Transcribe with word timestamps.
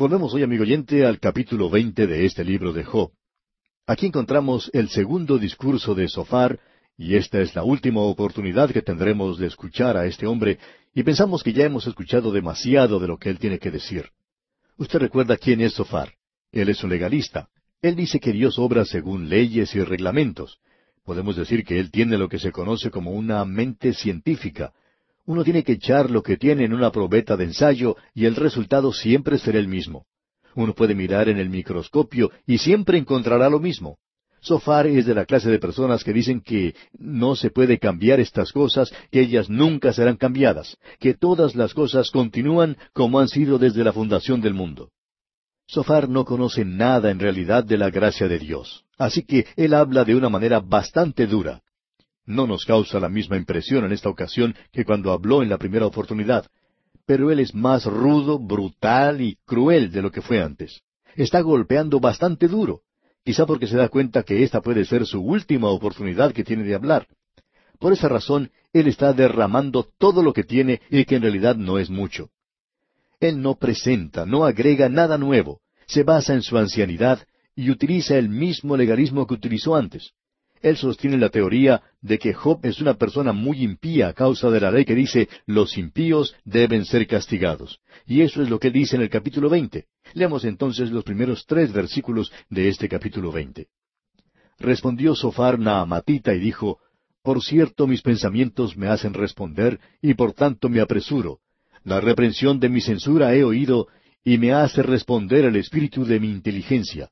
Volvemos 0.00 0.32
hoy, 0.32 0.42
amigo 0.42 0.62
oyente, 0.62 1.04
al 1.04 1.20
capítulo 1.20 1.68
veinte 1.68 2.06
de 2.06 2.24
este 2.24 2.42
libro 2.42 2.72
de 2.72 2.84
Job. 2.84 3.10
Aquí 3.86 4.06
encontramos 4.06 4.70
el 4.72 4.88
segundo 4.88 5.36
discurso 5.36 5.94
de 5.94 6.08
Sofar, 6.08 6.58
y 6.96 7.16
esta 7.16 7.38
es 7.42 7.54
la 7.54 7.64
última 7.64 8.00
oportunidad 8.00 8.70
que 8.70 8.80
tendremos 8.80 9.36
de 9.36 9.48
escuchar 9.48 9.98
a 9.98 10.06
este 10.06 10.26
hombre, 10.26 10.58
y 10.94 11.02
pensamos 11.02 11.42
que 11.42 11.52
ya 11.52 11.66
hemos 11.66 11.86
escuchado 11.86 12.32
demasiado 12.32 12.98
de 12.98 13.08
lo 13.08 13.18
que 13.18 13.28
él 13.28 13.38
tiene 13.38 13.58
que 13.58 13.70
decir. 13.70 14.06
Usted 14.78 15.00
recuerda 15.00 15.36
quién 15.36 15.60
es 15.60 15.74
Sofar. 15.74 16.14
Él 16.50 16.70
es 16.70 16.82
un 16.82 16.88
legalista. 16.88 17.50
Él 17.82 17.94
dice 17.94 18.20
que 18.20 18.32
Dios 18.32 18.58
obra 18.58 18.86
según 18.86 19.28
leyes 19.28 19.74
y 19.74 19.84
reglamentos. 19.84 20.60
Podemos 21.04 21.36
decir 21.36 21.62
que 21.62 21.78
él 21.78 21.90
tiene 21.90 22.16
lo 22.16 22.30
que 22.30 22.38
se 22.38 22.52
conoce 22.52 22.90
como 22.90 23.10
una 23.10 23.44
mente 23.44 23.92
científica, 23.92 24.72
uno 25.30 25.44
tiene 25.44 25.62
que 25.62 25.74
echar 25.74 26.10
lo 26.10 26.24
que 26.24 26.36
tiene 26.36 26.64
en 26.64 26.72
una 26.72 26.90
probeta 26.90 27.36
de 27.36 27.44
ensayo 27.44 27.96
y 28.12 28.24
el 28.24 28.34
resultado 28.34 28.92
siempre 28.92 29.38
será 29.38 29.60
el 29.60 29.68
mismo. 29.68 30.04
Uno 30.56 30.74
puede 30.74 30.92
mirar 30.92 31.28
en 31.28 31.38
el 31.38 31.48
microscopio 31.48 32.32
y 32.48 32.58
siempre 32.58 32.98
encontrará 32.98 33.48
lo 33.48 33.60
mismo. 33.60 33.98
Sofar 34.40 34.88
es 34.88 35.06
de 35.06 35.14
la 35.14 35.26
clase 35.26 35.48
de 35.48 35.60
personas 35.60 36.02
que 36.02 36.12
dicen 36.12 36.40
que 36.40 36.74
no 36.98 37.36
se 37.36 37.50
puede 37.50 37.78
cambiar 37.78 38.18
estas 38.18 38.50
cosas, 38.50 38.92
que 39.12 39.20
ellas 39.20 39.48
nunca 39.48 39.92
serán 39.92 40.16
cambiadas, 40.16 40.76
que 40.98 41.14
todas 41.14 41.54
las 41.54 41.74
cosas 41.74 42.10
continúan 42.10 42.76
como 42.92 43.20
han 43.20 43.28
sido 43.28 43.56
desde 43.56 43.84
la 43.84 43.92
fundación 43.92 44.40
del 44.40 44.54
mundo. 44.54 44.90
Sofar 45.68 46.08
no 46.08 46.24
conoce 46.24 46.64
nada 46.64 47.12
en 47.12 47.20
realidad 47.20 47.62
de 47.62 47.78
la 47.78 47.90
gracia 47.90 48.26
de 48.26 48.40
Dios, 48.40 48.82
así 48.98 49.22
que 49.22 49.46
él 49.54 49.74
habla 49.74 50.04
de 50.04 50.16
una 50.16 50.28
manera 50.28 50.58
bastante 50.58 51.28
dura 51.28 51.62
no 52.26 52.46
nos 52.46 52.64
causa 52.64 53.00
la 53.00 53.08
misma 53.08 53.36
impresión 53.36 53.84
en 53.84 53.92
esta 53.92 54.08
ocasión 54.08 54.54
que 54.72 54.84
cuando 54.84 55.12
habló 55.12 55.42
en 55.42 55.48
la 55.48 55.58
primera 55.58 55.86
oportunidad, 55.86 56.46
pero 57.06 57.30
él 57.30 57.40
es 57.40 57.54
más 57.54 57.86
rudo, 57.86 58.38
brutal 58.38 59.20
y 59.20 59.36
cruel 59.44 59.90
de 59.90 60.02
lo 60.02 60.10
que 60.10 60.22
fue 60.22 60.42
antes. 60.42 60.82
Está 61.16 61.40
golpeando 61.40 61.98
bastante 61.98 62.46
duro, 62.46 62.82
quizá 63.24 63.46
porque 63.46 63.66
se 63.66 63.76
da 63.76 63.88
cuenta 63.88 64.22
que 64.22 64.42
esta 64.42 64.60
puede 64.60 64.84
ser 64.84 65.06
su 65.06 65.20
última 65.20 65.68
oportunidad 65.68 66.32
que 66.32 66.44
tiene 66.44 66.62
de 66.62 66.74
hablar. 66.74 67.08
Por 67.78 67.92
esa 67.92 68.08
razón, 68.08 68.50
él 68.72 68.86
está 68.86 69.12
derramando 69.12 69.88
todo 69.98 70.22
lo 70.22 70.32
que 70.32 70.44
tiene 70.44 70.80
y 70.90 71.04
que 71.04 71.16
en 71.16 71.22
realidad 71.22 71.56
no 71.56 71.78
es 71.78 71.90
mucho. 71.90 72.30
Él 73.18 73.42
no 73.42 73.56
presenta, 73.56 74.24
no 74.24 74.44
agrega 74.44 74.88
nada 74.88 75.18
nuevo, 75.18 75.60
se 75.86 76.04
basa 76.04 76.34
en 76.34 76.42
su 76.42 76.56
ancianidad 76.56 77.26
y 77.56 77.70
utiliza 77.70 78.16
el 78.16 78.28
mismo 78.28 78.76
legalismo 78.76 79.26
que 79.26 79.34
utilizó 79.34 79.74
antes. 79.74 80.12
Él 80.60 80.76
sostiene 80.76 81.16
la 81.16 81.30
teoría 81.30 81.82
de 82.02 82.18
que 82.18 82.34
Job 82.34 82.60
es 82.64 82.80
una 82.80 82.94
persona 82.94 83.32
muy 83.32 83.62
impía 83.62 84.08
a 84.08 84.12
causa 84.12 84.50
de 84.50 84.60
la 84.60 84.70
ley 84.70 84.84
que 84.84 84.94
dice 84.94 85.28
los 85.46 85.78
impíos 85.78 86.34
deben 86.44 86.84
ser 86.84 87.06
castigados. 87.06 87.80
Y 88.06 88.20
eso 88.20 88.42
es 88.42 88.50
lo 88.50 88.58
que 88.58 88.70
dice 88.70 88.96
en 88.96 89.02
el 89.02 89.08
capítulo 89.08 89.48
veinte. 89.48 89.86
Leamos 90.12 90.44
entonces 90.44 90.90
los 90.90 91.04
primeros 91.04 91.46
tres 91.46 91.72
versículos 91.72 92.30
de 92.50 92.68
este 92.68 92.88
capítulo 92.88 93.32
veinte. 93.32 93.68
Respondió 94.58 95.14
Sofar 95.14 95.58
Naamatita 95.58 96.34
y 96.34 96.40
dijo, 96.40 96.78
Por 97.22 97.42
cierto 97.42 97.86
mis 97.86 98.02
pensamientos 98.02 98.76
me 98.76 98.88
hacen 98.88 99.14
responder, 99.14 99.80
y 100.02 100.12
por 100.12 100.34
tanto 100.34 100.68
me 100.68 100.80
apresuro. 100.80 101.38
La 101.84 102.00
reprensión 102.00 102.60
de 102.60 102.68
mi 102.68 102.82
censura 102.82 103.34
he 103.34 103.42
oído, 103.42 103.88
y 104.22 104.36
me 104.36 104.52
hace 104.52 104.82
responder 104.82 105.46
el 105.46 105.56
espíritu 105.56 106.04
de 106.04 106.20
mi 106.20 106.30
inteligencia. 106.30 107.08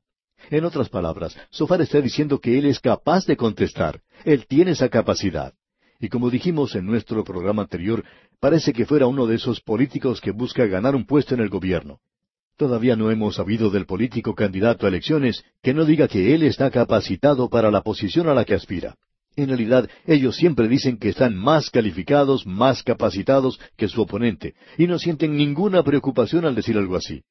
En 0.49 0.65
otras 0.65 0.89
palabras, 0.89 1.37
Sofar 1.51 1.81
está 1.81 2.01
diciendo 2.01 2.39
que 2.39 2.57
él 2.57 2.65
es 2.65 2.79
capaz 2.79 3.25
de 3.25 3.37
contestar. 3.37 4.01
Él 4.25 4.47
tiene 4.47 4.71
esa 4.71 4.89
capacidad. 4.89 5.53
Y 5.99 6.09
como 6.09 6.29
dijimos 6.29 6.75
en 6.75 6.85
nuestro 6.85 7.23
programa 7.23 7.63
anterior, 7.63 8.03
parece 8.39 8.73
que 8.73 8.85
fuera 8.85 9.05
uno 9.05 9.27
de 9.27 9.35
esos 9.35 9.61
políticos 9.61 10.21
que 10.21 10.31
busca 10.31 10.65
ganar 10.65 10.95
un 10.95 11.05
puesto 11.05 11.35
en 11.35 11.41
el 11.41 11.49
gobierno. 11.49 11.99
Todavía 12.57 12.95
no 12.95 13.11
hemos 13.11 13.35
sabido 13.35 13.69
del 13.69 13.85
político 13.85 14.33
candidato 14.33 14.85
a 14.85 14.89
elecciones 14.89 15.43
que 15.61 15.73
no 15.73 15.85
diga 15.85 16.07
que 16.07 16.33
él 16.33 16.43
está 16.43 16.71
capacitado 16.71 17.47
para 17.49 17.69
la 17.69 17.81
posición 17.81 18.27
a 18.27 18.33
la 18.33 18.43
que 18.43 18.55
aspira. 18.55 18.95
En 19.35 19.49
realidad, 19.49 19.87
ellos 20.05 20.35
siempre 20.35 20.67
dicen 20.67 20.97
que 20.97 21.09
están 21.09 21.35
más 21.35 21.69
calificados, 21.69 22.45
más 22.47 22.81
capacitados 22.83 23.59
que 23.77 23.87
su 23.87 24.01
oponente, 24.01 24.55
y 24.77 24.87
no 24.87 24.97
sienten 24.97 25.37
ninguna 25.37 25.83
preocupación 25.83 26.45
al 26.45 26.55
decir 26.55 26.77
algo 26.77 26.95
así. 26.95 27.23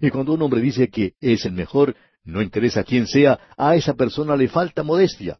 Y 0.00 0.10
cuando 0.10 0.32
un 0.32 0.42
hombre 0.42 0.60
dice 0.60 0.88
que 0.88 1.12
es 1.20 1.44
el 1.44 1.52
mejor, 1.52 1.94
no 2.24 2.42
interesa 2.42 2.84
quién 2.84 3.06
sea, 3.06 3.38
a 3.56 3.76
esa 3.76 3.94
persona 3.94 4.36
le 4.36 4.48
falta 4.48 4.82
modestia. 4.82 5.38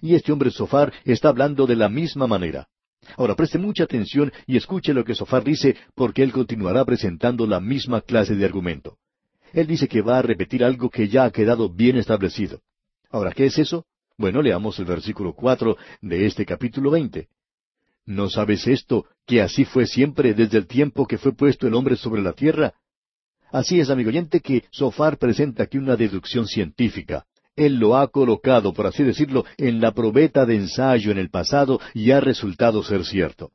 Y 0.00 0.14
este 0.14 0.32
hombre 0.32 0.50
Sofar 0.50 0.92
está 1.04 1.28
hablando 1.28 1.66
de 1.66 1.76
la 1.76 1.88
misma 1.88 2.26
manera. 2.26 2.68
Ahora 3.16 3.34
preste 3.34 3.58
mucha 3.58 3.84
atención 3.84 4.32
y 4.46 4.56
escuche 4.56 4.94
lo 4.94 5.04
que 5.04 5.14
Sofar 5.14 5.44
dice, 5.44 5.76
porque 5.94 6.22
él 6.22 6.32
continuará 6.32 6.84
presentando 6.84 7.46
la 7.46 7.60
misma 7.60 8.00
clase 8.00 8.34
de 8.34 8.44
argumento. 8.44 8.98
Él 9.52 9.66
dice 9.66 9.88
que 9.88 10.02
va 10.02 10.18
a 10.18 10.22
repetir 10.22 10.64
algo 10.64 10.88
que 10.88 11.08
ya 11.08 11.24
ha 11.24 11.30
quedado 11.30 11.68
bien 11.68 11.96
establecido. 11.96 12.60
Ahora, 13.10 13.32
¿qué 13.32 13.46
es 13.46 13.58
eso? 13.58 13.84
Bueno, 14.16 14.40
leamos 14.40 14.78
el 14.78 14.86
versículo 14.86 15.34
cuatro 15.34 15.76
de 16.00 16.26
este 16.26 16.46
capítulo 16.46 16.90
veinte. 16.90 17.28
¿No 18.06 18.30
sabes 18.30 18.66
esto, 18.66 19.06
que 19.26 19.42
así 19.42 19.64
fue 19.64 19.86
siempre 19.86 20.34
desde 20.34 20.58
el 20.58 20.66
tiempo 20.66 21.06
que 21.06 21.18
fue 21.18 21.32
puesto 21.34 21.66
el 21.66 21.74
hombre 21.74 21.96
sobre 21.96 22.22
la 22.22 22.32
tierra? 22.32 22.74
Así 23.52 23.78
es, 23.78 23.90
amigo 23.90 24.08
oyente, 24.08 24.40
que 24.40 24.64
Sofar 24.70 25.18
presenta 25.18 25.64
aquí 25.64 25.76
una 25.76 25.94
deducción 25.94 26.46
científica. 26.46 27.26
Él 27.54 27.74
lo 27.76 27.98
ha 27.98 28.08
colocado, 28.08 28.72
por 28.72 28.86
así 28.86 29.02
decirlo, 29.02 29.44
en 29.58 29.78
la 29.78 29.92
probeta 29.92 30.46
de 30.46 30.56
ensayo 30.56 31.10
en 31.10 31.18
el 31.18 31.28
pasado 31.28 31.78
y 31.92 32.12
ha 32.12 32.20
resultado 32.20 32.82
ser 32.82 33.04
cierto. 33.04 33.52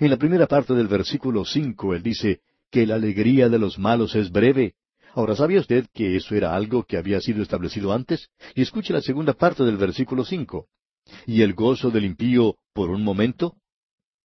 En 0.00 0.10
la 0.10 0.16
primera 0.16 0.48
parte 0.48 0.74
del 0.74 0.88
versículo 0.88 1.44
cinco 1.44 1.94
él 1.94 2.02
dice 2.02 2.40
que 2.68 2.84
la 2.84 2.96
alegría 2.96 3.48
de 3.48 3.60
los 3.60 3.78
malos 3.78 4.16
es 4.16 4.32
breve. 4.32 4.74
Ahora, 5.14 5.36
¿sabía 5.36 5.60
usted 5.60 5.86
que 5.94 6.16
eso 6.16 6.34
era 6.34 6.56
algo 6.56 6.82
que 6.82 6.96
había 6.96 7.20
sido 7.20 7.40
establecido 7.40 7.92
antes? 7.92 8.30
Y 8.56 8.62
escuche 8.62 8.92
la 8.92 9.02
segunda 9.02 9.34
parte 9.34 9.62
del 9.62 9.76
versículo 9.76 10.24
cinco. 10.24 10.66
¿Y 11.26 11.42
el 11.42 11.54
gozo 11.54 11.92
del 11.92 12.06
impío 12.06 12.56
por 12.72 12.90
un 12.90 13.04
momento? 13.04 13.54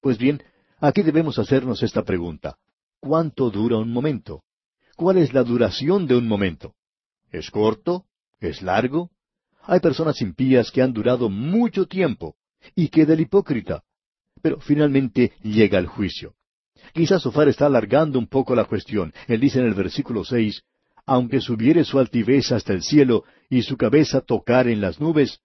Pues 0.01 0.17
bien, 0.17 0.41
aquí 0.79 1.03
debemos 1.03 1.37
hacernos 1.37 1.83
esta 1.83 2.01
pregunta. 2.01 2.57
¿Cuánto 2.99 3.51
dura 3.51 3.77
un 3.77 3.91
momento? 3.91 4.41
¿Cuál 4.95 5.17
es 5.17 5.33
la 5.33 5.43
duración 5.43 6.07
de 6.07 6.15
un 6.15 6.27
momento? 6.27 6.75
¿Es 7.31 7.49
corto? 7.49 8.05
¿Es 8.39 8.61
largo? 8.61 9.09
Hay 9.63 9.79
personas 9.79 10.21
impías 10.21 10.71
que 10.71 10.81
han 10.81 10.93
durado 10.93 11.29
mucho 11.29 11.87
tiempo. 11.87 12.35
Y 12.75 12.89
queda 12.89 13.13
el 13.13 13.21
hipócrita. 13.21 13.83
Pero 14.41 14.59
finalmente 14.59 15.33
llega 15.41 15.79
el 15.79 15.87
juicio. 15.87 16.35
Quizás 16.93 17.21
Sofar 17.21 17.47
está 17.47 17.65
alargando 17.65 18.19
un 18.19 18.27
poco 18.27 18.55
la 18.55 18.65
cuestión. 18.65 19.13
Él 19.27 19.39
dice 19.39 19.59
en 19.59 19.65
el 19.65 19.73
versículo 19.73 20.23
seis, 20.23 20.63
aunque 21.05 21.41
subiere 21.41 21.83
su 21.83 21.99
altivez 21.99 22.51
hasta 22.51 22.73
el 22.73 22.83
cielo 22.83 23.23
y 23.49 23.63
su 23.63 23.77
cabeza 23.77 24.21
tocar 24.21 24.67
en 24.67 24.79
las 24.79 24.99
nubes, 24.99 25.39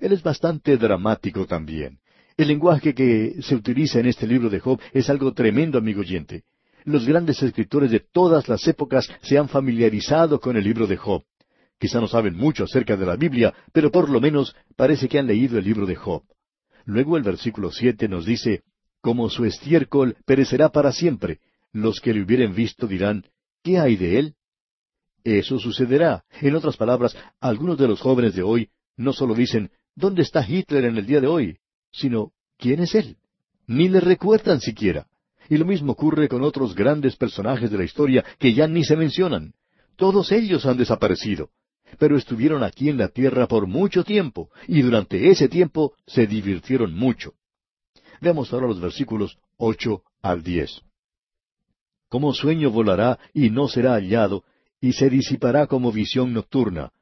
él 0.00 0.12
es 0.12 0.22
bastante 0.22 0.76
dramático 0.76 1.46
también. 1.46 1.98
El 2.36 2.48
lenguaje 2.48 2.94
que 2.94 3.36
se 3.42 3.54
utiliza 3.54 4.00
en 4.00 4.06
este 4.06 4.26
libro 4.26 4.48
de 4.48 4.60
Job 4.60 4.80
es 4.92 5.10
algo 5.10 5.32
tremendo, 5.32 5.78
amigo 5.78 6.00
oyente. 6.00 6.44
Los 6.84 7.06
grandes 7.06 7.42
escritores 7.42 7.90
de 7.90 8.00
todas 8.00 8.48
las 8.48 8.66
épocas 8.66 9.08
se 9.22 9.38
han 9.38 9.48
familiarizado 9.48 10.40
con 10.40 10.56
el 10.56 10.64
libro 10.64 10.86
de 10.86 10.96
Job. 10.96 11.24
Quizá 11.78 12.00
no 12.00 12.08
saben 12.08 12.36
mucho 12.36 12.64
acerca 12.64 12.96
de 12.96 13.06
la 13.06 13.16
Biblia, 13.16 13.54
pero 13.72 13.90
por 13.90 14.08
lo 14.08 14.20
menos 14.20 14.54
parece 14.76 15.08
que 15.08 15.18
han 15.18 15.26
leído 15.26 15.58
el 15.58 15.64
libro 15.64 15.86
de 15.86 15.96
Job. 15.96 16.22
Luego 16.84 17.16
el 17.16 17.22
versículo 17.22 17.70
siete 17.70 18.08
nos 18.08 18.24
dice, 18.24 18.62
Como 19.00 19.28
su 19.30 19.44
estiércol 19.44 20.16
perecerá 20.24 20.70
para 20.70 20.92
siempre, 20.92 21.40
los 21.72 22.00
que 22.00 22.12
le 22.12 22.22
hubieren 22.22 22.54
visto 22.54 22.86
dirán, 22.86 23.24
¿qué 23.62 23.78
hay 23.78 23.96
de 23.96 24.18
él? 24.18 24.34
Eso 25.24 25.58
sucederá. 25.58 26.24
En 26.40 26.54
otras 26.54 26.76
palabras, 26.76 27.16
algunos 27.40 27.78
de 27.78 27.88
los 27.88 28.00
jóvenes 28.00 28.34
de 28.34 28.42
hoy 28.42 28.70
no 28.96 29.12
solo 29.12 29.34
dicen, 29.34 29.70
¿dónde 29.94 30.22
está 30.22 30.46
Hitler 30.46 30.84
en 30.84 30.96
el 30.96 31.06
día 31.06 31.20
de 31.20 31.26
hoy? 31.26 31.58
sino, 31.92 32.32
¿quién 32.56 32.80
es 32.80 32.94
él? 32.94 33.16
Ni 33.66 33.88
le 33.88 34.00
recuerdan 34.00 34.60
siquiera. 34.60 35.06
Y 35.48 35.56
lo 35.56 35.64
mismo 35.64 35.92
ocurre 35.92 36.28
con 36.28 36.42
otros 36.42 36.74
grandes 36.74 37.16
personajes 37.16 37.70
de 37.70 37.78
la 37.78 37.84
historia 37.84 38.24
que 38.38 38.54
ya 38.54 38.66
ni 38.66 38.84
se 38.84 38.96
mencionan. 38.96 39.54
Todos 39.96 40.32
ellos 40.32 40.66
han 40.66 40.76
desaparecido, 40.76 41.50
pero 41.98 42.16
estuvieron 42.16 42.62
aquí 42.62 42.88
en 42.88 42.98
la 42.98 43.08
tierra 43.08 43.46
por 43.46 43.66
mucho 43.66 44.04
tiempo, 44.04 44.50
y 44.66 44.82
durante 44.82 45.30
ese 45.30 45.48
tiempo 45.48 45.94
se 46.06 46.26
divirtieron 46.26 46.94
mucho. 46.94 47.34
Veamos 48.20 48.52
ahora 48.52 48.68
los 48.68 48.80
versículos 48.80 49.38
ocho 49.56 50.02
al 50.22 50.42
diez. 50.42 50.80
Como 52.08 52.32
sueño 52.32 52.70
volará 52.70 53.18
y 53.34 53.50
no 53.50 53.68
será 53.68 53.94
hallado, 53.94 54.44
y 54.80 54.92
se 54.92 55.10
disipará 55.10 55.66
como 55.66 55.92
visión 55.92 56.32
nocturna. 56.32 56.92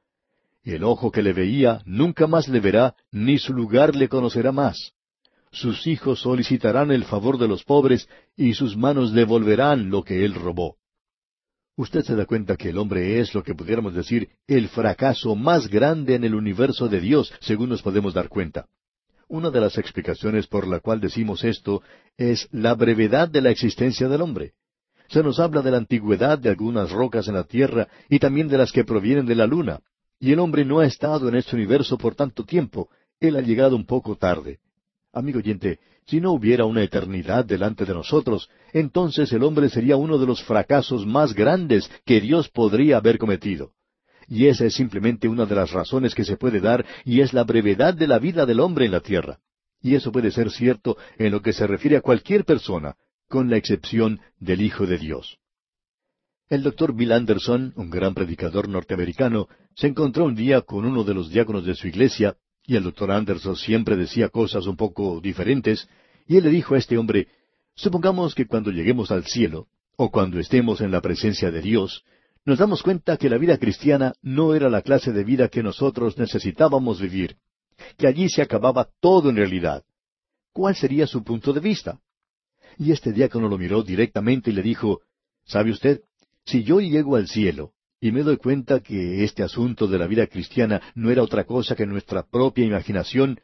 El 0.63 0.85
ojo 0.85 1.11
que 1.11 1.23
le 1.23 1.33
veía 1.33 1.83
nunca 1.85 2.27
más 2.27 2.49
le 2.49 2.61
verá, 2.61 2.95
ni 3.11 3.39
su 3.39 3.53
lugar 3.53 3.95
le 3.97 4.09
conocerá 4.09 4.53
más 4.53 4.93
sus 5.53 5.87
hijos 5.87 6.21
solicitarán 6.21 6.91
el 6.91 7.05
favor 7.05 7.39
de 7.39 7.49
los 7.49 7.65
pobres 7.65 8.09
y 8.37 8.55
sus 8.55 8.77
manos 8.77 9.13
devolverán 9.13 9.91
lo 9.91 10.03
que 10.03 10.25
él 10.25 10.35
robó. 10.35 10.77
Usted 11.77 12.03
se 12.03 12.15
da 12.15 12.27
cuenta 12.27 12.57
que 12.57 12.71
el 12.71 12.79
hombre 12.79 13.21
es 13.21 13.35
lo 13.35 13.43
que 13.43 13.55
pudiéramos 13.55 13.95
decir 13.95 14.29
el 14.47 14.69
fracaso 14.69 15.35
más 15.35 15.69
grande 15.69 16.15
en 16.15 16.25
el 16.25 16.35
universo 16.35 16.89
de 16.89 17.01
Dios, 17.01 17.33
según 17.41 17.71
nos 17.71 17.83
podemos 17.83 18.13
dar 18.13 18.29
cuenta. 18.29 18.67
Una 19.29 19.51
de 19.51 19.61
las 19.61 19.79
explicaciones 19.79 20.47
por 20.47 20.67
la 20.67 20.81
cual 20.81 21.01
decimos 21.01 21.45
esto 21.45 21.83
es 22.17 22.49
la 22.53 22.75
brevedad 22.75 23.29
de 23.29 23.41
la 23.41 23.51
existencia 23.51 24.09
del 24.09 24.23
hombre. 24.23 24.53
Se 25.09 25.23
nos 25.23 25.41
habla 25.41 25.63
de 25.63 25.71
la 25.71 25.79
antigüedad 25.79 26.39
de 26.39 26.51
algunas 26.51 26.91
rocas 26.91 27.29
en 27.29 27.35
la 27.35 27.45
tierra 27.45 27.89
y 28.09 28.19
también 28.19 28.49
de 28.49 28.59
las 28.59 28.73
que 28.73 28.85
provienen 28.85 29.27
de 29.27 29.35
la 29.35 29.47
luna. 29.47 29.81
Y 30.19 30.33
el 30.33 30.39
hombre 30.39 30.65
no 30.65 30.81
ha 30.81 30.87
estado 30.87 31.29
en 31.29 31.35
este 31.35 31.57
universo 31.57 31.97
por 31.97 32.15
tanto 32.15 32.45
tiempo. 32.45 32.91
Él 33.19 33.37
ha 33.37 33.41
llegado 33.41 33.75
un 33.75 33.87
poco 33.87 34.17
tarde. 34.17 34.61
Amigo 35.13 35.39
oyente, 35.39 35.81
si 36.07 36.21
no 36.21 36.33
hubiera 36.33 36.65
una 36.67 36.85
eternidad 36.85 37.45
delante 37.45 37.85
de 37.85 37.95
nosotros, 37.95 38.49
entonces 38.73 39.33
el 39.33 39.43
hombre 39.43 39.69
sería 39.69 39.97
uno 39.97 40.19
de 40.19 40.27
los 40.27 40.43
fracasos 40.45 41.05
más 41.05 41.35
grandes 41.35 41.91
que 42.05 42.21
Dios 42.21 42.49
podría 42.49 42.99
haber 42.99 43.19
cometido. 43.19 43.73
Y 44.29 44.47
esa 44.47 44.65
es 44.67 44.75
simplemente 44.75 45.27
una 45.27 45.47
de 45.47 45.57
las 45.57 45.73
razones 45.73 46.15
que 46.15 46.25
se 46.25 46.37
puede 46.37 46.61
dar, 46.61 46.87
y 47.05 47.21
es 47.21 47.33
la 47.33 47.43
brevedad 47.43 47.95
de 47.95 48.07
la 48.07 48.21
vida 48.21 48.47
del 48.47 48.61
hombre 48.61 48.87
en 48.87 48.93
la 48.93 49.01
tierra. 49.01 49.41
Y 49.83 49.97
eso 49.97 50.13
puede 50.13 50.31
ser 50.31 50.53
cierto 50.53 50.97
en 51.19 51.33
lo 51.33 51.43
que 51.43 51.53
se 51.53 51.67
refiere 51.67 51.97
a 51.97 52.03
cualquier 52.03 52.45
persona, 52.45 52.95
con 53.29 53.51
la 53.51 53.57
excepción 53.57 54.21
del 54.39 54.61
Hijo 54.61 54.87
de 54.87 54.99
Dios. 54.99 55.39
El 56.49 56.63
doctor 56.63 56.95
Bill 56.95 57.13
Anderson, 57.13 57.73
un 57.77 57.91
gran 57.91 58.15
predicador 58.15 58.69
norteamericano, 58.69 59.49
se 59.75 59.89
encontró 59.89 60.25
un 60.25 60.37
día 60.37 60.61
con 60.61 60.85
uno 60.85 61.03
de 61.03 61.15
los 61.15 61.31
diáconos 61.31 61.65
de 61.65 61.75
su 61.75 61.89
iglesia, 61.89 62.37
y 62.67 62.77
el 62.77 62.85
doctor 62.85 63.11
Anderson 63.11 63.57
siempre 63.57 63.97
decía 63.97 64.29
cosas 64.29 64.67
un 64.67 64.77
poco 64.77 65.21
diferentes, 65.21 65.89
y 66.27 66.37
él 66.37 66.45
le 66.45 66.51
dijo 66.51 66.75
a 66.75 66.79
este 66.79 66.99
hombre, 66.99 67.29
supongamos 67.75 68.35
que 68.35 68.47
cuando 68.47 68.71
lleguemos 68.71 69.11
al 69.11 69.25
cielo, 69.25 69.69
o 69.97 70.11
cuando 70.11 70.39
estemos 70.39 70.81
en 70.81 70.91
la 70.91 71.01
presencia 71.01 71.51
de 71.51 71.61
Dios, 71.61 72.05
nos 72.45 72.59
damos 72.59 72.83
cuenta 72.83 73.17
que 73.17 73.29
la 73.29 73.39
vida 73.39 73.59
cristiana 73.59 74.15
no 74.23 74.55
era 74.55 74.71
la 74.71 74.83
clase 74.83 75.13
de 75.13 75.25
vida 75.25 75.49
que 75.49 75.63
nosotros 75.63 76.17
necesitábamos 76.17 77.01
vivir, 77.01 77.37
que 77.99 78.07
allí 78.07 78.29
se 78.29 78.43
acababa 78.43 78.89
todo 79.01 79.31
en 79.31 79.37
realidad. 79.37 79.85
¿Cuál 80.53 80.75
sería 80.75 81.07
su 81.07 81.23
punto 81.23 81.53
de 81.53 81.61
vista? 81.61 82.01
Y 82.79 82.93
este 82.93 83.13
diácono 83.13 83.49
lo 83.49 83.59
miró 83.59 83.83
directamente 83.83 84.51
y 84.51 84.55
le 84.55 84.63
dijo, 84.63 85.01
¿Sabe 85.45 85.71
usted? 85.71 86.01
Si 86.45 86.63
yo 86.65 86.81
llego 86.81 87.17
al 87.17 87.29
cielo 87.29 87.73
y 88.01 88.13
me 88.13 88.23
doy 88.23 88.39
cuenta 88.39 88.81
que 88.81 89.25
este 89.25 89.43
asunto 89.43 89.87
de 89.87 89.99
la 89.99 90.07
vida 90.07 90.27
cristiana 90.27 90.81
no 90.95 91.11
era 91.11 91.23
otra 91.23 91.45
cosa 91.45 91.77
que 91.77 91.87
nuestra 91.87 92.23
propia 92.23 92.65
imaginación, 92.65 93.41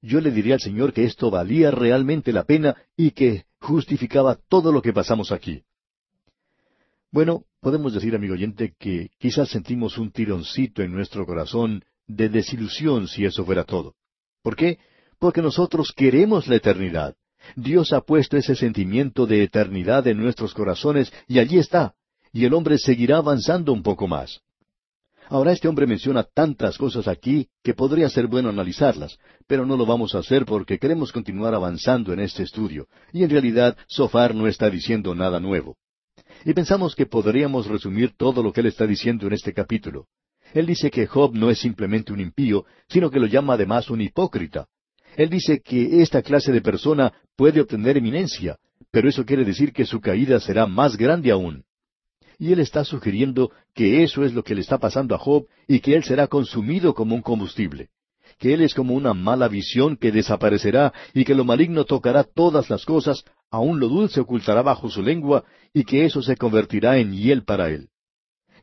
yo 0.00 0.20
le 0.20 0.30
diría 0.30 0.54
al 0.54 0.60
Señor 0.60 0.92
que 0.92 1.04
esto 1.04 1.30
valía 1.30 1.72
realmente 1.72 2.32
la 2.32 2.44
pena 2.44 2.76
y 2.96 3.10
que 3.10 3.46
justificaba 3.58 4.38
todo 4.48 4.70
lo 4.70 4.80
que 4.80 4.92
pasamos 4.92 5.32
aquí. 5.32 5.64
Bueno, 7.10 7.44
podemos 7.60 7.94
decir, 7.94 8.14
amigo 8.14 8.34
oyente, 8.34 8.74
que 8.78 9.10
quizás 9.18 9.48
sentimos 9.48 9.98
un 9.98 10.12
tironcito 10.12 10.82
en 10.82 10.92
nuestro 10.92 11.26
corazón 11.26 11.84
de 12.06 12.28
desilusión 12.28 13.08
si 13.08 13.24
eso 13.24 13.44
fuera 13.44 13.64
todo. 13.64 13.94
¿Por 14.42 14.54
qué? 14.54 14.78
Porque 15.18 15.42
nosotros 15.42 15.92
queremos 15.96 16.46
la 16.46 16.56
eternidad. 16.56 17.16
Dios 17.56 17.92
ha 17.92 18.02
puesto 18.02 18.36
ese 18.36 18.54
sentimiento 18.54 19.26
de 19.26 19.42
eternidad 19.42 20.06
en 20.06 20.18
nuestros 20.18 20.54
corazones 20.54 21.12
y 21.26 21.38
allí 21.40 21.58
está. 21.58 21.94
Y 22.36 22.44
el 22.44 22.52
hombre 22.52 22.76
seguirá 22.76 23.16
avanzando 23.16 23.72
un 23.72 23.82
poco 23.82 24.06
más. 24.06 24.42
Ahora 25.30 25.52
este 25.52 25.68
hombre 25.68 25.86
menciona 25.86 26.22
tantas 26.22 26.76
cosas 26.76 27.08
aquí 27.08 27.48
que 27.64 27.72
podría 27.72 28.10
ser 28.10 28.26
bueno 28.26 28.50
analizarlas, 28.50 29.16
pero 29.46 29.64
no 29.64 29.74
lo 29.74 29.86
vamos 29.86 30.14
a 30.14 30.18
hacer 30.18 30.44
porque 30.44 30.78
queremos 30.78 31.12
continuar 31.12 31.54
avanzando 31.54 32.12
en 32.12 32.20
este 32.20 32.42
estudio, 32.42 32.88
y 33.10 33.24
en 33.24 33.30
realidad 33.30 33.74
Sofar 33.88 34.34
no 34.34 34.48
está 34.48 34.68
diciendo 34.68 35.14
nada 35.14 35.40
nuevo. 35.40 35.78
Y 36.44 36.52
pensamos 36.52 36.94
que 36.94 37.06
podríamos 37.06 37.68
resumir 37.68 38.12
todo 38.18 38.42
lo 38.42 38.52
que 38.52 38.60
él 38.60 38.66
está 38.66 38.86
diciendo 38.86 39.26
en 39.26 39.32
este 39.32 39.54
capítulo. 39.54 40.04
Él 40.52 40.66
dice 40.66 40.90
que 40.90 41.06
Job 41.06 41.34
no 41.34 41.48
es 41.48 41.58
simplemente 41.58 42.12
un 42.12 42.20
impío, 42.20 42.66
sino 42.86 43.10
que 43.10 43.18
lo 43.18 43.28
llama 43.28 43.54
además 43.54 43.88
un 43.88 44.02
hipócrita. 44.02 44.66
Él 45.16 45.30
dice 45.30 45.62
que 45.64 46.02
esta 46.02 46.20
clase 46.20 46.52
de 46.52 46.60
persona 46.60 47.14
puede 47.34 47.62
obtener 47.62 47.96
eminencia, 47.96 48.58
pero 48.90 49.08
eso 49.08 49.24
quiere 49.24 49.42
decir 49.42 49.72
que 49.72 49.86
su 49.86 50.02
caída 50.02 50.38
será 50.38 50.66
más 50.66 50.98
grande 50.98 51.30
aún. 51.30 51.64
Y 52.38 52.52
él 52.52 52.60
está 52.60 52.84
sugiriendo 52.84 53.50
que 53.74 54.02
eso 54.02 54.24
es 54.24 54.34
lo 54.34 54.44
que 54.44 54.54
le 54.54 54.60
está 54.60 54.78
pasando 54.78 55.14
a 55.14 55.18
Job 55.18 55.46
y 55.66 55.80
que 55.80 55.94
él 55.94 56.04
será 56.04 56.26
consumido 56.26 56.94
como 56.94 57.14
un 57.14 57.22
combustible 57.22 57.90
que 58.38 58.52
Él 58.52 58.62
es 58.62 58.74
como 58.74 58.94
una 58.94 59.14
mala 59.14 59.48
visión 59.48 59.96
que 59.96 60.12
desaparecerá 60.12 60.92
y 61.14 61.24
que 61.24 61.34
lo 61.34 61.44
maligno 61.44 61.84
tocará 61.84 62.24
todas 62.24 62.68
las 62.68 62.84
cosas, 62.84 63.24
aun 63.50 63.80
lo 63.80 63.88
dulce 63.88 64.20
ocultará 64.20 64.62
bajo 64.62 64.90
su 64.90 65.02
lengua 65.02 65.44
y 65.72 65.84
que 65.84 66.04
eso 66.04 66.22
se 66.22 66.36
convertirá 66.36 66.98
en 66.98 67.12
hiel 67.12 67.44
para 67.44 67.70
Él. 67.70 67.88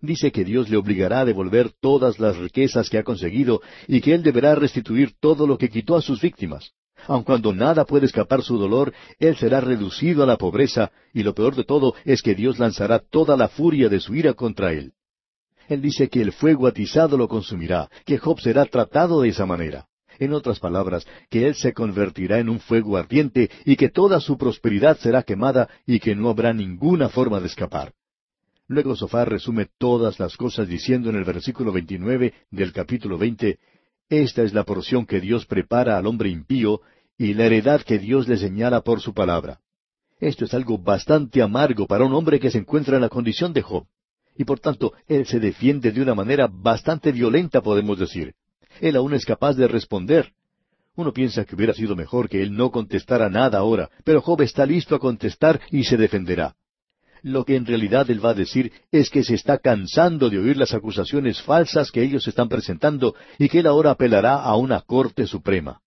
Dice 0.01 0.31
que 0.31 0.43
Dios 0.43 0.69
le 0.69 0.77
obligará 0.77 1.21
a 1.21 1.25
devolver 1.25 1.71
todas 1.79 2.19
las 2.19 2.37
riquezas 2.37 2.89
que 2.89 2.97
ha 2.97 3.03
conseguido 3.03 3.61
y 3.87 4.01
que 4.01 4.13
Él 4.13 4.21
deberá 4.21 4.53
restituir 4.53 5.13
todo 5.19 5.47
lo 5.47 5.57
que 5.57 5.69
quitó 5.69 5.95
a 5.95 6.01
sus 6.01 6.21
víctimas. 6.21 6.73
Aun 7.07 7.23
cuando 7.23 7.53
nada 7.53 7.85
puede 7.85 8.05
escapar 8.05 8.41
su 8.41 8.57
dolor, 8.57 8.93
Él 9.19 9.35
será 9.35 9.61
reducido 9.61 10.23
a 10.23 10.25
la 10.25 10.37
pobreza, 10.37 10.91
y 11.13 11.23
lo 11.23 11.33
peor 11.33 11.55
de 11.55 11.63
todo 11.63 11.95
es 12.05 12.21
que 12.21 12.35
Dios 12.35 12.59
lanzará 12.59 12.99
toda 12.99 13.35
la 13.37 13.47
furia 13.47 13.89
de 13.89 13.99
su 13.99 14.15
ira 14.15 14.33
contra 14.33 14.71
Él. 14.71 14.93
Él 15.67 15.81
dice 15.81 16.09
que 16.09 16.21
el 16.21 16.31
fuego 16.31 16.67
atizado 16.67 17.17
lo 17.17 17.27
consumirá, 17.27 17.89
que 18.05 18.17
Job 18.17 18.39
será 18.39 18.65
tratado 18.65 19.21
de 19.21 19.29
esa 19.29 19.45
manera. 19.45 19.87
En 20.19 20.33
otras 20.33 20.59
palabras, 20.59 21.07
que 21.29 21.47
él 21.47 21.55
se 21.55 21.73
convertirá 21.73 22.39
en 22.39 22.49
un 22.49 22.59
fuego 22.59 22.97
ardiente 22.97 23.49
y 23.65 23.75
que 23.75 23.89
toda 23.89 24.19
su 24.19 24.37
prosperidad 24.37 24.97
será 24.99 25.23
quemada 25.23 25.69
y 25.87 25.99
que 25.99 26.15
no 26.15 26.29
habrá 26.29 26.53
ninguna 26.53 27.09
forma 27.09 27.39
de 27.39 27.47
escapar. 27.47 27.93
Luego 28.67 28.95
Sofá 28.95 29.25
resume 29.25 29.67
todas 29.77 30.19
las 30.19 30.37
cosas 30.37 30.67
diciendo 30.67 31.09
en 31.09 31.15
el 31.15 31.23
versículo 31.23 31.71
29 31.71 32.33
del 32.51 32.71
capítulo 32.71 33.17
20, 33.17 33.59
Esta 34.09 34.43
es 34.43 34.53
la 34.53 34.63
porción 34.63 35.05
que 35.05 35.19
Dios 35.19 35.45
prepara 35.45 35.97
al 35.97 36.05
hombre 36.05 36.29
impío 36.29 36.81
y 37.17 37.33
la 37.33 37.45
heredad 37.45 37.81
que 37.81 37.99
Dios 37.99 38.27
le 38.27 38.37
señala 38.37 38.81
por 38.81 39.01
su 39.01 39.13
palabra. 39.13 39.59
Esto 40.19 40.45
es 40.45 40.53
algo 40.53 40.77
bastante 40.77 41.41
amargo 41.41 41.87
para 41.87 42.05
un 42.05 42.13
hombre 42.13 42.39
que 42.39 42.51
se 42.51 42.59
encuentra 42.59 42.95
en 42.95 43.01
la 43.01 43.09
condición 43.09 43.53
de 43.53 43.61
Job 43.61 43.85
y 44.37 44.45
por 44.45 44.59
tanto 44.59 44.93
él 45.07 45.25
se 45.25 45.39
defiende 45.39 45.91
de 45.91 46.01
una 46.01 46.15
manera 46.15 46.47
bastante 46.51 47.11
violenta, 47.11 47.61
podemos 47.61 47.99
decir. 47.99 48.33
Él 48.81 48.95
aún 48.95 49.13
es 49.13 49.25
capaz 49.25 49.53
de 49.53 49.67
responder. 49.67 50.31
Uno 50.95 51.11
piensa 51.13 51.45
que 51.45 51.55
hubiera 51.55 51.73
sido 51.73 51.95
mejor 51.95 52.29
que 52.29 52.41
él 52.41 52.55
no 52.55 52.71
contestara 52.71 53.29
nada 53.29 53.59
ahora, 53.59 53.89
pero 54.03 54.21
Job 54.21 54.41
está 54.41 54.65
listo 54.65 54.95
a 54.95 54.99
contestar 54.99 55.59
y 55.71 55.83
se 55.83 55.97
defenderá. 55.97 56.55
Lo 57.21 57.45
que 57.45 57.55
en 57.55 57.65
realidad 57.65 58.09
él 58.09 58.23
va 58.23 58.31
a 58.31 58.35
decir 58.35 58.71
es 58.91 59.09
que 59.09 59.23
se 59.23 59.35
está 59.35 59.57
cansando 59.57 60.29
de 60.29 60.39
oír 60.39 60.57
las 60.57 60.73
acusaciones 60.73 61.41
falsas 61.41 61.89
que 61.89 62.03
ellos 62.03 62.27
están 62.27 62.49
presentando 62.49 63.15
y 63.39 63.47
que 63.47 63.59
él 63.59 63.67
ahora 63.67 63.91
apelará 63.91 64.41
a 64.41 64.55
una 64.57 64.81
Corte 64.81 65.25
Suprema. 65.25 65.82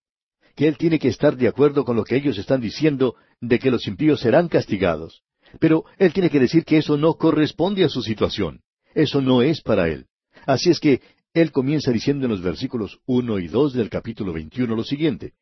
Que 0.57 0.67
él 0.67 0.77
tiene 0.77 0.99
que 0.99 1.09
estar 1.09 1.37
de 1.37 1.47
acuerdo 1.47 1.85
con 1.85 1.95
lo 1.95 2.03
que 2.03 2.17
ellos 2.17 2.39
están 2.39 2.61
diciendo 2.61 3.15
de 3.41 3.59
que 3.59 3.71
los 3.71 3.87
impíos 3.87 4.21
serán 4.21 4.49
castigados. 4.49 5.23
Pero 5.61 5.85
él 5.99 6.13
tiene 6.13 6.31
que 6.31 6.41
decir 6.41 6.65
que 6.65 6.79
eso 6.79 6.97
no 6.97 7.15
corresponde 7.15 7.85
a 7.85 7.89
su 7.89 8.03
situación. 8.03 8.63
Eso 8.95 9.21
no 9.21 9.43
es 9.43 9.61
para 9.61 9.89
él. 9.89 10.07
Así 10.47 10.71
es 10.71 10.81
que 10.81 11.01
él 11.35 11.53
comienza 11.53 11.93
diciendo 11.93 12.25
en 12.25 12.31
los 12.31 12.41
versículos 12.41 12.99
uno 13.05 13.39
y 13.39 13.47
dos 13.47 13.75
del 13.75 13.91
capítulo 13.91 14.33
veintiuno 14.33 14.75
lo 14.75 14.85
siguiente. 14.85 15.35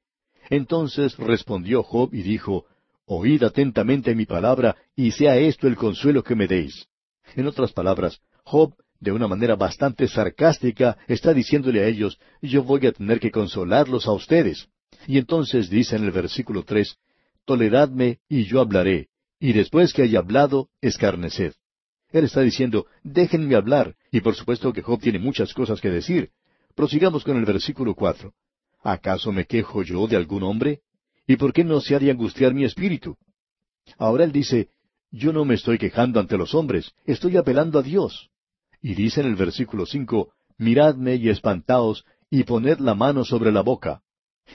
Entonces 0.51 1.17
respondió 1.17 1.83
Job 1.83 2.13
y 2.13 2.23
dijo, 2.23 2.67
Oíd 3.07 3.43
atentamente 3.43 4.15
mi 4.15 4.27
palabra, 4.27 4.77
y 4.97 5.13
sea 5.13 5.37
esto 5.37 5.69
el 5.69 5.77
consuelo 5.77 6.23
que 6.25 6.35
me 6.35 6.49
deis. 6.49 6.89
En 7.37 7.47
otras 7.47 7.73
palabras, 7.73 8.21
Job, 8.43 8.75
de 8.99 9.13
una 9.13 9.29
manera 9.29 9.57
bastante 9.57 10.09
sarcástica, 10.09 10.99
está 11.07 11.33
diciéndole 11.33 11.83
a 11.83 11.87
ellos, 11.87 12.19
Yo 12.43 12.65
voy 12.65 12.87
a 12.87 12.93
tener 12.93 13.21
que 13.21 13.31
consolarlos 13.31 14.07
a 14.07 14.13
ustedes. 14.13 14.69
Y 15.07 15.19
entonces 15.19 15.69
dice 15.69 15.97
en 15.97 16.05
el 16.05 16.11
versículo 16.11 16.65
tres, 16.65 16.97
Toleradme 17.45 18.21
y 18.29 18.45
yo 18.45 18.61
hablaré, 18.61 19.09
y 19.39 19.53
después 19.53 19.93
que 19.93 20.03
haya 20.03 20.21
hablado, 20.21 20.71
escarneced. 20.81 21.53
Él 22.11 22.25
está 22.25 22.41
diciendo, 22.41 22.87
déjenme 23.03 23.57
hablar, 23.57 23.97
y 24.11 24.21
por 24.21 24.35
supuesto 24.35 24.73
que 24.73 24.83
Job 24.83 25.01
tiene 25.01 25.19
muchas 25.19 25.53
cosas 25.53 25.81
que 25.81 25.91
decir. 25.91 26.31
Prosigamos 26.75 27.25
con 27.25 27.37
el 27.37 27.45
versículo 27.45 27.95
cuatro. 27.95 28.33
¿Acaso 28.83 29.33
me 29.33 29.47
quejo 29.47 29.83
yo 29.83 30.07
de 30.07 30.17
algún 30.17 30.43
hombre? 30.43 30.81
¿Y 31.27 31.37
por 31.37 31.53
qué 31.53 31.65
no 31.65 31.81
se 31.81 31.95
ha 31.95 31.99
de 31.99 32.11
angustiar 32.11 32.55
mi 32.55 32.65
espíritu? 32.65 33.17
Ahora 33.99 34.25
él 34.25 34.33
dice, 34.33 34.69
yo 35.11 35.33
no 35.33 35.45
me 35.45 35.55
estoy 35.55 35.79
quejando 35.79 36.21
ante 36.21 36.37
los 36.37 36.55
hombres, 36.55 36.93
estoy 37.05 37.37
apelando 37.37 37.79
a 37.79 37.83
Dios. 37.83 38.31
Y 38.81 38.95
dice 38.95 39.21
en 39.21 39.27
el 39.27 39.37
versículo 39.37 39.87
cinco, 39.87 40.33
miradme 40.59 41.17
y 41.17 41.29
espantaos, 41.29 42.05
y 42.31 42.45
poned 42.45 42.79
la 42.79 42.95
mano 42.95 43.25
sobre 43.25 43.53
la 43.53 43.63
boca. 43.63 44.03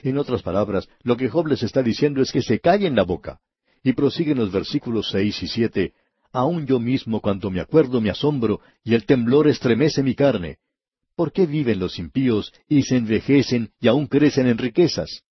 En 0.02 0.18
otras 0.18 0.42
palabras, 0.42 0.88
lo 1.02 1.16
que 1.16 1.28
Job 1.28 1.46
les 1.48 1.62
está 1.62 1.82
diciendo 1.82 2.22
es 2.22 2.32
que 2.32 2.42
se 2.42 2.60
callen 2.60 2.96
la 2.96 3.04
boca. 3.04 3.40
Y 3.82 3.92
prosiguen 3.92 4.38
los 4.38 4.52
versículos 4.52 5.08
seis 5.10 5.42
y 5.42 5.48
siete, 5.48 5.94
Aún 6.32 6.66
yo 6.66 6.78
mismo 6.78 7.20
cuando 7.20 7.50
me 7.50 7.60
acuerdo 7.60 8.00
me 8.00 8.10
asombro, 8.10 8.60
y 8.84 8.94
el 8.94 9.04
temblor 9.04 9.48
estremece 9.48 10.02
mi 10.02 10.14
carne. 10.14 10.58
¿Por 11.16 11.32
qué 11.32 11.44
viven 11.46 11.80
los 11.80 11.98
impíos 11.98 12.52
y 12.68 12.82
se 12.82 12.96
envejecen 12.96 13.72
y 13.80 13.88
aún 13.88 14.06
crecen 14.06 14.46
en 14.46 14.56
riquezas? 14.56 15.22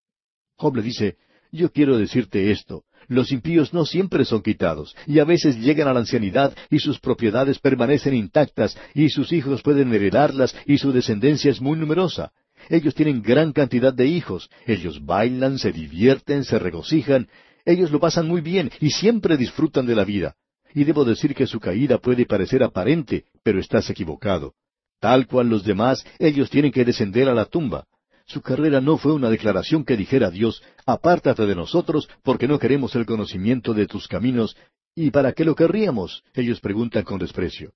Job 0.55 0.75
le 0.75 0.81
dice, 0.81 1.17
yo 1.51 1.71
quiero 1.71 1.97
decirte 1.97 2.51
esto, 2.51 2.83
los 3.07 3.31
impíos 3.31 3.73
no 3.73 3.85
siempre 3.85 4.25
son 4.25 4.41
quitados, 4.41 4.95
y 5.07 5.19
a 5.19 5.23
veces 5.23 5.57
llegan 5.57 5.87
a 5.87 5.93
la 5.93 6.01
ancianidad 6.01 6.55
y 6.69 6.79
sus 6.79 6.99
propiedades 6.99 7.59
permanecen 7.59 8.13
intactas, 8.13 8.77
y 8.93 9.09
sus 9.09 9.31
hijos 9.31 9.61
pueden 9.61 9.93
heredarlas, 9.93 10.55
y 10.65 10.77
su 10.77 10.91
descendencia 10.91 11.49
es 11.49 11.61
muy 11.61 11.79
numerosa. 11.79 12.33
Ellos 12.69 12.93
tienen 12.93 13.21
gran 13.21 13.51
cantidad 13.51 13.93
de 13.93 14.05
hijos, 14.05 14.49
ellos 14.65 15.03
bailan, 15.03 15.57
se 15.57 15.71
divierten, 15.71 16.43
se 16.43 16.59
regocijan, 16.59 17.27
ellos 17.65 17.91
lo 17.91 17.99
pasan 17.99 18.27
muy 18.27 18.41
bien 18.41 18.71
y 18.79 18.91
siempre 18.91 19.37
disfrutan 19.37 19.85
de 19.85 19.95
la 19.95 20.05
vida. 20.05 20.35
y 20.73 20.83
debo 20.83 21.03
decir 21.03 21.33
que 21.33 21.47
su 21.47 21.59
caída 21.59 21.97
puede 21.97 22.27
parecer 22.27 22.61
aparente, 22.61 23.25
pero 23.41 23.59
estás 23.59 23.89
equivocado. 23.89 24.53
Tal 24.99 25.25
cual 25.25 25.49
los 25.49 25.63
demás, 25.63 26.05
ellos 26.19 26.49
tienen 26.51 26.71
que 26.71 26.85
descender 26.85 27.27
a 27.27 27.33
la 27.33 27.45
tumba. 27.45 27.85
Su 28.25 28.41
carrera 28.41 28.79
no 28.79 28.97
fue 28.97 29.13
una 29.13 29.29
declaración 29.31 29.83
que 29.83 29.97
dijera 29.97 30.27
a 30.27 30.31
Dios, 30.31 30.61
apártate 30.85 31.47
de 31.47 31.55
nosotros 31.55 32.07
porque 32.21 32.47
no 32.47 32.59
queremos 32.59 32.93
el 32.95 33.07
conocimiento 33.07 33.73
de 33.73 33.87
tus 33.87 34.07
caminos, 34.07 34.55
¿y 34.93 35.09
para 35.09 35.33
qué 35.33 35.43
lo 35.43 35.55
querríamos? 35.55 36.23
Ellos 36.35 36.59
preguntan 36.59 37.03
con 37.03 37.17
desprecio. 37.17 37.71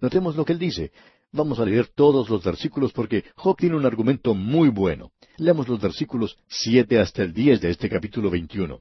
Notemos 0.00 0.36
lo 0.36 0.44
que 0.44 0.52
él 0.52 0.58
dice. 0.58 0.92
Vamos 1.32 1.60
a 1.60 1.64
leer 1.64 1.86
todos 1.94 2.28
los 2.28 2.42
versículos 2.42 2.92
porque 2.92 3.24
Job 3.36 3.56
tiene 3.56 3.76
un 3.76 3.86
argumento 3.86 4.34
muy 4.34 4.68
bueno. 4.68 5.12
Leamos 5.36 5.68
los 5.68 5.80
versículos 5.80 6.36
siete 6.48 6.98
hasta 6.98 7.22
el 7.22 7.32
diez 7.32 7.60
de 7.60 7.70
este 7.70 7.88
capítulo 7.88 8.30
veintiuno. 8.30 8.80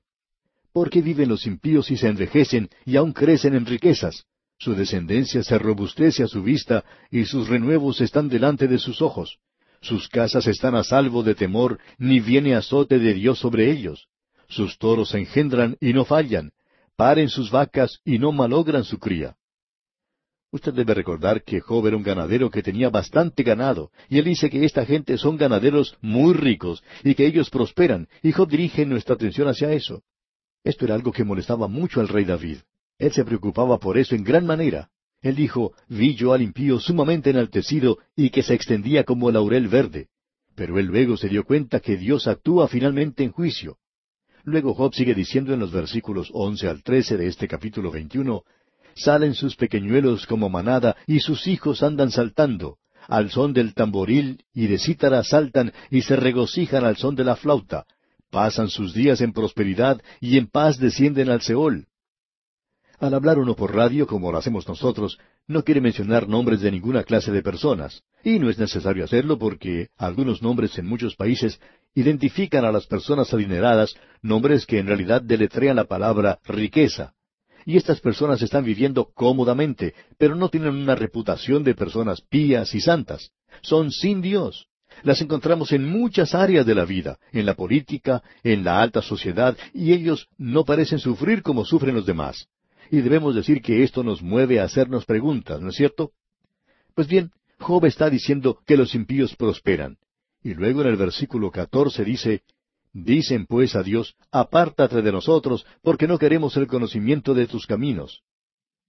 Porque 0.74 1.02
viven 1.02 1.30
los 1.30 1.46
impíos 1.46 1.92
y 1.92 1.98
se 1.98 2.08
envejecen 2.08 2.70
y 2.86 2.96
aún 2.96 3.14
crecen 3.14 3.54
en 3.54 3.66
riquezas. 3.66 4.26
Su 4.58 4.74
descendencia 4.74 5.44
se 5.44 5.58
robustece 5.60 6.24
a 6.24 6.28
su 6.28 6.42
vista 6.42 6.84
y 7.12 7.26
sus 7.26 7.48
renuevos 7.48 8.02
están 8.02 8.30
delante 8.30 8.68
de 8.68 8.80
sus 8.80 9.02
ojos. 9.02 9.38
Sus 9.82 10.10
casas 10.10 10.48
están 10.48 10.76
a 10.76 10.84
salvo 10.84 11.24
de 11.24 11.36
temor, 11.36 11.80
ni 11.98 12.20
viene 12.20 12.56
azote 12.56 13.00
de 13.00 13.14
Dios 13.14 13.40
sobre 13.40 13.72
ellos. 13.72 14.08
Sus 14.50 14.78
toros 14.78 15.14
engendran 15.14 15.78
y 15.80 15.94
no 15.94 16.04
fallan, 16.04 16.52
paren 16.98 17.30
sus 17.30 17.52
vacas 17.52 18.00
y 18.04 18.18
no 18.18 18.32
malogran 18.32 18.84
su 18.84 18.98
cría. 18.98 19.36
Usted 20.52 20.74
debe 20.74 20.96
recordar 20.96 21.44
que 21.44 21.60
Job 21.60 21.86
era 21.86 21.96
un 21.96 22.02
ganadero 22.02 22.50
que 22.50 22.64
tenía 22.64 22.90
bastante 22.90 23.44
ganado, 23.44 23.92
y 24.10 24.18
él 24.18 24.26
dice 24.26 24.50
que 24.50 24.66
esta 24.66 24.84
gente 24.84 25.18
son 25.18 25.38
ganaderos 25.38 25.96
muy 26.02 26.34
ricos 26.34 26.84
y 27.04 27.14
que 27.14 27.28
ellos 27.28 27.52
prosperan, 27.52 28.08
y 28.24 28.32
Job 28.32 28.50
dirige 28.50 28.86
nuestra 28.86 29.14
atención 29.14 29.48
hacia 29.48 29.72
eso. 29.72 30.02
Esto 30.64 30.86
era 30.86 30.96
algo 30.96 31.12
que 31.12 31.24
molestaba 31.24 31.68
mucho 31.68 32.00
al 32.00 32.08
rey 32.08 32.26
David. 32.26 32.58
Él 32.98 33.12
se 33.12 33.24
preocupaba 33.24 33.78
por 33.78 33.98
eso 33.98 34.16
en 34.16 34.24
gran 34.24 34.46
manera. 34.46 34.90
Él 35.22 35.36
dijo, 35.36 35.74
vi 35.88 36.16
yo 36.16 36.34
al 36.34 36.42
impío 36.42 36.80
sumamente 36.80 37.30
enaltecido 37.30 38.00
y 38.16 38.30
que 38.32 38.42
se 38.42 38.56
extendía 38.56 39.04
como 39.04 39.32
laurel 39.32 39.68
verde. 39.68 40.08
Pero 40.56 40.80
él 40.80 40.88
luego 40.88 41.16
se 41.16 41.30
dio 41.30 41.44
cuenta 41.44 41.80
que 41.80 41.96
Dios 41.96 42.28
actúa 42.28 42.68
finalmente 42.68 43.24
en 43.24 43.32
juicio. 43.32 43.78
Luego 44.44 44.74
Job 44.74 44.94
sigue 44.96 45.14
diciendo 45.14 45.54
en 45.54 45.60
los 45.60 45.72
versículos 45.72 46.30
once 46.34 46.68
al 46.68 46.82
trece 46.82 47.18
de 47.18 47.28
este 47.28 47.48
capítulo 47.48 47.92
veintiuno, 47.92 48.44
Salen 49.00 49.34
sus 49.34 49.56
pequeñuelos 49.56 50.28
como 50.28 50.50
manada 50.50 50.98
y 51.08 51.22
sus 51.22 51.48
hijos 51.48 51.84
andan 51.84 52.12
saltando. 52.12 52.80
Al 53.08 53.32
son 53.32 53.54
del 53.54 53.74
tamboril 53.74 54.44
y 54.54 54.68
de 54.68 54.78
cítara 54.78 55.24
saltan 55.24 55.72
y 55.90 56.02
se 56.02 56.18
regocijan 56.18 56.84
al 56.84 56.98
son 56.98 57.16
de 57.16 57.24
la 57.24 57.38
flauta. 57.38 57.86
Pasan 58.30 58.68
sus 58.68 58.94
días 58.94 59.22
en 59.22 59.32
prosperidad 59.32 60.02
y 60.20 60.38
en 60.38 60.48
paz 60.48 60.80
descienden 60.80 61.30
al 61.30 61.42
Seol. 61.42 61.88
Al 63.00 63.14
hablar 63.14 63.40
uno 63.40 63.56
por 63.56 63.74
radio, 63.74 64.06
como 64.06 64.34
lo 64.34 64.38
hacemos 64.38 64.68
nosotros, 64.68 65.18
no 65.48 65.64
quiere 65.64 65.80
mencionar 65.80 66.28
nombres 66.28 66.60
de 66.60 66.70
ninguna 66.70 67.04
clase 67.04 67.32
de 67.32 67.42
personas, 67.42 68.04
y 68.22 68.38
no 68.38 68.50
es 68.50 68.60
necesario 68.60 69.06
hacerlo 69.06 69.40
porque 69.40 69.88
algunos 69.98 70.42
nombres 70.42 70.78
en 70.78 70.86
muchos 70.86 71.16
países 71.16 71.62
identifican 71.96 72.66
a 72.66 72.74
las 72.74 72.86
personas 72.86 73.34
adineradas, 73.34 73.96
nombres 74.22 74.66
que 74.66 74.80
en 74.80 74.88
realidad 74.88 75.22
deletrean 75.22 75.78
la 75.78 75.86
palabra 75.86 76.40
riqueza. 76.44 77.14
Y 77.70 77.78
estas 77.78 78.02
personas 78.02 78.42
están 78.42 78.66
viviendo 78.66 79.12
cómodamente, 79.14 79.94
pero 80.18 80.34
no 80.34 80.50
tienen 80.50 80.74
una 80.74 80.96
reputación 80.96 81.64
de 81.64 81.76
personas 81.76 82.20
pías 82.20 82.74
y 82.74 82.82
santas. 82.82 83.30
Son 83.62 83.92
sin 83.92 84.24
Dios. 84.24 84.66
Las 85.04 85.22
encontramos 85.22 85.72
en 85.72 85.88
muchas 85.88 86.34
áreas 86.34 86.66
de 86.66 86.74
la 86.74 86.86
vida, 86.86 87.20
en 87.32 87.46
la 87.46 87.54
política, 87.54 88.24
en 88.44 88.64
la 88.64 88.82
alta 88.82 89.04
sociedad, 89.04 89.56
y 89.72 89.94
ellos 89.94 90.30
no 90.40 90.66
parecen 90.66 90.98
sufrir 90.98 91.44
como 91.44 91.64
sufren 91.64 91.94
los 91.94 92.08
demás. 92.08 92.48
Y 92.90 93.02
debemos 93.02 93.36
decir 93.36 93.62
que 93.62 93.84
esto 93.84 94.02
nos 94.02 94.24
mueve 94.24 94.60
a 94.60 94.64
hacernos 94.64 95.06
preguntas, 95.06 95.62
¿no 95.62 95.70
es 95.70 95.76
cierto? 95.76 96.14
Pues 96.96 97.08
bien, 97.08 97.30
Job 97.60 97.86
está 97.86 98.10
diciendo 98.10 98.58
que 98.66 98.78
los 98.78 98.96
impíos 98.96 99.36
prosperan. 99.36 100.00
Y 100.42 100.56
luego 100.56 100.82
en 100.82 100.88
el 100.88 100.96
versículo 100.96 101.52
catorce 101.52 102.04
dice, 102.04 102.42
Dicen 102.94 103.46
pues 103.46 103.76
a 103.76 103.84
Dios, 103.84 104.16
apártate 104.32 105.02
de 105.02 105.12
nosotros, 105.12 105.66
porque 105.82 106.08
no 106.08 106.18
queremos 106.18 106.58
el 106.58 106.68
conocimiento 106.68 107.34
de 107.34 107.48
tus 107.48 107.68
caminos. 107.68 108.24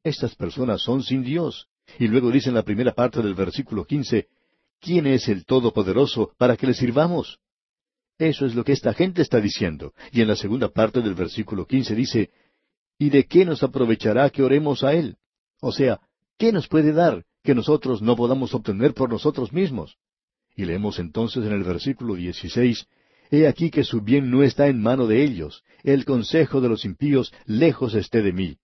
Estas 0.03 0.35
personas 0.35 0.83
son 0.83 1.03
sin 1.03 1.23
Dios. 1.23 1.69
Y 1.99 2.09
luego 2.09 2.31
dice 2.31 2.49
en 2.49 2.55
la 2.55 2.63
primera 2.63 2.93
parte 2.93 3.21
del 3.21 3.35
versículo 3.35 3.85
quince, 3.85 4.29
¿quién 4.81 5.07
es 5.07 5.29
el 5.29 5.45
Todopoderoso 5.45 6.33
para 6.39 6.57
que 6.57 6.67
le 6.67 6.75
sirvamos? 6.75 7.41
Eso 8.19 8.47
es 8.47 8.55
lo 8.55 8.65
que 8.65 8.73
esta 8.73 8.95
gente 8.95 9.23
está 9.23 9.41
diciendo. 9.41 9.93
Y 10.13 10.21
en 10.21 10.29
la 10.29 10.37
segunda 10.37 10.69
parte 10.69 11.01
del 11.01 11.15
versículo 11.15 11.67
quince 11.67 11.95
dice, 11.95 12.31
¿Y 13.01 13.09
de 13.09 13.25
qué 13.25 13.47
nos 13.47 13.63
aprovechará 13.63 14.29
que 14.29 14.43
oremos 14.43 14.85
a 14.85 14.93
Él? 14.93 15.17
O 15.63 15.73
sea, 15.73 16.01
¿qué 16.37 16.53
nos 16.53 16.69
puede 16.69 16.93
dar 16.93 17.25
que 17.43 17.55
nosotros 17.55 18.03
no 18.03 18.15
podamos 18.15 18.53
obtener 18.53 18.93
por 18.93 19.09
nosotros 19.09 19.55
mismos? 19.55 19.97
Y 20.55 20.67
leemos 20.67 20.99
entonces 20.99 21.47
en 21.47 21.53
el 21.53 21.65
versículo 21.65 22.15
16, 22.15 22.87
He 23.31 23.47
aquí 23.47 23.71
que 23.71 23.85
su 23.85 24.01
bien 24.01 24.31
no 24.31 24.43
está 24.43 24.67
en 24.67 24.83
mano 24.83 25.07
de 25.07 25.23
ellos, 25.23 25.63
el 25.85 26.05
consejo 26.05 26.61
de 26.61 26.69
los 26.69 26.85
impíos 26.85 27.33
lejos 27.47 27.95
esté 27.95 28.23
de 28.23 28.33
mí. 28.33 28.57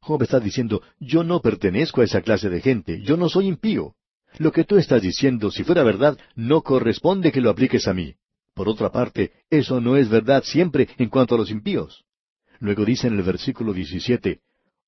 Job 0.00 0.22
está 0.22 0.38
diciendo, 0.38 0.82
yo 1.00 1.24
no 1.24 1.40
pertenezco 1.40 2.00
a 2.00 2.04
esa 2.04 2.20
clase 2.20 2.48
de 2.48 2.60
gente, 2.60 3.02
yo 3.02 3.16
no 3.16 3.28
soy 3.28 3.48
impío. 3.48 3.94
Lo 4.38 4.52
que 4.52 4.64
tú 4.64 4.76
estás 4.76 5.02
diciendo, 5.02 5.50
si 5.50 5.64
fuera 5.64 5.82
verdad, 5.82 6.18
no 6.34 6.62
corresponde 6.62 7.32
que 7.32 7.40
lo 7.40 7.50
apliques 7.50 7.88
a 7.88 7.94
mí. 7.94 8.14
Por 8.54 8.68
otra 8.68 8.92
parte, 8.92 9.32
eso 9.50 9.80
no 9.80 9.96
es 9.96 10.08
verdad 10.08 10.44
siempre 10.44 10.88
en 10.98 11.08
cuanto 11.08 11.34
a 11.34 11.38
los 11.38 11.50
impíos. 11.50 12.04
Luego 12.60 12.84
dice 12.84 13.08
en 13.08 13.16
el 13.16 13.22
versículo 13.22 13.72
17, 13.72 14.40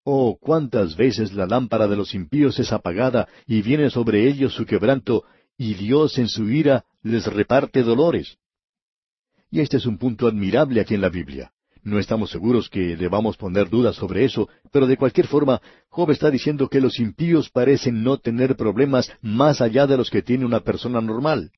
Oh, 0.05 0.39
cuántas 0.41 0.97
veces 0.97 1.33
la 1.33 1.47
lámpara 1.47 1.89
de 1.89 1.97
los 1.97 2.15
impíos 2.15 2.61
es 2.61 2.73
apagada 2.73 3.27
y 3.45 3.63
viene 3.63 3.91
sobre 3.91 4.29
ellos 4.29 4.55
su 4.55 4.65
quebranto, 4.65 5.25
y 5.59 5.75
Dios 5.75 6.19
en 6.19 6.29
su 6.29 6.49
ira 6.49 6.85
les 7.03 7.27
reparte 7.27 7.83
dolores. 7.83 8.39
Y 9.51 9.61
este 9.61 9.77
es 9.77 9.87
un 9.87 9.99
punto 9.99 10.27
admirable 10.27 10.81
aquí 10.81 10.95
en 10.95 11.01
la 11.01 11.09
Biblia. 11.09 11.53
No 11.83 12.01
estamos 12.01 12.31
seguros 12.31 12.69
que 12.69 12.97
debamos 12.97 13.37
poner 13.37 13.71
dudas 13.71 13.95
sobre 13.95 14.25
eso, 14.25 14.49
pero 14.73 14.89
de 14.89 14.97
cualquier 14.97 15.29
forma, 15.29 15.61
Job 15.89 16.11
está 16.11 16.33
diciendo 16.33 16.69
que 16.69 16.81
los 16.81 16.99
impíos 16.99 17.49
parecen 17.49 18.03
no 18.03 18.19
tener 18.19 18.57
problemas 18.57 19.13
más 19.23 19.61
allá 19.61 19.87
de 19.87 19.97
los 19.97 20.11
que 20.11 20.23
tiene 20.23 20.45
una 20.45 20.61
persona 20.61 21.01
normal. 21.01 21.53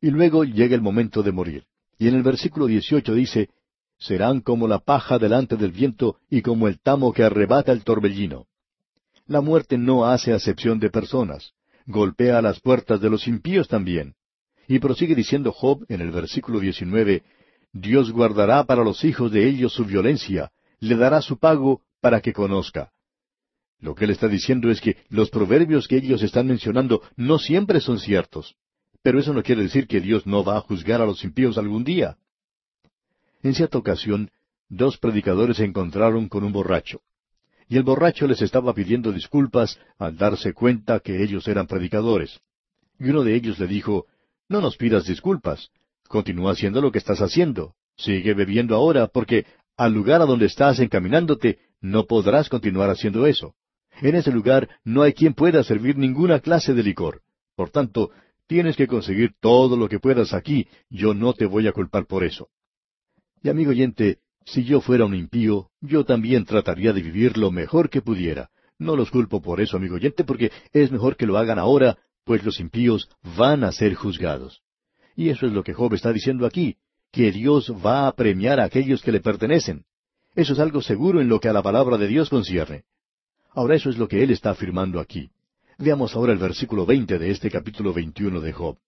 Y 0.00 0.10
luego 0.10 0.44
llega 0.44 0.74
el 0.74 0.80
momento 0.80 1.22
de 1.22 1.32
morir. 1.32 1.64
Y 1.98 2.08
en 2.08 2.14
el 2.14 2.22
versículo 2.22 2.64
18 2.66 3.12
dice, 3.12 3.50
serán 3.98 4.40
como 4.40 4.66
la 4.66 4.78
paja 4.78 5.18
delante 5.18 5.56
del 5.56 5.72
viento 5.72 6.16
y 6.30 6.40
como 6.40 6.66
el 6.66 6.80
tamo 6.80 7.12
que 7.12 7.22
arrebata 7.22 7.70
el 7.70 7.84
torbellino. 7.84 8.46
La 9.26 9.42
muerte 9.42 9.76
no 9.76 10.06
hace 10.06 10.32
acepción 10.32 10.80
de 10.80 10.88
personas, 10.88 11.52
golpea 11.86 12.40
las 12.40 12.60
puertas 12.60 13.00
de 13.02 13.10
los 13.10 13.28
impíos 13.28 13.68
también. 13.68 14.14
Y 14.70 14.78
prosigue 14.78 15.16
diciendo 15.16 15.50
Job 15.50 15.84
en 15.88 16.00
el 16.00 16.12
versículo 16.12 16.60
19, 16.60 17.24
Dios 17.72 18.12
guardará 18.12 18.62
para 18.62 18.84
los 18.84 19.02
hijos 19.02 19.32
de 19.32 19.48
ellos 19.48 19.72
su 19.72 19.84
violencia, 19.84 20.52
le 20.78 20.94
dará 20.94 21.22
su 21.22 21.38
pago 21.38 21.82
para 22.00 22.20
que 22.20 22.32
conozca. 22.32 22.92
Lo 23.80 23.96
que 23.96 24.04
él 24.04 24.12
está 24.12 24.28
diciendo 24.28 24.70
es 24.70 24.80
que 24.80 24.98
los 25.08 25.28
proverbios 25.28 25.88
que 25.88 25.96
ellos 25.96 26.22
están 26.22 26.46
mencionando 26.46 27.02
no 27.16 27.40
siempre 27.40 27.80
son 27.80 27.98
ciertos. 27.98 28.54
Pero 29.02 29.18
eso 29.18 29.34
no 29.34 29.42
quiere 29.42 29.64
decir 29.64 29.88
que 29.88 30.00
Dios 30.00 30.24
no 30.24 30.44
va 30.44 30.58
a 30.58 30.60
juzgar 30.60 31.00
a 31.00 31.06
los 31.06 31.24
impíos 31.24 31.58
algún 31.58 31.82
día. 31.82 32.16
En 33.42 33.54
cierta 33.54 33.76
ocasión, 33.76 34.30
dos 34.68 34.98
predicadores 34.98 35.56
se 35.56 35.64
encontraron 35.64 36.28
con 36.28 36.44
un 36.44 36.52
borracho. 36.52 37.00
Y 37.68 37.76
el 37.76 37.82
borracho 37.82 38.28
les 38.28 38.40
estaba 38.40 38.72
pidiendo 38.72 39.10
disculpas 39.10 39.80
al 39.98 40.16
darse 40.16 40.52
cuenta 40.52 41.00
que 41.00 41.24
ellos 41.24 41.48
eran 41.48 41.66
predicadores. 41.66 42.38
Y 43.00 43.08
uno 43.08 43.24
de 43.24 43.34
ellos 43.34 43.58
le 43.58 43.66
dijo, 43.66 44.06
No 44.50 44.60
nos 44.60 44.76
pidas 44.76 45.06
disculpas. 45.06 45.70
Continúa 46.08 46.52
haciendo 46.52 46.80
lo 46.80 46.90
que 46.90 46.98
estás 46.98 47.20
haciendo. 47.20 47.74
Sigue 47.96 48.34
bebiendo 48.34 48.74
ahora, 48.74 49.06
porque 49.06 49.46
al 49.76 49.92
lugar 49.92 50.20
a 50.22 50.26
donde 50.26 50.46
estás 50.46 50.80
encaminándote, 50.80 51.60
no 51.80 52.06
podrás 52.06 52.48
continuar 52.48 52.90
haciendo 52.90 53.26
eso. 53.26 53.54
En 54.02 54.16
ese 54.16 54.32
lugar 54.32 54.68
no 54.82 55.02
hay 55.02 55.12
quien 55.12 55.34
pueda 55.34 55.62
servir 55.62 55.96
ninguna 55.96 56.40
clase 56.40 56.74
de 56.74 56.82
licor. 56.82 57.22
Por 57.54 57.70
tanto, 57.70 58.10
tienes 58.48 58.76
que 58.76 58.88
conseguir 58.88 59.34
todo 59.40 59.76
lo 59.76 59.88
que 59.88 60.00
puedas 60.00 60.34
aquí. 60.34 60.66
Yo 60.88 61.14
no 61.14 61.32
te 61.32 61.46
voy 61.46 61.68
a 61.68 61.72
culpar 61.72 62.06
por 62.06 62.24
eso. 62.24 62.48
Y 63.44 63.50
amigo 63.50 63.70
oyente, 63.70 64.18
si 64.44 64.64
yo 64.64 64.80
fuera 64.80 65.04
un 65.04 65.14
impío, 65.14 65.70
yo 65.80 66.04
también 66.04 66.44
trataría 66.44 66.92
de 66.92 67.02
vivir 67.02 67.38
lo 67.38 67.52
mejor 67.52 67.88
que 67.88 68.02
pudiera. 68.02 68.50
No 68.80 68.96
los 68.96 69.12
culpo 69.12 69.40
por 69.40 69.60
eso, 69.60 69.76
amigo 69.76 69.94
oyente, 69.94 70.24
porque 70.24 70.50
es 70.72 70.90
mejor 70.90 71.16
que 71.16 71.26
lo 71.26 71.38
hagan 71.38 71.60
ahora, 71.60 71.98
pues 72.30 72.44
los 72.44 72.60
impíos 72.60 73.08
van 73.36 73.64
a 73.64 73.72
ser 73.72 73.96
juzgados. 73.96 74.62
Y 75.16 75.30
eso 75.30 75.46
es 75.46 75.52
lo 75.52 75.64
que 75.64 75.74
Job 75.74 75.94
está 75.94 76.12
diciendo 76.12 76.46
aquí, 76.46 76.76
que 77.10 77.32
Dios 77.32 77.72
va 77.84 78.06
a 78.06 78.12
premiar 78.12 78.60
a 78.60 78.66
aquellos 78.66 79.02
que 79.02 79.10
le 79.10 79.18
pertenecen. 79.18 79.84
Eso 80.36 80.52
es 80.52 80.60
algo 80.60 80.80
seguro 80.80 81.20
en 81.20 81.28
lo 81.28 81.40
que 81.40 81.48
a 81.48 81.52
la 81.52 81.60
palabra 81.60 81.98
de 81.98 82.06
Dios 82.06 82.30
concierne. 82.30 82.84
Ahora 83.52 83.74
eso 83.74 83.90
es 83.90 83.98
lo 83.98 84.06
que 84.06 84.22
él 84.22 84.30
está 84.30 84.50
afirmando 84.50 85.00
aquí. 85.00 85.32
Veamos 85.76 86.14
ahora 86.14 86.32
el 86.32 86.38
versículo 86.38 86.86
veinte 86.86 87.18
de 87.18 87.32
este 87.32 87.50
capítulo 87.50 87.92
veintiuno 87.92 88.40
de 88.40 88.52
Job. 88.52 88.78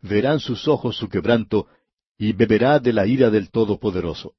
Verán 0.00 0.40
sus 0.40 0.66
ojos 0.66 0.96
su 0.96 1.08
quebranto, 1.08 1.68
y 2.18 2.32
beberá 2.32 2.80
de 2.80 2.92
la 2.92 3.06
ira 3.06 3.30
del 3.30 3.52
Todopoderoso. 3.52 4.34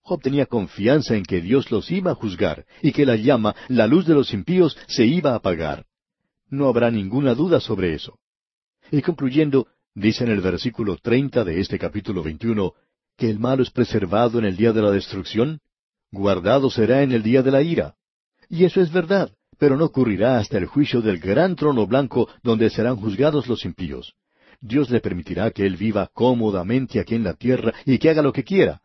Job 0.00 0.20
tenía 0.20 0.46
confianza 0.46 1.14
en 1.14 1.22
que 1.22 1.40
Dios 1.40 1.70
los 1.70 1.88
iba 1.92 2.10
a 2.10 2.16
juzgar 2.16 2.66
y 2.82 2.90
que 2.90 3.06
la 3.06 3.14
llama, 3.14 3.54
la 3.68 3.86
luz 3.86 4.06
de 4.06 4.14
los 4.14 4.34
impíos, 4.34 4.76
se 4.88 5.06
iba 5.06 5.30
a 5.30 5.36
apagar. 5.36 5.86
No 6.50 6.68
habrá 6.68 6.90
ninguna 6.90 7.34
duda 7.34 7.60
sobre 7.60 7.94
eso. 7.94 8.18
Y 8.90 9.02
concluyendo, 9.02 9.68
dice 9.94 10.24
en 10.24 10.30
el 10.30 10.40
versículo 10.40 10.96
treinta 10.96 11.44
de 11.44 11.60
este 11.60 11.78
capítulo 11.78 12.22
veintiuno, 12.22 12.74
que 13.16 13.30
el 13.30 13.38
malo 13.38 13.62
es 13.62 13.70
preservado 13.70 14.38
en 14.38 14.44
el 14.44 14.56
día 14.56 14.72
de 14.72 14.82
la 14.82 14.90
destrucción, 14.90 15.60
guardado 16.10 16.70
será 16.70 17.02
en 17.02 17.12
el 17.12 17.22
día 17.22 17.42
de 17.42 17.50
la 17.50 17.62
ira. 17.62 17.94
Y 18.48 18.64
eso 18.64 18.80
es 18.80 18.90
verdad, 18.90 19.32
pero 19.58 19.76
no 19.76 19.84
ocurrirá 19.84 20.38
hasta 20.38 20.58
el 20.58 20.66
juicio 20.66 21.00
del 21.02 21.18
gran 21.20 21.54
trono 21.54 21.86
blanco 21.86 22.28
donde 22.42 22.68
serán 22.68 22.96
juzgados 22.96 23.46
los 23.46 23.64
impíos. 23.64 24.14
Dios 24.60 24.90
le 24.90 25.00
permitirá 25.00 25.50
que 25.52 25.64
él 25.64 25.76
viva 25.76 26.10
cómodamente 26.12 26.98
aquí 26.98 27.14
en 27.14 27.24
la 27.24 27.34
tierra 27.34 27.72
y 27.86 27.98
que 27.98 28.10
haga 28.10 28.22
lo 28.22 28.32
que 28.32 28.44
quiera. 28.44 28.80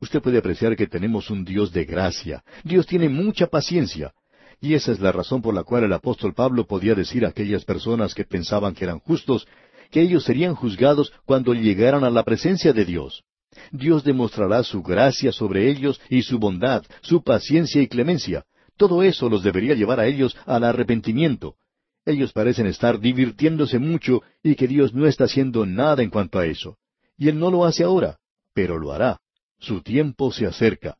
Usted 0.00 0.22
puede 0.22 0.38
apreciar 0.38 0.76
que 0.76 0.86
tenemos 0.86 1.28
un 1.28 1.44
Dios 1.44 1.72
de 1.72 1.84
gracia. 1.84 2.42
Dios 2.64 2.86
tiene 2.86 3.08
mucha 3.08 3.48
paciencia. 3.48 4.14
Y 4.60 4.74
esa 4.74 4.92
es 4.92 5.00
la 5.00 5.12
razón 5.12 5.40
por 5.40 5.54
la 5.54 5.64
cual 5.64 5.84
el 5.84 5.92
apóstol 5.92 6.34
Pablo 6.34 6.66
podía 6.66 6.94
decir 6.94 7.24
a 7.24 7.28
aquellas 7.28 7.64
personas 7.64 8.14
que 8.14 8.24
pensaban 8.24 8.74
que 8.74 8.84
eran 8.84 9.00
justos, 9.00 9.46
que 9.90 10.02
ellos 10.02 10.24
serían 10.24 10.54
juzgados 10.54 11.12
cuando 11.24 11.54
llegaran 11.54 12.04
a 12.04 12.10
la 12.10 12.24
presencia 12.24 12.72
de 12.72 12.84
Dios. 12.84 13.24
Dios 13.72 14.04
demostrará 14.04 14.62
su 14.62 14.82
gracia 14.82 15.32
sobre 15.32 15.68
ellos 15.68 16.00
y 16.08 16.22
su 16.22 16.38
bondad, 16.38 16.84
su 17.00 17.22
paciencia 17.22 17.80
y 17.80 17.88
clemencia. 17.88 18.44
Todo 18.76 19.02
eso 19.02 19.28
los 19.28 19.42
debería 19.42 19.74
llevar 19.74 19.98
a 19.98 20.06
ellos 20.06 20.36
al 20.46 20.64
arrepentimiento. 20.64 21.56
Ellos 22.04 22.32
parecen 22.32 22.66
estar 22.66 22.98
divirtiéndose 22.98 23.78
mucho 23.78 24.22
y 24.42 24.54
que 24.54 24.68
Dios 24.68 24.94
no 24.94 25.06
está 25.06 25.24
haciendo 25.24 25.66
nada 25.66 26.02
en 26.02 26.10
cuanto 26.10 26.38
a 26.38 26.46
eso. 26.46 26.76
Y 27.16 27.28
Él 27.28 27.38
no 27.38 27.50
lo 27.50 27.64
hace 27.64 27.84
ahora, 27.84 28.18
pero 28.54 28.78
lo 28.78 28.92
hará. 28.92 29.20
Su 29.58 29.82
tiempo 29.82 30.32
se 30.32 30.46
acerca. 30.46 30.96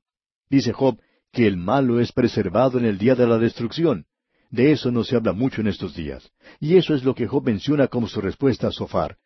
Dice 0.51 0.73
Job 0.73 0.99
que 1.33 1.47
el 1.47 1.57
malo 1.57 2.01
es 2.01 2.13
preservado 2.13 2.79
en 2.79 2.85
el 2.85 2.99
día 2.99 3.15
de 3.15 3.27
la 3.27 3.39
destrucción. 3.39 4.07
De 4.51 4.73
eso 4.73 4.91
no 4.91 5.05
se 5.05 5.17
habla 5.17 5.33
mucho 5.33 5.61
en 5.61 5.69
estos 5.69 5.95
días. 5.95 6.31
Y 6.59 6.77
eso 6.77 6.95
es 6.95 7.05
lo 7.05 7.15
que 7.15 7.29
Job 7.29 7.45
menciona 7.45 7.87
como 7.87 8.09
su 8.09 8.21
respuesta 8.21 8.69
a 8.69 8.73
Sofar. 8.73 9.17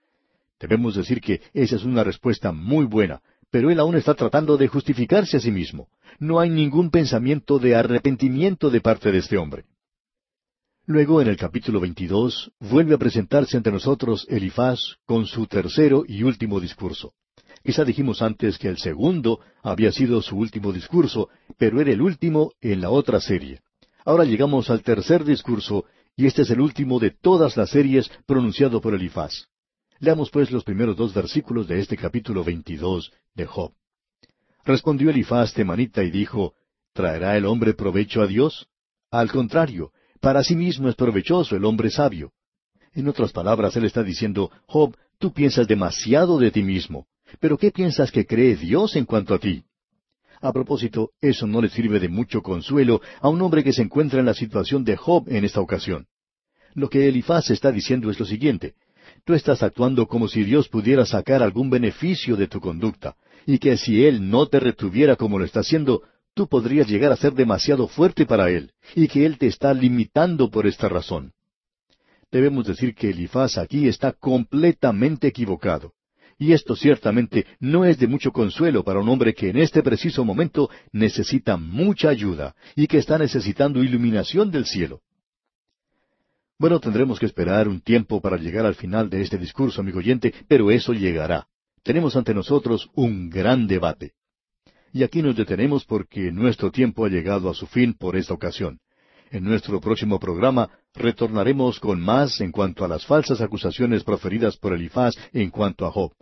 Debemos 0.61 0.95
decir 0.95 1.21
que 1.21 1.41
esa 1.53 1.77
es 1.77 1.85
una 1.85 2.05
respuesta 2.05 2.53
muy 2.53 2.85
buena, 2.85 3.23
pero 3.51 3.71
él 3.71 3.81
aún 3.81 3.97
está 3.97 4.15
tratando 4.15 4.57
de 4.57 4.69
justificarse 4.69 5.39
a 5.39 5.41
sí 5.41 5.51
mismo. 5.51 5.89
No 6.19 6.41
hay 6.41 6.51
ningún 6.51 6.91
pensamiento 6.91 7.59
de 7.59 7.75
arrepentimiento 7.75 8.71
de 8.71 8.81
parte 8.81 9.11
de 9.11 9.19
este 9.19 9.39
hombre. 9.39 9.65
Luego, 10.87 11.23
en 11.23 11.29
el 11.29 11.39
capítulo 11.39 11.81
22, 11.81 12.53
vuelve 12.61 12.95
a 12.95 12.99
presentarse 12.99 13.57
ante 13.57 13.73
nosotros 13.73 14.27
Elifaz 14.29 14.81
con 15.07 15.25
su 15.25 15.47
tercero 15.47 16.05
y 16.07 16.23
último 16.23 16.61
discurso. 16.61 17.15
Quizá 17.65 17.83
dijimos 17.83 18.21
antes 18.21 18.59
que 18.59 18.69
el 18.69 18.77
segundo 18.77 19.41
había 19.63 19.91
sido 19.91 20.21
su 20.21 20.37
último 20.37 20.71
discurso, 20.71 21.31
pero 21.57 21.81
era 21.81 21.91
el 21.93 22.03
último 22.03 22.53
en 22.61 22.83
la 22.83 22.91
otra 22.91 23.21
serie. 23.21 23.61
Ahora 24.05 24.25
llegamos 24.25 24.69
al 24.69 24.83
tercer 24.83 25.25
discurso, 25.25 25.87
y 26.15 26.27
este 26.27 26.43
es 26.43 26.51
el 26.51 26.61
último 26.61 27.01
de 27.01 27.11
todas 27.11 27.57
las 27.57 27.71
series 27.71 28.11
pronunciado 28.27 28.83
por 28.83 28.95
Elifaz. 28.95 29.47
Leamos 29.99 30.29
pues 30.31 30.51
los 30.51 30.63
primeros 30.63 30.95
dos 30.95 31.15
versículos 31.15 31.67
de 31.67 31.81
este 31.81 31.97
capítulo 31.97 32.45
22 32.45 33.11
de 33.35 33.47
Job. 33.47 33.73
Respondió 34.67 35.09
Elifaz 35.09 35.55
temanita 35.55 36.03
y 36.03 36.11
dijo, 36.11 36.53
¿Traerá 36.93 37.35
el 37.35 37.47
hombre 37.47 37.73
provecho 37.73 38.21
a 38.21 38.27
Dios? 38.27 38.69
Al 39.11 39.33
contrario, 39.33 39.91
para 40.21 40.45
sí 40.45 40.55
mismo 40.55 40.91
es 40.91 40.97
provechoso 40.97 41.57
el 41.57 41.65
hombre 41.65 41.89
sabio. 41.89 42.33
En 42.93 43.09
otras 43.09 43.33
palabras, 43.33 43.75
él 43.77 43.87
está 43.87 44.03
diciendo, 44.03 44.51
Job, 44.67 44.95
tú 45.19 45.33
piensas 45.33 45.67
demasiado 45.67 46.39
de 46.39 46.51
ti 46.51 46.63
mismo. 46.63 47.07
Pero 47.41 47.59
¿qué 47.59 47.71
piensas 47.71 48.11
que 48.11 48.27
cree 48.27 48.57
Dios 48.57 48.97
en 48.97 49.05
cuanto 49.05 49.35
a 49.35 49.39
ti? 49.39 49.65
A 50.41 50.53
propósito, 50.53 51.11
eso 51.21 51.47
no 51.47 51.63
le 51.63 51.69
sirve 51.69 51.99
de 52.01 52.09
mucho 52.09 52.43
consuelo 52.43 53.01
a 53.21 53.29
un 53.29 53.41
hombre 53.41 53.65
que 53.65 53.73
se 53.73 53.83
encuentra 53.83 54.21
en 54.21 54.27
la 54.27 54.35
situación 54.35 54.85
de 54.85 54.97
Job 54.97 55.25
en 55.29 55.45
esta 55.45 55.61
ocasión. 55.61 56.07
Lo 56.75 56.91
que 56.91 57.09
Elifaz 57.09 57.51
está 57.51 57.73
diciendo 57.73 58.11
es 58.11 58.19
lo 58.19 58.27
siguiente. 58.27 58.75
Tú 59.25 59.33
estás 59.33 59.63
actuando 59.63 60.07
como 60.07 60.29
si 60.29 60.45
Dios 60.45 60.69
pudiera 60.69 61.07
sacar 61.07 61.43
algún 61.43 61.71
beneficio 61.71 62.37
de 62.37 62.49
tu 62.49 62.61
conducta, 62.61 63.17
y 63.47 63.59
que 63.59 63.77
si 63.77 64.05
Él 64.05 64.29
no 64.29 64.47
te 64.47 64.61
retuviera 64.61 65.17
como 65.17 65.39
lo 65.39 65.45
está 65.45 65.61
haciendo, 65.61 66.03
tú 66.35 66.49
podrías 66.49 66.89
llegar 66.89 67.13
a 67.13 67.17
ser 67.17 67.33
demasiado 67.33 67.87
fuerte 67.89 68.27
para 68.27 68.51
Él, 68.51 68.73
y 68.95 69.09
que 69.09 69.25
Él 69.25 69.39
te 69.39 69.47
está 69.47 69.73
limitando 69.73 70.51
por 70.51 70.67
esta 70.67 70.89
razón. 70.89 71.33
Debemos 72.31 72.67
decir 72.67 72.95
que 72.95 73.11
Elifaz 73.11 73.57
aquí 73.57 73.87
está 73.87 74.13
completamente 74.13 75.29
equivocado. 75.29 75.93
Y 76.39 76.53
esto 76.53 76.75
ciertamente 76.75 77.47
no 77.61 77.85
es 77.85 77.99
de 77.99 78.07
mucho 78.07 78.33
consuelo 78.33 78.83
para 78.83 79.01
un 79.01 79.09
hombre 79.09 79.35
que 79.35 79.51
en 79.51 79.57
este 79.57 79.83
preciso 79.83 80.25
momento 80.25 80.69
necesita 80.93 81.57
mucha 81.57 82.09
ayuda 82.09 82.55
y 82.75 82.87
que 82.87 82.99
está 82.99 83.19
necesitando 83.19 83.83
iluminación 83.83 84.51
del 84.51 84.67
cielo. 84.67 85.01
Bueno, 86.59 86.81
tendremos 86.81 87.19
que 87.19 87.27
esperar 87.27 87.69
un 87.69 87.81
tiempo 87.81 88.21
para 88.21 88.37
llegar 88.37 88.65
al 88.65 88.75
final 88.75 89.11
de 89.11 89.23
este 89.23 89.39
discurso, 89.39 89.81
amigo 89.81 89.99
oyente, 89.99 90.33
pero 90.49 90.71
eso 90.71 90.93
llegará. 90.93 91.47
Tenemos 91.83 92.17
ante 92.17 92.33
nosotros 92.33 92.91
un 92.95 93.29
gran 93.29 93.67
debate. 93.67 94.13
Y 94.93 95.03
aquí 95.03 95.23
nos 95.23 95.37
detenemos 95.37 95.85
porque 95.85 96.31
nuestro 96.31 96.71
tiempo 96.71 97.05
ha 97.05 97.09
llegado 97.09 97.51
a 97.51 97.55
su 97.55 97.67
fin 97.67 97.95
por 97.95 98.17
esta 98.17 98.33
ocasión. 98.33 98.79
En 99.31 99.45
nuestro 99.45 99.81
próximo 99.81 100.19
programa 100.21 100.71
retornaremos 100.95 101.81
con 101.81 102.01
más 102.01 102.41
en 102.41 102.53
cuanto 102.53 102.85
a 102.85 102.89
las 102.89 103.05
falsas 103.05 103.41
acusaciones 103.41 104.05
proferidas 104.05 104.57
por 104.57 104.73
Elifaz 104.73 105.15
en 105.33 105.51
cuanto 105.51 105.87
a 105.87 105.91
Job. 105.91 106.13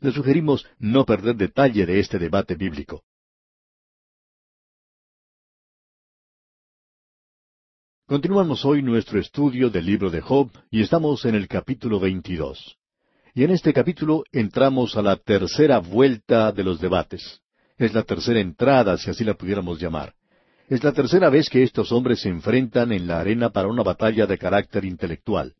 Le 0.00 0.12
sugerimos 0.12 0.66
no 0.78 1.04
perder 1.04 1.36
detalle 1.36 1.86
de 1.86 1.98
este 1.98 2.18
debate 2.18 2.54
bíblico. 2.54 3.02
Continuamos 8.06 8.64
hoy 8.64 8.82
nuestro 8.82 9.20
estudio 9.20 9.68
del 9.68 9.84
libro 9.84 10.08
de 10.08 10.22
Job 10.22 10.50
y 10.70 10.80
estamos 10.80 11.24
en 11.26 11.34
el 11.34 11.46
capítulo 11.46 12.00
22. 12.00 12.78
Y 13.34 13.44
en 13.44 13.50
este 13.50 13.72
capítulo 13.72 14.24
entramos 14.32 14.96
a 14.96 15.02
la 15.02 15.16
tercera 15.16 15.78
vuelta 15.78 16.50
de 16.52 16.64
los 16.64 16.80
debates. 16.80 17.40
Es 17.76 17.92
la 17.92 18.02
tercera 18.02 18.40
entrada, 18.40 18.96
si 18.96 19.10
así 19.10 19.24
la 19.24 19.34
pudiéramos 19.34 19.78
llamar. 19.78 20.14
Es 20.68 20.84
la 20.84 20.92
tercera 20.92 21.30
vez 21.30 21.48
que 21.48 21.62
estos 21.62 21.92
hombres 21.92 22.20
se 22.20 22.28
enfrentan 22.28 22.92
en 22.92 23.06
la 23.06 23.20
arena 23.20 23.48
para 23.48 23.68
una 23.68 23.82
batalla 23.82 24.26
de 24.26 24.36
carácter 24.36 24.84
intelectual. 24.84 25.54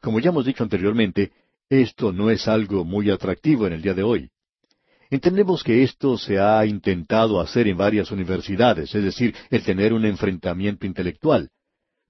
Como 0.00 0.20
ya 0.20 0.28
hemos 0.28 0.46
dicho 0.46 0.62
anteriormente, 0.62 1.32
esto 1.68 2.12
no 2.12 2.30
es 2.30 2.46
algo 2.46 2.84
muy 2.84 3.10
atractivo 3.10 3.66
en 3.66 3.72
el 3.72 3.82
día 3.82 3.94
de 3.94 4.04
hoy. 4.04 4.30
Entendemos 5.10 5.64
que 5.64 5.82
esto 5.82 6.16
se 6.16 6.38
ha 6.38 6.64
intentado 6.66 7.40
hacer 7.40 7.66
en 7.66 7.76
varias 7.76 8.12
universidades, 8.12 8.94
es 8.94 9.02
decir, 9.02 9.34
el 9.50 9.64
tener 9.64 9.92
un 9.92 10.04
enfrentamiento 10.04 10.86
intelectual. 10.86 11.50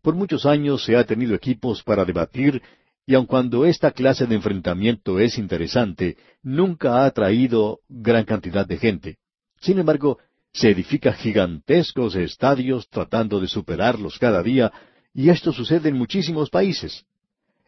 Por 0.02 0.14
muchos 0.14 0.44
años 0.44 0.84
se 0.84 0.96
ha 0.96 1.04
tenido 1.04 1.34
equipos 1.34 1.82
para 1.82 2.04
debatir, 2.04 2.60
y 3.06 3.14
aun 3.14 3.24
cuando 3.24 3.64
esta 3.64 3.92
clase 3.92 4.26
de 4.26 4.34
enfrentamiento 4.34 5.18
es 5.18 5.38
interesante, 5.38 6.18
nunca 6.42 6.96
ha 6.96 7.06
atraído 7.06 7.80
gran 7.88 8.24
cantidad 8.24 8.66
de 8.66 8.76
gente. 8.76 9.16
Sin 9.60 9.78
embargo, 9.78 10.18
se 10.52 10.70
edifica 10.70 11.12
gigantescos 11.12 12.16
estadios 12.16 12.88
tratando 12.88 13.40
de 13.40 13.48
superarlos 13.48 14.18
cada 14.18 14.42
día, 14.42 14.72
y 15.14 15.30
esto 15.30 15.52
sucede 15.52 15.88
en 15.88 15.96
muchísimos 15.96 16.50
países. 16.50 17.04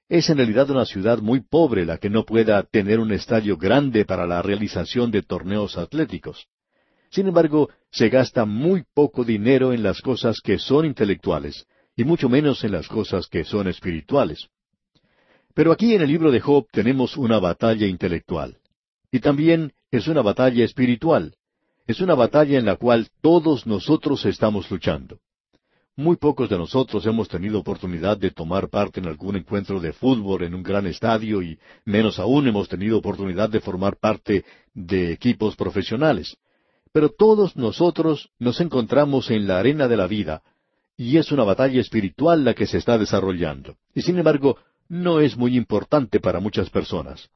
Es 0.08 0.28
en 0.28 0.38
realidad 0.38 0.68
una 0.70 0.86
ciudad 0.86 1.18
muy 1.18 1.40
pobre 1.40 1.86
la 1.86 1.98
que 1.98 2.10
no 2.10 2.24
pueda 2.24 2.62
tener 2.64 2.98
un 2.98 3.12
estadio 3.12 3.56
grande 3.56 4.04
para 4.04 4.26
la 4.26 4.42
realización 4.42 5.10
de 5.10 5.22
torneos 5.22 5.78
atléticos. 5.78 6.48
Sin 7.10 7.28
embargo, 7.28 7.70
se 7.90 8.08
gasta 8.08 8.44
muy 8.44 8.84
poco 8.94 9.24
dinero 9.24 9.72
en 9.72 9.82
las 9.82 10.00
cosas 10.00 10.40
que 10.40 10.58
son 10.58 10.84
intelectuales, 10.84 11.66
y 11.96 12.04
mucho 12.04 12.28
menos 12.28 12.64
en 12.64 12.72
las 12.72 12.88
cosas 12.88 13.26
que 13.26 13.44
son 13.44 13.68
espirituales. 13.68 14.48
Pero 15.54 15.72
aquí 15.72 15.94
en 15.94 16.02
el 16.02 16.08
libro 16.08 16.30
de 16.30 16.40
Job 16.40 16.66
tenemos 16.70 17.16
una 17.16 17.38
batalla 17.38 17.86
intelectual. 17.86 18.56
Y 19.10 19.20
también 19.20 19.72
es 19.90 20.06
una 20.08 20.22
batalla 20.22 20.64
espiritual. 20.64 21.34
Es 21.90 22.00
una 22.00 22.14
batalla 22.14 22.56
en 22.56 22.66
la 22.66 22.76
cual 22.76 23.08
todos 23.20 23.66
nosotros 23.66 24.24
estamos 24.24 24.70
luchando. 24.70 25.18
Muy 25.96 26.14
pocos 26.14 26.48
de 26.48 26.56
nosotros 26.56 27.04
hemos 27.04 27.28
tenido 27.28 27.58
oportunidad 27.58 28.16
de 28.16 28.30
tomar 28.30 28.68
parte 28.68 29.00
en 29.00 29.08
algún 29.08 29.34
encuentro 29.34 29.80
de 29.80 29.92
fútbol 29.92 30.44
en 30.44 30.54
un 30.54 30.62
gran 30.62 30.86
estadio 30.86 31.42
y 31.42 31.58
menos 31.84 32.20
aún 32.20 32.46
hemos 32.46 32.68
tenido 32.68 32.96
oportunidad 32.96 33.50
de 33.50 33.58
formar 33.58 33.96
parte 33.96 34.44
de 34.72 35.10
equipos 35.10 35.56
profesionales. 35.56 36.36
Pero 36.92 37.08
todos 37.08 37.56
nosotros 37.56 38.30
nos 38.38 38.60
encontramos 38.60 39.28
en 39.32 39.48
la 39.48 39.58
arena 39.58 39.88
de 39.88 39.96
la 39.96 40.06
vida 40.06 40.44
y 40.96 41.16
es 41.16 41.32
una 41.32 41.42
batalla 41.42 41.80
espiritual 41.80 42.44
la 42.44 42.54
que 42.54 42.68
se 42.68 42.78
está 42.78 42.98
desarrollando. 42.98 43.74
Y 43.96 44.02
sin 44.02 44.16
embargo, 44.16 44.58
no 44.88 45.18
es 45.18 45.36
muy 45.36 45.56
importante 45.56 46.20
para 46.20 46.38
muchas 46.38 46.70
personas. 46.70 47.30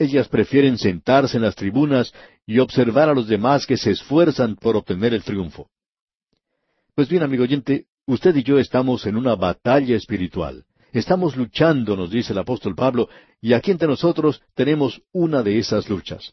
Ellas 0.00 0.28
prefieren 0.28 0.78
sentarse 0.78 1.36
en 1.36 1.42
las 1.42 1.54
tribunas 1.54 2.14
y 2.46 2.58
observar 2.58 3.10
a 3.10 3.14
los 3.14 3.28
demás 3.28 3.66
que 3.66 3.76
se 3.76 3.90
esfuerzan 3.90 4.56
por 4.56 4.74
obtener 4.74 5.12
el 5.12 5.22
triunfo. 5.22 5.68
Pues 6.94 7.06
bien, 7.06 7.22
amigo 7.22 7.42
oyente, 7.42 7.84
usted 8.06 8.34
y 8.34 8.42
yo 8.42 8.58
estamos 8.58 9.04
en 9.04 9.14
una 9.16 9.34
batalla 9.34 9.94
espiritual. 9.94 10.64
Estamos 10.92 11.36
luchando, 11.36 11.98
nos 11.98 12.10
dice 12.10 12.32
el 12.32 12.38
apóstol 12.38 12.74
Pablo, 12.74 13.10
y 13.42 13.52
aquí 13.52 13.72
entre 13.72 13.88
nosotros 13.88 14.40
tenemos 14.54 15.02
una 15.12 15.42
de 15.42 15.58
esas 15.58 15.90
luchas. 15.90 16.32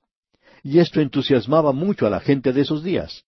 y 0.64 0.80
esto 0.80 1.02
entusiasmaba 1.02 1.74
mucho 1.74 2.08
a 2.08 2.10
la 2.10 2.22
gente 2.22 2.54
de 2.54 2.62
esos 2.62 2.86
días. 2.86 3.26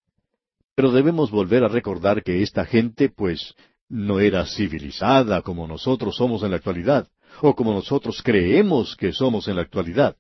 Pero 0.74 0.94
debemos 0.94 1.32
volver 1.32 1.66
a 1.66 1.68
recordar 1.68 2.24
que 2.24 2.42
esta 2.44 2.64
gente, 2.66 3.10
pues, 3.10 3.56
no 3.90 4.22
era 4.22 4.46
civilizada 4.46 5.42
como 5.42 5.68
nosotros 5.68 6.16
somos 6.16 6.44
en 6.44 6.52
la 6.52 6.58
actualidad, 6.58 7.10
o 7.42 7.54
como 7.56 7.74
nosotros 7.74 8.22
creemos 8.24 8.96
que 8.96 9.12
somos 9.12 9.50
en 9.50 9.58
la 9.58 9.64
actualidad. 9.64 10.16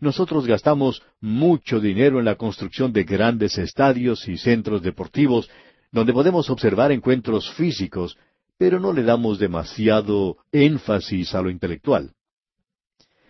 Nosotros 0.00 0.46
gastamos 0.46 1.02
mucho 1.20 1.80
dinero 1.80 2.18
en 2.18 2.26
la 2.26 2.36
construcción 2.36 2.92
de 2.92 3.04
grandes 3.04 3.56
estadios 3.56 4.28
y 4.28 4.36
centros 4.36 4.82
deportivos, 4.82 5.48
donde 5.90 6.12
podemos 6.12 6.50
observar 6.50 6.92
encuentros 6.92 7.50
físicos, 7.54 8.18
pero 8.58 8.78
no 8.78 8.92
le 8.92 9.02
damos 9.02 9.38
demasiado 9.38 10.36
énfasis 10.52 11.34
a 11.34 11.42
lo 11.42 11.50
intelectual. 11.50 12.12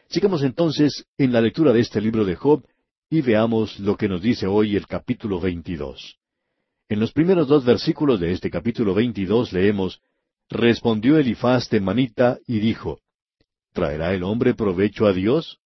Sigamos 0.09 0.43
entonces 0.43 1.07
en 1.19 1.33
la 1.33 1.41
lectura 1.41 1.73
de 1.73 1.81
este 1.81 2.01
libro 2.01 2.25
de 2.25 2.37
Job 2.37 2.65
y 3.11 3.21
veamos 3.23 3.79
lo 3.79 3.97
que 3.97 4.09
nos 4.09 4.23
dice 4.23 4.47
hoy 4.47 4.77
el 4.77 4.87
capítulo 4.87 5.41
22. 5.41 6.19
En 6.89 7.01
los 7.01 7.13
primeros 7.13 7.49
dos 7.49 7.65
versículos 7.65 8.21
de 8.21 8.33
este 8.33 8.51
capítulo 8.51 8.95
22 8.95 9.53
leemos, 9.53 10.01
Respondió 10.49 11.19
Elifaz 11.19 11.69
de 11.71 11.81
Manita 11.81 12.39
y 12.47 12.61
dijo, 12.61 13.01
¿Traerá 13.73 14.15
el 14.15 14.23
hombre 14.23 14.55
provecho 14.55 15.07
a 15.07 15.13
Dios? 15.13 15.59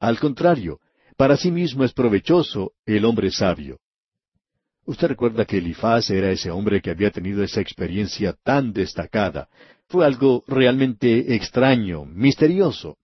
Al 0.00 0.18
contrario, 0.18 0.80
para 1.16 1.36
sí 1.36 1.50
mismo 1.50 1.84
es 1.84 1.92
provechoso 1.92 2.72
el 2.84 3.04
hombre 3.04 3.30
sabio. 3.30 3.78
Usted 4.84 5.08
recuerda 5.08 5.44
que 5.44 5.58
Elifaz 5.58 6.10
era 6.10 6.30
ese 6.30 6.50
hombre 6.50 6.80
que 6.80 6.90
había 6.90 7.10
tenido 7.10 7.42
esa 7.42 7.60
experiencia 7.60 8.34
tan 8.44 8.72
destacada. 8.72 9.48
Fue 9.88 10.06
algo 10.06 10.44
realmente 10.46 11.34
extraño, 11.34 12.04
misterioso. 12.04 12.96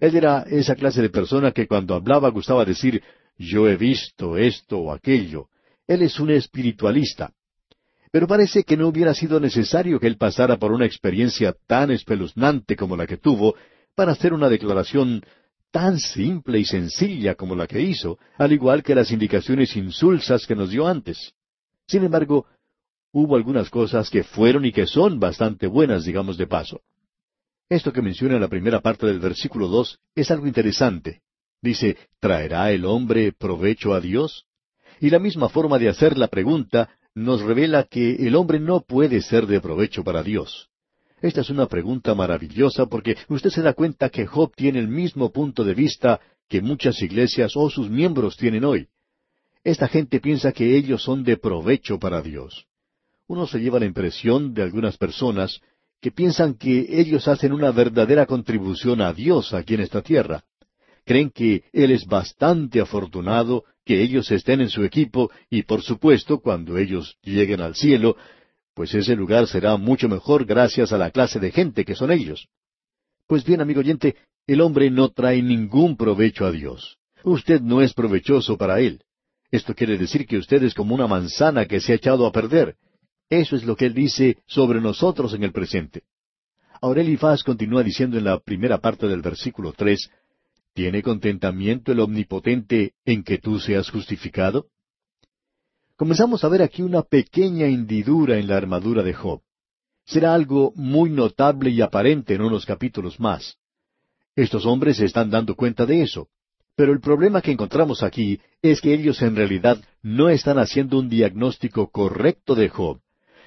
Él 0.00 0.16
era 0.16 0.44
esa 0.48 0.74
clase 0.74 1.02
de 1.02 1.10
persona 1.10 1.52
que 1.52 1.68
cuando 1.68 1.94
hablaba 1.94 2.30
gustaba 2.30 2.64
decir, 2.64 3.02
yo 3.36 3.68
he 3.68 3.76
visto 3.76 4.36
esto 4.36 4.78
o 4.78 4.92
aquello. 4.92 5.48
Él 5.86 6.02
es 6.02 6.18
un 6.18 6.30
espiritualista. 6.30 7.32
Pero 8.10 8.26
parece 8.26 8.64
que 8.64 8.76
no 8.76 8.88
hubiera 8.88 9.14
sido 9.14 9.38
necesario 9.38 10.00
que 10.00 10.08
él 10.08 10.16
pasara 10.16 10.56
por 10.56 10.72
una 10.72 10.86
experiencia 10.86 11.54
tan 11.66 11.92
espeluznante 11.92 12.74
como 12.74 12.96
la 12.96 13.06
que 13.06 13.18
tuvo 13.18 13.54
para 13.94 14.12
hacer 14.12 14.32
una 14.32 14.48
declaración 14.48 15.22
tan 15.70 15.98
simple 15.98 16.58
y 16.58 16.64
sencilla 16.64 17.34
como 17.34 17.54
la 17.54 17.66
que 17.66 17.80
hizo, 17.80 18.18
al 18.38 18.52
igual 18.52 18.82
que 18.82 18.94
las 18.94 19.10
indicaciones 19.10 19.76
insulsas 19.76 20.46
que 20.46 20.56
nos 20.56 20.70
dio 20.70 20.86
antes. 20.86 21.32
Sin 21.86 22.04
embargo, 22.04 22.46
hubo 23.12 23.36
algunas 23.36 23.70
cosas 23.70 24.10
que 24.10 24.24
fueron 24.24 24.64
y 24.64 24.72
que 24.72 24.86
son 24.86 25.20
bastante 25.20 25.66
buenas, 25.66 26.04
digamos 26.04 26.36
de 26.36 26.46
paso. 26.46 26.80
Esto 27.68 27.92
que 27.92 28.02
menciona 28.02 28.34
en 28.34 28.40
la 28.40 28.48
primera 28.48 28.80
parte 28.80 29.06
del 29.06 29.20
versículo 29.20 29.68
dos 29.68 29.98
es 30.14 30.30
algo 30.30 30.46
interesante. 30.46 31.22
Dice, 31.62 31.96
¿traerá 32.18 32.72
el 32.72 32.84
hombre 32.84 33.32
provecho 33.32 33.94
a 33.94 34.00
Dios? 34.00 34.46
Y 35.00 35.10
la 35.10 35.18
misma 35.18 35.48
forma 35.48 35.78
de 35.78 35.88
hacer 35.88 36.18
la 36.18 36.28
pregunta 36.28 36.90
nos 37.14 37.42
revela 37.42 37.84
que 37.84 38.26
el 38.26 38.34
hombre 38.34 38.60
no 38.60 38.80
puede 38.80 39.20
ser 39.20 39.46
de 39.46 39.60
provecho 39.60 40.02
para 40.02 40.22
Dios. 40.22 40.69
Esta 41.22 41.42
es 41.42 41.50
una 41.50 41.66
pregunta 41.66 42.14
maravillosa 42.14 42.86
porque 42.86 43.16
usted 43.28 43.50
se 43.50 43.62
da 43.62 43.74
cuenta 43.74 44.08
que 44.08 44.26
Job 44.26 44.52
tiene 44.54 44.78
el 44.78 44.88
mismo 44.88 45.30
punto 45.30 45.64
de 45.64 45.74
vista 45.74 46.20
que 46.48 46.62
muchas 46.62 47.00
iglesias 47.02 47.52
o 47.56 47.68
sus 47.68 47.90
miembros 47.90 48.36
tienen 48.36 48.64
hoy. 48.64 48.88
Esta 49.62 49.86
gente 49.86 50.20
piensa 50.20 50.52
que 50.52 50.76
ellos 50.76 51.02
son 51.02 51.22
de 51.22 51.36
provecho 51.36 51.98
para 51.98 52.22
Dios. 52.22 52.66
Uno 53.26 53.46
se 53.46 53.60
lleva 53.60 53.78
la 53.78 53.84
impresión 53.84 54.54
de 54.54 54.62
algunas 54.62 54.96
personas 54.96 55.60
que 56.00 56.10
piensan 56.10 56.54
que 56.54 56.86
ellos 56.88 57.28
hacen 57.28 57.52
una 57.52 57.70
verdadera 57.70 58.24
contribución 58.24 59.02
a 59.02 59.12
Dios 59.12 59.52
aquí 59.52 59.74
en 59.74 59.80
esta 59.80 60.00
tierra. 60.00 60.44
Creen 61.04 61.30
que 61.30 61.64
Él 61.72 61.90
es 61.90 62.06
bastante 62.06 62.80
afortunado 62.80 63.64
que 63.84 64.02
ellos 64.02 64.30
estén 64.30 64.62
en 64.62 64.70
su 64.70 64.84
equipo 64.84 65.30
y 65.50 65.64
por 65.64 65.82
supuesto 65.82 66.40
cuando 66.40 66.78
ellos 66.78 67.18
lleguen 67.22 67.60
al 67.60 67.74
cielo 67.74 68.16
pues 68.74 68.94
ese 68.94 69.16
lugar 69.16 69.46
será 69.46 69.76
mucho 69.76 70.08
mejor 70.08 70.44
gracias 70.44 70.92
a 70.92 70.98
la 70.98 71.10
clase 71.10 71.38
de 71.38 71.50
gente 71.50 71.84
que 71.84 71.94
son 71.94 72.10
ellos. 72.10 72.48
Pues 73.26 73.44
bien, 73.44 73.60
amigo 73.60 73.80
oyente, 73.80 74.16
el 74.46 74.60
hombre 74.60 74.90
no 74.90 75.10
trae 75.10 75.42
ningún 75.42 75.96
provecho 75.96 76.46
a 76.46 76.50
Dios. 76.50 76.98
Usted 77.22 77.60
no 77.60 77.82
es 77.82 77.92
provechoso 77.92 78.56
para 78.56 78.80
Él. 78.80 79.02
Esto 79.50 79.74
quiere 79.74 79.98
decir 79.98 80.26
que 80.26 80.38
usted 80.38 80.62
es 80.62 80.74
como 80.74 80.94
una 80.94 81.06
manzana 81.06 81.66
que 81.66 81.80
se 81.80 81.92
ha 81.92 81.96
echado 81.96 82.26
a 82.26 82.32
perder. 82.32 82.76
Eso 83.28 83.56
es 83.56 83.64
lo 83.64 83.76
que 83.76 83.86
Él 83.86 83.94
dice 83.94 84.38
sobre 84.46 84.80
nosotros 84.80 85.34
en 85.34 85.44
el 85.44 85.52
presente. 85.52 86.02
Ahora 86.80 87.02
continúa 87.44 87.82
diciendo 87.82 88.16
en 88.16 88.24
la 88.24 88.38
primera 88.38 88.78
parte 88.78 89.06
del 89.06 89.20
versículo 89.20 89.72
tres, 89.72 90.10
¿Tiene 90.72 91.02
contentamiento 91.02 91.92
el 91.92 92.00
Omnipotente 92.00 92.94
en 93.04 93.24
que 93.24 93.38
tú 93.38 93.58
seas 93.58 93.90
justificado? 93.90 94.66
Comenzamos 96.00 96.44
a 96.44 96.48
ver 96.48 96.62
aquí 96.62 96.80
una 96.80 97.02
pequeña 97.02 97.66
hendidura 97.66 98.38
en 98.38 98.48
la 98.48 98.56
armadura 98.56 99.02
de 99.02 99.12
Job. 99.12 99.42
Será 100.06 100.32
algo 100.32 100.72
muy 100.74 101.10
notable 101.10 101.68
y 101.68 101.82
aparente 101.82 102.32
en 102.32 102.40
unos 102.40 102.64
capítulos 102.64 103.20
más. 103.20 103.58
Estos 104.34 104.64
hombres 104.64 104.96
se 104.96 105.04
están 105.04 105.28
dando 105.28 105.54
cuenta 105.54 105.84
de 105.84 106.00
eso. 106.00 106.28
Pero 106.74 106.94
el 106.94 107.00
problema 107.00 107.42
que 107.42 107.52
encontramos 107.52 108.02
aquí 108.02 108.40
es 108.62 108.80
que 108.80 108.94
ellos 108.94 109.20
en 109.20 109.36
realidad 109.36 109.76
no 110.00 110.30
están 110.30 110.58
haciendo 110.58 110.98
un 110.98 111.10
diagnóstico 111.10 111.90
correcto 111.90 112.54
de 112.54 112.70
Job. 112.70 113.00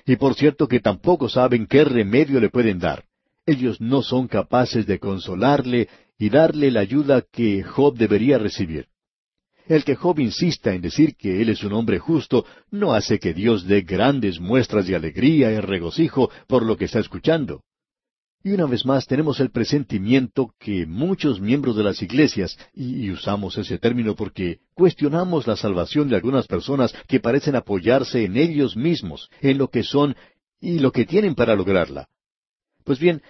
Y 0.05 0.17
por 0.17 0.35
cierto 0.35 0.67
que 0.67 0.79
tampoco 0.79 1.29
saben 1.29 1.65
qué 1.65 1.83
remedio 1.83 2.39
le 2.39 2.49
pueden 2.49 2.77
dar. 2.77 3.03
Ellos 3.47 3.81
no 3.81 4.03
son 4.03 4.27
capaces 4.27 4.85
de 4.85 4.99
consolarle 4.99 5.89
y 6.19 6.29
darle 6.29 6.69
la 6.69 6.81
ayuda 6.81 7.23
que 7.31 7.63
Job 7.63 7.97
debería 7.97 8.37
recibir. 8.37 8.92
El 9.67 9.83
que 9.83 9.95
Job 9.95 10.19
insista 10.19 10.73
en 10.73 10.81
decir 10.81 11.15
que 11.15 11.41
él 11.41 11.49
es 11.49 11.63
un 11.63 11.73
hombre 11.73 11.99
justo 11.99 12.45
no 12.69 12.93
hace 12.93 13.19
que 13.19 13.33
Dios 13.33 13.65
dé 13.65 13.81
grandes 13.81 14.39
muestras 14.39 14.87
de 14.87 14.95
alegría 14.95 15.51
y 15.51 15.59
regocijo 15.59 16.29
por 16.47 16.65
lo 16.65 16.75
que 16.77 16.85
está 16.85 16.99
escuchando. 16.99 17.61
Y 18.45 18.51
una 18.51 18.65
vez 18.65 18.85
más 18.85 19.07
tenemos 19.07 19.39
el 19.39 19.51
presentimiento 19.51 20.53
que 20.59 20.85
muchos 20.85 21.39
miembros 21.39 21.77
de 21.77 21.83
las 21.83 22.01
iglesias, 22.01 22.57
y, 22.73 23.09
usamos 23.09 23.57
ese 23.57 23.77
término 23.77 24.15
porque 24.15 24.59
cuestionamos 24.73 25.47
la 25.47 25.55
salvación 25.55 26.09
de 26.09 26.17
algunas 26.17 26.45
personas 26.47 26.93
que 27.07 27.21
parecen 27.21 27.55
apoyarse 27.55 28.25
en 28.25 28.35
ellos 28.35 28.75
mismos, 28.75 29.29
en 29.39 29.57
lo 29.57 29.69
que 29.69 29.83
son 29.83 30.17
y 30.59 30.79
lo 30.79 30.91
que 30.91 31.05
tienen 31.05 31.35
para 31.35 31.55
lograrla. 31.55 32.09
Pues 32.83 32.99
bien, 32.99 33.21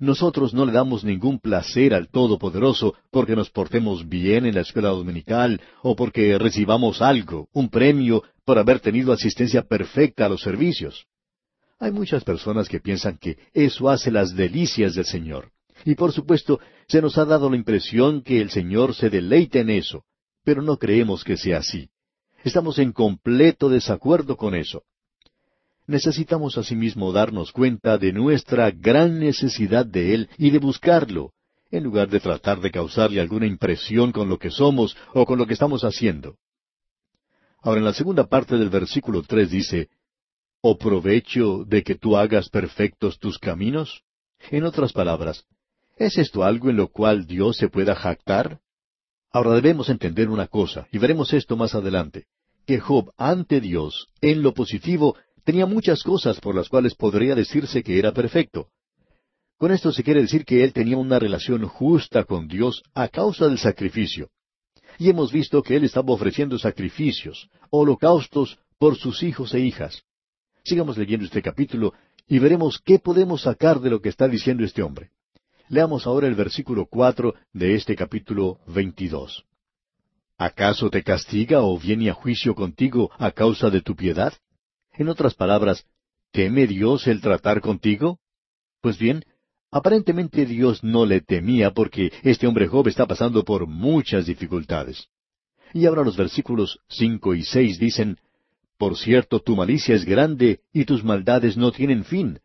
nosotros 0.00 0.54
no 0.54 0.64
le 0.64 0.72
damos 0.72 1.04
ningún 1.04 1.38
placer 1.38 1.92
al 1.92 2.08
Todopoderoso 2.08 2.94
porque 3.10 3.36
nos 3.36 3.50
portemos 3.50 4.08
bien 4.08 4.46
en 4.46 4.54
la 4.54 4.62
escuela 4.62 4.88
dominical 4.88 5.60
o 5.82 5.94
porque 5.94 6.36
recibamos 6.38 7.02
algo, 7.02 7.48
un 7.52 7.68
premio, 7.68 8.24
por 8.46 8.58
haber 8.58 8.80
tenido 8.80 9.12
asistencia 9.12 9.62
perfecta 9.62 10.24
a 10.24 10.28
los 10.30 10.40
servicios. 10.40 11.06
Hay 11.78 11.92
muchas 11.92 12.24
personas 12.24 12.68
que 12.68 12.80
piensan 12.80 13.18
que 13.18 13.36
eso 13.52 13.90
hace 13.90 14.10
las 14.10 14.34
delicias 14.34 14.94
del 14.94 15.04
Señor. 15.04 15.50
Y 15.84 15.94
por 15.94 16.12
supuesto, 16.12 16.60
se 16.88 17.02
nos 17.02 17.18
ha 17.18 17.26
dado 17.26 17.50
la 17.50 17.56
impresión 17.56 18.22
que 18.22 18.40
el 18.40 18.50
Señor 18.50 18.94
se 18.94 19.10
deleita 19.10 19.58
en 19.58 19.68
eso, 19.68 20.04
pero 20.44 20.62
no 20.62 20.78
creemos 20.78 21.24
que 21.24 21.36
sea 21.36 21.58
así. 21.58 21.90
Estamos 22.42 22.78
en 22.78 22.92
completo 22.92 23.68
desacuerdo 23.68 24.36
con 24.38 24.54
eso 24.54 24.82
necesitamos 25.90 26.56
asimismo 26.56 27.12
darnos 27.12 27.52
cuenta 27.52 27.98
de 27.98 28.12
nuestra 28.12 28.70
gran 28.70 29.18
necesidad 29.18 29.84
de 29.84 30.14
Él 30.14 30.30
y 30.38 30.50
de 30.50 30.58
buscarlo, 30.58 31.32
en 31.70 31.84
lugar 31.84 32.08
de 32.08 32.20
tratar 32.20 32.60
de 32.60 32.70
causarle 32.70 33.20
alguna 33.20 33.46
impresión 33.46 34.12
con 34.12 34.28
lo 34.28 34.38
que 34.38 34.50
somos 34.50 34.96
o 35.12 35.26
con 35.26 35.38
lo 35.38 35.46
que 35.46 35.54
estamos 35.54 35.82
haciendo. 35.82 36.36
Ahora 37.62 37.78
en 37.78 37.84
la 37.84 37.92
segunda 37.92 38.26
parte 38.26 38.56
del 38.56 38.70
versículo 38.70 39.22
tres 39.22 39.50
dice, 39.50 39.88
¿O 40.62 40.78
provecho 40.78 41.64
de 41.64 41.82
que 41.82 41.94
tú 41.94 42.16
hagas 42.16 42.48
perfectos 42.48 43.18
tus 43.18 43.38
caminos? 43.38 44.02
En 44.50 44.64
otras 44.64 44.92
palabras, 44.92 45.44
¿es 45.96 46.18
esto 46.18 46.44
algo 46.44 46.70
en 46.70 46.76
lo 46.76 46.88
cual 46.88 47.26
Dios 47.26 47.56
se 47.56 47.68
pueda 47.68 47.94
jactar? 47.94 48.60
Ahora 49.32 49.52
debemos 49.52 49.88
entender 49.88 50.28
una 50.28 50.46
cosa, 50.46 50.86
y 50.92 50.98
veremos 50.98 51.32
esto 51.32 51.56
más 51.56 51.74
adelante, 51.74 52.26
que 52.66 52.78
Job 52.80 53.12
ante 53.16 53.60
Dios, 53.60 54.08
en 54.20 54.42
lo 54.42 54.54
positivo, 54.54 55.16
tenía 55.44 55.66
muchas 55.66 56.02
cosas 56.02 56.40
por 56.40 56.54
las 56.54 56.68
cuales 56.68 56.94
podría 56.94 57.34
decirse 57.34 57.82
que 57.82 57.98
era 57.98 58.12
perfecto. 58.12 58.68
Con 59.58 59.72
esto 59.72 59.92
se 59.92 60.02
quiere 60.02 60.22
decir 60.22 60.44
que 60.44 60.64
él 60.64 60.72
tenía 60.72 60.96
una 60.96 61.18
relación 61.18 61.66
justa 61.66 62.24
con 62.24 62.48
Dios 62.48 62.82
a 62.94 63.08
causa 63.08 63.46
del 63.46 63.58
sacrificio. 63.58 64.30
Y 64.98 65.10
hemos 65.10 65.32
visto 65.32 65.62
que 65.62 65.76
él 65.76 65.84
estaba 65.84 66.12
ofreciendo 66.12 66.58
sacrificios, 66.58 67.48
holocaustos 67.70 68.58
por 68.78 68.96
sus 68.96 69.22
hijos 69.22 69.52
e 69.54 69.60
hijas. 69.60 70.02
Sigamos 70.64 70.96
leyendo 70.96 71.26
este 71.26 71.42
capítulo 71.42 71.92
y 72.26 72.38
veremos 72.38 72.80
qué 72.84 72.98
podemos 72.98 73.42
sacar 73.42 73.80
de 73.80 73.90
lo 73.90 74.00
que 74.00 74.08
está 74.08 74.28
diciendo 74.28 74.64
este 74.64 74.82
hombre. 74.82 75.10
Leamos 75.68 76.06
ahora 76.06 76.26
el 76.26 76.34
versículo 76.34 76.86
cuatro 76.86 77.34
de 77.52 77.74
este 77.74 77.94
capítulo 77.94 78.58
veintidós. 78.66 79.44
¿Acaso 80.38 80.88
te 80.90 81.02
castiga 81.02 81.60
o 81.60 81.78
viene 81.78 82.08
a 82.08 82.14
juicio 82.14 82.54
contigo 82.54 83.10
a 83.18 83.30
causa 83.30 83.68
de 83.68 83.82
tu 83.82 83.94
piedad? 83.94 84.32
En 84.94 85.08
otras 85.08 85.34
palabras, 85.34 85.84
¿teme 86.32 86.66
Dios 86.66 87.06
el 87.06 87.20
tratar 87.20 87.60
contigo? 87.60 88.18
Pues 88.80 88.98
bien, 88.98 89.24
aparentemente 89.70 90.46
Dios 90.46 90.82
no 90.82 91.06
le 91.06 91.20
temía 91.20 91.72
porque 91.72 92.12
este 92.22 92.46
hombre 92.46 92.66
Job 92.66 92.88
está 92.88 93.06
pasando 93.06 93.44
por 93.44 93.66
muchas 93.66 94.26
dificultades. 94.26 95.08
Y 95.72 95.86
ahora 95.86 96.02
los 96.02 96.16
versículos 96.16 96.80
cinco 96.88 97.34
y 97.34 97.44
seis 97.44 97.78
dicen, 97.78 98.18
Por 98.76 98.96
cierto, 98.96 99.40
tu 99.40 99.54
malicia 99.56 99.94
es 99.94 100.04
grande 100.04 100.60
y 100.72 100.84
tus 100.84 101.04
maldades 101.04 101.56
no 101.56 101.70
tienen 101.70 102.04
fin, 102.04 102.40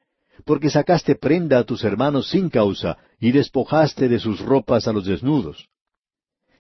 porque 0.45 0.69
sacaste 0.69 1.15
prenda 1.15 1.60
a 1.60 1.63
tus 1.63 1.84
hermanos 1.84 2.29
sin 2.29 2.49
causa 2.49 2.97
y 3.19 3.31
despojaste 3.31 4.08
de 4.08 4.19
sus 4.19 4.39
ropas 4.39 4.88
a 4.88 4.93
los 4.93 5.05
desnudos. 5.05 5.69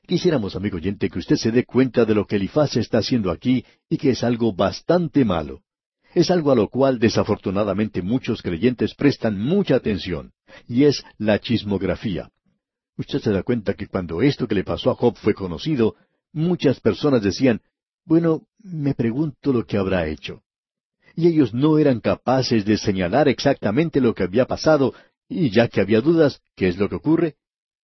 Quisiéramos, 0.07 0.55
amigo 0.55 0.77
oyente, 0.77 1.09
que 1.09 1.19
usted 1.19 1.35
se 1.35 1.51
dé 1.51 1.65
cuenta 1.65 2.05
de 2.05 2.13
lo 2.13 2.25
que 2.25 2.35
Elifaz 2.35 2.77
está 2.77 2.99
haciendo 2.99 3.31
aquí 3.31 3.65
y 3.89 3.97
que 3.97 4.11
es 4.11 4.23
algo 4.23 4.53
bastante 4.53 5.25
malo. 5.25 5.61
Es 6.15 6.31
algo 6.31 6.53
a 6.53 6.55
lo 6.55 6.69
cual 6.69 6.97
desafortunadamente 6.97 8.01
muchos 8.01 8.41
creyentes 8.41 8.95
prestan 8.95 9.37
mucha 9.37 9.75
atención, 9.75 10.31
y 10.65 10.85
es 10.85 11.03
la 11.17 11.39
chismografía. 11.39 12.31
Usted 12.97 13.19
se 13.19 13.31
da 13.31 13.43
cuenta 13.43 13.73
que 13.73 13.87
cuando 13.87 14.21
esto 14.21 14.47
que 14.47 14.55
le 14.55 14.63
pasó 14.63 14.91
a 14.91 14.95
Job 14.95 15.17
fue 15.17 15.33
conocido, 15.33 15.95
muchas 16.31 16.79
personas 16.79 17.21
decían, 17.21 17.59
bueno, 18.05 18.47
me 18.63 18.93
pregunto 18.93 19.51
lo 19.51 19.65
que 19.65 19.75
habrá 19.75 20.07
hecho. 20.07 20.41
Y 21.17 21.27
ellos 21.27 21.53
no 21.53 21.79
eran 21.79 21.99
capaces 21.99 22.63
de 22.63 22.77
señalar 22.77 23.27
exactamente 23.27 23.99
lo 23.99 24.15
que 24.15 24.23
había 24.23 24.45
pasado, 24.45 24.93
y 25.27 25.49
ya 25.49 25.67
que 25.67 25.81
había 25.81 25.99
dudas, 25.99 26.41
¿qué 26.55 26.69
es 26.69 26.77
lo 26.77 26.87
que 26.87 26.95
ocurre? 26.95 27.35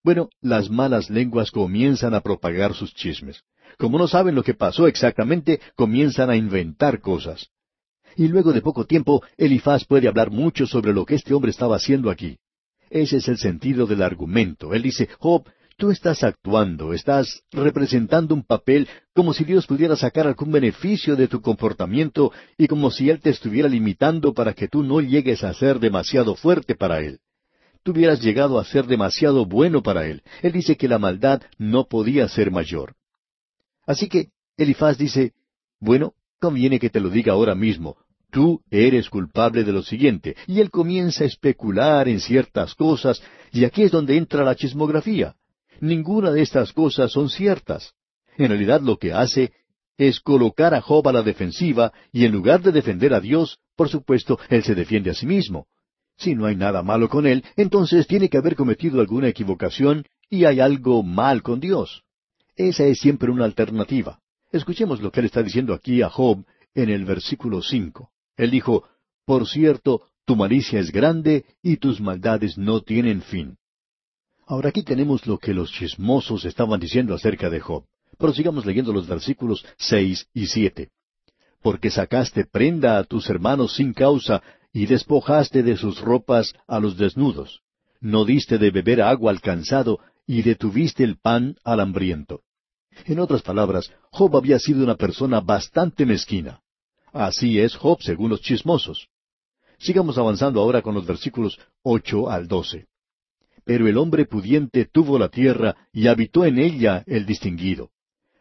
Bueno, 0.05 0.29
las 0.39 0.69
malas 0.69 1.09
lenguas 1.09 1.51
comienzan 1.51 2.13
a 2.13 2.21
propagar 2.21 2.75
sus 2.75 2.95
chismes. 2.95 3.43
Como 3.77 3.97
no 3.97 4.07
saben 4.07 4.35
lo 4.35 4.43
que 4.43 4.53
pasó 4.53 4.87
exactamente, 4.87 5.59
comienzan 5.75 6.29
a 6.29 6.37
inventar 6.37 7.01
cosas. 7.01 7.51
Y 8.15 8.27
luego 8.27 8.53
de 8.53 8.61
poco 8.61 8.85
tiempo, 8.85 9.23
Elifaz 9.37 9.85
puede 9.85 10.07
hablar 10.07 10.31
mucho 10.31 10.67
sobre 10.67 10.93
lo 10.93 11.05
que 11.05 11.15
este 11.15 11.33
hombre 11.33 11.51
estaba 11.51 11.75
haciendo 11.75 12.09
aquí. 12.09 12.37
Ese 12.89 13.17
es 13.17 13.27
el 13.27 13.37
sentido 13.37 13.85
del 13.85 14.01
argumento. 14.01 14.73
Él 14.73 14.81
dice, 14.81 15.07
Job, 15.19 15.45
tú 15.77 15.91
estás 15.91 16.23
actuando, 16.23 16.93
estás 16.93 17.41
representando 17.51 18.35
un 18.35 18.43
papel 18.43 18.87
como 19.13 19.33
si 19.33 19.43
Dios 19.43 19.65
pudiera 19.65 19.95
sacar 19.95 20.27
algún 20.27 20.51
beneficio 20.51 21.15
de 21.15 21.27
tu 21.27 21.41
comportamiento 21.41 22.31
y 22.57 22.67
como 22.67 22.91
si 22.91 23.09
Él 23.09 23.19
te 23.19 23.29
estuviera 23.29 23.67
limitando 23.69 24.33
para 24.33 24.53
que 24.53 24.67
tú 24.67 24.83
no 24.83 25.01
llegues 25.01 25.43
a 25.43 25.53
ser 25.53 25.79
demasiado 25.79 26.35
fuerte 26.35 26.75
para 26.75 26.99
Él. 26.99 27.19
Tú 27.83 27.93
hubieras 27.93 28.21
llegado 28.21 28.59
a 28.59 28.65
ser 28.65 28.85
demasiado 28.85 29.45
bueno 29.45 29.81
para 29.81 30.05
Él. 30.05 30.21
Él 30.43 30.51
dice 30.51 30.77
que 30.77 30.87
la 30.87 30.99
maldad 30.99 31.41
no 31.57 31.85
podía 31.85 32.27
ser 32.27 32.51
mayor. 32.51 32.93
Así 33.87 34.07
que 34.07 34.29
Elifaz 34.57 34.97
dice, 34.97 35.33
bueno, 35.79 36.13
conviene 36.41 36.79
que 36.79 36.89
te 36.89 36.99
lo 36.99 37.09
diga 37.09 37.33
ahora 37.33 37.55
mismo, 37.55 37.97
tú 38.31 38.61
eres 38.71 39.09
culpable 39.09 39.63
de 39.63 39.71
lo 39.71 39.83
siguiente. 39.83 40.35
Y 40.47 40.59
él 40.59 40.71
comienza 40.71 41.23
a 41.23 41.27
especular 41.27 42.09
en 42.09 42.19
ciertas 42.19 42.73
cosas, 42.73 43.21
y 43.51 43.63
aquí 43.63 43.83
es 43.83 43.91
donde 43.91 44.17
entra 44.17 44.43
la 44.43 44.55
chismografía. 44.55 45.35
Ninguna 45.79 46.31
de 46.31 46.41
estas 46.41 46.73
cosas 46.73 47.11
son 47.11 47.29
ciertas. 47.29 47.93
En 48.37 48.49
realidad 48.49 48.81
lo 48.81 48.97
que 48.97 49.13
hace 49.13 49.51
es 49.97 50.19
colocar 50.19 50.73
a 50.73 50.81
Job 50.81 51.07
a 51.07 51.13
la 51.13 51.21
defensiva, 51.21 51.93
y 52.11 52.25
en 52.25 52.31
lugar 52.31 52.61
de 52.61 52.71
defender 52.71 53.13
a 53.13 53.19
Dios, 53.19 53.59
por 53.75 53.89
supuesto, 53.89 54.39
él 54.49 54.63
se 54.63 54.73
defiende 54.73 55.11
a 55.11 55.13
sí 55.13 55.27
mismo. 55.27 55.67
Si 56.17 56.33
no 56.33 56.45
hay 56.45 56.55
nada 56.55 56.81
malo 56.81 57.07
con 57.07 57.27
él, 57.27 57.43
entonces 57.55 58.07
tiene 58.07 58.29
que 58.29 58.37
haber 58.37 58.55
cometido 58.55 58.99
alguna 58.99 59.27
equivocación 59.27 60.05
y 60.29 60.45
hay 60.45 60.59
algo 60.59 61.03
mal 61.03 61.43
con 61.43 61.59
Dios. 61.59 62.03
Esa 62.55 62.85
es 62.85 62.99
siempre 62.99 63.31
una 63.31 63.45
alternativa. 63.45 64.19
Escuchemos 64.51 65.01
lo 65.01 65.11
que 65.11 65.21
él 65.21 65.27
está 65.27 65.41
diciendo 65.41 65.73
aquí 65.73 66.01
a 66.01 66.09
Job 66.09 66.45
en 66.73 66.89
el 66.89 67.05
versículo 67.05 67.61
cinco. 67.61 68.11
Él 68.35 68.51
dijo, 68.51 68.83
Por 69.25 69.47
cierto, 69.47 70.01
tu 70.25 70.35
malicia 70.35 70.79
es 70.79 70.91
grande 70.91 71.45
y 71.61 71.77
tus 71.77 72.01
maldades 72.01 72.57
no 72.57 72.81
tienen 72.81 73.21
fin. 73.21 73.57
Ahora 74.45 74.69
aquí 74.69 74.83
tenemos 74.83 75.25
lo 75.25 75.37
que 75.37 75.53
los 75.53 75.71
chismosos 75.71 76.43
estaban 76.43 76.79
diciendo 76.79 77.13
acerca 77.13 77.49
de 77.49 77.61
Job. 77.61 77.85
Pero 78.17 78.33
sigamos 78.33 78.65
leyendo 78.65 78.91
los 78.91 79.07
versículos 79.07 79.65
seis 79.77 80.27
y 80.33 80.47
siete. 80.47 80.89
Porque 81.61 81.89
sacaste 81.89 82.45
prenda 82.45 82.97
a 82.97 83.05
tus 83.05 83.29
hermanos 83.29 83.75
sin 83.75 83.93
causa 83.93 84.43
y 84.73 84.85
despojaste 84.85 85.63
de 85.63 85.77
sus 85.77 86.01
ropas 86.01 86.53
a 86.67 86.79
los 86.79 86.97
desnudos. 86.97 87.61
No 88.01 88.25
diste 88.25 88.57
de 88.57 88.71
beber 88.71 89.01
agua 89.01 89.31
al 89.31 89.39
cansado 89.39 89.99
y 90.27 90.41
detuviste 90.41 91.03
el 91.03 91.17
pan 91.17 91.55
al 91.63 91.79
hambriento. 91.79 92.41
En 93.05 93.19
otras 93.19 93.41
palabras, 93.41 93.91
Job 94.11 94.37
había 94.37 94.59
sido 94.59 94.83
una 94.83 94.95
persona 94.95 95.39
bastante 95.39 96.05
mezquina. 96.05 96.61
Así 97.11 97.59
es 97.59 97.75
Job 97.75 98.01
según 98.01 98.29
los 98.29 98.41
chismosos. 98.41 99.07
Sigamos 99.79 100.17
avanzando 100.17 100.61
ahora 100.61 100.81
con 100.81 100.93
los 100.93 101.05
versículos 101.05 101.59
ocho 101.81 102.29
al 102.29 102.47
doce. 102.47 102.87
Pero 103.65 103.87
el 103.87 103.97
hombre 103.97 104.25
pudiente 104.25 104.85
tuvo 104.85 105.17
la 105.17 105.29
tierra 105.29 105.75
y 105.91 106.07
habitó 106.07 106.45
en 106.45 106.59
ella 106.59 107.03
el 107.07 107.25
distinguido. 107.25 107.89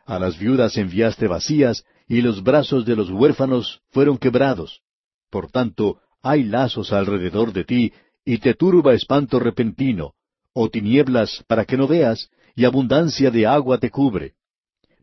A 0.04 0.18
las 0.18 0.38
viudas 0.38 0.76
enviaste 0.76 1.28
vacías 1.28 1.84
y 2.08 2.20
los 2.20 2.42
brazos 2.42 2.84
de 2.84 2.96
los 2.96 3.10
huérfanos 3.10 3.80
fueron 3.90 4.18
quebrados. 4.18 4.82
Por 5.30 5.50
tanto, 5.50 6.00
hay 6.22 6.44
lazos 6.44 6.92
alrededor 6.92 7.52
de 7.52 7.64
ti 7.64 7.92
y 8.24 8.38
te 8.38 8.54
turba 8.54 8.94
espanto 8.94 9.38
repentino, 9.38 10.14
o 10.52 10.68
tinieblas 10.68 11.44
para 11.46 11.64
que 11.64 11.76
no 11.76 11.86
veas, 11.86 12.28
y 12.54 12.64
abundancia 12.64 13.30
de 13.30 13.46
agua 13.46 13.78
te 13.78 13.90
cubre. 13.90 14.34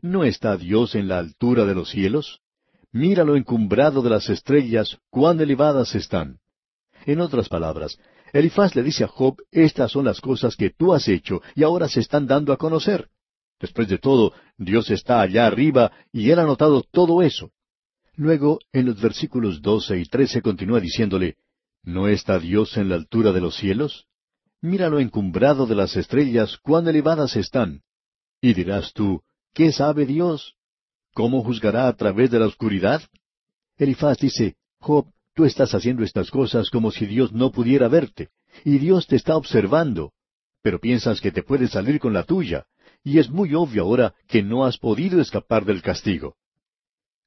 ¿No 0.00 0.24
está 0.24 0.56
Dios 0.56 0.94
en 0.94 1.08
la 1.08 1.18
altura 1.18 1.64
de 1.64 1.74
los 1.74 1.90
cielos? 1.90 2.40
Mira 2.92 3.24
lo 3.24 3.36
encumbrado 3.36 4.00
de 4.00 4.10
las 4.10 4.28
estrellas, 4.28 4.98
cuán 5.10 5.40
elevadas 5.40 5.94
están. 5.94 6.38
En 7.04 7.20
otras 7.20 7.48
palabras, 7.48 7.98
Elifaz 8.32 8.76
le 8.76 8.82
dice 8.82 9.04
a 9.04 9.08
Job, 9.08 9.36
estas 9.50 9.92
son 9.92 10.04
las 10.04 10.20
cosas 10.20 10.56
que 10.56 10.70
tú 10.70 10.94
has 10.94 11.08
hecho 11.08 11.42
y 11.54 11.62
ahora 11.62 11.88
se 11.88 12.00
están 12.00 12.26
dando 12.26 12.52
a 12.52 12.56
conocer. 12.56 13.08
Después 13.60 13.88
de 13.88 13.98
todo, 13.98 14.32
Dios 14.56 14.90
está 14.90 15.20
allá 15.20 15.46
arriba 15.46 15.90
y 16.12 16.30
él 16.30 16.38
ha 16.38 16.44
notado 16.44 16.82
todo 16.82 17.22
eso. 17.22 17.50
Luego, 18.14 18.60
en 18.72 18.86
los 18.86 19.00
versículos 19.00 19.62
doce 19.62 19.98
y 19.98 20.04
trece 20.04 20.42
continúa 20.42 20.80
diciéndole, 20.80 21.36
¿No 21.82 22.08
está 22.08 22.38
Dios 22.38 22.76
en 22.76 22.88
la 22.88 22.96
altura 22.96 23.32
de 23.32 23.40
los 23.40 23.56
cielos? 23.56 24.06
Mira 24.60 24.88
lo 24.88 24.98
encumbrado 24.98 25.66
de 25.66 25.74
las 25.74 25.96
estrellas, 25.96 26.58
cuán 26.62 26.86
elevadas 26.88 27.36
están. 27.36 27.82
Y 28.40 28.54
dirás 28.54 28.92
tú, 28.92 29.22
¿Qué 29.58 29.72
sabe 29.72 30.06
Dios? 30.06 30.54
¿Cómo 31.14 31.42
juzgará 31.42 31.88
a 31.88 31.96
través 31.96 32.30
de 32.30 32.38
la 32.38 32.46
oscuridad? 32.46 33.02
Elifaz 33.76 34.16
dice, 34.18 34.54
Job, 34.78 35.06
tú 35.34 35.44
estás 35.46 35.74
haciendo 35.74 36.04
estas 36.04 36.30
cosas 36.30 36.70
como 36.70 36.92
si 36.92 37.06
Dios 37.06 37.32
no 37.32 37.50
pudiera 37.50 37.88
verte, 37.88 38.28
y 38.64 38.78
Dios 38.78 39.08
te 39.08 39.16
está 39.16 39.36
observando, 39.36 40.12
pero 40.62 40.78
piensas 40.78 41.20
que 41.20 41.32
te 41.32 41.42
puedes 41.42 41.72
salir 41.72 41.98
con 41.98 42.12
la 42.12 42.22
tuya, 42.22 42.66
y 43.02 43.18
es 43.18 43.30
muy 43.30 43.52
obvio 43.52 43.82
ahora 43.82 44.14
que 44.28 44.44
no 44.44 44.64
has 44.64 44.78
podido 44.78 45.20
escapar 45.20 45.64
del 45.64 45.82
castigo. 45.82 46.36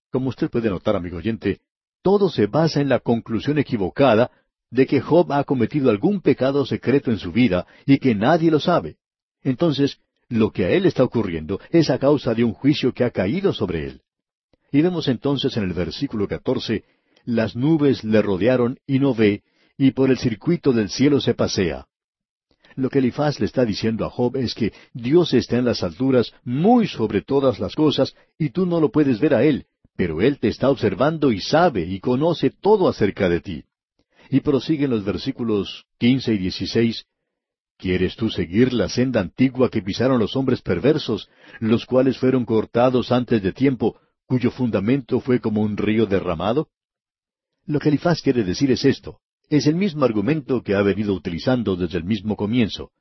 Como 0.09 0.29
usted 0.29 0.49
puede 0.49 0.69
notar, 0.69 0.95
amigo 0.95 1.17
oyente, 1.17 1.59
todo 2.01 2.29
se 2.29 2.47
basa 2.47 2.79
en 2.79 2.87
la 2.87 2.99
conclusión 2.99 3.57
equivocada 3.57 4.31
de 4.69 4.87
que 4.87 5.01
Job 5.01 5.33
ha 5.33 5.43
cometido 5.43 5.89
algún 5.89 6.21
pecado 6.21 6.65
secreto 6.65 7.11
en 7.11 7.17
su 7.17 7.33
vida 7.33 7.67
y 7.85 7.97
que 7.97 8.15
nadie 8.15 8.49
lo 8.49 8.61
sabe. 8.61 8.95
Entonces, 9.43 9.99
lo 10.31 10.51
que 10.51 10.65
a 10.65 10.69
él 10.71 10.85
está 10.85 11.03
ocurriendo 11.03 11.59
es 11.71 11.89
a 11.89 11.99
causa 11.99 12.33
de 12.33 12.45
un 12.45 12.53
juicio 12.53 12.93
que 12.93 13.03
ha 13.03 13.11
caído 13.11 13.51
sobre 13.53 13.85
él. 13.85 14.01
Y 14.71 14.81
vemos 14.81 15.09
entonces 15.09 15.55
en 15.57 15.63
el 15.63 15.73
versículo 15.73 16.27
catorce, 16.27 16.85
las 17.25 17.55
nubes 17.55 18.03
le 18.05 18.21
rodearon 18.21 18.79
y 18.87 18.99
no 18.99 19.13
ve, 19.13 19.43
y 19.77 19.91
por 19.91 20.09
el 20.09 20.17
circuito 20.17 20.71
del 20.71 20.89
cielo 20.89 21.19
se 21.19 21.33
pasea. 21.33 21.85
Lo 22.75 22.89
que 22.89 22.99
Elifaz 22.99 23.41
le 23.41 23.45
está 23.45 23.65
diciendo 23.65 24.05
a 24.05 24.09
Job 24.09 24.37
es 24.37 24.55
que 24.55 24.71
Dios 24.93 25.33
está 25.33 25.57
en 25.57 25.65
las 25.65 25.83
alturas 25.83 26.31
muy 26.45 26.87
sobre 26.87 27.21
todas 27.21 27.59
las 27.59 27.75
cosas 27.75 28.15
y 28.39 28.51
tú 28.51 28.65
no 28.65 28.79
lo 28.79 28.89
puedes 28.89 29.19
ver 29.19 29.33
a 29.33 29.43
Él, 29.43 29.65
pero 29.97 30.21
Él 30.21 30.39
te 30.39 30.47
está 30.47 30.69
observando 30.69 31.33
y 31.33 31.41
sabe 31.41 31.81
y 31.81 31.99
conoce 31.99 32.51
todo 32.51 32.87
acerca 32.87 33.27
de 33.27 33.41
ti. 33.41 33.63
Y 34.29 34.39
prosiguen 34.39 34.91
los 34.91 35.03
versículos 35.03 35.85
quince 35.97 36.33
y 36.33 36.37
dieciséis, 36.37 37.05
¿Quieres 37.81 38.15
tú 38.15 38.29
seguir 38.29 38.73
la 38.73 38.89
senda 38.89 39.21
antigua 39.21 39.71
que 39.71 39.81
pisaron 39.81 40.19
los 40.19 40.35
hombres 40.35 40.61
perversos, 40.61 41.27
los 41.59 41.87
cuales 41.87 42.19
fueron 42.19 42.45
cortados 42.45 43.11
antes 43.11 43.41
de 43.41 43.53
tiempo, 43.53 43.99
cuyo 44.27 44.51
fundamento 44.51 45.19
fue 45.19 45.39
como 45.39 45.61
un 45.61 45.75
río 45.75 46.05
derramado? 46.05 46.67
Lo 47.65 47.79
que 47.79 47.89
Elifaz 47.89 48.21
quiere 48.21 48.43
decir 48.43 48.69
es 48.69 48.85
esto. 48.85 49.17
Es 49.49 49.65
el 49.65 49.73
mismo 49.73 50.05
argumento 50.05 50.61
que 50.61 50.75
ha 50.75 50.83
venido 50.83 51.15
utilizando 51.15 51.75
desde 51.75 51.97
el 51.97 52.03
mismo 52.03 52.35
comienzo. 52.35 52.91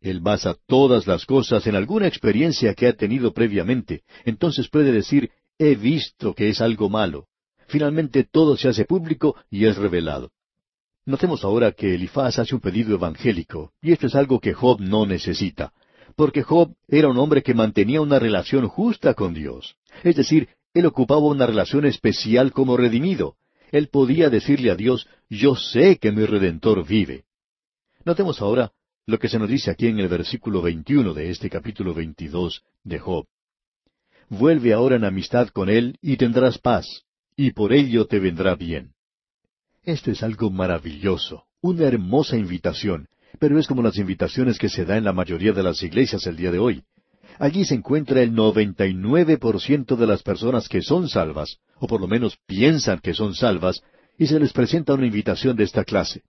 Él 0.00 0.20
basa 0.20 0.54
todas 0.68 1.08
las 1.08 1.26
cosas 1.26 1.66
en 1.66 1.74
alguna 1.74 2.06
experiencia 2.06 2.74
que 2.74 2.86
ha 2.86 2.92
tenido 2.92 3.32
previamente. 3.32 4.04
Entonces 4.24 4.68
puede 4.68 4.92
decir, 4.92 5.32
he 5.58 5.74
visto 5.74 6.34
que 6.36 6.50
es 6.50 6.60
algo 6.60 6.88
malo. 6.88 7.26
Finalmente 7.66 8.22
todo 8.22 8.56
se 8.56 8.68
hace 8.68 8.84
público 8.84 9.34
y 9.50 9.64
es 9.64 9.76
revelado. 9.76 10.30
Notemos 11.06 11.44
ahora 11.44 11.72
que 11.72 11.94
Elifaz 11.94 12.38
hace 12.38 12.54
un 12.54 12.60
pedido 12.60 12.94
evangélico, 12.94 13.72
y 13.80 13.92
esto 13.92 14.06
es 14.06 14.14
algo 14.14 14.38
que 14.40 14.52
Job 14.52 14.80
no 14.80 15.06
necesita, 15.06 15.72
porque 16.14 16.42
Job 16.42 16.74
era 16.88 17.08
un 17.08 17.18
hombre 17.18 17.42
que 17.42 17.54
mantenía 17.54 18.00
una 18.00 18.18
relación 18.18 18.68
justa 18.68 19.14
con 19.14 19.32
Dios. 19.32 19.76
Es 20.04 20.16
decir, 20.16 20.48
él 20.74 20.86
ocupaba 20.86 21.20
una 21.20 21.46
relación 21.46 21.84
especial 21.84 22.52
como 22.52 22.76
redimido. 22.76 23.36
Él 23.72 23.88
podía 23.88 24.30
decirle 24.30 24.70
a 24.70 24.76
Dios, 24.76 25.08
yo 25.28 25.56
sé 25.56 25.98
que 25.98 26.12
mi 26.12 26.24
redentor 26.24 26.86
vive. 26.86 27.24
Notemos 28.04 28.40
ahora 28.40 28.72
lo 29.06 29.18
que 29.18 29.28
se 29.28 29.38
nos 29.38 29.48
dice 29.48 29.70
aquí 29.70 29.86
en 29.86 29.98
el 29.98 30.08
versículo 30.08 30.62
21 30.62 31.14
de 31.14 31.30
este 31.30 31.50
capítulo 31.50 31.94
22 31.94 32.62
de 32.84 32.98
Job. 32.98 33.26
vuelve 34.28 34.72
ahora 34.72 34.96
en 34.96 35.04
amistad 35.04 35.48
con 35.48 35.68
él 35.68 35.98
y 36.00 36.16
tendrás 36.16 36.58
paz, 36.58 36.86
y 37.36 37.50
por 37.50 37.72
ello 37.72 38.06
te 38.06 38.20
vendrá 38.20 38.54
bien. 38.54 38.92
Esto 39.84 40.10
es 40.10 40.22
algo 40.22 40.50
maravilloso, 40.50 41.44
una 41.62 41.86
hermosa 41.86 42.36
invitación, 42.36 43.08
pero 43.38 43.58
es 43.58 43.66
como 43.66 43.82
las 43.82 43.96
invitaciones 43.96 44.58
que 44.58 44.68
se 44.68 44.84
da 44.84 44.98
en 44.98 45.04
la 45.04 45.14
mayoría 45.14 45.52
de 45.52 45.62
las 45.62 45.82
iglesias 45.82 46.26
el 46.26 46.36
día 46.36 46.50
de 46.50 46.58
hoy. 46.58 46.82
Allí 47.38 47.64
se 47.64 47.76
encuentra 47.76 48.20
el 48.20 48.34
99% 48.34 49.96
de 49.96 50.06
las 50.06 50.22
personas 50.22 50.68
que 50.68 50.82
son 50.82 51.08
salvas, 51.08 51.56
o 51.76 51.86
por 51.86 51.98
lo 52.02 52.06
menos 52.06 52.36
piensan 52.46 52.98
que 52.98 53.14
son 53.14 53.34
salvas, 53.34 53.82
y 54.18 54.26
se 54.26 54.38
les 54.38 54.52
presenta 54.52 54.92
una 54.92 55.06
invitación 55.06 55.56
de 55.56 55.64
esta 55.64 55.84
clase. 55.84 56.24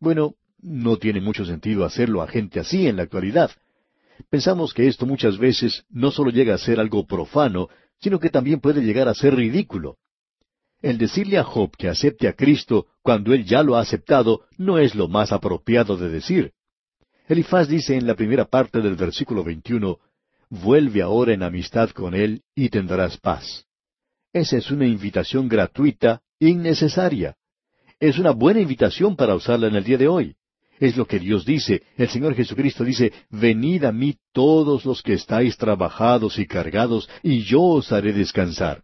Bueno, 0.00 0.34
no 0.60 0.96
tiene 0.96 1.20
mucho 1.20 1.44
sentido 1.44 1.84
hacerlo 1.84 2.22
a 2.22 2.26
gente 2.26 2.58
así 2.58 2.88
en 2.88 2.96
la 2.96 3.04
actualidad. 3.04 3.52
Pensamos 4.30 4.74
que 4.74 4.88
esto 4.88 5.06
muchas 5.06 5.38
veces 5.38 5.84
no 5.90 6.10
solo 6.10 6.30
llega 6.32 6.54
a 6.54 6.58
ser 6.58 6.80
algo 6.80 7.06
profano, 7.06 7.68
sino 8.00 8.18
que 8.18 8.30
también 8.30 8.58
puede 8.58 8.82
llegar 8.82 9.06
a 9.06 9.14
ser 9.14 9.36
ridículo. 9.36 9.96
El 10.82 10.96
decirle 10.96 11.36
a 11.38 11.44
Job 11.44 11.76
que 11.76 11.88
acepte 11.88 12.26
a 12.26 12.32
Cristo 12.32 12.86
cuando 13.02 13.34
él 13.34 13.44
ya 13.44 13.62
lo 13.62 13.76
ha 13.76 13.80
aceptado 13.80 14.42
no 14.56 14.78
es 14.78 14.94
lo 14.94 15.08
más 15.08 15.30
apropiado 15.32 15.96
de 15.96 16.08
decir. 16.08 16.52
Elifaz 17.28 17.68
dice 17.68 17.96
en 17.96 18.06
la 18.06 18.14
primera 18.14 18.46
parte 18.46 18.80
del 18.80 18.96
versículo 18.96 19.44
21, 19.44 19.98
Vuelve 20.48 21.00
ahora 21.02 21.32
en 21.32 21.42
amistad 21.42 21.90
con 21.90 22.14
él 22.14 22.42
y 22.56 22.70
tendrás 22.70 23.18
paz. 23.18 23.66
Esa 24.32 24.56
es 24.56 24.70
una 24.70 24.86
invitación 24.86 25.48
gratuita, 25.48 26.22
innecesaria. 26.40 27.36
Es 28.00 28.18
una 28.18 28.32
buena 28.32 28.60
invitación 28.60 29.14
para 29.14 29.34
usarla 29.34 29.68
en 29.68 29.76
el 29.76 29.84
día 29.84 29.98
de 29.98 30.08
hoy. 30.08 30.34
Es 30.80 30.96
lo 30.96 31.06
que 31.06 31.18
Dios 31.18 31.44
dice. 31.44 31.82
El 31.96 32.08
Señor 32.08 32.34
Jesucristo 32.34 32.84
dice, 32.84 33.12
Venid 33.28 33.84
a 33.84 33.92
mí 33.92 34.16
todos 34.32 34.86
los 34.86 35.02
que 35.02 35.12
estáis 35.12 35.56
trabajados 35.58 36.38
y 36.38 36.46
cargados, 36.46 37.08
y 37.22 37.42
yo 37.42 37.60
os 37.60 37.92
haré 37.92 38.12
descansar. 38.12 38.82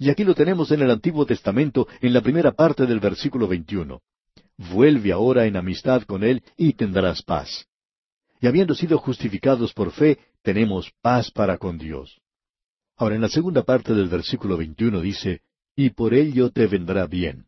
Y 0.00 0.08
aquí 0.08 0.24
lo 0.24 0.34
tenemos 0.34 0.70
en 0.70 0.80
el 0.80 0.90
Antiguo 0.90 1.26
Testamento, 1.26 1.86
en 2.00 2.14
la 2.14 2.22
primera 2.22 2.52
parte 2.52 2.86
del 2.86 3.00
versículo 3.00 3.46
21. 3.46 4.00
Vuelve 4.72 5.12
ahora 5.12 5.44
en 5.44 5.56
amistad 5.56 6.04
con 6.04 6.24
Él 6.24 6.42
y 6.56 6.72
tendrás 6.72 7.20
paz. 7.22 7.66
Y 8.40 8.46
habiendo 8.46 8.74
sido 8.74 8.96
justificados 8.96 9.74
por 9.74 9.92
fe, 9.92 10.18
tenemos 10.40 10.90
paz 11.02 11.30
para 11.30 11.58
con 11.58 11.76
Dios. 11.76 12.18
Ahora 12.96 13.16
en 13.16 13.20
la 13.20 13.28
segunda 13.28 13.62
parte 13.62 13.92
del 13.92 14.08
versículo 14.08 14.56
21 14.56 15.02
dice, 15.02 15.42
y 15.76 15.90
por 15.90 16.14
ello 16.14 16.48
te 16.48 16.66
vendrá 16.66 17.06
bien. 17.06 17.44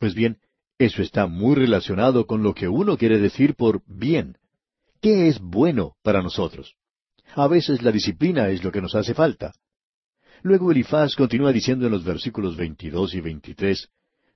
Pues 0.00 0.14
bien, 0.14 0.38
eso 0.78 1.00
está 1.00 1.28
muy 1.28 1.54
relacionado 1.54 2.26
con 2.26 2.42
lo 2.42 2.54
que 2.54 2.66
uno 2.66 2.98
quiere 2.98 3.20
decir 3.20 3.54
por 3.54 3.82
bien. 3.86 4.36
¿Qué 5.00 5.28
es 5.28 5.38
bueno 5.38 5.94
para 6.02 6.22
nosotros? 6.22 6.74
A 7.36 7.46
veces 7.46 7.82
la 7.82 7.92
disciplina 7.92 8.48
es 8.48 8.64
lo 8.64 8.72
que 8.72 8.82
nos 8.82 8.96
hace 8.96 9.14
falta. 9.14 9.52
Luego 10.44 10.70
Elifaz 10.70 11.16
continúa 11.16 11.52
diciendo 11.52 11.86
en 11.86 11.92
los 11.92 12.04
versículos 12.04 12.54
22 12.54 13.14
y 13.14 13.20
23, 13.22 13.88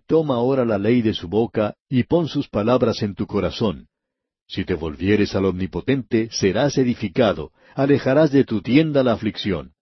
Toma 0.07 0.37
ahora 0.37 0.65
la 0.65 0.79
ley 0.79 1.03
de 1.03 1.13
su 1.13 1.29
boca 1.29 1.75
y 1.87 2.05
pon 2.05 2.29
sus 2.29 2.49
palabras 2.49 3.03
en 3.03 3.15
tu 3.15 3.27
corazón. 3.27 3.89
Si 4.47 4.65
te 4.65 4.73
volvieres 4.73 5.35
al 5.35 5.45
Omnipotente, 5.45 6.31
serás 6.33 6.79
edificado, 6.79 7.53
alejarás 7.75 8.33
de 8.33 8.45
tu 8.45 8.63
tienda 8.63 9.03
la 9.03 9.13
aflicción. 9.13 9.75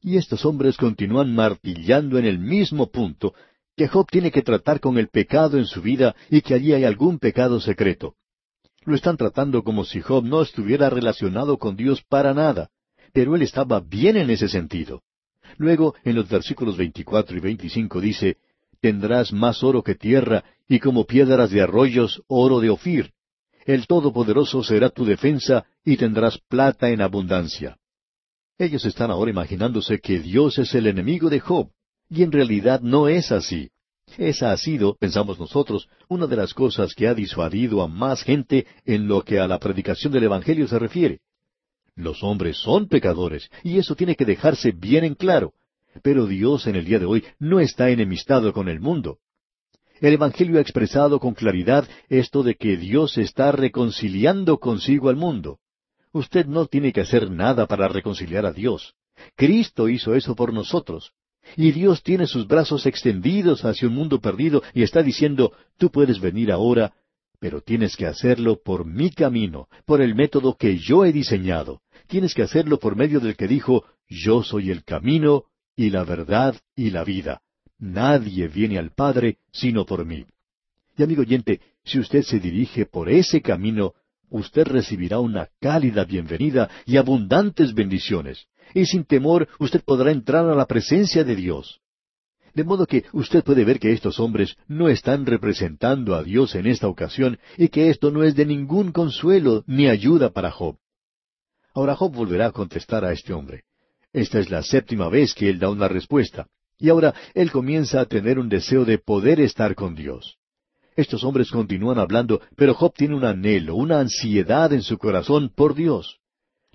Y 0.00 0.16
estos 0.16 0.46
hombres 0.46 0.78
continúan 0.78 1.34
martillando 1.34 2.16
en 2.16 2.24
el 2.24 2.38
mismo 2.38 2.90
punto 2.90 3.34
que 3.76 3.86
Job 3.86 4.06
tiene 4.10 4.30
que 4.30 4.40
tratar 4.40 4.80
con 4.80 4.96
el 4.96 5.08
pecado 5.08 5.58
en 5.58 5.66
su 5.66 5.82
vida 5.82 6.16
y 6.30 6.40
que 6.40 6.54
allí 6.54 6.72
hay 6.72 6.84
algún 6.84 7.18
pecado 7.18 7.60
secreto. 7.60 8.14
Lo 8.86 8.94
están 8.94 9.18
tratando 9.18 9.62
como 9.62 9.84
si 9.84 10.00
Job 10.00 10.24
no 10.24 10.40
estuviera 10.40 10.88
relacionado 10.88 11.58
con 11.58 11.76
Dios 11.76 12.02
para 12.08 12.32
nada, 12.32 12.70
pero 13.12 13.36
él 13.36 13.42
estaba 13.42 13.80
bien 13.80 14.16
en 14.16 14.30
ese 14.30 14.48
sentido. 14.48 15.02
Luego, 15.58 15.94
en 16.04 16.16
los 16.16 16.28
versículos 16.28 16.76
24 16.76 17.36
y 17.36 17.40
25 17.40 18.00
dice, 18.00 18.36
Tendrás 18.80 19.32
más 19.32 19.62
oro 19.62 19.82
que 19.82 19.94
tierra, 19.94 20.44
y 20.68 20.78
como 20.78 21.04
piedras 21.04 21.50
de 21.50 21.60
arroyos, 21.60 22.22
oro 22.28 22.60
de 22.60 22.70
Ofir. 22.70 23.12
El 23.66 23.86
Todopoderoso 23.86 24.62
será 24.62 24.88
tu 24.88 25.04
defensa, 25.04 25.66
y 25.84 25.96
tendrás 25.96 26.38
plata 26.48 26.90
en 26.90 27.02
abundancia. 27.02 27.76
Ellos 28.58 28.84
están 28.84 29.10
ahora 29.10 29.30
imaginándose 29.30 30.00
que 30.00 30.20
Dios 30.20 30.58
es 30.58 30.74
el 30.74 30.86
enemigo 30.86 31.28
de 31.30 31.40
Job, 31.40 31.70
y 32.08 32.22
en 32.22 32.32
realidad 32.32 32.80
no 32.80 33.08
es 33.08 33.32
así. 33.32 33.70
Esa 34.18 34.52
ha 34.52 34.56
sido, 34.56 34.96
pensamos 34.96 35.38
nosotros, 35.38 35.88
una 36.08 36.26
de 36.26 36.36
las 36.36 36.52
cosas 36.52 36.94
que 36.94 37.06
ha 37.06 37.14
disuadido 37.14 37.82
a 37.82 37.88
más 37.88 38.22
gente 38.22 38.66
en 38.84 39.06
lo 39.06 39.22
que 39.22 39.38
a 39.38 39.46
la 39.46 39.58
predicación 39.58 40.12
del 40.12 40.24
Evangelio 40.24 40.66
se 40.66 40.78
refiere. 40.78 41.20
Los 41.94 42.22
hombres 42.22 42.56
son 42.58 42.88
pecadores, 42.88 43.50
y 43.62 43.78
eso 43.78 43.94
tiene 43.94 44.16
que 44.16 44.24
dejarse 44.24 44.72
bien 44.72 45.04
en 45.04 45.14
claro. 45.14 45.52
Pero 46.02 46.26
Dios 46.26 46.66
en 46.66 46.76
el 46.76 46.84
día 46.84 46.98
de 46.98 47.06
hoy 47.06 47.24
no 47.38 47.60
está 47.60 47.90
enemistado 47.90 48.52
con 48.52 48.68
el 48.68 48.80
mundo. 48.80 49.18
El 50.00 50.14
Evangelio 50.14 50.58
ha 50.58 50.62
expresado 50.62 51.20
con 51.20 51.34
claridad 51.34 51.86
esto 52.08 52.42
de 52.42 52.54
que 52.54 52.76
Dios 52.76 53.18
está 53.18 53.52
reconciliando 53.52 54.58
consigo 54.58 55.10
al 55.10 55.16
mundo. 55.16 55.58
Usted 56.12 56.46
no 56.46 56.66
tiene 56.66 56.92
que 56.92 57.02
hacer 57.02 57.30
nada 57.30 57.66
para 57.66 57.88
reconciliar 57.88 58.46
a 58.46 58.52
Dios. 58.52 58.94
Cristo 59.36 59.88
hizo 59.88 60.14
eso 60.14 60.34
por 60.34 60.54
nosotros. 60.54 61.12
Y 61.56 61.72
Dios 61.72 62.02
tiene 62.02 62.26
sus 62.26 62.46
brazos 62.46 62.86
extendidos 62.86 63.64
hacia 63.64 63.88
un 63.88 63.94
mundo 63.94 64.20
perdido 64.20 64.62
y 64.72 64.82
está 64.82 65.02
diciendo, 65.02 65.52
tú 65.78 65.90
puedes 65.90 66.20
venir 66.20 66.52
ahora, 66.52 66.92
pero 67.40 67.62
tienes 67.62 67.96
que 67.96 68.06
hacerlo 68.06 68.60
por 68.62 68.84
mi 68.84 69.10
camino, 69.10 69.68
por 69.86 70.02
el 70.02 70.14
método 70.14 70.56
que 70.56 70.78
yo 70.78 71.04
he 71.04 71.12
diseñado. 71.12 71.80
Tienes 72.06 72.34
que 72.34 72.42
hacerlo 72.42 72.78
por 72.78 72.94
medio 72.96 73.18
del 73.18 73.34
que 73.34 73.48
dijo, 73.48 73.84
Yo 74.08 74.42
soy 74.42 74.70
el 74.70 74.84
camino 74.84 75.44
y 75.74 75.88
la 75.90 76.04
verdad 76.04 76.54
y 76.76 76.90
la 76.90 77.02
vida. 77.02 77.40
Nadie 77.78 78.46
viene 78.46 78.78
al 78.78 78.90
Padre 78.90 79.38
sino 79.52 79.86
por 79.86 80.04
mí. 80.04 80.26
Y 80.96 81.02
amigo 81.02 81.22
oyente, 81.22 81.60
si 81.82 81.98
usted 81.98 82.22
se 82.22 82.38
dirige 82.38 82.84
por 82.84 83.08
ese 83.08 83.40
camino, 83.40 83.94
usted 84.28 84.66
recibirá 84.66 85.18
una 85.18 85.48
cálida 85.60 86.04
bienvenida 86.04 86.68
y 86.84 86.98
abundantes 86.98 87.72
bendiciones. 87.72 88.48
Y 88.74 88.84
sin 88.84 89.04
temor 89.04 89.48
usted 89.58 89.82
podrá 89.82 90.12
entrar 90.12 90.46
a 90.46 90.54
la 90.54 90.66
presencia 90.66 91.24
de 91.24 91.36
Dios. 91.36 91.80
De 92.54 92.64
modo 92.64 92.86
que 92.86 93.04
usted 93.12 93.44
puede 93.44 93.64
ver 93.64 93.78
que 93.78 93.92
estos 93.92 94.18
hombres 94.18 94.56
no 94.66 94.88
están 94.88 95.26
representando 95.26 96.14
a 96.14 96.22
Dios 96.22 96.54
en 96.54 96.66
esta 96.66 96.88
ocasión 96.88 97.38
y 97.56 97.68
que 97.68 97.90
esto 97.90 98.10
no 98.10 98.24
es 98.24 98.34
de 98.34 98.46
ningún 98.46 98.92
consuelo 98.92 99.64
ni 99.66 99.88
ayuda 99.88 100.30
para 100.30 100.50
Job. 100.50 100.76
Ahora 101.74 101.94
Job 101.94 102.12
volverá 102.12 102.46
a 102.46 102.52
contestar 102.52 103.04
a 103.04 103.12
este 103.12 103.32
hombre. 103.32 103.64
Esta 104.12 104.40
es 104.40 104.50
la 104.50 104.62
séptima 104.62 105.08
vez 105.08 105.34
que 105.34 105.48
él 105.48 105.58
da 105.58 105.70
una 105.70 105.88
respuesta. 105.88 106.48
Y 106.78 106.88
ahora 106.88 107.14
él 107.34 107.52
comienza 107.52 108.00
a 108.00 108.06
tener 108.06 108.38
un 108.38 108.48
deseo 108.48 108.84
de 108.84 108.98
poder 108.98 109.40
estar 109.40 109.74
con 109.74 109.94
Dios. 109.94 110.38
Estos 110.96 111.22
hombres 111.22 111.50
continúan 111.50 111.98
hablando, 111.98 112.40
pero 112.56 112.74
Job 112.74 112.92
tiene 112.94 113.14
un 113.14 113.24
anhelo, 113.24 113.76
una 113.76 114.00
ansiedad 114.00 114.72
en 114.72 114.82
su 114.82 114.98
corazón 114.98 115.52
por 115.54 115.74
Dios. 115.74 116.18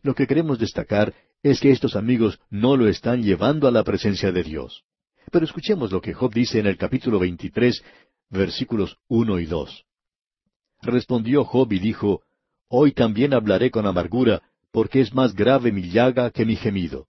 Lo 0.01 0.15
que 0.15 0.27
queremos 0.27 0.59
destacar 0.59 1.13
es 1.43 1.59
que 1.59 1.71
estos 1.71 1.95
amigos 1.95 2.39
no 2.49 2.77
lo 2.77 2.88
están 2.88 3.21
llevando 3.21 3.67
a 3.67 3.71
la 3.71 3.83
presencia 3.83 4.31
de 4.31 4.43
Dios. 4.43 4.83
Pero 5.31 5.45
escuchemos 5.45 5.91
lo 5.91 6.01
que 6.01 6.13
Job 6.13 6.33
dice 6.33 6.59
en 6.59 6.67
el 6.67 6.77
capítulo 6.77 7.19
23, 7.19 7.83
versículos 8.29 8.97
uno 9.07 9.39
y 9.39 9.45
dos. 9.45 9.85
Respondió 10.81 11.43
Job 11.45 11.71
y 11.73 11.79
dijo, 11.79 12.21
Hoy 12.67 12.91
también 12.91 13.33
hablaré 13.33 13.71
con 13.71 13.85
amargura, 13.85 14.41
porque 14.71 15.01
es 15.01 15.13
más 15.13 15.33
grave 15.33 15.71
mi 15.71 15.89
llaga 15.89 16.31
que 16.31 16.45
mi 16.45 16.55
gemido. 16.55 17.07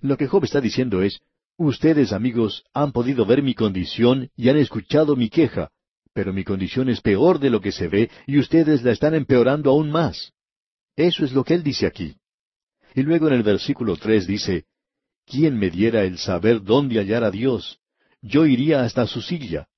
Lo 0.00 0.16
que 0.16 0.26
Job 0.26 0.44
está 0.44 0.60
diciendo 0.60 1.02
es, 1.02 1.20
ustedes 1.56 2.12
amigos 2.12 2.64
han 2.74 2.92
podido 2.92 3.24
ver 3.24 3.42
mi 3.42 3.54
condición 3.54 4.30
y 4.36 4.48
han 4.48 4.58
escuchado 4.58 5.16
mi 5.16 5.30
queja, 5.30 5.70
pero 6.12 6.32
mi 6.32 6.44
condición 6.44 6.88
es 6.88 7.00
peor 7.00 7.38
de 7.38 7.50
lo 7.50 7.60
que 7.60 7.72
se 7.72 7.88
ve 7.88 8.10
y 8.26 8.38
ustedes 8.38 8.82
la 8.82 8.92
están 8.92 9.14
empeorando 9.14 9.70
aún 9.70 9.90
más. 9.90 10.32
Eso 10.96 11.24
es 11.24 11.32
lo 11.32 11.42
que 11.44 11.54
él 11.54 11.62
dice 11.62 11.86
aquí. 11.86 12.16
Y 12.94 13.02
luego 13.02 13.28
en 13.28 13.34
el 13.34 13.42
versículo 13.42 13.96
tres 13.96 14.26
dice, 14.26 14.66
¿quién 15.26 15.58
me 15.58 15.70
diera 15.70 16.04
el 16.04 16.18
saber 16.18 16.62
dónde 16.62 16.98
hallar 16.98 17.24
a 17.24 17.30
Dios? 17.30 17.78
Yo 18.22 18.46
iría 18.46 18.82
hasta 18.82 19.06
su 19.06 19.20
silla. 19.20 19.68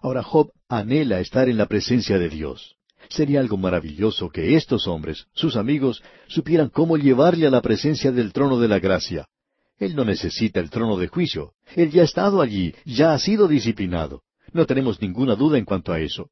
Ahora 0.00 0.22
Job 0.22 0.50
anhela 0.68 1.20
estar 1.20 1.48
en 1.48 1.56
la 1.56 1.66
presencia 1.66 2.18
de 2.18 2.28
Dios. 2.28 2.76
Sería 3.08 3.40
algo 3.40 3.56
maravilloso 3.56 4.30
que 4.30 4.56
estos 4.56 4.86
hombres, 4.86 5.26
sus 5.34 5.56
amigos, 5.56 6.02
supieran 6.28 6.68
cómo 6.68 6.96
llevarle 6.96 7.46
a 7.46 7.50
la 7.50 7.60
presencia 7.60 8.10
del 8.10 8.32
trono 8.32 8.58
de 8.58 8.68
la 8.68 8.78
gracia. 8.78 9.28
Él 9.78 9.94
no 9.94 10.04
necesita 10.04 10.60
el 10.60 10.70
trono 10.70 10.96
de 10.96 11.08
juicio. 11.08 11.52
Él 11.74 11.90
ya 11.90 12.02
ha 12.02 12.04
estado 12.04 12.40
allí, 12.40 12.74
ya 12.84 13.14
ha 13.14 13.18
sido 13.18 13.48
disciplinado. 13.48 14.22
No 14.52 14.66
tenemos 14.66 15.00
ninguna 15.00 15.34
duda 15.34 15.58
en 15.58 15.64
cuanto 15.64 15.92
a 15.92 16.00
eso. 16.00 16.30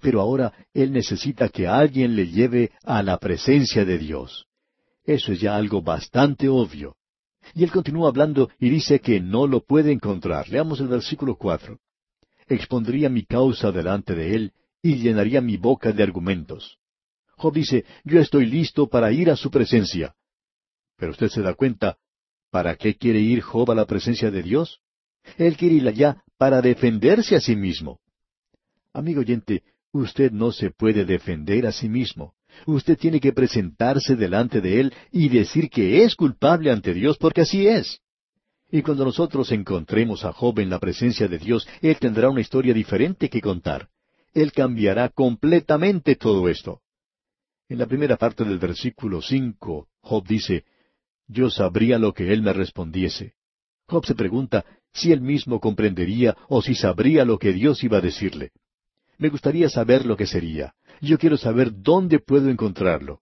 Pero 0.00 0.20
ahora 0.20 0.52
Él 0.74 0.92
necesita 0.92 1.48
que 1.48 1.66
alguien 1.66 2.16
le 2.16 2.26
lleve 2.28 2.70
a 2.84 3.02
la 3.02 3.18
presencia 3.18 3.84
de 3.84 3.98
Dios. 3.98 4.46
Eso 5.04 5.32
es 5.32 5.40
ya 5.40 5.56
algo 5.56 5.82
bastante 5.82 6.48
obvio. 6.48 6.96
Y 7.56 7.64
él 7.64 7.72
continúa 7.72 8.10
hablando 8.10 8.50
y 8.60 8.68
dice 8.68 9.00
que 9.00 9.18
no 9.18 9.46
lo 9.46 9.64
puede 9.64 9.90
encontrar. 9.90 10.46
Leamos 10.50 10.78
el 10.80 10.88
versículo 10.88 11.36
cuatro. 11.36 11.80
Expondría 12.46 13.08
mi 13.08 13.24
causa 13.24 13.72
delante 13.72 14.14
de 14.14 14.34
él 14.34 14.52
y 14.82 14.96
llenaría 14.96 15.40
mi 15.40 15.56
boca 15.56 15.90
de 15.90 16.02
argumentos. 16.02 16.78
Job 17.38 17.54
dice, 17.54 17.86
yo 18.04 18.20
estoy 18.20 18.44
listo 18.44 18.88
para 18.88 19.10
ir 19.10 19.30
a 19.30 19.36
su 19.36 19.50
presencia. 19.50 20.14
Pero 20.98 21.12
usted 21.12 21.28
se 21.28 21.40
da 21.40 21.54
cuenta, 21.54 21.96
¿para 22.50 22.76
qué 22.76 22.94
quiere 22.94 23.20
ir 23.20 23.40
Job 23.40 23.70
a 23.70 23.74
la 23.74 23.86
presencia 23.86 24.30
de 24.30 24.42
Dios? 24.42 24.82
Él 25.38 25.56
quiere 25.56 25.76
ir 25.76 25.88
allá 25.88 26.22
para 26.36 26.60
defenderse 26.60 27.36
a 27.36 27.40
sí 27.40 27.56
mismo. 27.56 28.00
Amigo 28.92 29.20
oyente, 29.20 29.62
usted 29.92 30.30
no 30.30 30.52
se 30.52 30.72
puede 30.72 31.06
defender 31.06 31.66
a 31.66 31.72
sí 31.72 31.88
mismo. 31.88 32.34
Usted 32.64 32.98
tiene 32.98 33.20
que 33.20 33.32
presentarse 33.32 34.16
delante 34.16 34.60
de 34.60 34.80
Él 34.80 34.94
y 35.12 35.28
decir 35.28 35.68
que 35.68 36.04
es 36.04 36.14
culpable 36.14 36.70
ante 36.70 36.94
Dios 36.94 37.18
porque 37.18 37.42
así 37.42 37.66
es. 37.66 38.00
Y 38.70 38.82
cuando 38.82 39.04
nosotros 39.04 39.52
encontremos 39.52 40.24
a 40.24 40.32
Job 40.32 40.58
en 40.60 40.70
la 40.70 40.78
presencia 40.78 41.28
de 41.28 41.38
Dios, 41.38 41.68
Él 41.82 41.96
tendrá 41.98 42.30
una 42.30 42.40
historia 42.40 42.74
diferente 42.74 43.28
que 43.28 43.40
contar. 43.40 43.88
Él 44.34 44.52
cambiará 44.52 45.08
completamente 45.08 46.16
todo 46.16 46.48
esto. 46.48 46.80
En 47.68 47.78
la 47.78 47.86
primera 47.86 48.16
parte 48.16 48.44
del 48.44 48.58
versículo 48.58 49.22
cinco, 49.22 49.88
Job 50.00 50.26
dice, 50.26 50.64
Yo 51.26 51.50
sabría 51.50 51.98
lo 51.98 52.12
que 52.12 52.32
Él 52.32 52.42
me 52.42 52.52
respondiese. 52.52 53.34
Job 53.86 54.04
se 54.04 54.14
pregunta 54.14 54.64
si 54.96 55.12
él 55.12 55.20
mismo 55.20 55.60
comprendería 55.60 56.36
o 56.48 56.62
si 56.62 56.74
sabría 56.74 57.24
lo 57.24 57.38
que 57.38 57.52
Dios 57.52 57.84
iba 57.84 57.98
a 57.98 58.00
decirle. 58.00 58.52
Me 59.18 59.28
gustaría 59.28 59.68
saber 59.68 60.04
lo 60.04 60.16
que 60.16 60.26
sería. 60.26 60.74
Yo 61.00 61.18
quiero 61.18 61.36
saber 61.36 61.70
dónde 61.72 62.18
puedo 62.18 62.48
encontrarlo. 62.48 63.20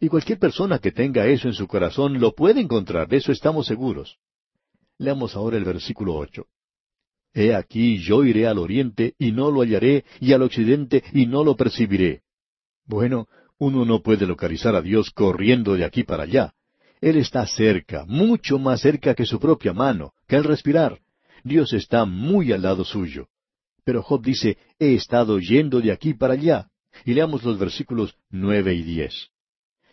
Y 0.00 0.08
cualquier 0.08 0.38
persona 0.38 0.78
que 0.78 0.92
tenga 0.92 1.26
eso 1.26 1.48
en 1.48 1.54
su 1.54 1.66
corazón 1.66 2.20
lo 2.20 2.34
puede 2.34 2.60
encontrar, 2.60 3.08
de 3.08 3.16
eso 3.16 3.32
estamos 3.32 3.66
seguros. 3.66 4.18
Leamos 4.98 5.34
ahora 5.34 5.56
el 5.56 5.64
versículo 5.64 6.14
ocho. 6.14 6.46
He 7.32 7.54
aquí 7.54 7.98
yo 7.98 8.24
iré 8.24 8.46
al 8.46 8.58
oriente 8.58 9.14
y 9.18 9.32
no 9.32 9.50
lo 9.50 9.62
hallaré, 9.62 10.04
y 10.20 10.32
al 10.32 10.42
occidente 10.42 11.02
y 11.12 11.26
no 11.26 11.44
lo 11.44 11.56
percibiré. 11.56 12.22
Bueno, 12.86 13.28
uno 13.58 13.84
no 13.84 14.02
puede 14.02 14.26
localizar 14.26 14.74
a 14.74 14.82
Dios 14.82 15.10
corriendo 15.10 15.74
de 15.74 15.84
aquí 15.84 16.02
para 16.04 16.24
allá. 16.24 16.54
Él 17.00 17.16
está 17.16 17.46
cerca, 17.46 18.04
mucho 18.06 18.58
más 18.58 18.80
cerca 18.80 19.14
que 19.14 19.26
su 19.26 19.38
propia 19.38 19.72
mano, 19.72 20.12
que 20.26 20.36
al 20.36 20.44
respirar. 20.44 21.00
Dios 21.44 21.72
está 21.72 22.04
muy 22.04 22.52
al 22.52 22.62
lado 22.62 22.84
suyo. 22.84 23.28
Pero 23.84 24.02
Job 24.02 24.22
dice, 24.22 24.58
he 24.78 24.94
estado 24.94 25.38
yendo 25.38 25.80
de 25.80 25.92
aquí 25.92 26.14
para 26.14 26.34
allá. 26.34 26.68
Y 27.04 27.14
leamos 27.14 27.44
los 27.44 27.58
versículos 27.58 28.16
nueve 28.30 28.74
y 28.74 28.82
diez. 28.82 29.28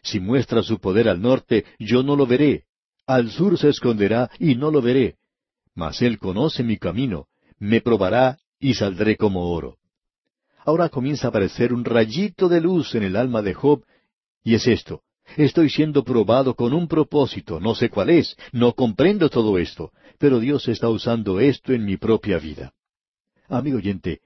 Si 0.01 0.19
muestra 0.19 0.63
su 0.63 0.79
poder 0.79 1.07
al 1.07 1.21
norte, 1.21 1.65
yo 1.79 2.03
no 2.03 2.15
lo 2.15 2.25
veré. 2.25 2.65
Al 3.05 3.31
sur 3.31 3.57
se 3.57 3.69
esconderá 3.69 4.29
y 4.39 4.55
no 4.55 4.71
lo 4.71 4.81
veré. 4.81 5.15
Mas 5.75 6.01
él 6.01 6.19
conoce 6.19 6.63
mi 6.63 6.77
camino, 6.77 7.27
me 7.59 7.81
probará 7.81 8.37
y 8.59 8.75
saldré 8.75 9.17
como 9.17 9.51
oro. 9.51 9.77
Ahora 10.65 10.89
comienza 10.89 11.27
a 11.27 11.29
aparecer 11.29 11.73
un 11.73 11.83
rayito 11.83 12.47
de 12.47 12.61
luz 12.61 12.95
en 12.95 13.03
el 13.03 13.15
alma 13.15 13.41
de 13.41 13.53
Job, 13.53 13.83
y 14.43 14.55
es 14.55 14.67
esto. 14.67 15.01
Estoy 15.37 15.69
siendo 15.69 16.03
probado 16.03 16.53
con 16.53 16.73
un 16.73 16.87
propósito, 16.87 17.59
no 17.59 17.75
sé 17.75 17.89
cuál 17.89 18.09
es, 18.09 18.35
no 18.51 18.73
comprendo 18.73 19.29
todo 19.29 19.57
esto, 19.57 19.91
pero 20.19 20.39
Dios 20.39 20.67
está 20.67 20.89
usando 20.89 21.39
esto 21.39 21.73
en 21.73 21.85
mi 21.85 21.97
propia 21.97 22.37
vida. 22.37 22.73
Amigo 23.49 23.77
oyente, 23.77 24.21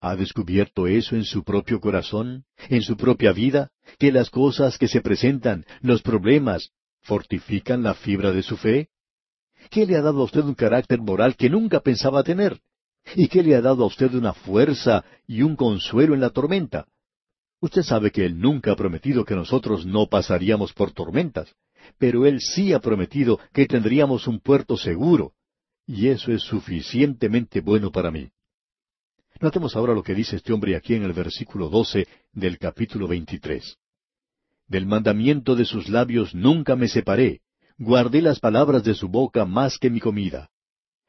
¿ha 0.00 0.16
descubierto 0.16 0.86
eso 0.86 1.14
en 1.14 1.24
su 1.24 1.44
propio 1.44 1.80
corazón, 1.80 2.44
en 2.68 2.82
su 2.82 2.96
propia 2.96 3.32
vida, 3.32 3.70
que 3.98 4.10
las 4.10 4.30
cosas 4.30 4.78
que 4.78 4.88
se 4.88 5.00
presentan, 5.00 5.64
los 5.82 6.02
problemas, 6.02 6.70
fortifican 7.02 7.82
la 7.82 7.94
fibra 7.94 8.32
de 8.32 8.42
su 8.42 8.56
fe? 8.56 8.88
¿Qué 9.70 9.86
le 9.86 9.96
ha 9.96 10.02
dado 10.02 10.22
a 10.22 10.24
usted 10.24 10.40
un 10.40 10.54
carácter 10.54 11.00
moral 11.00 11.36
que 11.36 11.50
nunca 11.50 11.80
pensaba 11.80 12.22
tener? 12.22 12.60
¿Y 13.14 13.28
qué 13.28 13.42
le 13.42 13.54
ha 13.54 13.60
dado 13.60 13.84
a 13.84 13.86
usted 13.86 14.14
una 14.14 14.32
fuerza 14.32 15.04
y 15.26 15.42
un 15.42 15.54
consuelo 15.56 16.14
en 16.14 16.20
la 16.20 16.30
tormenta? 16.30 16.86
Usted 17.60 17.82
sabe 17.82 18.10
que 18.10 18.24
Él 18.24 18.38
nunca 18.38 18.72
ha 18.72 18.76
prometido 18.76 19.24
que 19.24 19.34
nosotros 19.34 19.84
no 19.84 20.06
pasaríamos 20.06 20.72
por 20.72 20.92
tormentas, 20.92 21.54
pero 21.98 22.24
Él 22.24 22.40
sí 22.40 22.72
ha 22.72 22.80
prometido 22.80 23.38
que 23.52 23.66
tendríamos 23.66 24.26
un 24.26 24.40
puerto 24.40 24.78
seguro, 24.78 25.34
y 25.86 26.08
eso 26.08 26.32
es 26.32 26.42
suficientemente 26.42 27.60
bueno 27.60 27.90
para 27.90 28.10
mí. 28.10 28.30
Notemos 29.40 29.74
ahora 29.74 29.94
lo 29.94 30.02
que 30.02 30.14
dice 30.14 30.36
este 30.36 30.52
hombre 30.52 30.76
aquí 30.76 30.94
en 30.94 31.02
el 31.02 31.14
versículo 31.14 31.70
doce 31.70 32.06
del 32.32 32.58
capítulo 32.58 33.08
veintitrés. 33.08 33.78
Del 34.68 34.84
mandamiento 34.84 35.56
de 35.56 35.64
sus 35.64 35.88
labios 35.88 36.34
nunca 36.34 36.76
me 36.76 36.88
separé, 36.88 37.40
guardé 37.78 38.20
las 38.20 38.38
palabras 38.38 38.84
de 38.84 38.94
su 38.94 39.08
boca 39.08 39.46
más 39.46 39.78
que 39.78 39.88
mi 39.88 39.98
comida. 39.98 40.50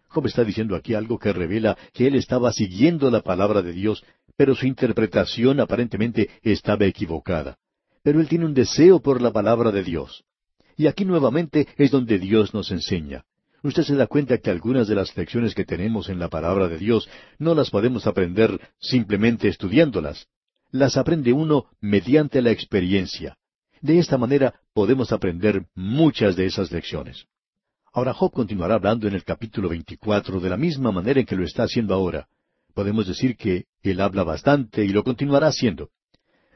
Job 0.08 0.28
está 0.28 0.46
diciendo 0.46 0.78
aquí 0.78 0.94
algo 0.94 1.20
que 1.20 1.34
revela 1.34 1.78
que 1.94 2.08
él 2.08 2.16
estaba 2.16 2.54
siguiendo 2.54 3.12
la 3.12 3.22
palabra 3.22 3.62
de 3.62 3.74
Dios, 3.74 4.04
pero 4.38 4.56
su 4.56 4.66
interpretación 4.66 5.60
aparentemente 5.60 6.30
estaba 6.42 6.86
equivocada. 6.86 7.58
Pero 8.02 8.22
él 8.22 8.30
tiene 8.30 8.46
un 8.46 8.54
deseo 8.54 9.02
por 9.02 9.22
la 9.22 9.32
palabra 9.32 9.72
de 9.72 9.84
Dios. 9.84 10.24
Y 10.78 10.88
aquí 10.88 11.04
nuevamente 11.04 11.68
es 11.78 11.92
donde 11.92 12.18
Dios 12.18 12.54
nos 12.54 12.72
enseña. 12.72 13.26
Usted 13.64 13.84
se 13.84 13.96
da 13.96 14.08
cuenta 14.08 14.40
que 14.40 14.50
algunas 14.50 14.88
de 14.88 14.96
las 14.96 15.16
lecciones 15.16 15.54
que 15.54 15.66
tenemos 15.66 16.10
en 16.10 16.18
la 16.18 16.30
palabra 16.30 16.68
de 16.68 16.80
Dios 16.80 17.08
no 17.38 17.54
las 17.54 17.70
podemos 17.70 18.08
aprender 18.08 18.60
simplemente 18.80 19.48
estudiándolas. 19.48 20.28
Las 20.72 20.98
aprende 20.98 21.32
uno 21.32 21.66
mediante 21.80 22.42
la 22.42 22.50
experiencia. 22.52 23.38
De 23.82 24.00
esta 24.00 24.18
manera 24.18 24.56
podemos 24.74 25.12
aprender 25.12 25.66
muchas 25.76 26.36
de 26.36 26.46
esas 26.46 26.72
lecciones. 26.72 27.26
Ahora 27.94 28.14
Job 28.14 28.32
continuará 28.32 28.76
hablando 28.76 29.08
en 29.08 29.14
el 29.14 29.24
capítulo 29.24 29.70
24 29.70 30.40
de 30.40 30.50
la 30.50 30.58
misma 30.58 30.92
manera 30.92 31.20
en 31.20 31.26
que 31.26 31.36
lo 31.36 31.44
está 31.44 31.64
haciendo 31.64 31.94
ahora. 31.94 32.28
Podemos 32.74 33.08
decir 33.08 33.36
que 33.36 33.66
él 33.84 34.00
habla 34.00 34.24
bastante 34.24 34.86
y 34.86 34.90
lo 34.90 35.04
continuará 35.04 35.48
haciendo. 35.48 35.90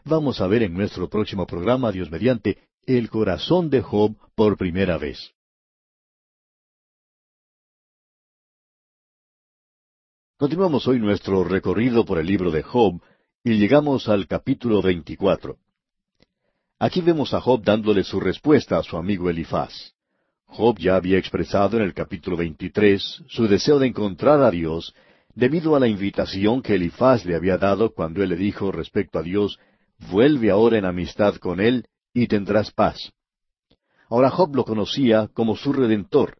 Vamos 0.06 0.40
a 0.40 0.48
ver 0.48 0.64
en 0.64 0.74
nuestro 0.74 1.10
próximo 1.10 1.46
programa, 1.46 1.92
Dios 1.92 2.10
mediante, 2.10 2.58
el 2.86 3.10
corazón 3.10 3.70
de 3.70 3.82
Job 3.82 4.16
por 4.34 4.58
primera 4.58 4.98
vez. 4.98 5.35
Continuamos 10.38 10.86
hoy 10.90 11.00
nuestro 11.00 11.46
recorrido 11.46 12.04
por 12.04 12.20
el 12.20 12.28
libro 12.28 12.52
de 12.52 12.62
Job 12.62 13.02
y 13.42 13.54
llegamos 13.54 14.10
al 14.10 14.28
capítulo 14.28 14.82
24. 14.82 15.56
Aquí 16.78 17.00
vemos 17.00 17.34
a 17.34 17.40
Job 17.40 17.64
dándole 17.64 18.04
su 18.04 18.20
respuesta 18.20 18.78
a 18.78 18.84
su 18.84 18.98
amigo 18.98 19.30
Elifaz. 19.30 19.94
Job 20.44 20.78
ya 20.78 20.98
había 20.98 21.18
expresado 21.18 21.78
en 21.78 21.84
el 21.84 21.94
capítulo 21.94 22.36
23 22.36 23.24
su 23.30 23.48
deseo 23.48 23.80
de 23.80 23.88
encontrar 23.88 24.42
a 24.42 24.52
Dios 24.52 24.94
debido 25.34 25.74
a 25.74 25.80
la 25.80 25.88
invitación 25.88 26.62
que 26.62 26.76
Elifaz 26.76 27.24
le 27.24 27.38
había 27.38 27.58
dado 27.58 27.94
cuando 27.94 28.22
él 28.22 28.32
le 28.32 28.36
dijo 28.36 28.74
respecto 28.74 29.20
a 29.20 29.24
Dios, 29.24 29.58
vuelve 30.12 30.52
ahora 30.52 30.78
en 30.78 30.84
amistad 30.84 31.36
con 31.36 31.62
Él 31.62 31.86
y 32.14 32.28
tendrás 32.28 32.72
paz. 32.72 33.14
Ahora 34.10 34.32
Job 34.32 34.54
lo 34.54 34.66
conocía 34.66 35.30
como 35.34 35.56
su 35.56 35.72
redentor, 35.72 36.40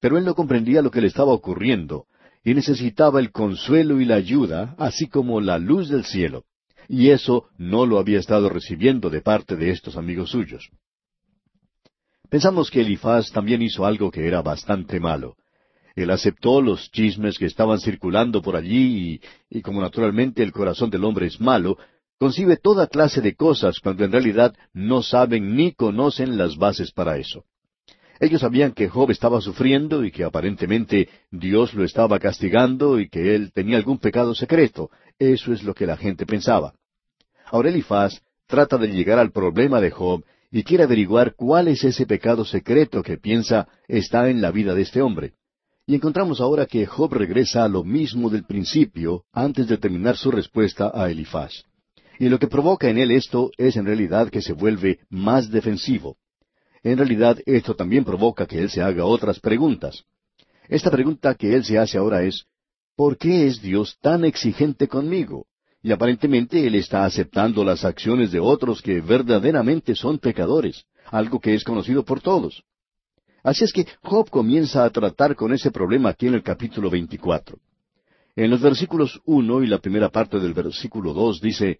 pero 0.00 0.18
él 0.18 0.24
no 0.24 0.34
comprendía 0.34 0.82
lo 0.82 0.90
que 0.90 1.00
le 1.00 1.06
estaba 1.06 1.32
ocurriendo, 1.32 2.06
y 2.48 2.54
necesitaba 2.54 3.20
el 3.20 3.30
consuelo 3.30 4.00
y 4.00 4.06
la 4.06 4.14
ayuda, 4.14 4.74
así 4.78 5.06
como 5.06 5.38
la 5.38 5.58
luz 5.58 5.90
del 5.90 6.06
cielo, 6.06 6.44
y 6.88 7.10
eso 7.10 7.50
no 7.58 7.84
lo 7.84 7.98
había 7.98 8.18
estado 8.18 8.48
recibiendo 8.48 9.10
de 9.10 9.20
parte 9.20 9.54
de 9.54 9.70
estos 9.70 9.98
amigos 9.98 10.30
suyos. 10.30 10.70
Pensamos 12.30 12.70
que 12.70 12.80
Elifaz 12.80 13.30
también 13.32 13.60
hizo 13.60 13.84
algo 13.84 14.10
que 14.10 14.26
era 14.26 14.40
bastante 14.40 14.98
malo. 14.98 15.36
Él 15.94 16.10
aceptó 16.10 16.62
los 16.62 16.90
chismes 16.90 17.36
que 17.36 17.44
estaban 17.44 17.80
circulando 17.80 18.40
por 18.40 18.56
allí 18.56 19.20
y, 19.50 19.58
y, 19.58 19.60
como 19.60 19.82
naturalmente 19.82 20.42
el 20.42 20.52
corazón 20.52 20.88
del 20.88 21.04
hombre 21.04 21.26
es 21.26 21.42
malo, 21.42 21.76
concibe 22.18 22.56
toda 22.56 22.86
clase 22.86 23.20
de 23.20 23.34
cosas 23.34 23.78
cuando 23.78 24.06
en 24.06 24.12
realidad 24.12 24.54
no 24.72 25.02
saben 25.02 25.54
ni 25.54 25.72
conocen 25.72 26.38
las 26.38 26.56
bases 26.56 26.92
para 26.92 27.18
eso. 27.18 27.44
Ellos 28.20 28.40
sabían 28.40 28.72
que 28.72 28.88
Job 28.88 29.10
estaba 29.10 29.40
sufriendo 29.40 30.04
y 30.04 30.10
que 30.10 30.24
aparentemente 30.24 31.08
Dios 31.30 31.74
lo 31.74 31.84
estaba 31.84 32.18
castigando 32.18 32.98
y 32.98 33.08
que 33.08 33.34
él 33.34 33.52
tenía 33.52 33.76
algún 33.76 33.98
pecado 33.98 34.34
secreto. 34.34 34.90
Eso 35.18 35.52
es 35.52 35.62
lo 35.62 35.74
que 35.74 35.86
la 35.86 35.96
gente 35.96 36.26
pensaba. 36.26 36.74
Ahora 37.46 37.68
Elifaz 37.68 38.20
trata 38.46 38.76
de 38.76 38.88
llegar 38.88 39.18
al 39.18 39.30
problema 39.30 39.80
de 39.80 39.90
Job 39.90 40.24
y 40.50 40.62
quiere 40.64 40.84
averiguar 40.84 41.34
cuál 41.34 41.68
es 41.68 41.84
ese 41.84 42.06
pecado 42.06 42.44
secreto 42.44 43.02
que 43.02 43.18
piensa 43.18 43.68
está 43.86 44.28
en 44.30 44.40
la 44.40 44.50
vida 44.50 44.74
de 44.74 44.82
este 44.82 45.00
hombre. 45.00 45.34
Y 45.86 45.94
encontramos 45.94 46.40
ahora 46.40 46.66
que 46.66 46.86
Job 46.86 47.14
regresa 47.14 47.64
a 47.64 47.68
lo 47.68 47.84
mismo 47.84 48.30
del 48.30 48.44
principio 48.44 49.24
antes 49.32 49.68
de 49.68 49.78
terminar 49.78 50.16
su 50.16 50.30
respuesta 50.30 50.90
a 50.92 51.10
Elifaz. 51.10 51.64
Y 52.18 52.28
lo 52.28 52.38
que 52.38 52.48
provoca 52.48 52.88
en 52.88 52.98
él 52.98 53.12
esto 53.12 53.50
es 53.56 53.76
en 53.76 53.86
realidad 53.86 54.28
que 54.28 54.42
se 54.42 54.52
vuelve 54.52 54.98
más 55.08 55.50
defensivo. 55.50 56.16
En 56.82 56.98
realidad 56.98 57.38
esto 57.46 57.74
también 57.74 58.04
provoca 58.04 58.46
que 58.46 58.58
él 58.58 58.70
se 58.70 58.82
haga 58.82 59.04
otras 59.04 59.40
preguntas. 59.40 60.04
Esta 60.68 60.90
pregunta 60.90 61.34
que 61.34 61.54
él 61.54 61.64
se 61.64 61.78
hace 61.78 61.98
ahora 61.98 62.22
es, 62.22 62.44
¿por 62.94 63.16
qué 63.16 63.46
es 63.46 63.60
Dios 63.62 63.96
tan 64.00 64.24
exigente 64.24 64.88
conmigo? 64.88 65.46
y 65.82 65.92
aparentemente 65.92 66.66
él 66.66 66.74
está 66.74 67.04
aceptando 67.04 67.64
las 67.64 67.84
acciones 67.84 68.32
de 68.32 68.40
otros 68.40 68.82
que 68.82 69.00
verdaderamente 69.00 69.94
son 69.94 70.18
pecadores, 70.18 70.84
algo 71.06 71.40
que 71.40 71.54
es 71.54 71.64
conocido 71.64 72.04
por 72.04 72.20
todos. 72.20 72.62
Así 73.42 73.64
es 73.64 73.72
que 73.72 73.86
Job 74.02 74.28
comienza 74.28 74.84
a 74.84 74.90
tratar 74.90 75.36
con 75.36 75.52
ese 75.52 75.70
problema 75.70 76.10
aquí 76.10 76.26
en 76.26 76.34
el 76.34 76.42
capítulo 76.42 76.90
24. 76.90 77.58
En 78.34 78.50
los 78.50 78.60
versículos 78.60 79.20
uno 79.24 79.62
y 79.62 79.66
la 79.66 79.78
primera 79.78 80.10
parte 80.10 80.38
del 80.38 80.52
versículo 80.52 81.12
dos 81.12 81.40
dice, 81.40 81.78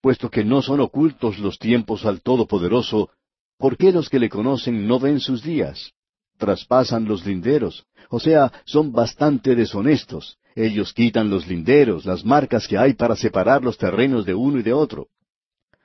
Puesto 0.00 0.30
que 0.30 0.44
no 0.44 0.62
son 0.62 0.80
ocultos 0.80 1.38
los 1.38 1.58
tiempos 1.58 2.04
al 2.06 2.22
Todopoderoso, 2.22 3.10
¿por 3.58 3.76
qué 3.76 3.92
los 3.92 4.08
que 4.08 4.18
le 4.18 4.28
conocen 4.28 4.86
no 4.86 4.98
ven 4.98 5.20
sus 5.20 5.42
días? 5.42 5.92
traspasan 6.36 7.06
los 7.06 7.24
linderos. 7.24 7.86
O 8.10 8.20
sea, 8.20 8.52
son 8.64 8.92
bastante 8.92 9.54
deshonestos. 9.54 10.38
Ellos 10.54 10.92
quitan 10.92 11.28
los 11.28 11.46
linderos, 11.46 12.04
las 12.04 12.24
marcas 12.24 12.66
que 12.66 12.78
hay 12.78 12.94
para 12.94 13.16
separar 13.16 13.62
los 13.62 13.76
terrenos 13.76 14.24
de 14.24 14.34
uno 14.34 14.58
y 14.58 14.62
de 14.62 14.72
otro. 14.72 15.08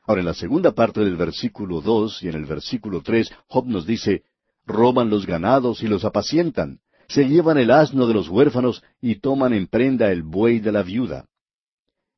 Ahora, 0.04 0.22
en 0.22 0.28
la 0.28 0.34
segunda 0.34 0.72
parte 0.72 1.02
del 1.02 1.16
versículo 1.16 1.82
dos 1.82 2.24
y 2.24 2.30
en 2.30 2.36
el 2.36 2.46
versículo 2.46 3.02
tres, 3.02 3.32
Job 3.48 3.68
nos 3.68 3.86
dice, 3.86 4.24
roban 4.66 5.10
los 5.10 5.26
ganados 5.26 5.84
y 5.84 5.88
los 5.88 6.06
apacientan, 6.06 6.80
se 7.08 7.28
llevan 7.28 7.58
el 7.58 7.72
asno 7.72 8.08
de 8.08 8.14
los 8.14 8.30
huérfanos 8.30 8.84
y 9.02 9.16
toman 9.16 9.54
en 9.54 9.68
prenda 9.68 10.12
el 10.12 10.24
buey 10.24 10.60
de 10.60 10.72
la 10.72 10.84
viuda. 10.84 11.26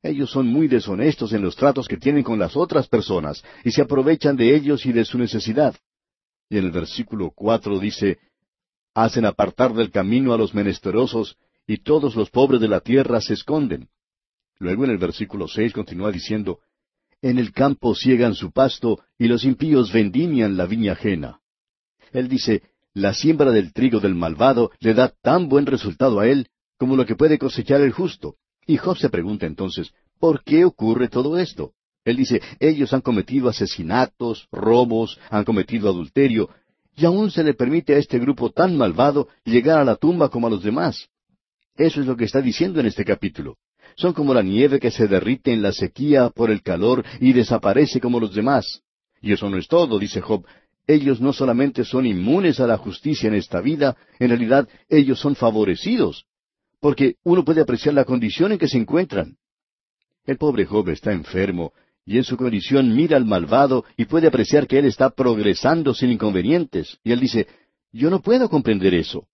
Ellos 0.04 0.32
son 0.32 0.48
muy 0.48 0.68
deshonestos 0.68 1.32
en 1.32 1.42
los 1.42 1.56
tratos 1.56 1.88
que 1.88 1.96
tienen 1.96 2.24
con 2.24 2.38
las 2.38 2.58
otras 2.58 2.90
personas 2.90 3.42
y 3.64 3.72
se 3.72 3.82
aprovechan 3.82 4.36
de 4.36 4.54
ellos 4.54 4.86
y 4.86 4.92
de 4.92 5.06
su 5.06 5.18
necesidad. 5.18 5.76
Y 6.50 6.58
en 6.58 6.66
el 6.66 6.72
versículo 6.72 7.32
cuatro 7.34 7.80
dice, 7.80 8.20
hacen 8.94 9.26
apartar 9.26 9.74
del 9.74 9.92
camino 9.92 10.34
a 10.34 10.38
los 10.38 10.54
menesterosos 10.54 11.38
y 11.66 11.78
todos 11.78 12.18
los 12.18 12.30
pobres 12.30 12.60
de 12.60 12.68
la 12.68 12.82
tierra 12.82 13.22
se 13.22 13.34
esconden. 13.34 13.88
Luego 14.60 14.84
en 14.84 14.92
el 14.92 14.98
versículo 14.98 15.48
seis 15.48 15.72
continúa 15.72 16.12
diciendo, 16.12 16.60
en 17.22 17.40
el 17.40 17.54
campo 17.54 17.96
ciegan 17.96 18.36
su 18.36 18.52
pasto 18.52 19.00
y 19.18 19.30
los 19.30 19.46
impíos 19.46 19.94
vendimian 19.94 20.58
la 20.58 20.66
viña 20.66 20.92
ajena. 20.92 21.40
Él 22.12 22.28
dice, 22.28 22.62
la 22.94 23.14
siembra 23.14 23.52
del 23.52 23.72
trigo 23.72 24.02
del 24.02 24.16
malvado 24.16 24.72
le 24.82 24.94
da 24.94 25.14
tan 25.22 25.48
buen 25.48 25.66
resultado 25.66 26.20
a 26.20 26.28
él 26.28 26.50
como 26.78 26.98
lo 26.98 27.06
que 27.06 27.16
puede 27.16 27.40
cosechar 27.40 27.80
el 27.80 27.94
justo. 27.94 28.36
Y 28.66 28.78
Job 28.78 28.98
se 28.98 29.10
pregunta 29.10 29.46
entonces, 29.46 29.94
¿por 30.20 30.44
qué 30.44 30.66
ocurre 30.66 31.10
todo 31.10 31.38
esto? 31.38 31.74
Él 32.06 32.18
dice, 32.18 32.42
ellos 32.60 32.94
han 32.94 33.02
cometido 33.02 33.50
asesinatos, 33.50 34.48
robos, 34.52 35.20
han 35.30 35.46
cometido 35.46 35.90
adulterio, 35.90 36.50
y 36.96 37.06
aún 37.06 37.32
se 37.32 37.44
le 37.44 37.54
permite 37.54 37.96
a 37.96 37.98
este 37.98 38.20
grupo 38.20 38.52
tan 38.52 38.78
malvado 38.78 39.30
llegar 39.46 39.80
a 39.80 39.86
la 39.86 39.96
tumba 39.96 40.30
como 40.30 40.48
a 40.48 40.50
los 40.50 40.64
demás. 40.64 41.08
Eso 41.76 42.02
es 42.02 42.08
lo 42.08 42.16
que 42.16 42.26
está 42.26 42.42
diciendo 42.42 42.80
en 42.80 42.86
este 42.86 43.04
capítulo. 43.04 43.58
Son 43.96 44.14
como 44.14 44.34
la 44.34 44.42
nieve 44.42 44.80
que 44.80 44.92
se 44.92 45.08
derrite 45.08 45.54
en 45.54 45.62
la 45.62 45.72
sequía 45.72 46.30
por 46.30 46.52
el 46.52 46.62
calor 46.62 47.04
y 47.20 47.34
desaparece 47.34 48.00
como 48.00 48.20
los 48.20 48.34
demás. 48.36 48.82
Y 49.22 49.32
eso 49.32 49.50
no 49.50 49.58
es 49.58 49.68
todo, 49.68 49.98
dice 49.98 50.22
Job. 50.22 50.46
Ellos 50.86 51.22
no 51.22 51.32
solamente 51.32 51.86
son 51.86 52.06
inmunes 52.06 52.60
a 52.60 52.68
la 52.68 52.78
justicia 52.78 53.28
en 53.28 53.36
esta 53.36 53.62
vida, 53.62 53.96
en 54.20 54.30
realidad 54.30 54.68
ellos 54.90 55.20
son 55.20 55.36
favorecidos 55.36 56.26
porque 56.84 57.16
uno 57.24 57.46
puede 57.46 57.62
apreciar 57.62 57.96
la 57.96 58.04
condición 58.04 58.52
en 58.52 58.58
que 58.58 58.68
se 58.68 58.78
encuentran. 58.78 59.38
El 60.26 60.38
pobre 60.38 60.66
Job 60.66 60.90
está 60.90 61.14
enfermo, 61.14 61.72
y 62.06 62.18
en 62.18 62.26
su 62.26 62.36
condición 62.36 62.94
mira 62.94 63.16
al 63.16 63.24
malvado 63.24 63.86
y 63.96 64.04
puede 64.04 64.28
apreciar 64.28 64.68
que 64.68 64.80
él 64.80 64.86
está 64.88 65.10
progresando 65.10 65.94
sin 65.94 66.12
inconvenientes. 66.12 67.00
Y 67.02 67.14
él 67.14 67.22
dice, 67.22 67.48
yo 67.94 68.10
no 68.10 68.22
puedo 68.22 68.50
comprender 68.50 68.94
eso. 68.96 69.26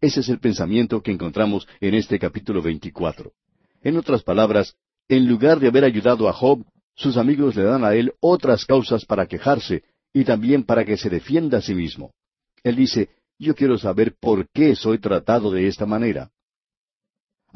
Ese 0.00 0.18
es 0.18 0.28
el 0.28 0.40
pensamiento 0.40 1.00
que 1.04 1.12
encontramos 1.12 1.68
en 1.80 1.94
este 1.94 2.18
capítulo 2.18 2.60
24. 2.60 3.30
En 3.82 3.96
otras 3.96 4.24
palabras, 4.24 4.74
en 5.06 5.28
lugar 5.28 5.60
de 5.60 5.68
haber 5.68 5.84
ayudado 5.84 6.28
a 6.28 6.32
Job, 6.32 6.64
sus 6.96 7.16
amigos 7.16 7.54
le 7.54 7.62
dan 7.62 7.84
a 7.84 7.94
él 7.94 8.12
otras 8.18 8.64
causas 8.64 9.04
para 9.04 9.28
quejarse 9.28 9.84
y 10.12 10.24
también 10.24 10.64
para 10.64 10.84
que 10.84 10.96
se 10.96 11.10
defienda 11.10 11.58
a 11.58 11.62
sí 11.62 11.76
mismo. 11.76 12.10
Él 12.64 12.74
dice, 12.74 13.10
yo 13.38 13.54
quiero 13.54 13.78
saber 13.78 14.16
por 14.18 14.48
qué 14.48 14.74
soy 14.74 14.98
tratado 14.98 15.52
de 15.52 15.68
esta 15.68 15.86
manera. 15.86 16.32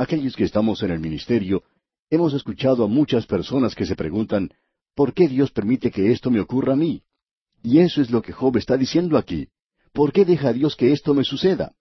Aquellos 0.01 0.35
que 0.35 0.45
estamos 0.45 0.83
en 0.83 0.93
el 0.93 0.99
ministerio, 0.99 1.63
hemos 2.09 2.33
escuchado 2.33 2.85
a 2.85 2.89
muchas 2.89 3.27
personas 3.27 3.75
que 3.75 3.85
se 3.85 3.95
preguntan, 3.95 4.51
¿por 4.95 5.13
qué 5.13 5.29
Dios 5.29 5.51
permite 5.51 5.91
que 5.91 6.11
esto 6.11 6.31
me 6.31 6.41
ocurra 6.41 6.73
a 6.73 6.77
mí? 6.77 7.03
Y 7.63 7.81
eso 7.81 8.01
es 8.01 8.11
lo 8.11 8.23
que 8.23 8.33
Job 8.33 8.57
está 8.57 8.79
diciendo 8.79 9.19
aquí. 9.19 9.49
¿Por 9.93 10.11
qué 10.11 10.25
deja 10.25 10.55
Dios 10.55 10.75
que 10.75 10.93
esto 10.93 11.13
me 11.13 11.23
suceda? 11.23 11.75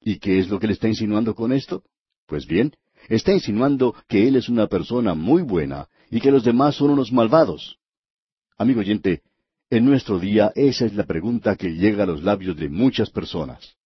¿Y 0.00 0.20
qué 0.20 0.38
es 0.38 0.48
lo 0.48 0.58
que 0.58 0.68
le 0.68 0.72
está 0.72 0.88
insinuando 0.88 1.34
con 1.34 1.52
esto? 1.52 1.84
Pues 2.24 2.46
bien, 2.46 2.72
está 3.10 3.34
insinuando 3.34 3.94
que 4.08 4.26
Él 4.26 4.36
es 4.36 4.48
una 4.48 4.66
persona 4.66 5.12
muy 5.12 5.42
buena 5.42 5.90
y 6.10 6.18
que 6.22 6.30
los 6.30 6.44
demás 6.44 6.76
son 6.76 6.88
unos 6.88 7.12
malvados. 7.12 7.76
Amigo 8.56 8.80
oyente, 8.80 9.20
en 9.68 9.84
nuestro 9.84 10.18
día 10.18 10.50
esa 10.54 10.86
es 10.86 10.94
la 10.94 11.04
pregunta 11.04 11.56
que 11.56 11.74
llega 11.74 12.04
a 12.04 12.06
los 12.06 12.22
labios 12.22 12.56
de 12.56 12.70
muchas 12.70 13.10
personas. 13.10 13.76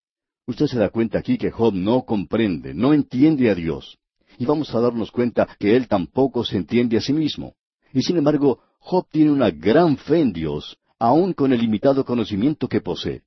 Usted 0.47 0.67
se 0.67 0.79
da 0.79 0.91
cuenta 0.91 1.19
aquí 1.19 1.39
que 1.39 1.51
Job 1.51 1.75
no 1.75 2.03
comprende, 2.03 2.75
no 2.75 2.93
entiende 2.93 3.49
a 3.51 3.55
Dios. 3.55 3.99
Y 4.39 4.45
vamos 4.45 4.75
a 4.75 4.81
darnos 4.81 5.11
cuenta 5.11 5.49
que 5.59 5.77
él 5.77 5.89
tampoco 5.89 6.45
se 6.45 6.57
entiende 6.57 6.97
a 6.99 7.01
sí 7.01 7.13
mismo. 7.13 7.55
Y 7.93 8.03
sin 8.03 8.17
embargo, 8.17 8.61
Job 8.79 9.07
tiene 9.11 9.31
una 9.31 9.51
gran 9.51 9.97
fe 9.97 10.21
en 10.21 10.33
Dios, 10.33 10.77
aun 10.99 11.33
con 11.33 11.53
el 11.53 11.61
limitado 11.61 12.05
conocimiento 12.05 12.69
que 12.69 12.81
posee. 12.81 13.23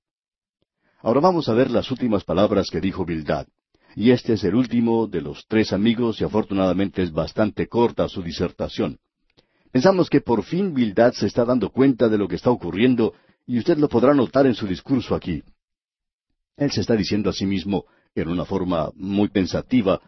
Ahora 1.01 1.19
vamos 1.19 1.49
a 1.49 1.53
ver 1.53 1.71
las 1.71 1.89
últimas 1.89 2.23
palabras 2.23 2.67
que 2.69 2.81
dijo 2.81 3.05
Bildad. 3.05 3.47
Y 3.95 4.11
este 4.11 4.33
es 4.33 4.43
el 4.43 4.53
último 4.53 5.07
de 5.07 5.21
los 5.21 5.45
tres 5.47 5.73
amigos 5.73 6.21
y 6.21 6.23
afortunadamente 6.23 7.01
es 7.01 7.11
bastante 7.11 7.67
corta 7.67 8.07
su 8.07 8.21
disertación. 8.21 8.99
Pensamos 9.71 10.09
que 10.09 10.21
por 10.21 10.43
fin 10.43 10.73
Bildad 10.73 11.13
se 11.13 11.25
está 11.25 11.45
dando 11.45 11.71
cuenta 11.71 12.07
de 12.09 12.17
lo 12.17 12.27
que 12.27 12.35
está 12.35 12.51
ocurriendo 12.51 13.13
y 13.47 13.57
usted 13.57 13.77
lo 13.77 13.89
podrá 13.89 14.13
notar 14.13 14.45
en 14.45 14.53
su 14.53 14.67
discurso 14.67 15.15
aquí. 15.15 15.41
Él 16.57 16.71
se 16.71 16.81
está 16.81 16.95
diciendo 16.95 17.29
a 17.29 17.33
sí 17.33 17.45
mismo 17.45 17.85
en 18.15 18.29
una 18.29 18.43
forma 18.43 18.91
muy 18.95 19.29
pensativa, 19.29 20.01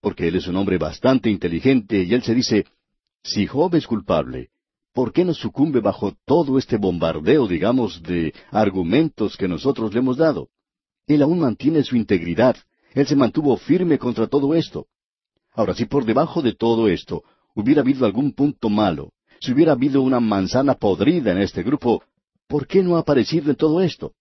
porque 0.00 0.28
él 0.28 0.36
es 0.36 0.48
un 0.48 0.56
hombre 0.56 0.78
bastante 0.78 1.28
inteligente, 1.28 2.02
y 2.02 2.14
él 2.14 2.22
se 2.22 2.34
dice, 2.34 2.64
si 3.22 3.46
Job 3.46 3.74
es 3.74 3.86
culpable, 3.86 4.48
¿por 4.94 5.12
qué 5.12 5.26
no 5.26 5.34
sucumbe 5.34 5.80
bajo 5.80 6.16
todo 6.24 6.58
este 6.58 6.78
bombardeo, 6.78 7.46
digamos, 7.46 8.02
de 8.02 8.32
argumentos 8.50 9.36
que 9.36 9.46
nosotros 9.46 9.92
le 9.92 10.00
hemos 10.00 10.16
dado? 10.16 10.48
Él 11.06 11.20
aún 11.20 11.40
mantiene 11.40 11.84
su 11.84 11.96
integridad, 11.96 12.56
él 12.94 13.06
se 13.06 13.14
mantuvo 13.14 13.56
firme 13.58 13.98
contra 13.98 14.26
todo 14.26 14.54
esto. 14.54 14.86
Ahora, 15.52 15.74
si 15.74 15.84
por 15.84 16.06
debajo 16.06 16.40
de 16.40 16.54
todo 16.54 16.88
esto 16.88 17.24
hubiera 17.54 17.82
habido 17.82 18.06
algún 18.06 18.32
punto 18.32 18.70
malo, 18.70 19.12
si 19.38 19.52
hubiera 19.52 19.72
habido 19.72 20.00
una 20.00 20.18
manzana 20.20 20.74
podrida 20.74 21.32
en 21.32 21.38
este 21.38 21.62
grupo, 21.62 22.02
¿por 22.46 22.66
qué 22.66 22.82
no 22.82 22.96
ha 22.96 23.00
aparecido 23.00 23.50
en 23.50 23.56
todo 23.56 23.82
esto? 23.82 24.14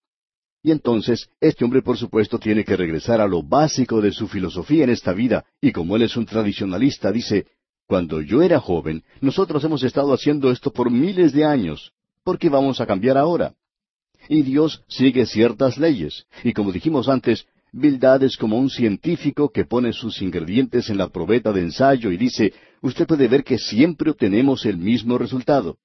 Y 0.62 0.72
entonces, 0.72 1.30
este 1.40 1.64
hombre 1.64 1.82
por 1.82 1.98
supuesto 1.98 2.38
tiene 2.38 2.66
que 2.66 2.76
regresar 2.76 3.22
a 3.22 3.28
lo 3.28 3.42
básico 3.44 4.02
de 4.02 4.12
su 4.12 4.28
filosofía 4.28 4.84
en 4.84 4.90
esta 4.90 5.14
vida, 5.14 5.46
y 5.62 5.72
como 5.72 5.96
él 5.96 6.02
es 6.02 6.18
un 6.18 6.26
tradicionalista, 6.26 7.12
dice, 7.12 7.46
cuando 7.88 8.22
yo 8.22 8.42
era 8.42 8.60
joven, 8.60 9.04
nosotros 9.22 9.64
hemos 9.64 9.84
estado 9.84 10.14
haciendo 10.14 10.52
esto 10.52 10.72
por 10.72 10.92
miles 10.92 11.32
de 11.32 11.46
años. 11.46 11.94
¿Por 12.24 12.38
qué 12.38 12.50
vamos 12.50 12.82
a 12.82 12.86
cambiar 12.86 13.18
ahora? 13.18 13.56
Y 14.28 14.42
Dios 14.44 14.84
sigue 14.88 15.26
ciertas 15.26 15.78
leyes, 15.78 16.28
y 16.44 16.54
como 16.54 16.72
dijimos 16.72 17.08
antes, 17.08 17.48
Bildad 17.72 18.24
es 18.24 18.36
como 18.36 18.58
un 18.58 18.70
científico 18.70 19.50
que 19.50 19.64
pone 19.64 19.94
sus 19.94 20.22
ingredientes 20.22 20.90
en 20.90 20.98
la 20.98 21.10
probeta 21.10 21.54
de 21.54 21.62
ensayo 21.62 22.12
y 22.12 22.18
dice, 22.18 22.54
usted 22.82 23.08
puede 23.08 23.28
ver 23.28 23.44
que 23.44 23.60
siempre 23.60 24.10
obtenemos 24.12 24.66
el 24.66 24.78
mismo 24.78 25.18
resultado. 25.18 25.78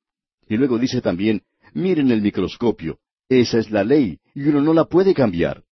Y 0.49 0.57
luego 0.57 0.79
dice 0.79 1.01
también, 1.01 1.43
miren 1.75 2.11
el 2.11 2.23
microscopio, 2.23 2.99
esa 3.29 3.59
es 3.59 3.71
la 3.71 3.85
ley, 3.85 4.19
y 4.35 4.43
uno 4.49 4.61
no 4.61 4.75
la 4.75 4.85
puede 4.85 5.15
cambiar. 5.15 5.65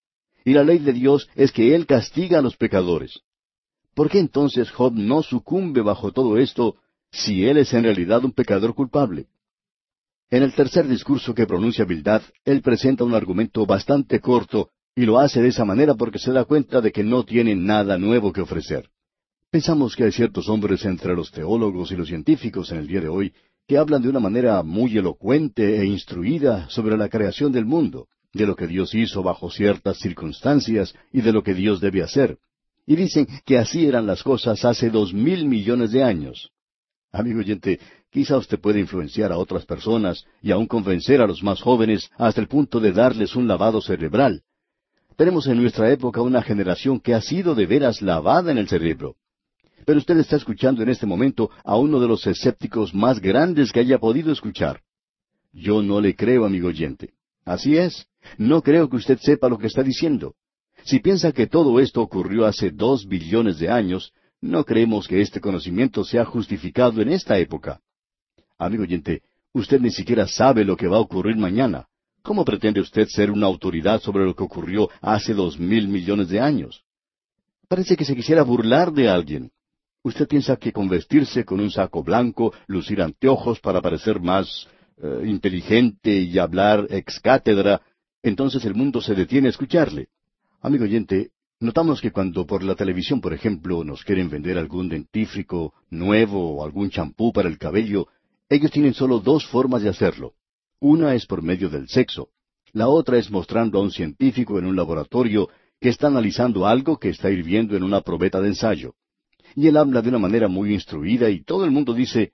Y 0.45 0.55
la 0.55 0.65
ley 0.65 0.79
de 0.79 0.93
Dios 0.93 1.29
es 1.35 1.53
que 1.53 1.75
Él 1.75 1.87
castiga 1.87 2.39
a 2.39 2.43
los 2.43 2.57
pecadores. 2.57 3.21
¿Por 3.95 4.09
qué 4.09 4.19
entonces 4.19 4.71
Job 4.71 4.95
no 4.95 5.23
sucumbe 5.23 5.83
bajo 5.83 6.13
todo 6.13 6.39
esto 6.39 6.77
si 7.11 7.45
él 7.47 7.59
es 7.59 7.75
en 7.75 7.83
realidad 7.83 8.25
un 8.25 8.33
pecador 8.33 8.75
culpable? 8.75 9.27
En 10.31 10.43
el 10.43 10.55
tercer 10.55 10.89
discurso 10.89 11.35
que 11.35 11.47
pronuncia 11.47 11.85
Bildad, 11.85 12.23
él 12.45 12.63
presenta 12.63 13.05
un 13.05 13.15
argumento 13.15 13.67
bastante 13.67 14.19
corto 14.21 14.71
y 14.95 15.03
lo 15.03 15.19
hace 15.19 15.43
de 15.43 15.49
esa 15.49 15.67
manera 15.67 15.95
porque 15.95 16.19
se 16.19 16.33
da 16.33 16.47
cuenta 16.47 16.81
de 16.81 16.91
que 16.91 17.05
no 17.05 17.25
tiene 17.25 17.55
nada 17.55 17.99
nuevo 17.99 18.33
que 18.33 18.41
ofrecer. 18.41 18.89
Pensamos 19.51 19.95
que 19.95 20.05
hay 20.05 20.13
ciertos 20.13 20.49
hombres 20.49 20.87
entre 20.87 21.15
los 21.15 21.31
teólogos 21.31 21.93
y 21.93 21.97
los 21.97 22.09
científicos 22.09 22.73
en 22.73 22.79
el 22.79 22.87
día 22.87 23.03
de 23.03 23.09
hoy 23.09 23.35
que 23.73 23.79
hablan 23.79 24.03
de 24.03 24.11
una 24.11 24.21
manera 24.21 24.63
muy 24.63 24.99
elocuente 24.99 25.81
e 25.81 25.87
instruida 25.87 26.69
sobre 26.69 26.95
la 26.99 27.09
creación 27.09 27.53
del 27.53 27.65
mundo, 27.65 28.07
de 28.35 28.47
lo 28.47 28.55
que 28.55 28.67
Dios 28.67 28.95
hizo 28.95 29.23
bajo 29.23 29.51
ciertas 29.51 29.97
circunstancias 29.97 30.95
y 31.11 31.23
de 31.23 31.33
lo 31.33 31.43
que 31.43 31.55
Dios 31.55 31.81
debe 31.81 32.03
hacer. 32.03 32.37
Y 32.87 32.97
dicen 32.97 33.27
que 33.47 33.57
así 33.57 33.87
eran 33.87 34.07
las 34.07 34.23
cosas 34.23 34.63
hace 34.67 34.91
dos 34.91 35.15
mil 35.15 35.47
millones 35.47 35.91
de 35.91 36.05
años. 36.05 36.51
Amigo 37.13 37.39
oyente, 37.39 37.81
quizá 38.11 38.37
usted 38.37 38.61
puede 38.61 38.79
influenciar 38.79 39.33
a 39.33 39.39
otras 39.39 39.65
personas 39.65 40.27
y 40.43 40.51
aun 40.51 40.67
convencer 40.67 41.23
a 41.23 41.27
los 41.27 41.43
más 41.43 41.63
jóvenes 41.63 42.11
hasta 42.19 42.43
el 42.43 42.49
punto 42.49 42.79
de 42.79 42.93
darles 42.93 43.35
un 43.35 43.49
lavado 43.49 43.81
cerebral. 43.81 44.43
Tenemos 45.17 45.47
en 45.47 45.57
nuestra 45.57 45.91
época 45.91 46.21
una 46.21 46.43
generación 46.43 47.01
que 47.01 47.15
ha 47.15 47.23
sido 47.23 47.55
de 47.55 47.65
veras 47.65 48.03
lavada 48.03 48.53
en 48.53 48.59
el 48.59 48.69
cerebro. 48.69 49.17
Pero 49.85 49.99
usted 49.99 50.17
está 50.19 50.37
escuchando 50.37 50.83
en 50.83 50.89
este 50.89 51.07
momento 51.07 51.51
a 51.65 51.77
uno 51.77 51.99
de 52.01 52.09
los 52.09 52.27
escépticos 52.27 52.95
más 52.95 53.21
grandes 53.21 53.73
que 53.73 53.81
haya 53.81 53.99
podido 53.99 54.33
escuchar. 54.33 54.81
Yo 55.53 55.83
no 55.83 56.01
le 56.01 56.15
creo, 56.15 56.45
amigo 56.45 56.69
oyente. 56.69 57.15
Así 57.45 57.77
es. 57.77 58.07
No 58.39 58.63
creo 58.63 58.89
que 58.89 58.97
usted 58.97 59.19
sepa 59.19 59.49
lo 59.49 59.59
que 59.59 59.67
está 59.67 59.83
diciendo. 59.83 60.35
Si 60.85 61.01
piensa 61.01 61.33
que 61.33 61.47
todo 61.47 61.81
esto 61.81 62.01
ocurrió 62.01 62.47
hace 62.47 62.71
dos 62.71 63.07
billones 63.07 63.59
de 63.59 63.69
años, 63.69 64.13
no 64.41 64.65
creemos 64.65 65.07
que 65.07 65.21
este 65.21 65.41
conocimiento 65.41 66.05
sea 66.05 66.25
justificado 66.25 67.01
en 67.01 67.11
esta 67.11 67.39
época. 67.39 67.81
Amigo 68.59 68.85
oyente, 68.85 69.23
usted 69.53 69.81
ni 69.81 69.91
siquiera 69.91 70.27
sabe 70.27 70.65
lo 70.65 70.77
que 70.77 70.89
va 70.89 70.97
a 70.97 71.01
ocurrir 71.01 71.37
mañana. 71.37 71.87
¿Cómo 72.23 72.45
pretende 72.45 72.81
usted 72.81 73.09
ser 73.09 73.31
una 73.31 73.47
autoridad 73.47 74.01
sobre 74.01 74.25
lo 74.25 74.35
que 74.35 74.45
ocurrió 74.45 74.89
hace 75.01 75.35
dos 75.35 75.59
mil 75.59 75.89
millones 75.89 76.29
de 76.29 76.41
años? 76.41 76.85
Parece 77.69 77.97
que 77.97 78.05
se 78.05 78.15
quisiera 78.15 78.43
burlar 78.43 78.93
de 78.93 79.09
alguien. 79.09 79.51
Usted 80.05 80.27
piensa 80.27 80.57
que 80.57 80.73
con 80.73 80.89
vestirse 80.89 81.45
con 81.45 81.61
un 81.61 81.71
saco 81.71 82.03
blanco, 82.03 82.53
lucir 82.67 83.01
anteojos 83.01 83.61
para 83.61 83.81
parecer 83.81 84.21
más 84.21 84.67
eh, 85.01 85.23
inteligente 85.27 86.13
y 86.13 86.39
hablar 86.39 86.89
ex 86.91 87.21
cátedra, 87.21 87.81
entonces 88.21 88.65
el 88.65 88.75
mundo 88.75 89.01
se 89.01 89.15
detiene 89.15 89.47
a 89.47 89.51
escucharle. 89.51 90.09
Amigo 90.61 90.85
oyente, 90.85 91.31
notamos 91.61 92.01
que 92.01 92.11
cuando 92.11 92.47
por 92.47 92.65
la 92.65 92.75
televisión, 92.75 93.21
por 93.21 93.33
ejemplo, 93.33 93.85
nos 93.85 94.03
quieren 94.03 94.29
vender 94.29 94.59
algún 94.59 94.89
dentífrico 94.89 95.73
nuevo 95.91 96.57
o 96.57 96.65
algún 96.65 96.91
champú 96.91 97.33
para 97.33 97.49
el 97.49 97.59
cabello, 97.59 98.09
ellos 98.49 98.73
tienen 98.73 98.95
solo 98.95 99.21
dos 99.21 99.47
formas 99.47 99.83
de 99.83 99.89
hacerlo. 99.89 100.35
Una 100.81 101.15
es 101.15 101.27
por 101.27 101.43
medio 101.43 101.71
del 101.71 101.89
sexo. 101.89 102.31
La 102.73 102.89
otra 102.89 103.19
es 103.19 103.31
mostrando 103.31 103.79
a 103.79 103.83
un 103.83 103.93
científico 103.93 104.59
en 104.59 104.67
un 104.67 104.75
laboratorio 104.75 105.49
que 105.81 105.91
está 105.91 106.09
analizando 106.09 106.67
algo 106.67 106.99
que 106.99 107.11
está 107.11 107.31
hirviendo 107.31 107.77
en 107.77 107.85
una 107.85 108.01
probeta 108.01 108.41
de 108.41 108.49
ensayo. 108.49 108.95
Y 109.55 109.69
él 109.69 109.77
habla 109.77 110.03
de 110.03 110.09
una 110.09 110.19
manera 110.19 110.49
muy 110.49 110.73
instruida 110.73 111.31
y 111.31 111.43
todo 111.43 111.65
el 111.65 111.71
mundo 111.71 111.95
dice, 111.95 112.33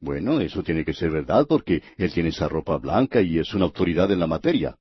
bueno, 0.00 0.40
eso 0.40 0.62
tiene 0.62 0.84
que 0.84 0.92
ser 0.92 1.10
verdad 1.10 1.46
porque 1.48 1.82
él 1.96 2.12
tiene 2.12 2.30
esa 2.30 2.48
ropa 2.48 2.76
blanca 2.78 3.20
y 3.20 3.38
es 3.38 3.54
una 3.54 3.64
autoridad 3.64 4.10
en 4.10 4.20
la 4.20 4.26
materia. 4.26 4.76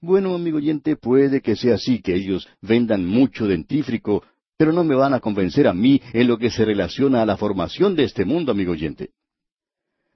Bueno, 0.00 0.34
amigo 0.34 0.58
oyente, 0.58 0.96
puede 0.96 1.40
que 1.40 1.56
sea 1.56 1.74
así, 1.74 2.00
que 2.00 2.14
ellos 2.14 2.48
vendan 2.60 3.04
mucho 3.04 3.46
dentífrico, 3.46 4.22
pero 4.56 4.72
no 4.72 4.84
me 4.84 4.94
van 4.94 5.14
a 5.14 5.20
convencer 5.20 5.66
a 5.66 5.74
mí 5.74 6.00
en 6.12 6.28
lo 6.28 6.38
que 6.38 6.50
se 6.50 6.64
relaciona 6.64 7.22
a 7.22 7.26
la 7.26 7.36
formación 7.36 7.96
de 7.96 8.04
este 8.04 8.24
mundo, 8.24 8.52
amigo 8.52 8.72
oyente. 8.72 9.10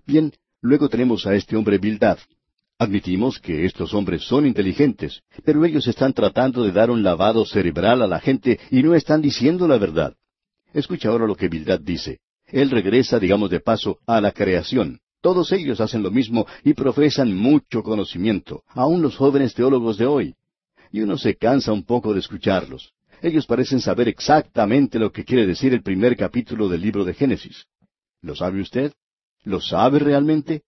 Bien, 0.06 0.32
Luego 0.62 0.88
tenemos 0.88 1.26
a 1.26 1.34
este 1.34 1.56
hombre 1.56 1.78
Bildad. 1.78 2.18
Admitimos 2.78 3.40
que 3.40 3.64
estos 3.64 3.92
hombres 3.94 4.22
son 4.22 4.46
inteligentes, 4.46 5.20
pero 5.44 5.64
ellos 5.64 5.88
están 5.88 6.12
tratando 6.12 6.62
de 6.62 6.70
dar 6.70 6.88
un 6.88 7.02
lavado 7.02 7.44
cerebral 7.44 8.00
a 8.00 8.06
la 8.06 8.20
gente 8.20 8.60
y 8.70 8.82
no 8.82 8.94
están 8.94 9.20
diciendo 9.20 9.66
la 9.66 9.76
verdad. 9.78 10.14
Escucha 10.72 11.08
ahora 11.08 11.26
lo 11.26 11.36
que 11.36 11.48
Bildad 11.48 11.80
dice. 11.80 12.20
Él 12.46 12.70
regresa, 12.70 13.18
digamos 13.18 13.50
de 13.50 13.60
paso, 13.60 13.98
a 14.06 14.20
la 14.20 14.32
creación. 14.32 15.00
Todos 15.20 15.52
ellos 15.52 15.80
hacen 15.80 16.02
lo 16.02 16.10
mismo 16.10 16.46
y 16.64 16.74
profesan 16.74 17.34
mucho 17.34 17.82
conocimiento, 17.82 18.64
aun 18.68 19.02
los 19.02 19.16
jóvenes 19.16 19.54
teólogos 19.54 19.96
de 19.96 20.06
hoy. 20.06 20.34
Y 20.90 21.00
uno 21.00 21.16
se 21.16 21.36
cansa 21.36 21.72
un 21.72 21.84
poco 21.84 22.12
de 22.12 22.20
escucharlos. 22.20 22.92
Ellos 23.22 23.46
parecen 23.46 23.80
saber 23.80 24.08
exactamente 24.08 24.98
lo 24.98 25.12
que 25.12 25.24
quiere 25.24 25.46
decir 25.46 25.72
el 25.72 25.82
primer 25.82 26.16
capítulo 26.16 26.68
del 26.68 26.80
libro 26.80 27.04
de 27.04 27.14
Génesis. 27.14 27.66
¿Lo 28.20 28.34
sabe 28.34 28.60
usted? 28.60 28.92
¿Lo 29.44 29.60
sabe 29.60 30.00
realmente? 30.00 30.62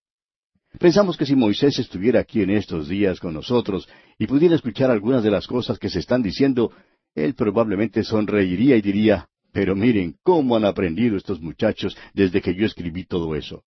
Pensamos 0.78 1.16
que 1.16 1.26
si 1.26 1.34
Moisés 1.34 1.78
estuviera 1.78 2.20
aquí 2.20 2.42
en 2.42 2.50
estos 2.50 2.88
días 2.88 3.20
con 3.20 3.34
nosotros 3.34 3.88
y 4.18 4.26
pudiera 4.26 4.54
escuchar 4.54 4.90
algunas 4.90 5.22
de 5.22 5.30
las 5.30 5.46
cosas 5.46 5.78
que 5.78 5.88
se 5.88 5.98
están 5.98 6.22
diciendo, 6.22 6.72
él 7.14 7.34
probablemente 7.34 8.02
sonreiría 8.02 8.76
y 8.76 8.82
diría, 8.82 9.28
pero 9.54 9.76
miren 9.76 10.16
cómo 10.24 10.56
han 10.56 10.64
aprendido 10.64 11.16
estos 11.16 11.40
muchachos 11.40 11.96
desde 12.12 12.42
que 12.42 12.56
yo 12.56 12.66
escribí 12.66 13.04
todo 13.04 13.36
eso. 13.36 13.62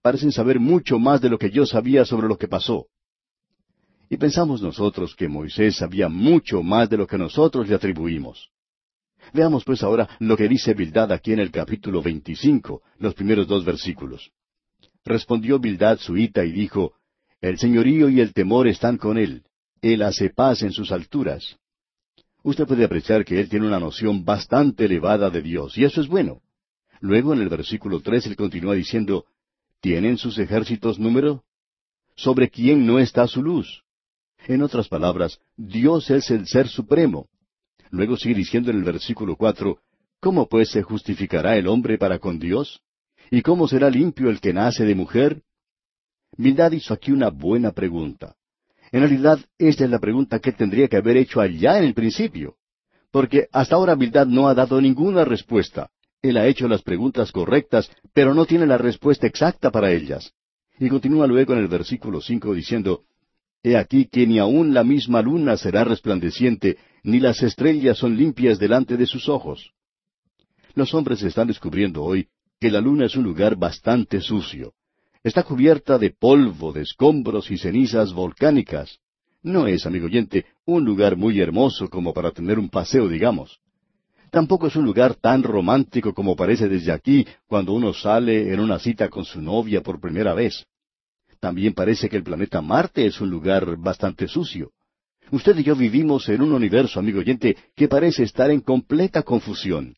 Parecen 0.00 0.32
saber 0.32 0.58
mucho 0.58 0.98
más 0.98 1.20
de 1.20 1.28
lo 1.28 1.38
que 1.38 1.50
yo 1.50 1.66
sabía 1.66 2.06
sobre 2.06 2.26
lo 2.26 2.38
que 2.38 2.48
pasó. 2.48 2.86
Y 4.08 4.16
pensamos 4.16 4.62
nosotros 4.62 5.14
que 5.14 5.28
Moisés 5.28 5.76
sabía 5.76 6.08
mucho 6.08 6.62
más 6.62 6.88
de 6.88 6.96
lo 6.96 7.06
que 7.06 7.18
nosotros 7.18 7.68
le 7.68 7.74
atribuimos. 7.74 8.48
Veamos 9.34 9.62
pues 9.62 9.82
ahora 9.82 10.08
lo 10.20 10.38
que 10.38 10.48
dice 10.48 10.72
Bildad 10.72 11.12
aquí 11.12 11.34
en 11.34 11.40
el 11.40 11.50
capítulo 11.50 12.00
25, 12.00 12.80
los 12.98 13.12
primeros 13.12 13.46
dos 13.46 13.62
versículos. 13.62 14.30
Respondió 15.04 15.58
Bildad 15.58 15.98
suita 15.98 16.46
y 16.46 16.52
dijo, 16.52 16.94
El 17.42 17.58
señorío 17.58 18.08
y 18.08 18.20
el 18.20 18.32
temor 18.32 18.68
están 18.68 18.96
con 18.96 19.18
él. 19.18 19.42
Él 19.82 20.00
hace 20.00 20.30
paz 20.30 20.62
en 20.62 20.72
sus 20.72 20.92
alturas. 20.92 21.58
Usted 22.46 22.64
puede 22.64 22.84
apreciar 22.84 23.24
que 23.24 23.40
él 23.40 23.48
tiene 23.48 23.66
una 23.66 23.80
noción 23.80 24.24
bastante 24.24 24.84
elevada 24.84 25.30
de 25.30 25.42
Dios, 25.42 25.76
y 25.76 25.82
eso 25.82 26.00
es 26.00 26.06
bueno. 26.06 26.42
Luego 27.00 27.34
en 27.34 27.40
el 27.40 27.48
versículo 27.48 28.00
tres 28.00 28.24
él 28.24 28.36
continúa 28.36 28.76
diciendo, 28.76 29.24
¿Tienen 29.80 30.16
sus 30.16 30.38
ejércitos 30.38 30.96
número? 31.00 31.42
¿Sobre 32.14 32.48
quién 32.48 32.86
no 32.86 33.00
está 33.00 33.26
su 33.26 33.42
luz? 33.42 33.82
En 34.46 34.62
otras 34.62 34.86
palabras, 34.86 35.40
Dios 35.56 36.08
es 36.08 36.30
el 36.30 36.46
Ser 36.46 36.68
Supremo. 36.68 37.26
Luego 37.90 38.16
sigue 38.16 38.36
diciendo 38.36 38.70
en 38.70 38.76
el 38.76 38.84
versículo 38.84 39.34
cuatro, 39.34 39.80
¿Cómo 40.20 40.48
pues 40.48 40.70
se 40.70 40.84
justificará 40.84 41.56
el 41.56 41.66
hombre 41.66 41.98
para 41.98 42.20
con 42.20 42.38
Dios? 42.38 42.80
¿Y 43.28 43.42
cómo 43.42 43.66
será 43.66 43.90
limpio 43.90 44.30
el 44.30 44.40
que 44.40 44.52
nace 44.52 44.84
de 44.84 44.94
mujer? 44.94 45.42
Bildad 46.36 46.70
hizo 46.70 46.94
aquí 46.94 47.10
una 47.10 47.30
buena 47.30 47.72
pregunta. 47.72 48.36
En 48.92 49.00
realidad, 49.00 49.38
esta 49.58 49.84
es 49.84 49.90
la 49.90 49.98
pregunta 49.98 50.38
que 50.38 50.52
tendría 50.52 50.88
que 50.88 50.96
haber 50.96 51.16
hecho 51.16 51.40
allá 51.40 51.78
en 51.78 51.84
el 51.84 51.94
principio. 51.94 52.56
Porque 53.10 53.48
hasta 53.52 53.76
ahora 53.76 53.94
Bildad 53.94 54.26
no 54.26 54.48
ha 54.48 54.54
dado 54.54 54.80
ninguna 54.80 55.24
respuesta. 55.24 55.90
Él 56.22 56.36
ha 56.36 56.46
hecho 56.46 56.68
las 56.68 56.82
preguntas 56.82 57.32
correctas, 57.32 57.90
pero 58.12 58.34
no 58.34 58.46
tiene 58.46 58.66
la 58.66 58.78
respuesta 58.78 59.26
exacta 59.26 59.70
para 59.70 59.92
ellas. 59.92 60.32
Y 60.78 60.88
continúa 60.88 61.26
luego 61.26 61.52
en 61.52 61.60
el 61.60 61.68
versículo 61.68 62.20
cinco 62.20 62.52
diciendo, 62.54 63.04
He 63.62 63.76
aquí 63.76 64.06
que 64.06 64.26
ni 64.26 64.38
aun 64.38 64.74
la 64.74 64.84
misma 64.84 65.22
luna 65.22 65.56
será 65.56 65.84
resplandeciente, 65.84 66.78
ni 67.02 67.20
las 67.20 67.42
estrellas 67.42 67.98
son 67.98 68.16
limpias 68.16 68.58
delante 68.58 68.96
de 68.96 69.06
sus 69.06 69.28
ojos. 69.28 69.72
Los 70.74 70.92
hombres 70.94 71.22
están 71.22 71.48
descubriendo 71.48 72.04
hoy 72.04 72.28
que 72.60 72.70
la 72.70 72.80
luna 72.80 73.06
es 73.06 73.16
un 73.16 73.24
lugar 73.24 73.56
bastante 73.56 74.20
sucio. 74.20 74.74
Está 75.26 75.42
cubierta 75.42 75.98
de 75.98 76.10
polvo, 76.10 76.72
de 76.72 76.82
escombros 76.82 77.50
y 77.50 77.58
cenizas 77.58 78.12
volcánicas. 78.12 79.00
No 79.42 79.66
es, 79.66 79.84
amigo 79.84 80.06
oyente, 80.06 80.46
un 80.64 80.84
lugar 80.84 81.16
muy 81.16 81.40
hermoso 81.40 81.90
como 81.90 82.14
para 82.14 82.30
tener 82.30 82.60
un 82.60 82.68
paseo, 82.68 83.08
digamos. 83.08 83.58
Tampoco 84.30 84.68
es 84.68 84.76
un 84.76 84.84
lugar 84.84 85.16
tan 85.16 85.42
romántico 85.42 86.14
como 86.14 86.36
parece 86.36 86.68
desde 86.68 86.92
aquí 86.92 87.26
cuando 87.48 87.72
uno 87.72 87.92
sale 87.92 88.54
en 88.54 88.60
una 88.60 88.78
cita 88.78 89.08
con 89.08 89.24
su 89.24 89.42
novia 89.42 89.82
por 89.82 90.00
primera 90.00 90.32
vez. 90.32 90.64
También 91.40 91.74
parece 91.74 92.08
que 92.08 92.18
el 92.18 92.22
planeta 92.22 92.62
Marte 92.62 93.04
es 93.04 93.20
un 93.20 93.28
lugar 93.28 93.76
bastante 93.78 94.28
sucio. 94.28 94.70
Usted 95.32 95.58
y 95.58 95.64
yo 95.64 95.74
vivimos 95.74 96.28
en 96.28 96.40
un 96.40 96.52
universo, 96.52 97.00
amigo 97.00 97.18
oyente, 97.18 97.56
que 97.74 97.88
parece 97.88 98.22
estar 98.22 98.52
en 98.52 98.60
completa 98.60 99.24
confusión 99.24 99.96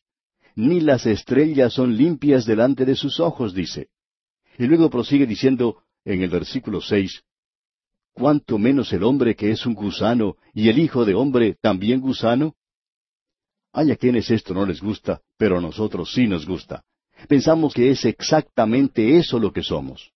ni 0.55 0.81
las 0.81 1.05
estrellas 1.05 1.73
son 1.73 1.95
limpias 1.95 2.45
delante 2.45 2.83
de 2.83 2.95
sus 2.95 3.19
ojos, 3.21 3.53
dice. 3.53 3.87
Y 4.59 4.67
luego 4.67 4.89
prosigue 4.89 5.25
diciendo 5.25 5.77
en 6.03 6.21
el 6.21 6.29
versículo 6.29 6.81
seis, 6.81 7.23
¿Cuánto 8.13 8.57
menos 8.57 8.91
el 8.91 9.03
hombre 9.03 9.33
que 9.33 9.51
es 9.51 9.65
un 9.65 9.73
gusano 9.73 10.35
y 10.53 10.67
el 10.67 10.77
hijo 10.77 11.05
de 11.05 11.15
hombre 11.15 11.55
también 11.61 12.01
gusano? 12.01 12.55
Hay 13.71 13.91
a 13.91 13.95
quienes 13.95 14.29
esto 14.29 14.53
no 14.53 14.65
les 14.65 14.81
gusta, 14.81 15.21
pero 15.37 15.57
a 15.57 15.61
nosotros 15.61 16.11
sí 16.13 16.27
nos 16.27 16.45
gusta. 16.45 16.83
Pensamos 17.29 17.73
que 17.73 17.91
es 17.91 18.03
exactamente 18.03 19.17
eso 19.17 19.39
lo 19.39 19.53
que 19.53 19.63
somos. 19.63 20.11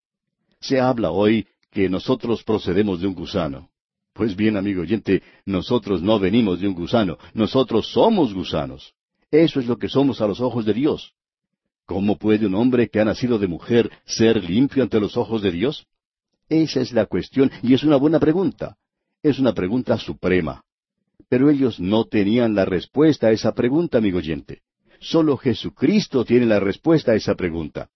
Se 0.59 0.81
habla 0.81 1.11
hoy 1.11 1.47
que 1.71 1.87
nosotros 1.87 2.43
procedemos 2.43 2.99
de 2.99 3.07
un 3.07 3.13
gusano. 3.13 3.69
Pues 4.11 4.35
bien, 4.35 4.57
amigo 4.57 4.81
oyente, 4.81 5.23
nosotros 5.45 6.01
no 6.01 6.19
venimos 6.19 6.59
de 6.59 6.67
un 6.67 6.73
gusano, 6.73 7.17
nosotros 7.33 7.89
somos 7.93 8.33
gusanos. 8.33 8.93
Eso 9.31 9.61
es 9.61 9.67
lo 9.67 9.77
que 9.77 9.87
somos 9.87 10.19
a 10.19 10.27
los 10.27 10.41
ojos 10.41 10.65
de 10.65 10.73
Dios. 10.73 11.13
¿Cómo 11.85 12.17
puede 12.17 12.45
un 12.45 12.55
hombre 12.55 12.89
que 12.89 12.99
ha 12.99 13.05
nacido 13.05 13.39
de 13.39 13.47
mujer 13.47 13.91
ser 14.05 14.43
limpio 14.43 14.83
ante 14.83 14.99
los 14.99 15.17
ojos 15.17 15.41
de 15.41 15.51
Dios? 15.51 15.85
Esa 16.49 16.81
es 16.81 16.91
la 16.93 17.05
cuestión 17.05 17.51
y 17.61 17.73
es 17.73 17.83
una 17.83 17.97
buena 17.97 18.19
pregunta. 18.19 18.77
Es 19.21 19.39
una 19.39 19.53
pregunta 19.53 19.97
suprema. 19.97 20.63
Pero 21.29 21.49
ellos 21.49 21.79
no 21.79 22.05
tenían 22.05 22.55
la 22.55 22.65
respuesta 22.65 23.27
a 23.27 23.31
esa 23.31 23.53
pregunta, 23.53 23.97
amigo 23.97 24.19
oyente. 24.19 24.61
Solo 24.99 25.37
Jesucristo 25.37 26.23
tiene 26.23 26.45
la 26.45 26.59
respuesta 26.59 27.11
a 27.11 27.15
esa 27.15 27.35
pregunta. 27.35 27.89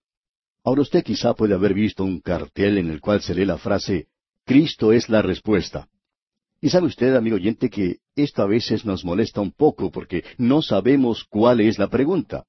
Ahora 0.64 0.82
usted 0.82 1.02
quizá 1.02 1.34
puede 1.34 1.54
haber 1.54 1.72
visto 1.72 2.04
un 2.04 2.20
cartel 2.20 2.78
en 2.78 2.90
el 2.90 3.00
cual 3.00 3.22
se 3.22 3.34
lee 3.34 3.46
la 3.46 3.58
frase 3.58 4.08
Cristo 4.48 4.92
es 4.92 5.10
la 5.10 5.20
respuesta. 5.20 5.88
Y 6.62 6.70
sabe 6.70 6.86
usted, 6.86 7.14
amigo 7.14 7.36
oyente, 7.36 7.68
que 7.68 7.98
esto 8.16 8.42
a 8.42 8.46
veces 8.46 8.86
nos 8.86 9.04
molesta 9.04 9.42
un 9.42 9.52
poco 9.52 9.90
porque 9.90 10.24
no 10.38 10.62
sabemos 10.62 11.24
cuál 11.28 11.60
es 11.60 11.78
la 11.78 11.88
pregunta. 11.88 12.44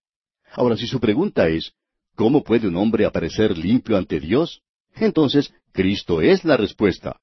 Ahora, 0.54 0.76
si 0.78 0.88
su 0.88 1.00
pregunta 1.00 1.47
es, 1.47 1.74
¿cómo 2.16 2.43
puede 2.43 2.68
un 2.68 2.76
hombre 2.76 3.06
aparecer 3.06 3.58
limpio 3.58 3.97
ante 3.97 4.20
Dios? 4.20 4.62
Entonces, 4.95 5.54
Cristo 5.72 6.22
es 6.22 6.43
la 6.43 6.58
respuesta. 6.58 7.20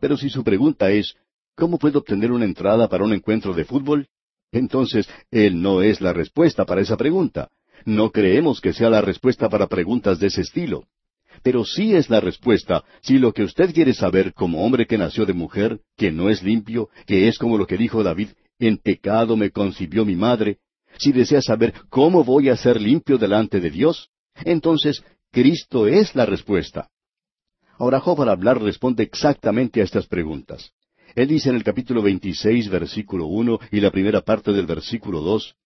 Pero 0.00 0.16
si 0.16 0.30
su 0.30 0.42
pregunta 0.42 0.90
es, 0.90 1.14
¿cómo 1.56 1.78
puedo 1.78 1.98
obtener 1.98 2.32
una 2.32 2.44
entrada 2.44 2.88
para 2.88 3.04
un 3.04 3.12
encuentro 3.12 3.52
de 3.52 3.64
fútbol? 3.64 4.08
Entonces, 4.52 5.08
Él 5.30 5.60
no 5.60 5.82
es 5.82 6.00
la 6.00 6.12
respuesta 6.12 6.64
para 6.64 6.80
esa 6.80 6.96
pregunta. 6.96 7.50
No 7.84 8.10
creemos 8.10 8.60
que 8.60 8.72
sea 8.72 8.90
la 8.90 9.00
respuesta 9.00 9.48
para 9.48 9.66
preguntas 9.66 10.18
de 10.18 10.28
ese 10.28 10.42
estilo. 10.42 10.84
Pero 11.42 11.64
sí 11.64 11.94
es 11.94 12.10
la 12.10 12.20
respuesta 12.20 12.84
si 13.00 13.18
lo 13.18 13.32
que 13.32 13.44
usted 13.44 13.72
quiere 13.72 13.94
saber 13.94 14.34
como 14.34 14.64
hombre 14.64 14.86
que 14.86 14.98
nació 14.98 15.24
de 15.24 15.32
mujer, 15.32 15.80
que 15.96 16.10
no 16.10 16.28
es 16.28 16.42
limpio, 16.42 16.90
que 17.06 17.28
es 17.28 17.38
como 17.38 17.56
lo 17.56 17.66
que 17.66 17.76
dijo 17.76 18.02
David, 18.02 18.30
en 18.58 18.76
pecado 18.76 19.36
me 19.36 19.50
concibió 19.50 20.04
mi 20.04 20.16
madre, 20.16 20.58
si 20.98 21.12
desea 21.12 21.40
saber 21.42 21.74
cómo 21.88 22.24
voy 22.24 22.48
a 22.48 22.56
ser 22.56 22.80
limpio 22.80 23.18
delante 23.18 23.60
de 23.60 23.70
Dios, 23.70 24.10
entonces 24.44 25.02
Cristo 25.30 25.86
es 25.86 26.14
la 26.14 26.26
respuesta. 26.26 26.88
Ahora 27.78 28.00
Job 28.00 28.22
al 28.22 28.28
hablar 28.28 28.60
responde 28.60 29.02
exactamente 29.02 29.80
a 29.80 29.84
estas 29.84 30.06
preguntas. 30.06 30.72
Él 31.14 31.28
dice 31.28 31.48
en 31.48 31.56
el 31.56 31.64
capítulo 31.64 32.02
26, 32.02 32.68
versículo 32.68 33.26
1 33.26 33.58
y 33.72 33.80
la 33.80 33.90
primera 33.90 34.20
parte 34.20 34.52
del 34.52 34.66
versículo 34.66 35.20
2, 35.20 35.56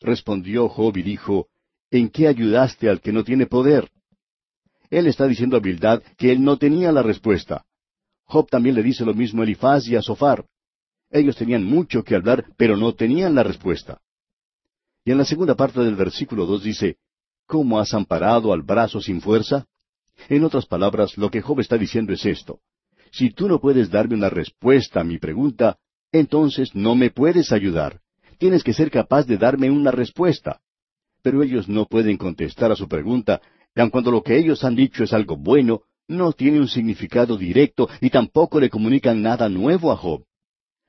Respondió 0.00 0.68
Job 0.68 0.96
y 0.98 1.02
dijo, 1.02 1.48
¿En 1.90 2.10
qué 2.10 2.28
ayudaste 2.28 2.90
al 2.90 3.00
que 3.00 3.12
no 3.12 3.24
tiene 3.24 3.46
poder? 3.46 3.88
Él 4.90 5.06
está 5.06 5.26
diciendo 5.26 5.56
a 5.56 5.60
Bildad 5.60 6.02
que 6.18 6.30
él 6.30 6.42
no 6.42 6.58
tenía 6.58 6.92
la 6.92 7.02
respuesta. 7.02 7.64
Job 8.26 8.48
también 8.48 8.74
le 8.74 8.82
dice 8.82 9.04
lo 9.04 9.14
mismo 9.14 9.40
a 9.40 9.44
Elifaz 9.44 9.86
y 9.88 9.96
a 9.96 10.02
Sofar. 10.02 10.44
Ellos 11.10 11.36
tenían 11.36 11.64
mucho 11.64 12.02
que 12.02 12.14
hablar, 12.14 12.44
pero 12.56 12.76
no 12.76 12.94
tenían 12.94 13.34
la 13.34 13.44
respuesta. 13.44 14.00
Y 15.04 15.12
en 15.12 15.18
la 15.18 15.24
segunda 15.24 15.54
parte 15.54 15.80
del 15.80 15.96
versículo 15.96 16.46
dos 16.46 16.62
dice, 16.62 16.96
¿Cómo 17.46 17.78
has 17.78 17.92
amparado 17.92 18.52
al 18.52 18.62
brazo 18.62 19.00
sin 19.00 19.20
fuerza? 19.20 19.66
En 20.28 20.44
otras 20.44 20.66
palabras, 20.66 21.18
lo 21.18 21.30
que 21.30 21.42
Job 21.42 21.60
está 21.60 21.76
diciendo 21.76 22.12
es 22.12 22.24
esto. 22.24 22.60
Si 23.12 23.30
tú 23.30 23.46
no 23.48 23.60
puedes 23.60 23.90
darme 23.90 24.14
una 24.14 24.30
respuesta 24.30 25.00
a 25.00 25.04
mi 25.04 25.18
pregunta, 25.18 25.76
entonces 26.10 26.74
no 26.74 26.94
me 26.94 27.10
puedes 27.10 27.52
ayudar. 27.52 28.00
Tienes 28.38 28.64
que 28.64 28.72
ser 28.72 28.90
capaz 28.90 29.26
de 29.26 29.36
darme 29.36 29.70
una 29.70 29.90
respuesta. 29.90 30.60
Pero 31.22 31.42
ellos 31.42 31.68
no 31.68 31.86
pueden 31.86 32.16
contestar 32.16 32.72
a 32.72 32.76
su 32.76 32.88
pregunta, 32.88 33.40
y 33.74 33.80
aun 33.80 33.90
cuando 33.90 34.10
lo 34.10 34.22
que 34.22 34.38
ellos 34.38 34.64
han 34.64 34.74
dicho 34.74 35.04
es 35.04 35.12
algo 35.12 35.36
bueno, 35.36 35.82
no 36.08 36.32
tiene 36.32 36.60
un 36.60 36.68
significado 36.68 37.36
directo 37.36 37.88
y 38.00 38.10
tampoco 38.10 38.60
le 38.60 38.70
comunican 38.70 39.22
nada 39.22 39.48
nuevo 39.48 39.90
a 39.92 39.96
Job. 39.96 40.24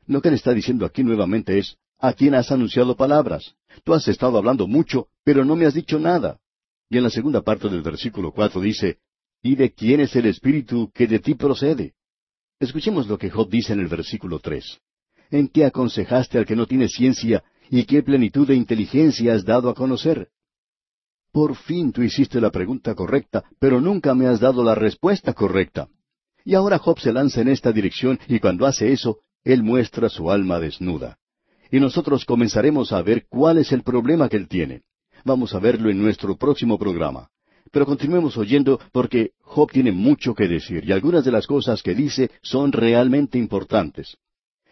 Lo 0.08 0.22
que 0.22 0.30
él 0.30 0.36
está 0.36 0.54
diciendo 0.54 0.86
aquí 0.86 1.04
nuevamente 1.04 1.58
es, 1.58 1.78
¿a 2.00 2.14
quién 2.14 2.36
has 2.36 2.52
anunciado 2.52 2.96
palabras? 2.96 3.56
Tú 3.84 3.94
has 3.94 4.08
estado 4.08 4.38
hablando 4.38 4.68
mucho, 4.68 5.08
pero 5.24 5.44
no 5.46 5.56
me 5.56 5.66
has 5.66 5.74
dicho 5.74 6.00
nada. 6.00 6.40
Y 6.90 6.98
en 6.98 7.04
la 7.04 7.10
segunda 7.10 7.42
parte 7.42 7.68
del 7.70 7.82
versículo 7.82 8.32
cuatro 8.32 8.62
dice, 8.62 9.00
¿Y 9.42 9.56
de 9.56 9.74
quién 9.74 10.00
es 10.00 10.16
el 10.16 10.26
espíritu 10.26 10.92
que 10.94 11.08
de 11.08 11.20
ti 11.20 11.36
procede? 11.36 11.94
Escuchemos 12.60 13.08
lo 13.08 13.18
que 13.18 13.30
Job 13.30 13.50
dice 13.50 13.74
en 13.74 13.80
el 13.80 13.88
versículo 13.88 14.40
tres. 14.40 14.80
¿En 15.30 15.48
qué 15.50 15.66
aconsejaste 15.66 16.38
al 16.38 16.46
que 16.46 16.56
no 16.56 16.66
tiene 16.66 16.88
ciencia 16.88 17.44
y 17.70 17.86
qué 17.86 18.02
plenitud 18.02 18.48
de 18.48 18.56
inteligencia 18.56 19.34
has 19.34 19.44
dado 19.44 19.70
a 19.70 19.76
conocer? 19.76 20.30
Por 21.32 21.56
fin 21.56 21.92
tú 21.92 22.02
hiciste 22.02 22.40
la 22.40 22.50
pregunta 22.50 22.96
correcta, 22.96 23.44
pero 23.60 23.82
nunca 23.82 24.16
me 24.16 24.28
has 24.28 24.40
dado 24.40 24.64
la 24.64 24.74
respuesta 24.74 25.34
correcta. 25.34 25.90
Y 26.44 26.56
ahora 26.56 26.78
Job 26.78 27.00
se 27.00 27.12
lanza 27.12 27.42
en 27.42 27.50
esta 27.50 27.72
dirección 27.72 28.20
y 28.28 28.40
cuando 28.40 28.66
hace 28.66 28.94
eso, 28.94 29.20
él 29.44 29.62
muestra 29.62 30.10
su 30.10 30.32
alma 30.32 30.60
desnuda. 30.60 31.18
Y 31.72 31.80
nosotros 31.80 32.26
comenzaremos 32.26 32.92
a 32.92 33.02
ver 33.02 33.26
cuál 33.30 33.58
es 33.58 33.72
el 33.72 33.84
problema 33.84 34.30
que 34.30 34.38
él 34.38 34.48
tiene. 34.48 34.82
Vamos 35.24 35.54
a 35.56 35.60
verlo 35.60 35.90
en 35.90 36.02
nuestro 36.02 36.36
próximo 36.38 36.78
programa. 36.78 37.30
Pero 37.72 37.86
continuemos 37.86 38.38
oyendo 38.38 38.80
porque 38.92 39.32
Job 39.42 39.72
tiene 39.72 39.92
mucho 39.92 40.34
que 40.34 40.48
decir 40.48 40.84
y 40.86 40.92
algunas 40.92 41.26
de 41.26 41.32
las 41.32 41.48
cosas 41.48 41.82
que 41.82 41.96
dice 41.96 42.30
son 42.42 42.72
realmente 42.72 43.38
importantes. 43.38 44.18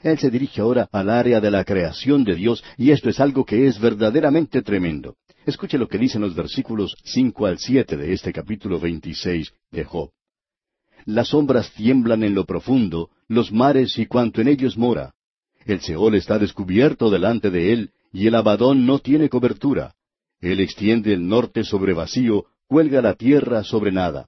Él 0.04 0.20
se 0.20 0.30
dirige 0.30 0.62
ahora 0.62 0.88
al 0.92 1.10
área 1.10 1.42
de 1.42 1.50
la 1.50 1.64
creación 1.64 2.24
de 2.24 2.36
Dios 2.36 2.64
y 2.78 2.92
esto 2.92 3.10
es 3.10 3.20
algo 3.20 3.46
que 3.46 3.68
es 3.68 3.80
verdaderamente 3.80 4.62
tremendo. 4.62 5.16
Escuche 5.46 5.78
lo 5.78 5.88
que 5.88 5.98
dicen 5.98 6.22
los 6.22 6.36
versículos 6.36 6.96
cinco 7.04 7.46
al 7.46 7.58
siete 7.58 7.98
de 7.98 8.14
este 8.14 8.32
capítulo 8.32 8.80
veintiséis 8.80 9.52
de 9.72 9.84
Job. 9.84 10.12
Las 11.06 11.30
sombras 11.30 11.72
tiemblan 11.72 12.24
en 12.24 12.36
lo 12.36 12.46
profundo, 12.46 13.10
los 13.28 13.52
mares 13.52 13.98
y 13.98 14.06
cuanto 14.06 14.40
en 14.40 14.50
ellos 14.50 14.78
mora. 14.78 15.14
El 15.66 15.82
Seol 15.82 16.16
está 16.16 16.40
descubierto 16.40 17.10
delante 17.10 17.50
de 17.50 17.74
él, 17.74 17.92
y 18.12 18.28
el 18.28 18.36
Abadón 18.36 18.86
no 18.86 19.00
tiene 19.00 19.30
cobertura. 19.30 19.96
Él 20.42 20.60
extiende 20.60 21.14
el 21.14 21.28
norte 21.28 21.64
sobre 21.64 21.94
vacío, 21.94 22.46
cuelga 22.68 23.02
la 23.02 23.14
tierra 23.14 23.64
sobre 23.64 23.92
nada. 23.92 24.28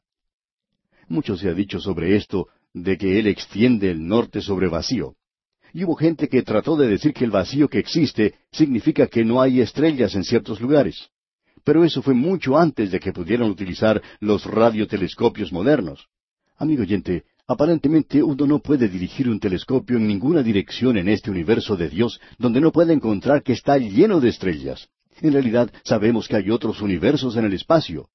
Mucho 1.08 1.38
se 1.38 1.50
ha 1.50 1.54
dicho 1.54 1.80
sobre 1.80 2.16
esto, 2.16 2.48
de 2.74 2.98
que 2.98 3.20
Él 3.20 3.28
extiende 3.28 3.92
el 3.92 4.06
norte 4.08 4.42
sobre 4.42 4.68
vacío. 4.68 5.16
Y 5.74 5.84
hubo 5.84 5.96
gente 5.96 6.30
que 6.30 6.42
trató 6.42 6.78
de 6.78 6.88
decir 6.88 7.14
que 7.14 7.26
el 7.26 7.32
vacío 7.32 7.68
que 7.68 7.80
existe 7.80 8.36
significa 8.52 9.08
que 9.08 9.26
no 9.26 9.42
hay 9.42 9.62
estrellas 9.62 10.16
en 10.16 10.24
ciertos 10.24 10.62
lugares. 10.62 11.10
Pero 11.64 11.84
eso 11.84 12.02
fue 12.02 12.14
mucho 12.14 12.58
antes 12.58 12.92
de 12.92 13.00
que 13.00 13.12
pudieran 13.12 13.50
utilizar 13.50 14.02
los 14.20 14.46
radiotelescopios 14.46 15.52
modernos. 15.52 16.08
Amigo 16.58 16.84
oyente, 16.84 17.26
aparentemente 17.48 18.24
uno 18.24 18.48
no 18.48 18.60
puede 18.60 18.88
dirigir 18.88 19.30
un 19.30 19.40
telescopio 19.40 19.98
en 19.98 20.08
ninguna 20.08 20.42
dirección 20.42 20.98
en 20.98 21.10
este 21.10 21.30
universo 21.30 21.76
de 21.76 21.90
Dios 21.90 22.20
donde 22.38 22.62
no 22.62 22.72
puede 22.72 22.94
encontrar 22.94 23.44
que 23.44 23.54
está 23.54 23.78
lleno 23.78 24.20
de 24.20 24.30
estrellas. 24.30 24.90
En 25.22 25.34
realidad 25.34 25.72
sabemos 25.84 26.28
que 26.28 26.36
hay 26.36 26.50
otros 26.50 26.82
universos 26.82 27.38
en 27.38 27.46
el 27.46 27.54
espacio. 27.54 28.10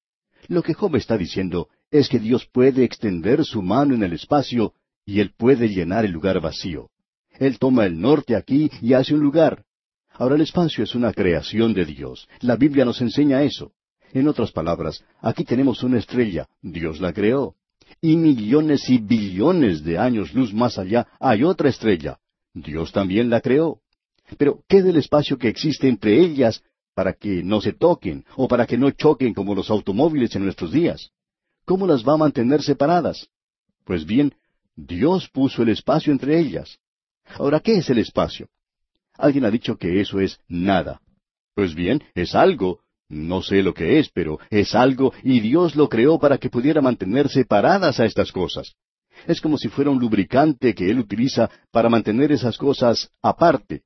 Lo 0.47 0.61
que 0.61 0.73
Job 0.73 0.95
está 0.95 1.17
diciendo 1.17 1.69
es 1.89 2.09
que 2.09 2.19
Dios 2.19 2.45
puede 2.51 2.83
extender 2.83 3.43
su 3.45 3.61
mano 3.61 3.95
en 3.95 4.03
el 4.03 4.13
espacio 4.13 4.73
y 5.05 5.19
Él 5.19 5.33
puede 5.35 5.69
llenar 5.69 6.05
el 6.05 6.11
lugar 6.11 6.39
vacío. 6.41 6.89
Él 7.39 7.57
toma 7.57 7.85
el 7.85 7.99
norte 7.99 8.35
aquí 8.35 8.69
y 8.81 8.93
hace 8.93 9.13
un 9.13 9.21
lugar. 9.21 9.63
Ahora 10.13 10.35
el 10.35 10.41
espacio 10.41 10.83
es 10.83 10.93
una 10.93 11.13
creación 11.13 11.73
de 11.73 11.85
Dios. 11.85 12.27
La 12.41 12.55
Biblia 12.55 12.85
nos 12.85 13.01
enseña 13.01 13.43
eso. 13.43 13.71
En 14.13 14.27
otras 14.27 14.51
palabras, 14.51 15.03
aquí 15.21 15.45
tenemos 15.45 15.83
una 15.83 15.97
estrella. 15.97 16.47
Dios 16.61 16.99
la 16.99 17.13
creó. 17.13 17.55
Y 18.01 18.17
millones 18.17 18.89
y 18.89 18.97
billones 18.97 19.83
de 19.83 19.97
años 19.97 20.33
luz 20.33 20.53
más 20.53 20.79
allá 20.79 21.07
hay 21.19 21.43
otra 21.43 21.69
estrella. 21.69 22.19
Dios 22.53 22.91
también 22.91 23.29
la 23.29 23.41
creó. 23.41 23.79
Pero, 24.37 24.63
¿qué 24.67 24.81
del 24.81 24.97
espacio 24.97 25.37
que 25.37 25.49
existe 25.49 25.87
entre 25.87 26.19
ellas 26.19 26.63
para 26.95 27.13
que 27.13 27.43
no 27.43 27.61
se 27.61 27.73
toquen 27.73 28.25
o 28.35 28.47
para 28.47 28.65
que 28.65 28.77
no 28.77 28.89
choquen 28.91 29.33
como 29.33 29.53
los 29.53 29.69
automóviles 29.69 30.35
en 30.35 30.43
nuestros 30.43 30.71
días? 30.71 31.11
¿Cómo 31.65 31.85
las 31.85 32.03
va 32.03 32.13
a 32.13 32.17
mantener 32.17 32.63
separadas? 32.63 33.29
Pues 33.85 34.05
bien, 34.05 34.33
Dios 34.75 35.29
puso 35.29 35.61
el 35.61 35.69
espacio 35.69 36.11
entre 36.11 36.39
ellas. 36.39 36.79
Ahora, 37.35 37.59
¿qué 37.59 37.77
es 37.77 37.89
el 37.89 37.99
espacio? 37.99 38.47
Alguien 39.13 39.45
ha 39.45 39.51
dicho 39.51 39.77
que 39.77 40.01
eso 40.01 40.19
es 40.19 40.39
nada. 40.47 41.01
Pues 41.53 41.75
bien, 41.75 42.03
es 42.15 42.33
algo. 42.33 42.79
No 43.11 43.41
sé 43.41 43.61
lo 43.61 43.73
que 43.73 43.99
es, 43.99 44.09
pero 44.09 44.39
es 44.49 44.73
algo 44.73 45.13
y 45.21 45.41
Dios 45.41 45.75
lo 45.75 45.89
creó 45.89 46.17
para 46.17 46.37
que 46.37 46.49
pudiera 46.49 46.81
mantener 46.81 47.27
separadas 47.27 47.99
a 47.99 48.05
estas 48.05 48.31
cosas. 48.31 48.75
Es 49.27 49.41
como 49.41 49.57
si 49.57 49.67
fuera 49.67 49.91
un 49.91 49.99
lubricante 49.99 50.73
que 50.73 50.89
Él 50.89 50.99
utiliza 50.99 51.49
para 51.71 51.89
mantener 51.89 52.31
esas 52.31 52.57
cosas 52.57 53.11
aparte. 53.21 53.81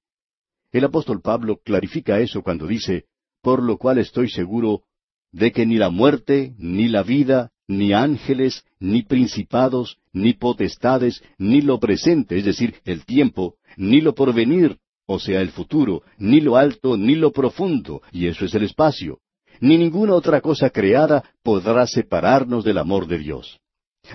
El 0.71 0.86
apóstol 0.86 1.21
Pablo 1.21 1.59
clarifica 1.63 2.19
eso 2.19 2.43
cuando 2.43 2.67
dice, 2.67 3.05
por 3.41 3.63
lo 3.63 3.80
cual 3.80 3.97
estoy 3.97 4.30
seguro 4.30 4.84
de 5.32 5.51
que 5.51 5.65
ni 5.65 5.78
la 5.78 5.89
muerte, 5.89 6.53
ni 6.59 6.88
la 6.88 7.01
vida, 7.01 7.49
ni 7.67 7.93
ángeles, 7.93 8.63
ni 8.80 9.01
principados, 9.01 9.97
ni 10.13 10.34
potestades, 10.34 11.23
ni 11.39 11.61
lo 11.61 11.80
presente, 11.80 12.38
es 12.38 12.45
decir, 12.45 12.76
el 12.86 13.05
tiempo, 13.05 13.55
ni 13.76 14.01
lo 14.01 14.13
porvenir, 14.13 14.78
o 15.06 15.20
sea, 15.20 15.41
el 15.41 15.49
futuro, 15.49 16.03
ni 16.18 16.41
lo 16.41 16.58
alto, 16.58 16.97
ni 16.97 17.16
lo 17.16 17.32
profundo, 17.32 18.01
y 18.12 18.28
eso 18.28 18.45
es 18.45 18.53
el 18.56 18.64
espacio, 18.64 19.20
ni 19.60 19.78
ninguna 19.78 20.14
otra 20.14 20.41
cosa 20.41 20.70
creada 20.70 21.24
podrá 21.43 21.88
separarnos 21.88 22.64
del 22.64 22.78
amor 22.78 23.08
de 23.08 23.20
Dios. 23.20 23.60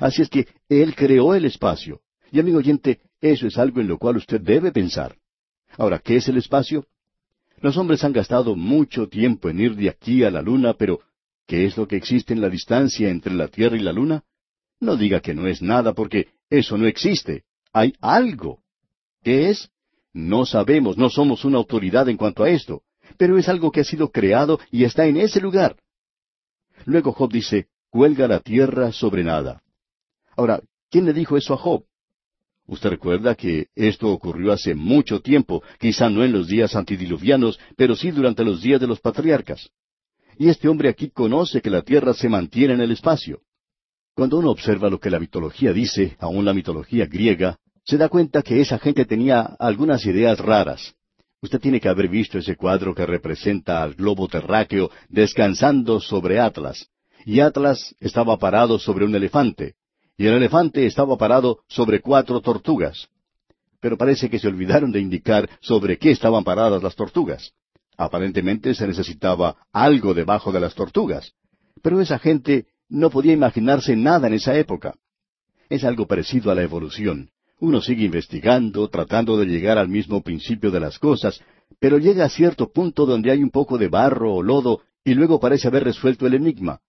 Así 0.01 0.23
es 0.23 0.29
que 0.29 0.47
Él 0.69 0.95
creó 0.95 1.35
el 1.35 1.45
espacio. 1.45 2.01
Y 2.31 2.39
amigo 2.39 2.59
oyente, 2.59 3.01
eso 3.21 3.47
es 3.47 3.59
algo 3.59 3.81
en 3.81 3.89
lo 3.89 3.99
cual 3.99 4.17
usted 4.17 4.41
debe 4.41 4.71
pensar. 4.71 5.17
Ahora, 5.77 5.99
¿qué 5.99 6.17
es 6.17 6.29
el 6.29 6.37
espacio? 6.37 6.87
Los 7.61 7.77
hombres 7.77 8.05
han 8.05 8.13
gastado 8.13 8.55
mucho 8.55 9.09
tiempo 9.09 9.49
en 9.49 9.61
ir 9.61 9.77
de 9.77 9.89
aquí 9.89 10.23
a 10.23 10.31
la 10.31 10.43
luna, 10.43 10.75
pero 10.75 11.01
¿Qué 11.51 11.65
es 11.65 11.77
lo 11.77 11.89
que 11.89 11.97
existe 11.97 12.33
en 12.33 12.41
la 12.41 12.49
distancia 12.49 13.09
entre 13.09 13.35
la 13.35 13.49
Tierra 13.49 13.77
y 13.77 13.81
la 13.81 13.93
Luna? 13.93 14.23
No 14.79 14.97
diga 14.97 15.19
que 15.19 15.35
no 15.35 15.49
es 15.49 15.61
nada, 15.61 15.95
porque 15.95 16.29
eso 16.49 16.79
no 16.79 16.87
existe. 16.87 17.43
Hay 17.73 17.93
algo. 18.01 18.63
¿Qué 19.25 19.51
es? 19.51 19.69
No 20.13 20.45
sabemos, 20.45 20.97
no 20.99 21.09
somos 21.09 21.45
una 21.45 21.59
autoridad 21.59 22.09
en 22.09 22.17
cuanto 22.17 22.43
a 22.43 22.51
esto, 22.51 22.83
pero 23.17 23.39
es 23.39 23.49
algo 23.49 23.71
que 23.71 23.81
ha 23.81 23.85
sido 23.85 24.11
creado 24.11 24.59
y 24.71 24.85
está 24.85 25.07
en 25.07 25.17
ese 25.17 25.41
lugar. 25.41 25.77
Luego 26.85 27.13
Job 27.13 27.33
dice, 27.33 27.69
cuelga 27.91 28.27
la 28.27 28.41
tierra 28.41 28.93
sobre 28.93 29.23
nada. 29.23 29.63
Ahora, 30.37 30.61
¿quién 30.91 31.05
le 31.05 31.13
dijo 31.13 31.37
eso 31.37 31.55
a 31.55 31.57
Job? 31.57 31.85
Usted 32.67 32.91
recuerda 32.91 33.35
que 33.35 33.67
esto 33.75 34.09
ocurrió 34.09 34.53
hace 34.53 34.75
mucho 34.75 35.21
tiempo, 35.21 35.63
quizá 35.79 36.09
no 36.09 36.25
en 36.25 36.33
los 36.33 36.47
días 36.47 36.77
antidiluvianos, 36.77 37.59
pero 37.77 37.97
sí 37.97 38.11
durante 38.13 38.45
los 38.45 38.63
días 38.63 38.81
de 38.81 38.87
los 38.87 39.01
patriarcas. 39.01 39.71
Y 40.39 40.49
este 40.49 40.69
hombre 40.69 40.89
aquí 40.89 41.11
conoce 41.11 41.61
que 41.61 41.69
la 41.69 41.83
Tierra 41.83 42.15
se 42.15 42.29
mantiene 42.29 42.75
en 42.75 42.81
el 42.81 42.93
espacio. 42.93 43.41
Cuando 44.15 44.39
uno 44.39 44.51
observa 44.51 44.89
lo 44.89 45.01
que 45.01 45.11
la 45.11 45.19
mitología 45.19 45.73
dice, 45.73 46.17
aun 46.21 46.45
la 46.45 46.55
mitología 46.55 47.07
griega, 47.07 47.59
se 47.91 47.99
da 47.99 48.09
cuenta 48.09 48.43
que 48.43 48.61
esa 48.61 48.79
gente 48.79 49.05
tenía 49.05 49.41
algunas 49.59 50.07
ideas 50.07 50.39
raras. 50.39 50.95
Usted 51.43 51.59
tiene 51.59 51.81
que 51.81 51.89
haber 51.89 52.07
visto 52.07 52.39
ese 52.39 52.55
cuadro 52.55 52.95
que 52.95 53.05
representa 53.05 53.83
al 53.83 53.95
globo 53.95 54.29
terráqueo 54.29 54.93
descansando 55.09 55.99
sobre 55.99 56.39
Atlas. 56.39 56.87
Y 57.27 57.41
Atlas 57.41 57.97
estaba 57.99 58.39
parado 58.39 58.79
sobre 58.79 59.05
un 59.05 59.17
elefante. 59.17 59.75
Y 60.17 60.27
el 60.27 60.35
elefante 60.35 60.87
estaba 60.87 61.19
parado 61.19 61.65
sobre 61.67 62.01
cuatro 62.01 62.41
tortugas. 62.41 63.09
Pero 63.81 63.99
parece 63.99 64.31
que 64.31 64.39
se 64.39 64.47
olvidaron 64.47 64.93
de 64.93 65.01
indicar 65.01 65.51
sobre 65.61 65.99
qué 65.99 66.13
estaban 66.13 66.45
paradas 66.45 66.85
las 66.85 66.95
tortugas. 66.95 67.55
Aparentemente 67.97 68.73
se 68.73 68.87
necesitaba 68.87 69.57
algo 69.73 70.15
debajo 70.15 70.53
de 70.53 70.61
las 70.61 70.77
tortugas, 70.77 71.33
pero 71.83 72.01
esa 72.01 72.21
gente 72.21 72.67
no 72.89 73.11
podía 73.11 73.33
imaginarse 73.33 73.97
nada 73.97 74.29
en 74.29 74.35
esa 74.35 74.57
época. 74.57 74.95
Es 75.69 75.83
algo 75.83 76.07
parecido 76.07 76.53
a 76.53 76.55
la 76.55 76.63
evolución. 76.63 77.31
Uno 77.61 77.83
sigue 77.83 78.07
investigando, 78.07 78.89
tratando 78.89 79.37
de 79.37 79.45
llegar 79.45 79.77
al 79.77 79.89
mismo 79.89 80.23
principio 80.23 80.71
de 80.71 80.81
las 80.81 80.99
cosas, 80.99 81.43
pero 81.79 81.99
llega 81.99 82.25
a 82.25 82.31
cierto 82.31 82.73
punto 82.73 83.05
donde 83.05 83.31
hay 83.31 83.43
un 83.43 83.51
poco 83.51 83.77
de 83.77 83.89
barro 83.89 84.35
o 84.35 84.43
lodo 84.43 84.81
y 85.05 85.13
luego 85.13 85.39
parece 85.39 85.69
haber 85.69 85.85
resuelto 85.85 86.27
el 86.27 86.35
enigma. 86.35 86.81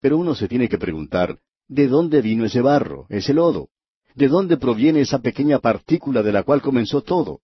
Pero 0.00 0.18
uno 0.18 0.34
se 0.34 0.48
tiene 0.48 0.68
que 0.68 0.76
preguntar, 0.76 1.38
¿de 1.68 1.86
dónde 1.86 2.20
vino 2.20 2.44
ese 2.44 2.60
barro, 2.60 3.06
ese 3.10 3.32
lodo? 3.32 3.68
¿De 4.16 4.26
dónde 4.26 4.56
proviene 4.56 5.02
esa 5.02 5.20
pequeña 5.20 5.60
partícula 5.60 6.24
de 6.24 6.32
la 6.32 6.42
cual 6.42 6.62
comenzó 6.62 7.00
todo? 7.02 7.40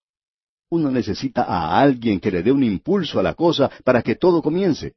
Uno 0.68 0.91
necesita 0.91 1.45
a 1.45 1.81
alguien 1.81 2.18
que 2.18 2.33
le 2.33 2.43
dé 2.43 2.51
un 2.51 2.64
impulso 2.64 3.20
a 3.20 3.22
la 3.22 3.35
cosa 3.35 3.70
para 3.85 4.03
que 4.03 4.16
todo 4.16 4.43
comience. 4.43 4.95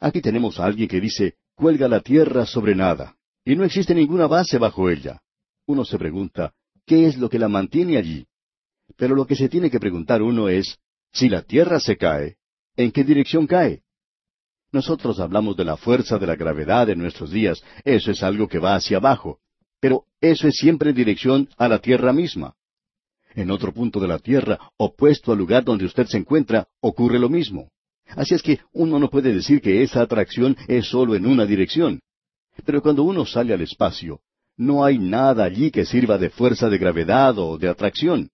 Aquí 0.00 0.20
tenemos 0.20 0.58
a 0.58 0.64
alguien 0.64 0.88
que 0.88 1.00
dice, 1.00 1.34
cuelga 1.54 1.86
la 1.86 2.00
tierra 2.00 2.46
sobre 2.46 2.74
nada, 2.74 3.14
y 3.44 3.54
no 3.54 3.62
existe 3.62 3.94
ninguna 3.94 4.26
base 4.26 4.58
bajo 4.58 4.90
ella. 4.90 5.20
Uno 5.66 5.84
se 5.84 5.96
pregunta, 5.98 6.52
¿Qué 6.86 7.06
es 7.06 7.16
lo 7.16 7.30
que 7.30 7.38
la 7.38 7.48
mantiene 7.48 7.96
allí? 7.96 8.26
Pero 8.96 9.14
lo 9.14 9.26
que 9.26 9.36
se 9.36 9.48
tiene 9.48 9.70
que 9.70 9.80
preguntar 9.80 10.22
uno 10.22 10.48
es, 10.48 10.78
si 11.12 11.28
la 11.28 11.42
tierra 11.42 11.80
se 11.80 11.96
cae, 11.96 12.36
¿en 12.76 12.92
qué 12.92 13.04
dirección 13.04 13.46
cae? 13.46 13.82
Nosotros 14.72 15.20
hablamos 15.20 15.56
de 15.56 15.64
la 15.64 15.76
fuerza 15.76 16.18
de 16.18 16.26
la 16.26 16.36
gravedad 16.36 16.90
en 16.90 16.98
nuestros 16.98 17.30
días, 17.30 17.62
eso 17.84 18.10
es 18.10 18.22
algo 18.22 18.48
que 18.48 18.58
va 18.58 18.74
hacia 18.74 18.98
abajo, 18.98 19.38
pero 19.80 20.04
eso 20.20 20.48
es 20.48 20.56
siempre 20.56 20.90
en 20.90 20.96
dirección 20.96 21.48
a 21.56 21.68
la 21.68 21.78
tierra 21.78 22.12
misma. 22.12 22.54
En 23.34 23.50
otro 23.50 23.72
punto 23.72 23.98
de 24.00 24.08
la 24.08 24.18
tierra, 24.18 24.58
opuesto 24.76 25.32
al 25.32 25.38
lugar 25.38 25.64
donde 25.64 25.84
usted 25.84 26.06
se 26.06 26.18
encuentra, 26.18 26.68
ocurre 26.80 27.18
lo 27.18 27.28
mismo. 27.28 27.70
Así 28.08 28.34
es 28.34 28.42
que 28.42 28.60
uno 28.72 28.98
no 28.98 29.08
puede 29.08 29.32
decir 29.32 29.60
que 29.60 29.82
esa 29.82 30.02
atracción 30.02 30.56
es 30.68 30.86
solo 30.86 31.14
en 31.14 31.26
una 31.26 31.46
dirección. 31.46 32.00
Pero 32.64 32.82
cuando 32.82 33.02
uno 33.02 33.24
sale 33.24 33.54
al 33.54 33.60
espacio, 33.62 34.20
no 34.56 34.84
hay 34.84 34.98
nada 34.98 35.44
allí 35.44 35.70
que 35.70 35.84
sirva 35.84 36.18
de 36.18 36.30
fuerza 36.30 36.68
de 36.68 36.78
gravedad 36.78 37.38
o 37.38 37.58
de 37.58 37.68
atracción. 37.68 38.30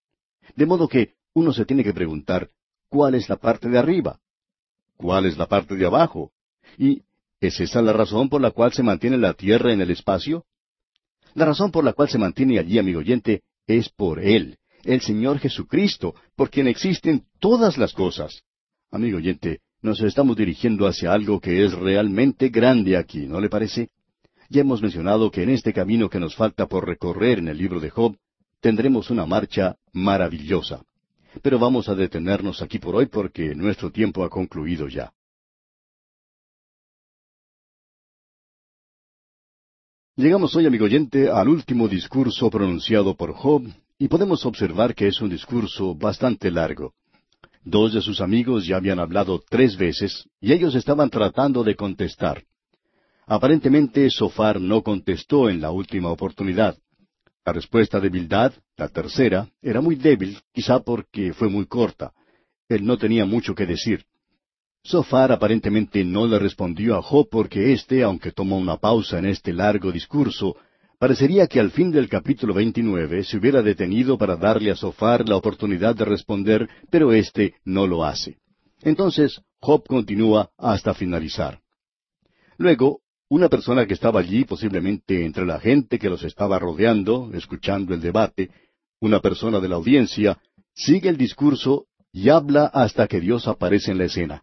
De 0.55 0.67
modo 0.67 0.89
que 0.89 1.15
uno 1.33 1.53
se 1.53 1.65
tiene 1.65 1.85
que 1.85 1.95
preguntar, 1.95 2.51
¿cuál 2.89 3.15
es 3.15 3.29
la 3.29 3.37
parte 3.37 3.69
de 3.69 3.79
arriba? 3.79 4.19
¿Cuál 4.97 5.27
es 5.27 5.39
la 5.39 5.47
parte 5.47 5.77
de 5.77 5.87
abajo? 5.87 6.33
¿Y 6.77 7.03
es 7.41 7.59
esa 7.61 7.81
la 7.81 7.93
razón 7.93 8.29
por 8.29 8.41
la 8.41 8.51
cual 8.51 8.73
se 8.73 8.83
mantiene 8.83 9.17
la 9.17 9.35
Tierra 9.35 9.73
en 9.73 9.81
el 9.81 9.91
espacio? 9.91 10.45
La 11.35 11.47
razón 11.47 11.71
por 11.71 11.85
la 11.85 11.93
cual 11.93 12.09
se 12.09 12.19
mantiene 12.19 12.59
allí, 12.59 12.79
amigo 12.79 12.99
oyente, 12.99 13.43
es 13.67 13.89
por 13.89 14.21
Él, 14.21 14.59
el 14.85 15.01
Señor 15.01 15.39
Jesucristo, 15.39 16.15
por 16.37 16.51
quien 16.51 16.67
existen 16.67 17.25
todas 17.39 17.79
las 17.79 17.93
cosas. 17.93 18.43
Amigo 18.91 19.19
oyente, 19.19 19.61
nos 19.83 20.01
estamos 20.03 20.37
dirigiendo 20.37 20.87
hacia 20.87 21.13
algo 21.13 21.41
que 21.41 21.65
es 21.65 21.73
realmente 21.73 22.49
grande 22.49 22.97
aquí, 22.97 23.27
¿no 23.27 23.41
le 23.41 23.49
parece? 23.49 23.91
Ya 24.53 24.63
hemos 24.63 24.83
mencionado 24.83 25.31
que 25.31 25.45
en 25.45 25.51
este 25.51 25.73
camino 25.73 26.11
que 26.11 26.19
nos 26.19 26.35
falta 26.35 26.67
por 26.67 26.85
recorrer 26.85 27.39
en 27.39 27.47
el 27.47 27.57
libro 27.57 27.79
de 27.79 27.89
Job, 27.89 28.17
tendremos 28.61 29.09
una 29.09 29.25
marcha 29.25 29.77
maravillosa. 29.93 30.83
Pero 31.41 31.61
vamos 31.61 31.89
a 31.89 31.95
detenernos 31.95 32.61
aquí 32.61 32.81
por 32.81 32.97
hoy 32.97 33.07
porque 33.07 33.55
nuestro 33.55 33.93
tiempo 33.93 34.25
ha 34.25 34.29
concluido 34.29 34.89
ya. 34.89 35.13
Llegamos 40.17 40.57
hoy, 40.57 40.67
amigo 40.67 40.87
oyente, 40.87 41.31
al 41.31 41.49
último 41.49 41.87
discurso 41.87 42.51
pronunciado 42.51 43.15
por 43.15 43.33
Job, 43.33 43.69
y 43.99 44.09
podemos 44.09 44.45
observar 44.45 44.97
que 44.97 45.07
es 45.07 45.21
un 45.21 45.31
discurso 45.31 45.95
bastante 45.95 46.51
largo. 46.51 46.93
Dos 47.63 47.95
de 47.95 48.03
sus 48.03 48.21
amigos 48.21 48.67
ya 48.67 48.79
habían 48.79 48.99
hablado 48.99 49.41
tres 49.49 49.77
veces, 49.77 50.29
y 50.41 50.53
ellos 50.53 50.75
estaban 50.75 51.09
tratando 51.09 51.63
de 51.63 51.77
contestar. 51.77 52.43
Aparentemente 53.33 54.11
Sofar 54.11 54.61
no 54.61 54.83
contestó 54.83 55.49
en 55.49 55.61
la 55.61 55.71
última 55.71 56.11
oportunidad. 56.11 56.77
La 57.47 57.53
respuesta 57.53 58.01
de 58.01 58.09
Bildad, 58.09 58.53
la 58.77 58.89
tercera, 58.89 59.49
era 59.63 59.81
muy 59.81 59.95
débil, 59.95 60.37
quizá 60.53 60.81
porque 60.81 61.33
fue 61.33 61.49
muy 61.49 61.67
corta. 61.67 62.13
Él 62.69 62.85
no 62.85 62.99
tenía 62.99 63.25
mucho 63.25 63.55
que 63.55 63.67
decir. 63.67 64.05
Sofar 64.83 65.31
aparentemente 65.31 66.03
no 66.03 66.27
le 66.27 66.41
respondió 66.41 66.97
a 66.97 67.03
Job 67.03 67.29
porque 67.31 67.73
éste, 67.73 68.03
aunque 68.03 68.33
tomó 68.33 68.59
una 68.59 68.79
pausa 68.79 69.21
en 69.21 69.27
este 69.27 69.53
largo 69.53 69.93
discurso, 69.93 70.57
parecería 70.99 71.47
que 71.47 71.61
al 71.61 71.71
fin 71.71 71.93
del 71.93 72.09
capítulo 72.09 72.53
29 72.55 73.23
se 73.23 73.37
hubiera 73.37 73.63
detenido 73.63 74.19
para 74.19 74.35
darle 74.35 74.73
a 74.73 74.75
Sofar 74.75 75.29
la 75.29 75.37
oportunidad 75.37 75.95
de 75.95 76.05
responder, 76.05 76.69
pero 76.91 77.13
éste 77.13 77.55
no 77.65 77.87
lo 77.87 78.05
hace. 78.05 78.39
Entonces 78.83 79.41
Job 79.61 79.87
continúa 79.87 80.51
hasta 80.59 80.95
finalizar. 80.95 81.61
Luego, 82.59 83.03
una 83.31 83.49
persona 83.49 83.87
que 83.87 83.95
estaba 83.95 84.21
allí, 84.21 84.45
posiblemente 84.45 85.25
entre 85.25 85.47
la 85.47 85.61
gente 85.61 86.01
que 86.01 86.11
los 86.11 86.25
estaba 86.25 86.59
rodeando, 86.59 87.31
escuchando 87.33 87.95
el 87.95 88.01
debate, 88.01 88.51
una 89.01 89.21
persona 89.21 89.61
de 89.61 89.69
la 89.69 89.77
audiencia, 89.77 90.39
sigue 90.75 91.09
el 91.09 91.17
discurso 91.17 91.87
y 92.13 92.29
habla 92.29 92.67
hasta 92.67 93.07
que 93.07 93.21
Dios 93.21 93.47
aparece 93.47 93.93
en 93.93 93.99
la 93.99 94.07
escena. 94.07 94.43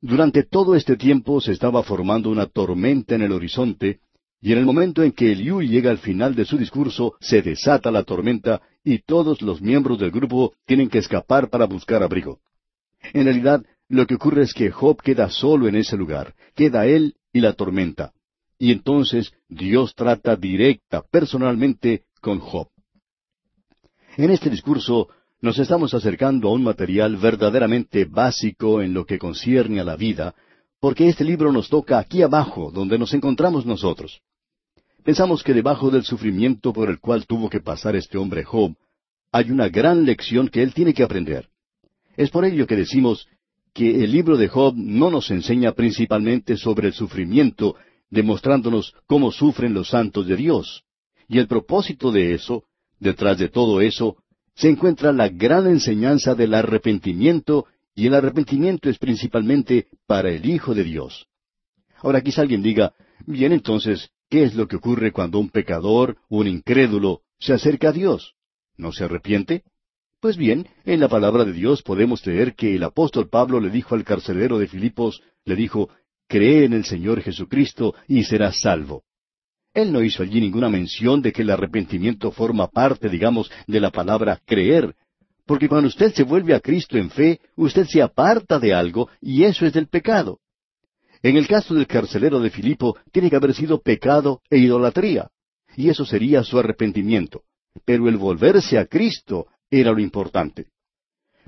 Durante 0.00 0.44
todo 0.44 0.76
este 0.76 0.96
tiempo 0.96 1.42
se 1.42 1.52
estaba 1.52 1.82
formando 1.82 2.30
una 2.30 2.46
tormenta 2.46 3.14
en 3.14 3.22
el 3.22 3.32
horizonte, 3.32 4.00
y 4.40 4.52
en 4.52 4.58
el 4.58 4.64
momento 4.64 5.02
en 5.02 5.12
que 5.12 5.32
Eliú 5.32 5.60
llega 5.60 5.90
al 5.90 5.98
final 5.98 6.34
de 6.34 6.46
su 6.46 6.56
discurso, 6.56 7.16
se 7.20 7.42
desata 7.42 7.90
la 7.90 8.04
tormenta 8.04 8.62
y 8.82 9.00
todos 9.00 9.42
los 9.42 9.60
miembros 9.60 9.98
del 9.98 10.10
grupo 10.10 10.54
tienen 10.64 10.88
que 10.88 10.98
escapar 10.98 11.50
para 11.50 11.66
buscar 11.66 12.02
abrigo. 12.02 12.40
En 13.12 13.24
realidad, 13.24 13.62
lo 13.88 14.06
que 14.06 14.14
ocurre 14.14 14.44
es 14.44 14.54
que 14.54 14.70
Job 14.70 15.02
queda 15.02 15.28
solo 15.28 15.68
en 15.68 15.74
ese 15.74 15.98
lugar, 15.98 16.34
queda 16.54 16.86
él 16.86 17.16
y 17.38 17.40
la 17.40 17.54
tormenta. 17.54 18.12
Y 18.58 18.72
entonces 18.72 19.32
Dios 19.48 19.94
trata 19.94 20.36
directa, 20.36 21.02
personalmente, 21.10 22.02
con 22.20 22.40
Job. 22.40 22.68
En 24.16 24.30
este 24.30 24.50
discurso 24.50 25.08
nos 25.40 25.58
estamos 25.58 25.94
acercando 25.94 26.48
a 26.48 26.52
un 26.52 26.64
material 26.64 27.16
verdaderamente 27.16 28.04
básico 28.04 28.82
en 28.82 28.92
lo 28.92 29.06
que 29.06 29.18
concierne 29.18 29.80
a 29.80 29.84
la 29.84 29.96
vida, 29.96 30.34
porque 30.80 31.08
este 31.08 31.24
libro 31.24 31.52
nos 31.52 31.68
toca 31.68 31.98
aquí 31.98 32.22
abajo, 32.22 32.72
donde 32.72 32.98
nos 32.98 33.14
encontramos 33.14 33.64
nosotros. 33.64 34.20
Pensamos 35.04 35.44
que 35.44 35.54
debajo 35.54 35.90
del 35.90 36.04
sufrimiento 36.04 36.72
por 36.72 36.90
el 36.90 36.98
cual 36.98 37.26
tuvo 37.26 37.48
que 37.48 37.60
pasar 37.60 37.94
este 37.94 38.18
hombre 38.18 38.42
Job, 38.42 38.74
hay 39.30 39.50
una 39.52 39.68
gran 39.68 40.04
lección 40.04 40.48
que 40.48 40.62
él 40.62 40.74
tiene 40.74 40.92
que 40.92 41.04
aprender. 41.04 41.48
Es 42.16 42.30
por 42.30 42.44
ello 42.44 42.66
que 42.66 42.74
decimos 42.74 43.28
que 43.78 44.02
el 44.02 44.10
libro 44.10 44.36
de 44.36 44.48
Job 44.48 44.74
no 44.76 45.08
nos 45.08 45.30
enseña 45.30 45.70
principalmente 45.70 46.56
sobre 46.56 46.88
el 46.88 46.94
sufrimiento, 46.94 47.76
demostrándonos 48.10 48.92
cómo 49.06 49.30
sufren 49.30 49.72
los 49.72 49.90
santos 49.90 50.26
de 50.26 50.34
Dios. 50.34 50.82
Y 51.28 51.38
el 51.38 51.46
propósito 51.46 52.10
de 52.10 52.34
eso, 52.34 52.64
detrás 52.98 53.38
de 53.38 53.48
todo 53.48 53.80
eso, 53.80 54.16
se 54.56 54.68
encuentra 54.68 55.12
la 55.12 55.28
gran 55.28 55.68
enseñanza 55.68 56.34
del 56.34 56.54
arrepentimiento, 56.54 57.66
y 57.94 58.08
el 58.08 58.14
arrepentimiento 58.14 58.90
es 58.90 58.98
principalmente 58.98 59.86
para 60.08 60.32
el 60.32 60.44
Hijo 60.50 60.74
de 60.74 60.82
Dios. 60.82 61.28
Ahora 61.98 62.20
quizá 62.20 62.42
alguien 62.42 62.64
diga, 62.64 62.94
bien 63.26 63.52
entonces, 63.52 64.10
¿qué 64.28 64.42
es 64.42 64.56
lo 64.56 64.66
que 64.66 64.74
ocurre 64.74 65.12
cuando 65.12 65.38
un 65.38 65.50
pecador, 65.50 66.16
un 66.28 66.48
incrédulo, 66.48 67.20
se 67.38 67.52
acerca 67.52 67.90
a 67.90 67.92
Dios? 67.92 68.34
¿No 68.76 68.90
se 68.90 69.04
arrepiente? 69.04 69.62
Pues 70.20 70.36
bien, 70.36 70.66
en 70.84 70.98
la 70.98 71.08
palabra 71.08 71.44
de 71.44 71.52
Dios 71.52 71.82
podemos 71.82 72.26
leer 72.26 72.56
que 72.56 72.74
el 72.74 72.82
apóstol 72.82 73.28
Pablo 73.28 73.60
le 73.60 73.70
dijo 73.70 73.94
al 73.94 74.02
carcelero 74.02 74.58
de 74.58 74.66
Filipos, 74.66 75.22
le 75.44 75.54
dijo, 75.54 75.90
Cree 76.26 76.64
en 76.64 76.72
el 76.72 76.84
Señor 76.84 77.22
Jesucristo 77.22 77.94
y 78.08 78.24
serás 78.24 78.60
salvo. 78.60 79.04
Él 79.72 79.92
no 79.92 80.02
hizo 80.02 80.24
allí 80.24 80.40
ninguna 80.40 80.68
mención 80.68 81.22
de 81.22 81.30
que 81.30 81.42
el 81.42 81.50
arrepentimiento 81.50 82.32
forma 82.32 82.66
parte, 82.66 83.08
digamos, 83.08 83.48
de 83.68 83.78
la 83.78 83.90
palabra 83.90 84.40
creer, 84.44 84.96
porque 85.46 85.68
cuando 85.68 85.86
usted 85.86 86.12
se 86.12 86.24
vuelve 86.24 86.52
a 86.52 86.60
Cristo 86.60 86.98
en 86.98 87.10
fe, 87.10 87.40
usted 87.54 87.86
se 87.86 88.02
aparta 88.02 88.58
de 88.58 88.74
algo 88.74 89.08
y 89.20 89.44
eso 89.44 89.66
es 89.66 89.72
del 89.72 89.86
pecado. 89.86 90.40
En 91.22 91.36
el 91.36 91.46
caso 91.46 91.74
del 91.74 91.86
carcelero 91.86 92.40
de 92.40 92.50
Filipo, 92.50 92.98
tiene 93.12 93.30
que 93.30 93.36
haber 93.36 93.54
sido 93.54 93.80
pecado 93.80 94.42
e 94.50 94.58
idolatría, 94.58 95.30
y 95.76 95.90
eso 95.90 96.04
sería 96.04 96.42
su 96.42 96.58
arrepentimiento. 96.58 97.44
Pero 97.84 98.08
el 98.08 98.16
volverse 98.16 98.78
a 98.78 98.86
Cristo, 98.86 99.46
era 99.70 99.92
lo 99.92 100.00
importante. 100.00 100.66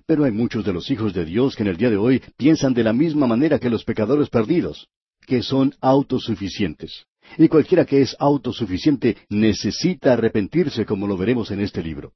Pero 0.06 0.24
hay 0.24 0.32
muchos 0.32 0.64
de 0.64 0.72
los 0.72 0.90
hijos 0.90 1.14
de 1.14 1.24
Dios 1.24 1.54
que 1.54 1.62
en 1.62 1.68
el 1.68 1.76
día 1.76 1.90
de 1.90 1.96
hoy 1.96 2.22
piensan 2.36 2.74
de 2.74 2.84
la 2.84 2.92
misma 2.92 3.26
manera 3.26 3.58
que 3.58 3.70
los 3.70 3.84
pecadores 3.84 4.28
perdidos, 4.28 4.88
que 5.26 5.42
son 5.42 5.74
autosuficientes. 5.80 7.06
Y 7.38 7.48
cualquiera 7.48 7.84
que 7.84 8.02
es 8.02 8.16
autosuficiente 8.18 9.16
necesita 9.28 10.14
arrepentirse 10.14 10.84
como 10.84 11.06
lo 11.06 11.16
veremos 11.16 11.50
en 11.50 11.60
este 11.60 11.82
libro. 11.82 12.12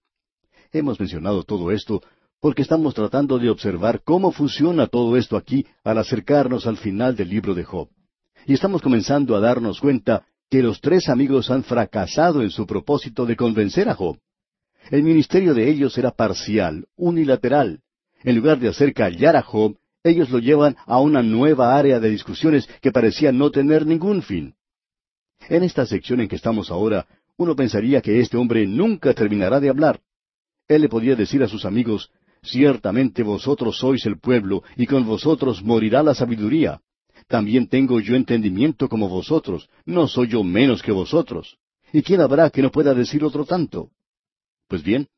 Hemos 0.72 0.98
mencionado 0.98 1.44
todo 1.44 1.70
esto 1.70 2.02
porque 2.40 2.62
estamos 2.62 2.94
tratando 2.94 3.38
de 3.38 3.48
observar 3.48 4.02
cómo 4.04 4.32
funciona 4.32 4.86
todo 4.86 5.16
esto 5.16 5.36
aquí 5.36 5.64
al 5.84 5.98
acercarnos 5.98 6.66
al 6.66 6.76
final 6.76 7.14
del 7.16 7.28
libro 7.28 7.54
de 7.54 7.64
Job. 7.64 7.88
Y 8.46 8.54
estamos 8.54 8.82
comenzando 8.82 9.36
a 9.36 9.40
darnos 9.40 9.80
cuenta 9.80 10.26
que 10.50 10.62
los 10.62 10.80
tres 10.80 11.08
amigos 11.08 11.50
han 11.50 11.64
fracasado 11.64 12.42
en 12.42 12.50
su 12.50 12.66
propósito 12.66 13.24
de 13.24 13.36
convencer 13.36 13.88
a 13.88 13.94
Job. 13.94 14.18
El 14.90 15.02
ministerio 15.02 15.54
de 15.54 15.68
ellos 15.68 15.96
era 15.98 16.10
parcial, 16.10 16.86
unilateral. 16.96 17.80
En 18.22 18.36
lugar 18.36 18.58
de 18.58 18.68
hacer 18.68 18.92
callar 18.92 19.36
a 19.36 19.42
Job, 19.42 19.76
ellos 20.02 20.30
lo 20.30 20.38
llevan 20.38 20.76
a 20.86 21.00
una 21.00 21.22
nueva 21.22 21.76
área 21.76 22.00
de 22.00 22.10
discusiones 22.10 22.68
que 22.82 22.92
parecía 22.92 23.32
no 23.32 23.50
tener 23.50 23.86
ningún 23.86 24.22
fin. 24.22 24.54
En 25.48 25.62
esta 25.62 25.86
sección 25.86 26.20
en 26.20 26.28
que 26.28 26.36
estamos 26.36 26.70
ahora, 26.70 27.06
uno 27.36 27.56
pensaría 27.56 28.00
que 28.00 28.20
este 28.20 28.36
hombre 28.36 28.66
nunca 28.66 29.14
terminará 29.14 29.60
de 29.60 29.70
hablar. 29.70 30.00
Él 30.68 30.82
le 30.82 30.88
podía 30.88 31.16
decir 31.16 31.42
a 31.42 31.48
sus 31.48 31.64
amigos, 31.64 32.10
Ciertamente 32.44 33.22
vosotros 33.22 33.78
sois 33.78 34.04
el 34.04 34.18
pueblo, 34.18 34.62
y 34.76 34.86
con 34.86 35.06
vosotros 35.06 35.62
morirá 35.62 36.02
la 36.02 36.14
sabiduría. 36.14 36.80
También 37.26 37.68
tengo 37.68 38.00
yo 38.00 38.16
entendimiento 38.16 38.88
como 38.88 39.08
vosotros, 39.08 39.70
no 39.86 40.06
soy 40.06 40.28
yo 40.28 40.44
menos 40.44 40.82
que 40.82 40.92
vosotros. 40.92 41.56
¿Y 41.90 42.02
quién 42.02 42.20
habrá 42.20 42.50
que 42.50 42.60
no 42.60 42.70
pueda 42.70 42.92
decir 42.92 43.24
otro 43.24 43.46
tanto? 43.46 43.90
Pues 44.68 44.82
bien, 44.82 45.08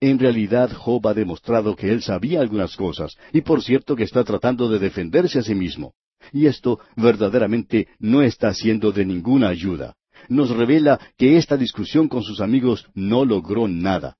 en 0.00 0.18
realidad 0.18 0.72
Job 0.72 1.06
ha 1.08 1.14
demostrado 1.14 1.76
que 1.76 1.90
él 1.90 2.02
sabía 2.02 2.40
algunas 2.40 2.76
cosas, 2.76 3.16
y 3.32 3.42
por 3.42 3.62
cierto 3.62 3.94
que 3.94 4.04
está 4.04 4.24
tratando 4.24 4.68
de 4.68 4.78
defenderse 4.78 5.38
a 5.38 5.42
sí 5.42 5.54
mismo. 5.54 5.94
Y 6.32 6.46
esto 6.46 6.80
verdaderamente 6.96 7.88
no 7.98 8.22
está 8.22 8.54
siendo 8.54 8.92
de 8.92 9.04
ninguna 9.04 9.48
ayuda. 9.48 9.94
Nos 10.28 10.50
revela 10.50 11.00
que 11.16 11.36
esta 11.36 11.56
discusión 11.56 12.08
con 12.08 12.22
sus 12.22 12.40
amigos 12.40 12.86
no 12.94 13.24
logró 13.24 13.66
nada 13.66 14.16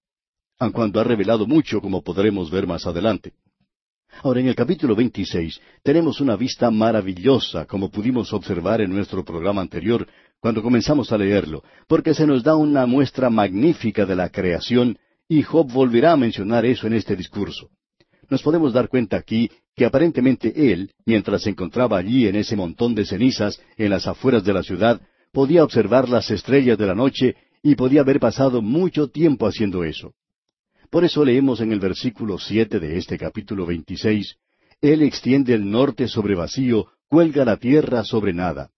aun 0.62 0.70
cuando 0.70 1.00
ha 1.00 1.04
revelado 1.04 1.44
mucho, 1.44 1.80
como 1.80 2.02
podremos 2.02 2.48
ver 2.48 2.68
más 2.68 2.86
adelante. 2.86 3.32
Ahora, 4.22 4.40
en 4.40 4.46
el 4.46 4.54
capítulo 4.54 4.94
26 4.94 5.60
tenemos 5.82 6.20
una 6.20 6.36
vista 6.36 6.70
maravillosa, 6.70 7.66
como 7.66 7.90
pudimos 7.90 8.32
observar 8.32 8.80
en 8.80 8.90
nuestro 8.90 9.24
programa 9.24 9.60
anterior, 9.60 10.06
cuando 10.42 10.60
comenzamos 10.60 11.12
a 11.12 11.18
leerlo, 11.18 11.62
porque 11.86 12.14
se 12.14 12.26
nos 12.26 12.42
da 12.42 12.56
una 12.56 12.84
muestra 12.84 13.30
magnífica 13.30 14.04
de 14.04 14.16
la 14.16 14.28
creación, 14.28 14.98
y 15.28 15.42
Job 15.42 15.70
volverá 15.72 16.12
a 16.12 16.16
mencionar 16.16 16.66
eso 16.66 16.88
en 16.88 16.94
este 16.94 17.14
discurso. 17.14 17.70
Nos 18.28 18.42
podemos 18.42 18.72
dar 18.72 18.88
cuenta 18.88 19.16
aquí 19.16 19.48
que 19.76 19.84
aparentemente 19.84 20.72
él, 20.72 20.90
mientras 21.06 21.42
se 21.42 21.50
encontraba 21.50 21.96
allí 21.96 22.26
en 22.26 22.34
ese 22.34 22.56
montón 22.56 22.92
de 22.96 23.06
cenizas 23.06 23.60
en 23.76 23.90
las 23.90 24.08
afueras 24.08 24.42
de 24.42 24.52
la 24.52 24.64
ciudad, 24.64 25.00
podía 25.30 25.62
observar 25.62 26.08
las 26.08 26.28
estrellas 26.32 26.76
de 26.76 26.86
la 26.86 26.96
noche 26.96 27.36
y 27.62 27.76
podía 27.76 28.00
haber 28.00 28.18
pasado 28.18 28.60
mucho 28.62 29.08
tiempo 29.08 29.46
haciendo 29.46 29.84
eso. 29.84 30.12
Por 30.90 31.04
eso 31.04 31.24
leemos 31.24 31.60
en 31.60 31.70
el 31.70 31.78
versículo 31.78 32.36
siete 32.38 32.80
de 32.80 32.98
este 32.98 33.16
capítulo 33.16 33.64
veintiséis, 33.64 34.34
Él 34.80 35.02
extiende 35.02 35.54
el 35.54 35.70
norte 35.70 36.08
sobre 36.08 36.34
vacío, 36.34 36.88
cuelga 37.06 37.44
la 37.44 37.58
tierra 37.58 38.02
sobre 38.02 38.32
nada. 38.32 38.70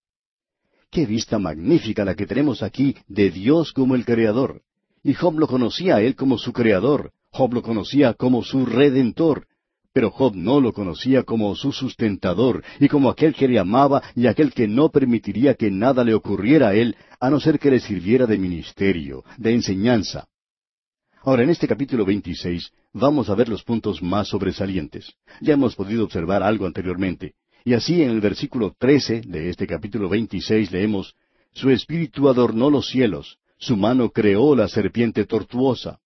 Qué 0.95 1.05
vista 1.05 1.37
magnífica 1.39 2.05
la 2.05 2.15
que 2.15 2.25
tenemos 2.25 2.63
aquí 2.63 2.95
de 3.09 3.29
Dios 3.29 3.73
como 3.73 3.95
el 3.95 4.05
Creador. 4.05 4.61
Y 5.03 5.13
Job 5.13 5.37
lo 5.37 5.45
conocía 5.45 5.97
a 5.97 6.01
Él 6.01 6.15
como 6.15 6.37
su 6.37 6.53
Creador, 6.53 7.11
Job 7.31 7.53
lo 7.53 7.61
conocía 7.61 8.13
como 8.13 8.45
su 8.45 8.65
Redentor, 8.65 9.45
pero 9.91 10.09
Job 10.09 10.37
no 10.37 10.61
lo 10.61 10.71
conocía 10.71 11.23
como 11.23 11.53
su 11.53 11.73
sustentador 11.73 12.63
y 12.79 12.87
como 12.87 13.09
aquel 13.09 13.35
que 13.35 13.49
le 13.49 13.59
amaba 13.59 14.03
y 14.15 14.27
aquel 14.27 14.53
que 14.53 14.69
no 14.69 14.87
permitiría 14.87 15.55
que 15.55 15.69
nada 15.69 16.05
le 16.05 16.13
ocurriera 16.13 16.69
a 16.69 16.75
él 16.75 16.95
a 17.19 17.29
no 17.29 17.41
ser 17.41 17.59
que 17.59 17.71
le 17.71 17.81
sirviera 17.81 18.25
de 18.25 18.37
ministerio, 18.37 19.25
de 19.37 19.53
enseñanza. 19.53 20.29
Ahora, 21.23 21.43
en 21.43 21.49
este 21.49 21.67
capítulo 21.67 22.05
26 22.05 22.71
vamos 22.93 23.29
a 23.29 23.35
ver 23.35 23.49
los 23.49 23.63
puntos 23.65 24.01
más 24.01 24.29
sobresalientes. 24.29 25.11
Ya 25.41 25.55
hemos 25.55 25.75
podido 25.75 26.05
observar 26.05 26.41
algo 26.41 26.65
anteriormente. 26.65 27.33
Y 27.67 27.73
así 27.73 28.03
en 28.03 28.11
el 28.11 28.21
versículo 28.21 28.75
13 28.77 29.21
de 29.21 29.49
este 29.49 29.65
capítulo 29.65 30.07
26 30.07 30.71
leemos, 30.71 31.15
Su 31.51 31.71
espíritu 31.71 32.29
adornó 32.29 32.69
los 32.69 32.87
cielos, 32.87 33.39
su 33.57 33.75
mano 33.75 34.11
creó 34.11 34.55
la 34.55 34.67
serpiente 34.67 35.25
tortuosa. 35.25 35.99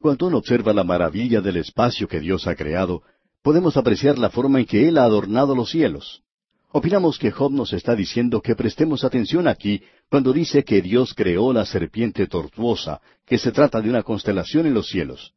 Cuando 0.00 0.28
uno 0.28 0.38
observa 0.38 0.72
la 0.72 0.84
maravilla 0.84 1.42
del 1.42 1.58
espacio 1.58 2.08
que 2.08 2.20
Dios 2.20 2.46
ha 2.46 2.54
creado, 2.54 3.02
podemos 3.42 3.76
apreciar 3.76 4.18
la 4.18 4.30
forma 4.30 4.60
en 4.60 4.64
que 4.64 4.88
Él 4.88 4.96
ha 4.96 5.04
adornado 5.04 5.54
los 5.54 5.68
cielos. 5.68 6.22
Opinamos 6.70 7.18
que 7.18 7.32
Job 7.32 7.52
nos 7.52 7.74
está 7.74 7.94
diciendo 7.94 8.40
que 8.40 8.56
prestemos 8.56 9.04
atención 9.04 9.46
aquí 9.46 9.82
cuando 10.08 10.32
dice 10.32 10.64
que 10.64 10.80
Dios 10.80 11.12
creó 11.12 11.52
la 11.52 11.66
serpiente 11.66 12.26
tortuosa, 12.28 13.02
que 13.26 13.36
se 13.36 13.52
trata 13.52 13.82
de 13.82 13.90
una 13.90 14.02
constelación 14.02 14.64
en 14.64 14.72
los 14.72 14.88
cielos. 14.88 15.34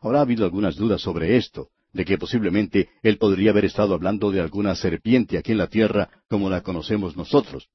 Ahora 0.00 0.20
ha 0.20 0.22
habido 0.22 0.46
algunas 0.46 0.76
dudas 0.76 1.02
sobre 1.02 1.36
esto, 1.36 1.68
de 1.96 2.04
que 2.04 2.18
posiblemente 2.18 2.90
él 3.02 3.16
podría 3.16 3.50
haber 3.50 3.64
estado 3.64 3.94
hablando 3.94 4.30
de 4.30 4.40
alguna 4.40 4.74
serpiente 4.76 5.38
aquí 5.38 5.52
en 5.52 5.58
la 5.58 5.66
tierra 5.66 6.10
como 6.28 6.50
la 6.50 6.60
conocemos 6.60 7.16
nosotros. 7.16 7.68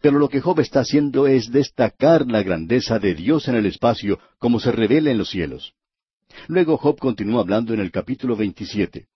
Pero 0.00 0.18
lo 0.18 0.28
que 0.28 0.40
Job 0.40 0.60
está 0.60 0.80
haciendo 0.80 1.26
es 1.26 1.50
destacar 1.50 2.26
la 2.26 2.42
grandeza 2.42 2.98
de 2.98 3.14
Dios 3.14 3.48
en 3.48 3.56
el 3.56 3.66
espacio 3.66 4.18
como 4.38 4.60
se 4.60 4.72
revela 4.72 5.10
en 5.10 5.18
los 5.18 5.30
cielos. 5.30 5.72
Luego 6.48 6.76
Job 6.76 6.98
continúa 6.98 7.40
hablando 7.40 7.74
en 7.74 7.80
el 7.80 7.90
capítulo 7.90 8.36
27. 8.36 9.06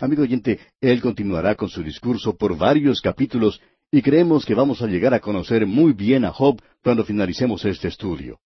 Amigo 0.00 0.22
oyente, 0.22 0.58
él 0.80 1.00
continuará 1.00 1.54
con 1.54 1.68
su 1.68 1.82
discurso 1.82 2.36
por 2.36 2.56
varios 2.56 3.00
capítulos 3.00 3.60
y 3.90 4.02
creemos 4.02 4.44
que 4.44 4.54
vamos 4.54 4.82
a 4.82 4.86
llegar 4.86 5.12
a 5.14 5.20
conocer 5.20 5.66
muy 5.66 5.92
bien 5.92 6.24
a 6.24 6.30
Job 6.30 6.60
cuando 6.82 7.04
finalicemos 7.04 7.64
este 7.64 7.88
estudio. 7.88 8.38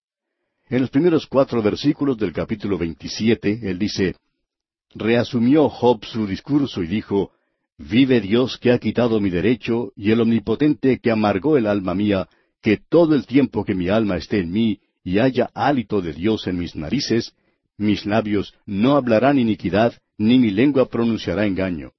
En 0.69 0.81
los 0.81 0.91
primeros 0.91 1.27
cuatro 1.27 1.63
versículos 1.63 2.17
del 2.17 2.33
capítulo 2.33 2.79
27, 2.79 3.61
él 3.63 3.79
dice, 3.79 4.15
Reasumió 4.95 5.69
Job 5.69 6.05
su 6.05 6.27
discurso 6.27 6.83
y 6.83 6.87
dijo, 6.87 7.33
Vive 7.79 8.21
Dios 8.21 8.59
que 8.59 8.71
ha 8.71 8.79
quitado 8.79 9.21
mi 9.21 9.31
derecho 9.31 9.93
y 9.97 10.11
el 10.11 10.21
omnipotente 10.21 11.01
que 11.01 11.11
amargó 11.11 11.57
el 11.57 11.67
alma 11.67 11.95
mía, 11.95 12.29
que 12.61 12.77
todo 12.77 13.15
el 13.15 13.27
tiempo 13.27 13.65
que 13.65 13.75
mi 13.75 13.89
alma 13.89 14.17
esté 14.17 14.41
en 14.41 14.53
mí 14.53 14.81
y 15.03 15.19
haya 15.19 15.51
hálito 15.55 16.01
de 16.01 16.13
Dios 16.13 16.47
en 16.47 16.59
mis 16.59 16.77
narices, 16.77 17.35
mis 17.77 18.07
labios 18.07 18.55
no 18.67 18.97
hablarán 18.97 19.39
iniquidad, 19.39 19.95
ni 20.19 20.39
mi 20.39 20.51
lengua 20.51 20.89
pronunciará 20.89 21.47
engaño. 21.47 21.93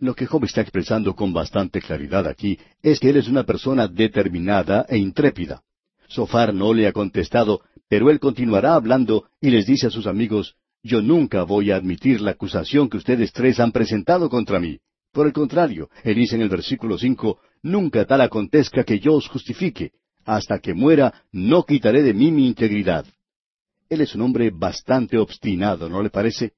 Lo 0.00 0.14
que 0.14 0.26
Job 0.26 0.44
está 0.44 0.62
expresando 0.62 1.14
con 1.14 1.32
bastante 1.32 1.80
claridad 1.80 2.26
aquí 2.26 2.58
es 2.82 2.98
que 2.98 3.10
él 3.10 3.16
es 3.16 3.28
una 3.28 3.44
persona 3.44 3.86
determinada 3.88 4.86
e 4.88 4.96
intrépida. 4.96 5.62
Sofar 6.08 6.54
no 6.54 6.72
le 6.72 6.86
ha 6.86 6.92
contestado, 6.92 7.60
pero 7.88 8.10
él 8.10 8.18
continuará 8.18 8.74
hablando 8.74 9.26
y 9.40 9.50
les 9.50 9.66
dice 9.66 9.88
a 9.88 9.90
sus 9.90 10.06
amigos, 10.06 10.56
yo 10.82 11.00
nunca 11.00 11.44
voy 11.44 11.70
a 11.70 11.76
admitir 11.76 12.20
la 12.20 12.32
acusación 12.32 12.88
que 12.88 12.96
ustedes 12.96 13.32
tres 13.32 13.60
han 13.60 13.72
presentado 13.72 14.28
contra 14.28 14.58
mí. 14.58 14.78
Por 15.12 15.26
el 15.26 15.32
contrario, 15.32 15.90
él 16.02 16.16
dice 16.16 16.36
en 16.36 16.42
el 16.42 16.48
versículo 16.48 16.98
cinco, 16.98 17.38
nunca 17.62 18.04
tal 18.04 18.20
acontezca 18.22 18.82
que 18.82 18.98
yo 18.98 19.14
os 19.14 19.28
justifique. 19.28 19.92
Hasta 20.24 20.58
que 20.58 20.74
muera, 20.74 21.22
no 21.32 21.64
quitaré 21.64 22.02
de 22.02 22.14
mí 22.14 22.30
mi 22.30 22.46
integridad. 22.46 23.04
Él 23.88 24.00
es 24.00 24.14
un 24.14 24.22
hombre 24.22 24.50
bastante 24.50 25.18
obstinado, 25.18 25.88
¿no 25.88 26.02
le 26.02 26.10
parece? 26.10 26.52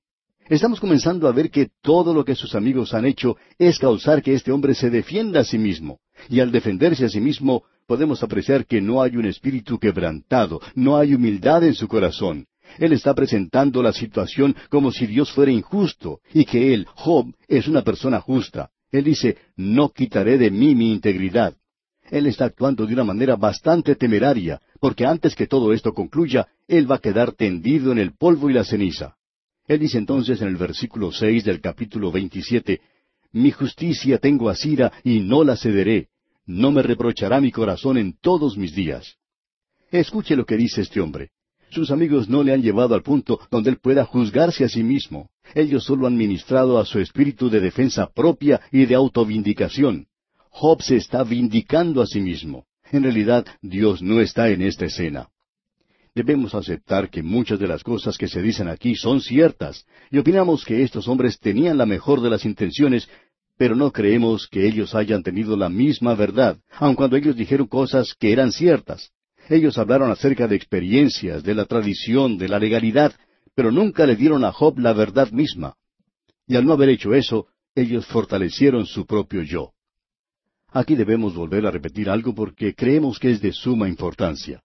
Estamos 0.48 0.78
comenzando 0.78 1.26
a 1.26 1.32
ver 1.32 1.50
que 1.50 1.70
todo 1.82 2.12
lo 2.12 2.24
que 2.24 2.34
sus 2.34 2.54
amigos 2.54 2.92
han 2.92 3.06
hecho 3.06 3.36
es 3.58 3.78
causar 3.78 4.22
que 4.22 4.34
este 4.34 4.52
hombre 4.52 4.74
se 4.74 4.90
defienda 4.90 5.40
a 5.40 5.44
sí 5.44 5.58
mismo. 5.58 6.00
Y 6.28 6.40
al 6.40 6.52
defenderse 6.52 7.06
a 7.06 7.08
sí 7.08 7.20
mismo, 7.20 7.64
podemos 7.86 8.22
apreciar 8.22 8.66
que 8.66 8.80
no 8.80 9.02
hay 9.02 9.16
un 9.16 9.24
espíritu 9.24 9.78
quebrantado, 9.78 10.60
no 10.74 10.98
hay 10.98 11.14
humildad 11.14 11.64
en 11.64 11.74
su 11.74 11.88
corazón. 11.88 12.46
Él 12.78 12.92
está 12.92 13.14
presentando 13.14 13.82
la 13.82 13.92
situación 13.92 14.56
como 14.68 14.90
si 14.90 15.06
Dios 15.06 15.30
fuera 15.32 15.52
injusto 15.52 16.20
y 16.32 16.44
que 16.44 16.74
él, 16.74 16.86
Job, 16.94 17.34
es 17.48 17.68
una 17.68 17.82
persona 17.82 18.20
justa. 18.20 18.70
Él 18.90 19.04
dice, 19.04 19.36
no 19.56 19.90
quitaré 19.90 20.38
de 20.38 20.50
mí 20.50 20.74
mi 20.74 20.92
integridad. 20.92 21.54
Él 22.10 22.26
está 22.26 22.44
actuando 22.44 22.86
de 22.86 22.94
una 22.94 23.04
manera 23.04 23.36
bastante 23.36 23.96
temeraria, 23.96 24.60
porque 24.80 25.06
antes 25.06 25.34
que 25.34 25.46
todo 25.46 25.72
esto 25.72 25.92
concluya, 25.92 26.48
él 26.68 26.90
va 26.90 26.96
a 26.96 27.00
quedar 27.00 27.32
tendido 27.32 27.92
en 27.92 27.98
el 27.98 28.12
polvo 28.12 28.50
y 28.50 28.52
la 28.52 28.64
ceniza. 28.64 29.16
Él 29.66 29.80
dice 29.80 29.98
entonces 29.98 30.40
en 30.42 30.48
el 30.48 30.56
versículo 30.56 31.10
seis 31.10 31.44
del 31.44 31.60
capítulo 31.60 32.12
veintisiete, 32.12 32.80
Mi 33.32 33.50
justicia 33.50 34.18
tengo 34.18 34.48
asira 34.48 34.92
y 35.02 35.20
no 35.20 35.42
la 35.42 35.56
cederé, 35.56 36.08
no 36.46 36.70
me 36.70 36.82
reprochará 36.82 37.40
mi 37.40 37.50
corazón 37.50 37.96
en 37.96 38.16
todos 38.20 38.56
mis 38.56 38.74
días. 38.74 39.16
Escuche 39.90 40.36
lo 40.36 40.44
que 40.44 40.56
dice 40.56 40.82
este 40.82 41.00
hombre. 41.00 41.30
Sus 41.74 41.90
amigos 41.90 42.28
no 42.28 42.44
le 42.44 42.52
han 42.52 42.62
llevado 42.62 42.94
al 42.94 43.02
punto 43.02 43.40
donde 43.50 43.68
él 43.68 43.78
pueda 43.82 44.04
juzgarse 44.04 44.62
a 44.62 44.68
sí 44.68 44.84
mismo. 44.84 45.30
Ellos 45.56 45.82
solo 45.82 46.06
han 46.06 46.16
ministrado 46.16 46.78
a 46.78 46.84
su 46.84 47.00
espíritu 47.00 47.50
de 47.50 47.58
defensa 47.58 48.06
propia 48.14 48.60
y 48.70 48.86
de 48.86 48.94
autovindicación. 48.94 50.06
Job 50.50 50.82
se 50.82 50.94
está 50.94 51.24
vindicando 51.24 52.00
a 52.00 52.06
sí 52.06 52.20
mismo. 52.20 52.64
En 52.92 53.02
realidad, 53.02 53.44
Dios 53.60 54.02
no 54.02 54.20
está 54.20 54.50
en 54.50 54.62
esta 54.62 54.86
escena 54.86 55.28
debemos 56.14 56.54
aceptar 56.54 57.10
que 57.10 57.24
muchas 57.24 57.58
de 57.58 57.66
las 57.66 57.82
cosas 57.82 58.16
que 58.16 58.28
se 58.28 58.40
dicen 58.40 58.68
aquí 58.68 58.94
son 58.94 59.20
ciertas, 59.20 59.84
y 60.12 60.18
opinamos 60.18 60.64
que 60.64 60.84
estos 60.84 61.08
hombres 61.08 61.40
tenían 61.40 61.76
la 61.76 61.86
mejor 61.86 62.20
de 62.20 62.30
las 62.30 62.44
intenciones, 62.44 63.08
pero 63.58 63.74
no 63.74 63.90
creemos 63.90 64.46
que 64.46 64.64
ellos 64.64 64.94
hayan 64.94 65.24
tenido 65.24 65.56
la 65.56 65.68
misma 65.68 66.14
verdad, 66.14 66.56
aun 66.78 66.94
cuando 66.94 67.16
ellos 67.16 67.34
dijeron 67.34 67.66
cosas 67.66 68.14
que 68.14 68.30
eran 68.30 68.52
ciertas. 68.52 69.10
Ellos 69.48 69.76
hablaron 69.78 70.10
acerca 70.10 70.48
de 70.48 70.56
experiencias, 70.56 71.42
de 71.42 71.54
la 71.54 71.66
tradición, 71.66 72.38
de 72.38 72.48
la 72.48 72.58
legalidad, 72.58 73.12
pero 73.54 73.70
nunca 73.70 74.06
le 74.06 74.16
dieron 74.16 74.44
a 74.44 74.52
Job 74.52 74.78
la 74.78 74.92
verdad 74.92 75.30
misma. 75.30 75.74
Y 76.46 76.56
al 76.56 76.64
no 76.64 76.72
haber 76.72 76.88
hecho 76.88 77.14
eso, 77.14 77.46
ellos 77.74 78.06
fortalecieron 78.06 78.86
su 78.86 79.06
propio 79.06 79.42
yo. 79.42 79.72
Aquí 80.68 80.94
debemos 80.94 81.34
volver 81.34 81.66
a 81.66 81.70
repetir 81.70 82.10
algo 82.10 82.34
porque 82.34 82.74
creemos 82.74 83.18
que 83.18 83.30
es 83.30 83.40
de 83.40 83.52
suma 83.52 83.88
importancia. 83.88 84.62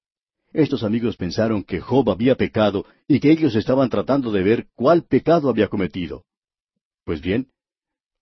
Estos 0.52 0.84
amigos 0.84 1.16
pensaron 1.16 1.64
que 1.64 1.80
Job 1.80 2.10
había 2.10 2.36
pecado 2.36 2.86
y 3.08 3.20
que 3.20 3.32
ellos 3.32 3.56
estaban 3.56 3.90
tratando 3.90 4.32
de 4.32 4.42
ver 4.42 4.68
cuál 4.74 5.04
pecado 5.04 5.50
había 5.50 5.68
cometido. 5.68 6.24
Pues 7.04 7.22
bien, 7.22 7.50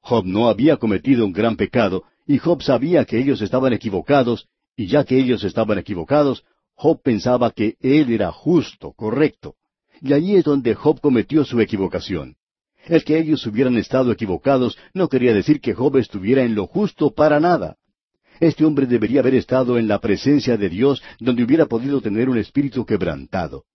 Job 0.02 0.26
no 0.26 0.50
había 0.50 0.78
cometido 0.78 1.26
un 1.26 1.32
gran 1.32 1.56
pecado 1.56 2.04
y 2.26 2.38
Job 2.38 2.62
sabía 2.62 3.06
que 3.06 3.18
ellos 3.18 3.42
estaban 3.42 3.72
equivocados 3.72 4.48
Y 4.78 4.86
ya 4.86 5.04
que 5.04 5.18
ellos 5.18 5.44
estaban 5.44 5.80
equivocados, 5.80 6.46
Job 6.76 7.02
pensaba 7.02 7.50
que 7.52 7.76
él 7.82 8.12
era 8.14 8.32
justo, 8.32 8.94
correcto. 8.94 9.56
Y 10.00 10.14
allí 10.14 10.36
es 10.36 10.44
donde 10.44 10.76
Job 10.76 11.02
cometió 11.02 11.44
su 11.44 11.60
equivocación. 11.60 12.36
El 12.86 13.04
que 13.04 13.18
ellos 13.18 13.46
hubieran 13.48 13.76
estado 13.76 14.12
equivocados 14.12 14.78
no 14.94 15.10
quería 15.10 15.34
decir 15.34 15.60
que 15.60 15.74
Job 15.74 15.98
estuviera 15.98 16.44
en 16.44 16.54
lo 16.54 16.68
justo 16.68 17.10
para 17.10 17.40
nada. 17.40 17.78
Este 18.40 18.64
hombre 18.64 18.86
debería 18.86 19.22
haber 19.22 19.34
estado 19.34 19.80
en 19.80 19.88
la 19.88 20.00
presencia 20.00 20.58
de 20.58 20.70
Dios 20.70 21.02
donde 21.20 21.44
hubiera 21.44 21.66
podido 21.66 22.00
tener 22.00 22.30
un 22.30 22.38
espíritu 22.38 22.86
quebrantado. 22.86 23.66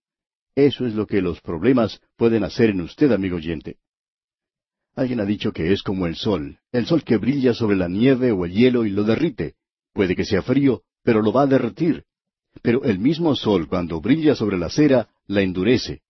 Eso 0.55 0.85
es 0.85 0.93
lo 0.93 1.05
que 1.05 1.21
los 1.21 1.41
problemas 1.41 1.99
pueden 2.15 2.45
hacer 2.45 2.69
en 2.69 2.79
usted, 2.79 3.11
amigo 3.11 3.35
oyente. 3.35 3.75
Alguien 4.95 5.19
ha 5.19 5.25
dicho 5.25 5.51
que 5.51 5.73
es 5.73 5.83
como 5.83 6.07
el 6.07 6.15
sol, 6.15 6.59
el 6.71 6.85
sol 6.85 7.03
que 7.03 7.17
brilla 7.17 7.53
sobre 7.53 7.75
la 7.75 7.89
nieve 7.89 8.31
o 8.31 8.45
el 8.45 8.53
hielo 8.53 8.85
y 8.85 8.91
lo 8.91 9.03
derrite. 9.03 9.55
Puede 9.91 10.15
que 10.15 10.23
sea 10.23 10.41
frío, 10.41 10.83
pero 11.03 11.21
lo 11.21 11.31
va 11.31 11.43
a 11.43 11.47
derretir. 11.47 12.03
Pero 12.61 12.83
el 12.83 12.99
mismo 12.99 13.35
sol, 13.35 13.67
cuando 13.67 13.99
brilla 13.99 14.35
sobre 14.35 14.57
la 14.57 14.69
cera, 14.69 15.09
la 15.27 15.41
endurece. 15.41 16.01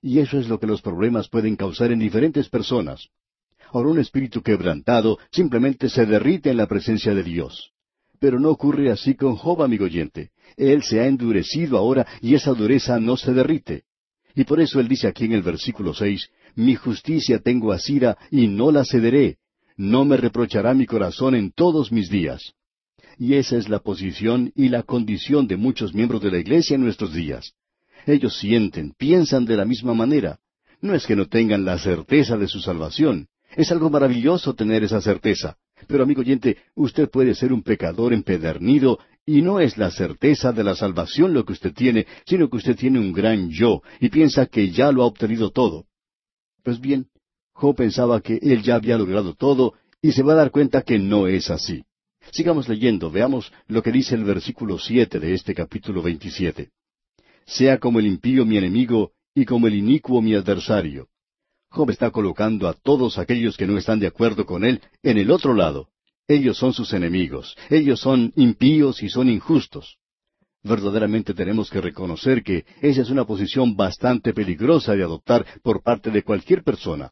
Y 0.00 0.18
eso 0.18 0.38
es 0.38 0.48
lo 0.48 0.58
que 0.58 0.66
los 0.66 0.82
problemas 0.82 1.28
pueden 1.28 1.56
causar 1.56 1.92
en 1.92 2.00
diferentes 2.00 2.48
personas. 2.48 3.08
Ahora 3.72 3.88
un 3.88 3.98
espíritu 3.98 4.42
quebrantado 4.42 5.18
simplemente 5.30 5.88
se 5.88 6.04
derrite 6.04 6.50
en 6.50 6.56
la 6.56 6.66
presencia 6.66 7.14
de 7.14 7.22
Dios. 7.22 7.72
Pero 8.18 8.38
no 8.38 8.50
ocurre 8.50 8.90
así 8.90 9.14
con 9.14 9.36
Job, 9.36 9.62
amigo 9.62 9.84
oyente. 9.84 10.30
Él 10.56 10.82
se 10.82 11.00
ha 11.00 11.06
endurecido 11.06 11.78
ahora 11.78 12.06
y 12.20 12.34
esa 12.34 12.52
dureza 12.52 13.00
no 13.00 13.16
se 13.16 13.32
derrite. 13.32 13.84
Y 14.34 14.44
por 14.44 14.60
eso 14.60 14.80
él 14.80 14.88
dice 14.88 15.08
aquí 15.08 15.24
en 15.24 15.32
el 15.32 15.42
versículo 15.42 15.94
seis, 15.94 16.30
Mi 16.54 16.74
justicia 16.74 17.38
tengo 17.38 17.72
asira 17.72 18.18
y 18.30 18.48
no 18.48 18.70
la 18.70 18.84
cederé. 18.84 19.38
No 19.76 20.04
me 20.04 20.16
reprochará 20.16 20.74
mi 20.74 20.86
corazón 20.86 21.34
en 21.34 21.50
todos 21.52 21.92
mis 21.92 22.10
días. 22.10 22.54
Y 23.18 23.34
esa 23.34 23.56
es 23.56 23.68
la 23.68 23.78
posición 23.78 24.52
y 24.54 24.68
la 24.68 24.82
condición 24.82 25.46
de 25.46 25.56
muchos 25.56 25.94
miembros 25.94 26.22
de 26.22 26.30
la 26.30 26.38
Iglesia 26.38 26.74
en 26.74 26.82
nuestros 26.82 27.12
días. 27.12 27.54
Ellos 28.06 28.38
sienten, 28.38 28.92
piensan 28.96 29.44
de 29.44 29.56
la 29.56 29.64
misma 29.64 29.94
manera. 29.94 30.38
No 30.80 30.94
es 30.94 31.06
que 31.06 31.16
no 31.16 31.26
tengan 31.26 31.64
la 31.64 31.78
certeza 31.78 32.36
de 32.36 32.48
su 32.48 32.60
salvación. 32.60 33.28
Es 33.54 33.70
algo 33.70 33.90
maravilloso 33.90 34.54
tener 34.54 34.82
esa 34.82 35.00
certeza. 35.00 35.56
Pero 35.86 36.04
amigo 36.04 36.20
oyente, 36.20 36.58
usted 36.74 37.08
puede 37.10 37.34
ser 37.34 37.52
un 37.52 37.62
pecador 37.62 38.12
empedernido 38.12 38.98
y 39.24 39.42
no 39.42 39.60
es 39.60 39.78
la 39.78 39.90
certeza 39.90 40.52
de 40.52 40.64
la 40.64 40.74
salvación 40.74 41.32
lo 41.32 41.44
que 41.44 41.52
usted 41.52 41.72
tiene, 41.72 42.06
sino 42.26 42.48
que 42.48 42.56
usted 42.56 42.76
tiene 42.76 42.98
un 42.98 43.12
gran 43.12 43.50
yo 43.50 43.82
y 44.00 44.08
piensa 44.08 44.46
que 44.46 44.70
ya 44.70 44.90
lo 44.90 45.02
ha 45.02 45.06
obtenido 45.06 45.50
todo. 45.50 45.86
Pues 46.62 46.80
bien, 46.80 47.06
Job 47.52 47.76
pensaba 47.76 48.20
que 48.20 48.38
él 48.42 48.62
ya 48.62 48.76
había 48.76 48.98
logrado 48.98 49.34
todo 49.34 49.74
y 50.00 50.12
se 50.12 50.22
va 50.22 50.32
a 50.32 50.36
dar 50.36 50.50
cuenta 50.50 50.82
que 50.82 50.98
no 50.98 51.26
es 51.28 51.50
así. 51.50 51.84
Sigamos 52.30 52.68
leyendo, 52.68 53.10
veamos 53.10 53.52
lo 53.66 53.82
que 53.82 53.92
dice 53.92 54.14
el 54.14 54.24
versículo 54.24 54.78
siete 54.78 55.18
de 55.18 55.34
este 55.34 55.54
capítulo 55.54 56.02
veintisiete. 56.02 56.70
Sea 57.46 57.78
como 57.78 57.98
el 57.98 58.06
impío 58.06 58.44
mi 58.44 58.56
enemigo 58.56 59.12
y 59.34 59.44
como 59.44 59.66
el 59.66 59.74
inicuo 59.74 60.22
mi 60.22 60.34
adversario. 60.34 61.08
Job 61.70 61.90
está 61.90 62.10
colocando 62.10 62.68
a 62.68 62.74
todos 62.74 63.18
aquellos 63.18 63.56
que 63.56 63.66
no 63.66 63.78
están 63.78 63.98
de 63.98 64.06
acuerdo 64.06 64.44
con 64.44 64.64
él 64.64 64.80
en 65.02 65.18
el 65.18 65.30
otro 65.30 65.54
lado. 65.54 65.88
Ellos 66.28 66.56
son 66.56 66.72
sus 66.72 66.92
enemigos, 66.92 67.56
ellos 67.68 68.00
son 68.00 68.32
impíos 68.36 69.02
y 69.02 69.08
son 69.08 69.28
injustos. 69.28 69.98
Verdaderamente 70.62 71.34
tenemos 71.34 71.70
que 71.70 71.80
reconocer 71.80 72.44
que 72.44 72.64
esa 72.80 73.02
es 73.02 73.10
una 73.10 73.24
posición 73.24 73.74
bastante 73.74 74.32
peligrosa 74.32 74.94
de 74.94 75.02
adoptar 75.02 75.44
por 75.62 75.82
parte 75.82 76.10
de 76.10 76.22
cualquier 76.22 76.62
persona. 76.62 77.10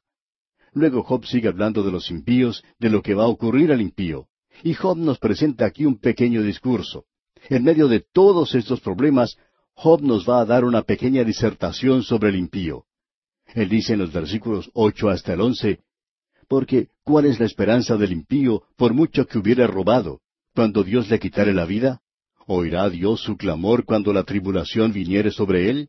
Luego 0.72 1.02
Job 1.02 1.26
sigue 1.26 1.48
hablando 1.48 1.82
de 1.82 1.90
los 1.90 2.10
impíos, 2.10 2.62
de 2.78 2.90
lo 2.90 3.02
que 3.02 3.14
va 3.14 3.24
a 3.24 3.28
ocurrir 3.28 3.72
al 3.72 3.80
impío. 3.80 4.28
Y 4.62 4.74
Job 4.74 4.98
nos 4.98 5.18
presenta 5.18 5.66
aquí 5.66 5.84
un 5.84 5.98
pequeño 5.98 6.42
discurso. 6.42 7.04
En 7.48 7.64
medio 7.64 7.88
de 7.88 8.00
todos 8.00 8.54
estos 8.54 8.80
problemas, 8.80 9.36
Job 9.74 10.02
nos 10.02 10.28
va 10.28 10.40
a 10.40 10.44
dar 10.44 10.64
una 10.64 10.82
pequeña 10.82 11.24
disertación 11.24 12.02
sobre 12.02 12.30
el 12.30 12.36
impío. 12.36 12.84
Él 13.54 13.68
dice 13.68 13.94
en 13.94 14.00
los 14.00 14.12
versículos 14.12 14.70
ocho 14.74 15.08
hasta 15.08 15.32
el 15.32 15.40
once, 15.40 15.80
Porque, 16.48 16.88
¿cuál 17.04 17.26
es 17.26 17.40
la 17.40 17.46
esperanza 17.46 17.96
del 17.96 18.12
impío, 18.12 18.64
por 18.76 18.92
mucho 18.92 19.26
que 19.26 19.38
hubiera 19.38 19.66
robado, 19.66 20.20
cuando 20.54 20.82
Dios 20.82 21.08
le 21.08 21.18
quitare 21.18 21.54
la 21.54 21.64
vida? 21.64 22.00
¿Oirá 22.46 22.90
Dios 22.90 23.20
su 23.20 23.36
clamor 23.36 23.84
cuando 23.84 24.12
la 24.12 24.24
tribulación 24.24 24.92
viniere 24.92 25.30
sobre 25.30 25.70
él? 25.70 25.88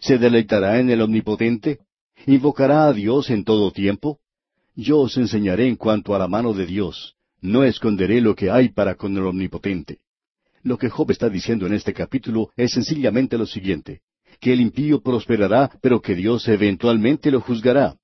¿Se 0.00 0.18
deleitará 0.18 0.80
en 0.80 0.90
el 0.90 1.00
Omnipotente? 1.02 1.78
¿Invocará 2.26 2.86
a 2.86 2.92
Dios 2.92 3.30
en 3.30 3.44
todo 3.44 3.70
tiempo? 3.70 4.18
Yo 4.74 4.98
os 4.98 5.16
enseñaré 5.16 5.68
en 5.68 5.76
cuanto 5.76 6.14
a 6.14 6.18
la 6.18 6.26
mano 6.26 6.52
de 6.52 6.66
Dios. 6.66 7.16
No 7.42 7.64
esconderé 7.64 8.20
lo 8.20 8.34
que 8.34 8.50
hay 8.50 8.68
para 8.68 8.94
con 8.94 9.16
el 9.16 9.24
Omnipotente. 9.24 9.98
Lo 10.62 10.76
que 10.76 10.90
Job 10.90 11.10
está 11.10 11.28
diciendo 11.28 11.66
en 11.66 11.72
este 11.72 11.94
capítulo 11.94 12.50
es 12.56 12.72
sencillamente 12.72 13.38
lo 13.38 13.46
siguiente, 13.46 14.02
que 14.40 14.52
el 14.52 14.60
impío 14.60 15.00
prosperará, 15.00 15.70
pero 15.80 16.02
que 16.02 16.14
Dios 16.14 16.46
eventualmente 16.48 17.30
lo 17.30 17.40
juzgará. 17.40 17.96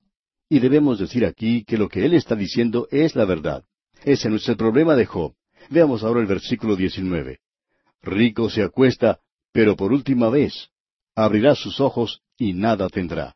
Y 0.48 0.60
debemos 0.60 0.98
decir 0.98 1.26
aquí 1.26 1.64
que 1.64 1.76
lo 1.76 1.88
que 1.88 2.06
él 2.06 2.14
está 2.14 2.34
diciendo 2.34 2.88
es 2.90 3.14
la 3.14 3.24
verdad. 3.24 3.64
Ese 4.04 4.30
no 4.30 4.36
es 4.36 4.48
el 4.48 4.56
problema 4.56 4.96
de 4.96 5.04
Job. 5.04 5.34
Veamos 5.68 6.02
ahora 6.02 6.20
el 6.20 6.26
versículo 6.26 6.76
19. 6.76 7.40
Rico 8.02 8.48
se 8.48 8.62
acuesta, 8.62 9.18
pero 9.52 9.76
por 9.76 9.92
última 9.92 10.30
vez. 10.30 10.70
Abrirá 11.14 11.54
sus 11.54 11.80
ojos 11.80 12.22
y 12.38 12.52
nada 12.52 12.88
tendrá. 12.88 13.34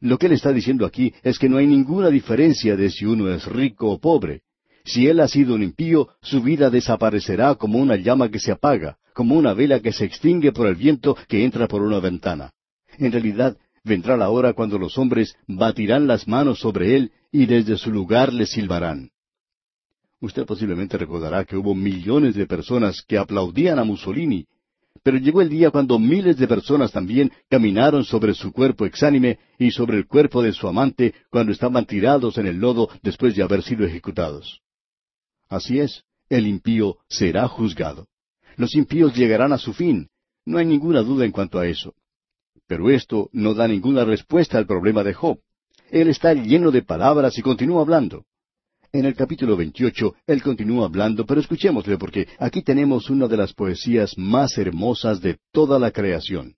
Lo 0.00 0.18
que 0.18 0.26
él 0.26 0.32
está 0.32 0.52
diciendo 0.52 0.86
aquí 0.86 1.12
es 1.22 1.38
que 1.38 1.48
no 1.48 1.58
hay 1.58 1.66
ninguna 1.66 2.08
diferencia 2.08 2.76
de 2.76 2.90
si 2.90 3.04
uno 3.04 3.32
es 3.32 3.44
rico 3.46 3.90
o 3.90 4.00
pobre. 4.00 4.42
Si 4.84 5.06
él 5.06 5.20
ha 5.20 5.28
sido 5.28 5.54
un 5.54 5.62
impío, 5.62 6.08
su 6.20 6.42
vida 6.42 6.70
desaparecerá 6.70 7.54
como 7.54 7.78
una 7.78 7.96
llama 7.96 8.30
que 8.30 8.40
se 8.40 8.52
apaga, 8.52 8.98
como 9.14 9.36
una 9.36 9.54
vela 9.54 9.80
que 9.80 9.92
se 9.92 10.04
extingue 10.04 10.52
por 10.52 10.66
el 10.66 10.74
viento 10.74 11.16
que 11.28 11.44
entra 11.44 11.68
por 11.68 11.82
una 11.82 12.00
ventana. 12.00 12.52
En 12.98 13.12
realidad, 13.12 13.56
vendrá 13.84 14.16
la 14.16 14.30
hora 14.30 14.52
cuando 14.52 14.78
los 14.78 14.98
hombres 14.98 15.36
batirán 15.46 16.06
las 16.06 16.26
manos 16.26 16.58
sobre 16.58 16.96
él 16.96 17.12
y 17.30 17.46
desde 17.46 17.76
su 17.76 17.90
lugar 17.90 18.32
le 18.32 18.46
silbarán. 18.46 19.10
Usted 20.20 20.46
posiblemente 20.46 20.98
recordará 20.98 21.44
que 21.44 21.56
hubo 21.56 21.74
millones 21.74 22.34
de 22.34 22.46
personas 22.46 23.02
que 23.02 23.18
aplaudían 23.18 23.78
a 23.78 23.84
Mussolini, 23.84 24.46
pero 25.02 25.18
llegó 25.18 25.42
el 25.42 25.48
día 25.48 25.70
cuando 25.70 25.98
miles 25.98 26.36
de 26.36 26.46
personas 26.46 26.92
también 26.92 27.32
caminaron 27.50 28.04
sobre 28.04 28.34
su 28.34 28.52
cuerpo 28.52 28.86
exánime 28.86 29.38
y 29.58 29.72
sobre 29.72 29.96
el 29.96 30.06
cuerpo 30.06 30.42
de 30.42 30.52
su 30.52 30.68
amante 30.68 31.14
cuando 31.30 31.50
estaban 31.50 31.86
tirados 31.86 32.38
en 32.38 32.46
el 32.46 32.58
lodo 32.58 32.88
después 33.02 33.34
de 33.34 33.42
haber 33.42 33.62
sido 33.62 33.84
ejecutados. 33.84 34.62
Así 35.52 35.80
es, 35.80 36.04
el 36.30 36.46
impío 36.46 36.96
será 37.10 37.46
juzgado. 37.46 38.06
Los 38.56 38.74
impíos 38.74 39.14
llegarán 39.14 39.52
a 39.52 39.58
su 39.58 39.74
fin. 39.74 40.08
No 40.46 40.56
hay 40.56 40.64
ninguna 40.64 41.02
duda 41.02 41.26
en 41.26 41.30
cuanto 41.30 41.58
a 41.58 41.66
eso. 41.66 41.92
Pero 42.66 42.88
esto 42.88 43.28
no 43.34 43.52
da 43.52 43.68
ninguna 43.68 44.06
respuesta 44.06 44.56
al 44.56 44.66
problema 44.66 45.04
de 45.04 45.12
Job. 45.12 45.40
Él 45.90 46.08
está 46.08 46.32
lleno 46.32 46.70
de 46.70 46.80
palabras 46.80 47.36
y 47.36 47.42
continúa 47.42 47.82
hablando. 47.82 48.24
En 48.92 49.04
el 49.04 49.14
capítulo 49.14 49.54
28 49.54 50.14
él 50.26 50.42
continúa 50.42 50.86
hablando, 50.86 51.26
pero 51.26 51.38
escuchémosle 51.38 51.98
porque 51.98 52.28
aquí 52.38 52.62
tenemos 52.62 53.10
una 53.10 53.28
de 53.28 53.36
las 53.36 53.52
poesías 53.52 54.16
más 54.16 54.56
hermosas 54.56 55.20
de 55.20 55.36
toda 55.52 55.78
la 55.78 55.90
creación. 55.90 56.54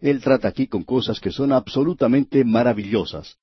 Él 0.00 0.22
trata 0.22 0.48
aquí 0.48 0.68
con 0.68 0.84
cosas 0.84 1.20
que 1.20 1.32
son 1.32 1.52
absolutamente 1.52 2.44
maravillosas. 2.44 3.36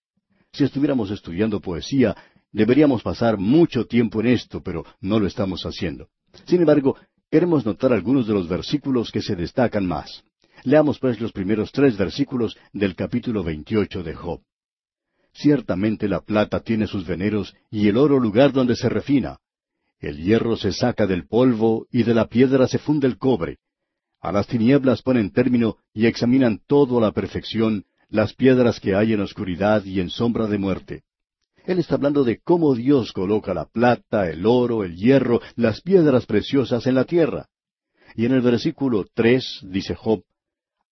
Si 0.52 0.64
estuviéramos 0.64 1.12
estudiando 1.12 1.60
poesía, 1.60 2.16
Deberíamos 2.56 3.04
pasar 3.04 3.38
mucho 3.38 3.86
tiempo 3.86 4.22
en 4.22 4.28
esto, 4.28 4.64
pero 4.64 4.86
no 5.02 5.20
lo 5.20 5.28
estamos 5.28 5.66
haciendo. 5.66 6.08
Sin 6.46 6.62
embargo, 6.62 6.96
queremos 7.30 7.66
notar 7.66 7.92
algunos 7.92 8.28
de 8.28 8.34
los 8.34 8.48
versículos 8.48 9.12
que 9.12 9.22
se 9.22 9.36
destacan 9.36 9.86
más. 9.86 10.24
Leamos 10.64 10.98
pues 11.00 11.20
los 11.20 11.34
primeros 11.34 11.74
tres 11.74 11.98
versículos 11.98 12.56
del 12.72 12.96
capítulo 12.96 13.44
28 13.44 14.04
de 14.04 14.16
Job. 14.16 14.40
Ciertamente 15.34 16.08
la 16.08 16.22
plata 16.22 16.62
tiene 16.62 16.88
sus 16.88 17.06
veneros 17.06 17.54
y 17.70 17.90
el 17.90 17.98
oro 17.98 18.22
lugar 18.22 18.54
donde 18.54 18.78
se 18.78 18.88
refina. 18.88 19.40
El 20.00 20.24
hierro 20.24 20.56
se 20.56 20.72
saca 20.72 21.06
del 21.08 21.28
polvo 21.28 21.88
y 21.92 22.04
de 22.04 22.14
la 22.14 22.28
piedra 22.28 22.70
se 22.70 22.80
funde 22.80 23.06
el 23.06 23.18
cobre. 23.18 23.58
A 24.22 24.32
las 24.32 24.48
tinieblas 24.48 25.02
ponen 25.02 25.34
término 25.34 25.76
y 25.94 26.06
examinan 26.06 26.62
todo 26.68 27.00
a 27.00 27.02
la 27.02 27.12
perfección, 27.12 27.84
las 28.08 28.34
piedras 28.34 28.80
que 28.80 28.96
hay 28.96 29.12
en 29.12 29.20
oscuridad 29.20 29.84
y 29.84 30.00
en 30.00 30.10
sombra 30.10 30.48
de 30.48 30.58
muerte. 30.58 31.04
Él 31.66 31.80
está 31.80 31.96
hablando 31.96 32.24
de 32.24 32.40
cómo 32.40 32.76
Dios 32.76 33.12
coloca 33.12 33.54
la 33.54 33.66
plata, 33.66 34.30
el 34.30 34.46
oro, 34.46 34.84
el 34.84 34.96
hierro, 34.96 35.42
las 35.56 35.82
piedras 35.82 36.26
preciosas 36.26 36.86
en 36.86 36.96
la 36.96 37.06
tierra. 37.06 37.48
Y 38.16 38.26
en 38.26 38.34
el 38.34 38.42
versículo 38.42 39.06
tres 39.14 39.62
dice 39.64 39.96
Job, 39.96 40.24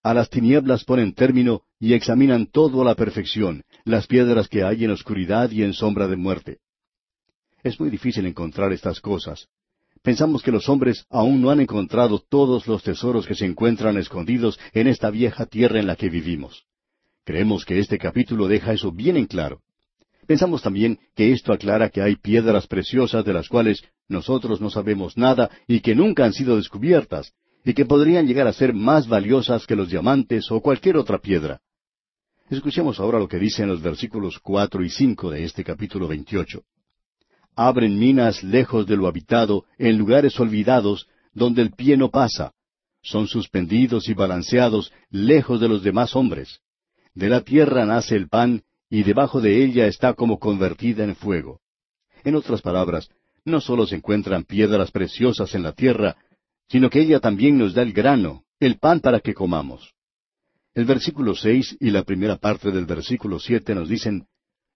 A 0.01 0.13
las 0.13 0.29
tinieblas 0.29 0.83
ponen 0.83 1.13
término 1.13 1.61
y 1.79 1.93
examinan 1.93 2.47
todo 2.47 2.81
a 2.81 2.85
la 2.85 2.95
perfección, 2.95 3.63
las 3.85 4.07
piedras 4.07 4.47
que 4.47 4.63
hay 4.63 4.83
en 4.83 4.91
oscuridad 4.91 5.51
y 5.51 5.63
en 5.63 5.73
sombra 5.73 6.07
de 6.07 6.17
muerte. 6.17 6.57
Es 7.63 7.79
muy 7.79 7.89
difícil 7.89 8.25
encontrar 8.25 8.73
estas 8.73 8.99
cosas. 8.99 9.47
Pensamos 10.01 10.43
que 10.43 10.51
los 10.51 10.67
hombres 10.67 11.05
aún 11.09 11.41
no 11.41 11.49
han 11.49 11.61
encontrado 11.61 12.19
todos 12.19 12.67
los 12.67 12.83
tesoros 12.83 13.25
que 13.25 13.35
se 13.35 13.45
encuentran 13.45 13.95
escondidos 13.97 14.59
en 14.73 14.87
esta 14.87 15.09
vieja 15.09 15.45
tierra 15.45 15.79
en 15.79 15.87
la 15.87 15.95
que 15.95 16.09
vivimos. 16.09 16.65
Creemos 17.23 17.63
que 17.63 17.79
este 17.79 17.97
capítulo 17.97 18.47
deja 18.47 18.73
eso 18.73 18.91
bien 18.91 19.15
en 19.15 19.27
claro. 19.27 19.61
Pensamos 20.27 20.61
también 20.61 20.99
que 21.15 21.31
esto 21.31 21.51
aclara 21.51 21.89
que 21.89 22.01
hay 22.01 22.15
piedras 22.15 22.67
preciosas 22.67 23.25
de 23.25 23.33
las 23.33 23.49
cuales 23.49 23.83
nosotros 24.07 24.61
no 24.61 24.69
sabemos 24.69 25.17
nada 25.17 25.49
y 25.67 25.81
que 25.81 25.95
nunca 25.95 26.25
han 26.25 26.33
sido 26.33 26.55
descubiertas, 26.55 27.33
y 27.65 27.73
que 27.73 27.85
podrían 27.85 28.27
llegar 28.27 28.47
a 28.47 28.53
ser 28.53 28.73
más 28.73 29.07
valiosas 29.07 29.65
que 29.65 29.75
los 29.75 29.89
diamantes 29.89 30.49
o 30.51 30.61
cualquier 30.61 30.97
otra 30.97 31.19
piedra. 31.19 31.61
Escuchemos 32.49 32.99
ahora 32.99 33.19
lo 33.19 33.27
que 33.27 33.39
dicen 33.39 33.67
los 33.67 33.81
versículos 33.81 34.39
cuatro 34.39 34.83
y 34.83 34.89
cinco 34.89 35.29
de 35.29 35.43
este 35.43 35.63
capítulo 35.63 36.07
veintiocho. 36.07 36.63
Abren 37.55 37.97
minas 37.97 38.43
lejos 38.43 38.85
de 38.85 38.97
lo 38.97 39.07
habitado, 39.07 39.65
en 39.77 39.97
lugares 39.97 40.39
olvidados, 40.39 41.07
donde 41.33 41.61
el 41.61 41.71
pie 41.71 41.97
no 41.97 42.09
pasa. 42.09 42.53
Son 43.01 43.27
suspendidos 43.27 44.07
y 44.07 44.13
balanceados 44.13 44.91
lejos 45.09 45.59
de 45.59 45.67
los 45.67 45.83
demás 45.83 46.15
hombres. 46.15 46.59
De 47.13 47.29
la 47.29 47.41
tierra 47.41 47.85
nace 47.85 48.15
el 48.15 48.27
pan, 48.27 48.63
y 48.93 49.01
debajo 49.01 49.41
de 49.41 49.63
ella 49.63 49.87
está 49.87 50.13
como 50.13 50.37
convertida 50.37 51.03
en 51.03 51.15
fuego. 51.15 51.61
En 52.23 52.35
otras 52.35 52.61
palabras, 52.61 53.09
no 53.43 53.59
solo 53.59 53.87
se 53.87 53.95
encuentran 53.95 54.43
piedras 54.43 54.91
preciosas 54.91 55.55
en 55.55 55.63
la 55.63 55.71
tierra, 55.73 56.15
sino 56.69 56.91
que 56.91 57.01
ella 57.01 57.19
también 57.19 57.57
nos 57.57 57.73
da 57.73 57.81
el 57.81 57.91
grano, 57.91 58.43
el 58.59 58.77
pan 58.77 58.99
para 58.99 59.19
que 59.19 59.33
comamos. 59.33 59.95
El 60.75 60.85
versículo 60.85 61.33
seis 61.33 61.75
y 61.79 61.89
la 61.89 62.03
primera 62.03 62.37
parte 62.37 62.69
del 62.69 62.85
versículo 62.85 63.39
siete 63.39 63.73
nos 63.73 63.89
dicen, 63.89 64.27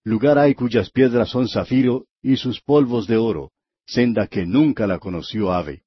Lugar 0.03 0.39
hay 0.39 0.55
cuyas 0.55 0.89
piedras 0.89 1.29
son 1.29 1.47
zafiro 1.47 2.07
y 2.23 2.37
sus 2.37 2.59
polvos 2.59 3.05
de 3.05 3.17
oro, 3.17 3.51
senda 3.85 4.25
que 4.25 4.47
nunca 4.47 4.87
la 4.87 4.97
conoció 4.97 5.53
ave. 5.53 5.83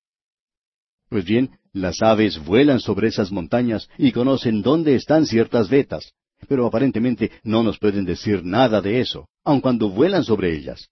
Pues 1.09 1.25
bien, 1.25 1.59
las 1.73 2.01
aves 2.01 2.39
vuelan 2.45 2.79
sobre 2.79 3.09
esas 3.09 3.33
montañas 3.33 3.89
y 3.99 4.13
conocen 4.13 4.63
dónde 4.63 4.95
están 4.95 5.27
ciertas 5.27 5.69
vetas, 5.69 6.15
pero 6.49 6.67
aparentemente 6.67 7.31
no 7.43 7.63
nos 7.63 7.79
pueden 7.79 8.05
decir 8.05 8.45
nada 8.45 8.81
de 8.81 9.01
eso, 9.01 9.29
aun 9.45 9.61
cuando 9.61 9.91
vuelan 9.91 10.25
sobre 10.25 10.57
ellas. 10.57 10.89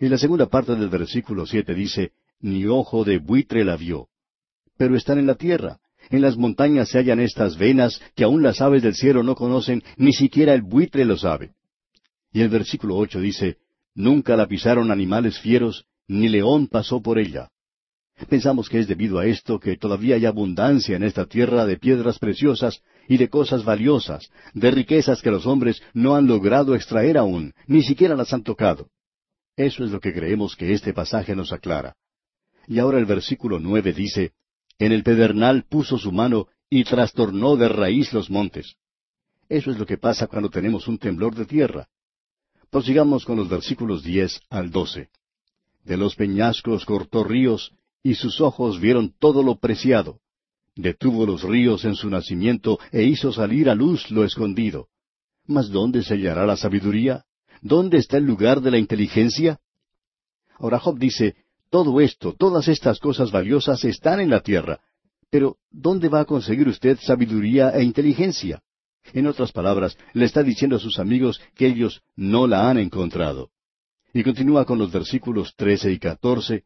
Y 0.00 0.08
la 0.08 0.18
segunda 0.18 0.46
parte 0.46 0.74
del 0.74 0.88
versículo 0.88 1.46
siete 1.46 1.74
dice, 1.74 2.12
Ni 2.40 2.66
ojo 2.66 3.04
de 3.04 3.18
buitre 3.18 3.64
la 3.64 3.76
vio 3.76 4.08
pero 4.82 4.96
están 4.96 5.18
en 5.18 5.28
la 5.28 5.36
tierra. 5.36 5.78
En 6.10 6.22
las 6.22 6.36
montañas 6.36 6.88
se 6.88 6.98
hallan 6.98 7.20
estas 7.20 7.56
venas 7.56 8.00
que 8.16 8.24
aun 8.24 8.42
las 8.42 8.60
aves 8.60 8.82
del 8.82 8.96
cielo 8.96 9.22
no 9.22 9.36
conocen, 9.36 9.82
ni 9.96 10.12
siquiera 10.12 10.54
el 10.54 10.62
buitre 10.62 11.04
lo 11.04 11.16
sabe. 11.16 11.52
Y 12.32 12.40
el 12.40 12.48
versículo 12.48 12.96
ocho 12.96 13.20
dice, 13.20 13.58
Nunca 13.94 14.36
la 14.36 14.48
pisaron 14.48 14.90
animales 14.90 15.38
fieros, 15.38 15.84
ni 16.08 16.28
león 16.28 16.66
pasó 16.66 17.00
por 17.00 17.20
ella. 17.20 17.50
Pensamos 18.28 18.68
que 18.68 18.78
es 18.78 18.88
debido 18.88 19.18
a 19.18 19.26
esto 19.26 19.58
que 19.58 19.76
todavía 19.76 20.16
hay 20.16 20.26
abundancia 20.26 20.96
en 20.96 21.02
esta 21.02 21.26
tierra 21.26 21.66
de 21.66 21.78
piedras 21.78 22.18
preciosas 22.18 22.82
y 23.08 23.16
de 23.16 23.28
cosas 23.28 23.64
valiosas, 23.64 24.30
de 24.54 24.70
riquezas 24.70 25.22
que 25.22 25.30
los 25.30 25.46
hombres 25.46 25.82
no 25.92 26.14
han 26.14 26.26
logrado 26.26 26.74
extraer 26.74 27.18
aún, 27.18 27.52
ni 27.66 27.82
siquiera 27.82 28.14
las 28.14 28.32
han 28.32 28.42
tocado. 28.42 28.88
Eso 29.56 29.84
es 29.84 29.90
lo 29.90 30.00
que 30.00 30.12
creemos 30.12 30.56
que 30.56 30.72
este 30.72 30.94
pasaje 30.94 31.34
nos 31.36 31.52
aclara. 31.52 31.94
Y 32.66 32.78
ahora 32.78 32.98
el 32.98 33.06
versículo 33.06 33.58
nueve 33.58 33.92
dice, 33.92 34.32
en 34.78 34.92
el 34.92 35.02
pedernal 35.02 35.64
puso 35.68 35.98
su 35.98 36.12
mano 36.12 36.46
y 36.70 36.84
trastornó 36.84 37.56
de 37.56 37.68
raíz 37.68 38.12
los 38.12 38.30
montes. 38.30 38.76
Eso 39.48 39.70
es 39.70 39.78
lo 39.78 39.84
que 39.84 39.98
pasa 39.98 40.26
cuando 40.26 40.48
tenemos 40.48 40.88
un 40.88 40.96
temblor 40.96 41.34
de 41.34 41.44
tierra. 41.44 41.88
Prosigamos 42.70 43.24
con 43.24 43.36
los 43.36 43.48
versículos 43.48 44.02
diez 44.02 44.40
al 44.48 44.70
doce. 44.70 45.10
De 45.84 45.96
los 45.96 46.14
peñascos 46.14 46.86
cortó 46.86 47.24
ríos, 47.24 47.72
y 48.02 48.14
sus 48.14 48.40
ojos 48.40 48.80
vieron 48.80 49.14
todo 49.18 49.42
lo 49.42 49.58
preciado. 49.58 50.20
Detuvo 50.74 51.26
los 51.26 51.42
ríos 51.42 51.84
en 51.84 51.94
su 51.94 52.08
nacimiento, 52.08 52.78
e 52.90 53.02
hizo 53.02 53.32
salir 53.32 53.68
a 53.68 53.74
luz 53.74 54.10
lo 54.10 54.24
escondido. 54.24 54.88
Mas 55.46 55.70
¿dónde 55.70 56.02
se 56.02 56.14
hallará 56.14 56.46
la 56.46 56.56
sabiduría? 56.56 57.24
¿Dónde 57.60 57.98
está 57.98 58.16
el 58.16 58.24
lugar 58.24 58.60
de 58.60 58.70
la 58.70 58.78
inteligencia? 58.78 59.60
Ahora 60.58 60.78
Job 60.78 60.98
dice, 60.98 61.36
todo 61.70 62.00
esto, 62.00 62.34
todas 62.34 62.68
estas 62.68 62.98
cosas 62.98 63.30
valiosas 63.30 63.84
están 63.84 64.20
en 64.20 64.30
la 64.30 64.40
tierra. 64.40 64.80
Pero, 65.30 65.56
¿dónde 65.70 66.08
va 66.08 66.20
a 66.20 66.24
conseguir 66.24 66.68
usted 66.68 66.98
sabiduría 67.00 67.70
e 67.70 67.82
inteligencia? 67.82 68.62
En 69.14 69.26
otras 69.26 69.52
palabras, 69.52 69.96
le 70.12 70.26
está 70.26 70.42
diciendo 70.42 70.76
a 70.76 70.78
sus 70.78 70.98
amigos 70.98 71.40
que 71.54 71.66
ellos 71.66 72.02
no 72.14 72.46
la 72.46 72.68
han 72.68 72.78
encontrado. 72.78 73.50
Y 74.14 74.22
continúa 74.22 74.64
con 74.64 74.78
los 74.78 74.92
versículos 74.92 75.54
trece 75.56 75.90
y 75.90 75.98
catorce. 75.98 76.64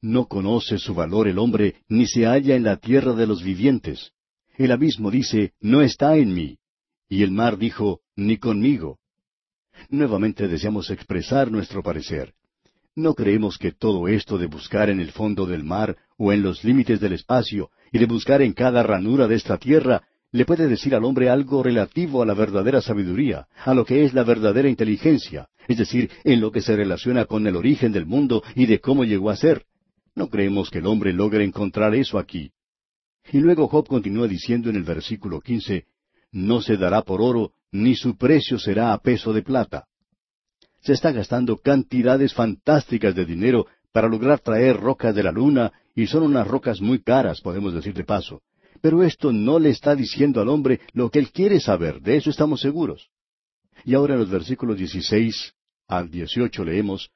No 0.00 0.26
conoce 0.26 0.78
su 0.78 0.94
valor 0.94 1.26
el 1.26 1.38
hombre, 1.38 1.76
ni 1.88 2.06
se 2.06 2.24
halla 2.24 2.54
en 2.54 2.62
la 2.62 2.76
tierra 2.76 3.14
de 3.14 3.26
los 3.26 3.42
vivientes. 3.42 4.12
El 4.56 4.70
abismo 4.70 5.10
dice, 5.10 5.54
no 5.60 5.82
está 5.82 6.16
en 6.16 6.34
mí. 6.34 6.58
Y 7.08 7.22
el 7.22 7.32
mar 7.32 7.58
dijo, 7.58 8.00
ni 8.14 8.36
conmigo. 8.36 8.98
Nuevamente 9.88 10.46
deseamos 10.46 10.90
expresar 10.90 11.50
nuestro 11.50 11.82
parecer. 11.82 12.34
No 12.94 13.14
creemos 13.14 13.58
que 13.58 13.72
todo 13.72 14.08
esto 14.08 14.38
de 14.38 14.46
buscar 14.46 14.90
en 14.90 15.00
el 15.00 15.10
fondo 15.10 15.46
del 15.46 15.64
mar 15.64 15.96
o 16.16 16.32
en 16.32 16.42
los 16.42 16.64
límites 16.64 17.00
del 17.00 17.12
espacio 17.12 17.70
y 17.92 17.98
de 17.98 18.06
buscar 18.06 18.42
en 18.42 18.52
cada 18.52 18.82
ranura 18.82 19.26
de 19.26 19.36
esta 19.36 19.56
tierra 19.56 20.02
le 20.30 20.44
puede 20.44 20.68
decir 20.68 20.94
al 20.94 21.04
hombre 21.04 21.30
algo 21.30 21.62
relativo 21.62 22.22
a 22.22 22.26
la 22.26 22.34
verdadera 22.34 22.82
sabiduría, 22.82 23.46
a 23.64 23.72
lo 23.72 23.84
que 23.84 24.04
es 24.04 24.14
la 24.14 24.24
verdadera 24.24 24.68
inteligencia, 24.68 25.48
es 25.66 25.78
decir, 25.78 26.10
en 26.24 26.40
lo 26.40 26.52
que 26.52 26.60
se 26.60 26.76
relaciona 26.76 27.24
con 27.24 27.46
el 27.46 27.56
origen 27.56 27.92
del 27.92 28.04
mundo 28.04 28.42
y 28.54 28.66
de 28.66 28.80
cómo 28.80 29.04
llegó 29.04 29.30
a 29.30 29.36
ser. 29.36 29.64
No 30.18 30.28
creemos 30.28 30.68
que 30.68 30.78
el 30.78 30.86
hombre 30.86 31.12
logre 31.12 31.44
encontrar 31.44 31.94
eso 31.94 32.18
aquí. 32.18 32.52
Y 33.32 33.38
luego 33.38 33.68
Job 33.68 33.86
continúa 33.86 34.28
diciendo 34.28 34.68
en 34.68 34.76
el 34.76 34.84
versículo 34.84 35.40
quince, 35.40 35.86
No 36.32 36.60
se 36.60 36.76
dará 36.76 37.02
por 37.02 37.22
oro, 37.22 37.52
ni 37.72 37.94
su 37.94 38.16
precio 38.16 38.58
será 38.58 38.92
a 38.92 38.98
peso 38.98 39.32
de 39.32 39.42
plata 39.42 39.86
se 40.80 40.92
está 40.92 41.12
gastando 41.12 41.58
cantidades 41.58 42.34
fantásticas 42.34 43.14
de 43.14 43.24
dinero 43.24 43.66
para 43.92 44.08
lograr 44.08 44.40
traer 44.40 44.76
rocas 44.76 45.14
de 45.14 45.22
la 45.22 45.32
luna, 45.32 45.72
y 45.94 46.06
son 46.06 46.22
unas 46.22 46.46
rocas 46.46 46.80
muy 46.80 47.00
caras, 47.00 47.40
podemos 47.40 47.74
decir 47.74 47.94
de 47.94 48.04
paso. 48.04 48.42
Pero 48.80 49.02
esto 49.02 49.32
no 49.32 49.58
le 49.58 49.70
está 49.70 49.96
diciendo 49.96 50.40
al 50.40 50.48
hombre 50.48 50.80
lo 50.92 51.10
que 51.10 51.18
él 51.18 51.30
quiere 51.32 51.58
saber, 51.58 52.00
de 52.00 52.16
eso 52.16 52.30
estamos 52.30 52.60
seguros. 52.60 53.10
Y 53.84 53.94
ahora 53.94 54.14
en 54.14 54.20
los 54.20 54.30
versículos 54.30 54.76
16 54.76 55.54
al 55.88 56.10
18 56.10 56.64
leemos, 56.64 57.10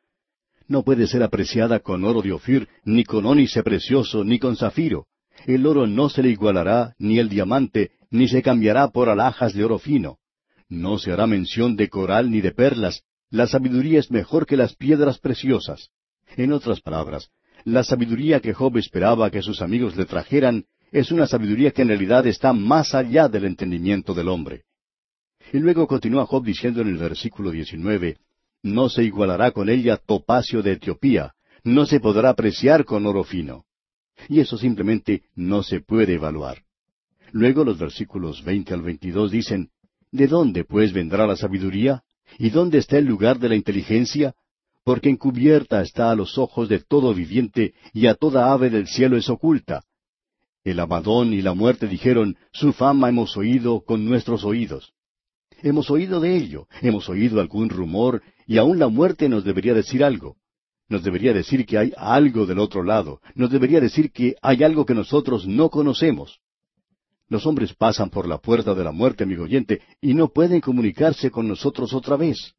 No 0.72 0.84
puede 0.84 1.06
ser 1.06 1.22
apreciada 1.22 1.80
con 1.80 2.02
oro 2.02 2.22
de 2.22 2.32
Ofir, 2.32 2.66
ni 2.86 3.04
con 3.04 3.26
ónice 3.26 3.62
precioso, 3.62 4.24
ni 4.24 4.38
con 4.38 4.56
zafiro. 4.56 5.04
El 5.44 5.66
oro 5.66 5.86
no 5.86 6.08
se 6.08 6.22
le 6.22 6.30
igualará, 6.30 6.94
ni 6.98 7.18
el 7.18 7.28
diamante, 7.28 7.90
ni 8.10 8.26
se 8.26 8.40
cambiará 8.40 8.88
por 8.88 9.10
alhajas 9.10 9.52
de 9.52 9.64
oro 9.64 9.78
fino. 9.78 10.16
No 10.70 10.96
se 10.96 11.12
hará 11.12 11.26
mención 11.26 11.76
de 11.76 11.90
coral 11.90 12.30
ni 12.30 12.40
de 12.40 12.52
perlas, 12.52 13.02
la 13.28 13.46
sabiduría 13.46 14.00
es 14.00 14.10
mejor 14.10 14.46
que 14.46 14.56
las 14.56 14.74
piedras 14.74 15.18
preciosas. 15.18 15.90
En 16.38 16.54
otras 16.54 16.80
palabras, 16.80 17.28
la 17.64 17.84
sabiduría 17.84 18.40
que 18.40 18.54
Job 18.54 18.78
esperaba 18.78 19.30
que 19.30 19.42
sus 19.42 19.60
amigos 19.60 19.94
le 19.98 20.06
trajeran 20.06 20.64
es 20.90 21.12
una 21.12 21.26
sabiduría 21.26 21.72
que 21.72 21.82
en 21.82 21.88
realidad 21.88 22.26
está 22.26 22.54
más 22.54 22.94
allá 22.94 23.28
del 23.28 23.44
entendimiento 23.44 24.14
del 24.14 24.28
hombre. 24.28 24.62
Y 25.52 25.58
luego 25.58 25.86
continúa 25.86 26.24
Job 26.24 26.42
diciendo 26.42 26.80
en 26.80 26.88
el 26.88 26.96
versículo 26.96 27.50
19, 27.50 28.16
No 28.62 28.88
se 28.88 29.04
igualará 29.04 29.50
con 29.50 29.68
ella 29.68 29.96
topacio 29.96 30.62
de 30.62 30.72
Etiopía, 30.72 31.34
no 31.64 31.86
se 31.86 32.00
podrá 32.00 32.30
apreciar 32.30 32.84
con 32.84 33.06
oro 33.06 33.24
fino. 33.24 33.64
Y 34.28 34.40
eso 34.40 34.56
simplemente 34.56 35.24
no 35.34 35.62
se 35.62 35.80
puede 35.80 36.14
evaluar. 36.14 36.62
Luego 37.32 37.64
los 37.64 37.78
versículos 37.78 38.44
20 38.44 38.74
al 38.74 38.82
22 38.82 39.30
dicen, 39.30 39.70
¿De 40.10 40.26
dónde 40.26 40.64
pues 40.64 40.92
vendrá 40.92 41.26
la 41.26 41.36
sabiduría? 41.36 42.02
¿Y 42.38 42.50
dónde 42.50 42.78
está 42.78 42.98
el 42.98 43.06
lugar 43.06 43.38
de 43.38 43.48
la 43.48 43.56
inteligencia? 43.56 44.34
Porque 44.84 45.08
encubierta 45.08 45.80
está 45.80 46.10
a 46.10 46.14
los 46.14 46.38
ojos 46.38 46.68
de 46.68 46.80
todo 46.80 47.14
viviente, 47.14 47.74
y 47.92 48.06
a 48.06 48.14
toda 48.14 48.52
ave 48.52 48.68
del 48.68 48.86
cielo 48.86 49.16
es 49.16 49.30
oculta. 49.30 49.84
El 50.64 50.78
Amadón 50.80 51.32
y 51.32 51.42
la 51.42 51.54
muerte 51.54 51.88
dijeron, 51.88 52.36
Su 52.52 52.72
fama 52.72 53.08
hemos 53.08 53.36
oído 53.36 53.80
con 53.80 54.04
nuestros 54.04 54.44
oídos. 54.44 54.92
Hemos 55.62 55.90
oído 55.90 56.20
de 56.20 56.36
ello, 56.36 56.66
hemos 56.80 57.08
oído 57.08 57.40
algún 57.40 57.68
rumor, 57.68 58.22
y 58.52 58.58
aún 58.58 58.78
la 58.78 58.88
muerte 58.88 59.30
nos 59.30 59.44
debería 59.44 59.72
decir 59.72 60.04
algo. 60.04 60.36
Nos 60.86 61.02
debería 61.02 61.32
decir 61.32 61.64
que 61.64 61.78
hay 61.78 61.90
algo 61.96 62.44
del 62.44 62.58
otro 62.58 62.82
lado, 62.82 63.22
nos 63.34 63.50
debería 63.50 63.80
decir 63.80 64.12
que 64.12 64.36
hay 64.42 64.62
algo 64.62 64.84
que 64.84 64.94
nosotros 64.94 65.46
no 65.46 65.70
conocemos. 65.70 66.38
Los 67.28 67.46
hombres 67.46 67.72
pasan 67.72 68.10
por 68.10 68.28
la 68.28 68.36
puerta 68.36 68.74
de 68.74 68.84
la 68.84 68.92
muerte, 68.92 69.24
amigo 69.24 69.44
oyente, 69.44 69.80
y 70.02 70.12
no 70.12 70.28
pueden 70.28 70.60
comunicarse 70.60 71.30
con 71.30 71.48
nosotros 71.48 71.94
otra 71.94 72.18
vez. 72.18 72.52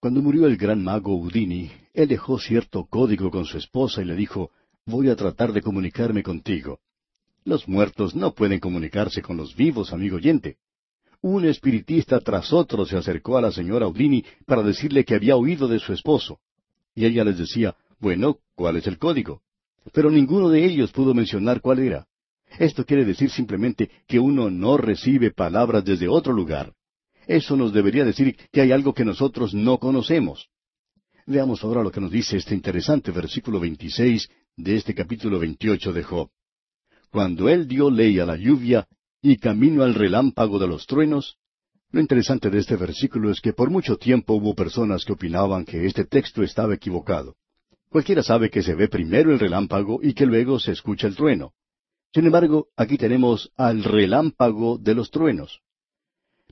Cuando 0.00 0.20
murió 0.20 0.46
el 0.46 0.58
gran 0.58 0.84
mago 0.84 1.18
Houdini, 1.18 1.70
él 1.94 2.08
dejó 2.08 2.38
cierto 2.38 2.84
código 2.84 3.30
con 3.30 3.46
su 3.46 3.56
esposa 3.56 4.02
y 4.02 4.04
le 4.04 4.16
dijo, 4.16 4.50
voy 4.84 5.08
a 5.08 5.16
tratar 5.16 5.54
de 5.54 5.62
comunicarme 5.62 6.22
contigo. 6.22 6.80
Los 7.42 7.66
muertos 7.66 8.14
no 8.14 8.34
pueden 8.34 8.60
comunicarse 8.60 9.22
con 9.22 9.38
los 9.38 9.56
vivos, 9.56 9.94
amigo 9.94 10.16
oyente. 10.16 10.58
Un 11.22 11.44
espiritista 11.44 12.20
tras 12.20 12.52
otro 12.52 12.84
se 12.84 12.96
acercó 12.96 13.38
a 13.38 13.40
la 13.40 13.52
señora 13.52 13.86
Houdini 13.86 14.24
para 14.44 14.62
decirle 14.62 15.04
que 15.04 15.14
había 15.14 15.36
oído 15.36 15.66
de 15.68 15.78
su 15.78 15.92
esposo. 15.92 16.38
Y 16.94 17.04
ella 17.04 17.24
les 17.24 17.38
decía, 17.38 17.76
bueno, 17.98 18.38
¿cuál 18.54 18.76
es 18.76 18.86
el 18.86 18.98
código? 18.98 19.42
Pero 19.92 20.10
ninguno 20.10 20.48
de 20.48 20.64
ellos 20.64 20.92
pudo 20.92 21.14
mencionar 21.14 21.60
cuál 21.60 21.80
era. 21.80 22.06
Esto 22.58 22.84
quiere 22.84 23.04
decir 23.04 23.30
simplemente 23.30 23.90
que 24.06 24.18
uno 24.18 24.50
no 24.50 24.76
recibe 24.76 25.30
palabras 25.30 25.84
desde 25.84 26.08
otro 26.08 26.32
lugar. 26.32 26.72
Eso 27.26 27.56
nos 27.56 27.72
debería 27.72 28.04
decir 28.04 28.36
que 28.52 28.60
hay 28.60 28.72
algo 28.72 28.94
que 28.94 29.04
nosotros 29.04 29.52
no 29.52 29.78
conocemos. 29.78 30.48
Veamos 31.26 31.64
ahora 31.64 31.82
lo 31.82 31.90
que 31.90 32.00
nos 32.00 32.10
dice 32.10 32.36
este 32.36 32.54
interesante 32.54 33.10
versículo 33.10 33.58
26 33.58 34.28
de 34.56 34.76
este 34.76 34.94
capítulo 34.94 35.38
28 35.40 35.92
de 35.92 36.02
Job. 36.04 36.30
Cuando 37.10 37.48
él 37.48 37.66
dio 37.66 37.90
ley 37.90 38.20
a 38.20 38.26
la 38.26 38.36
lluvia 38.36 38.86
y 39.28 39.38
camino 39.38 39.82
al 39.82 39.94
relámpago 39.94 40.60
de 40.60 40.68
los 40.68 40.86
truenos, 40.86 41.36
lo 41.90 42.00
interesante 42.00 42.48
de 42.48 42.60
este 42.60 42.76
versículo 42.76 43.32
es 43.32 43.40
que 43.40 43.52
por 43.52 43.70
mucho 43.70 43.96
tiempo 43.96 44.34
hubo 44.34 44.54
personas 44.54 45.04
que 45.04 45.14
opinaban 45.14 45.64
que 45.64 45.84
este 45.84 46.04
texto 46.04 46.44
estaba 46.44 46.74
equivocado. 46.74 47.34
Cualquiera 47.88 48.22
sabe 48.22 48.50
que 48.50 48.62
se 48.62 48.76
ve 48.76 48.86
primero 48.86 49.32
el 49.32 49.40
relámpago 49.40 49.98
y 50.00 50.14
que 50.14 50.26
luego 50.26 50.60
se 50.60 50.70
escucha 50.70 51.08
el 51.08 51.16
trueno. 51.16 51.54
Sin 52.14 52.24
embargo, 52.26 52.68
aquí 52.76 52.96
tenemos 52.98 53.50
al 53.56 53.82
relámpago 53.82 54.78
de 54.78 54.94
los 54.94 55.10
truenos. 55.10 55.60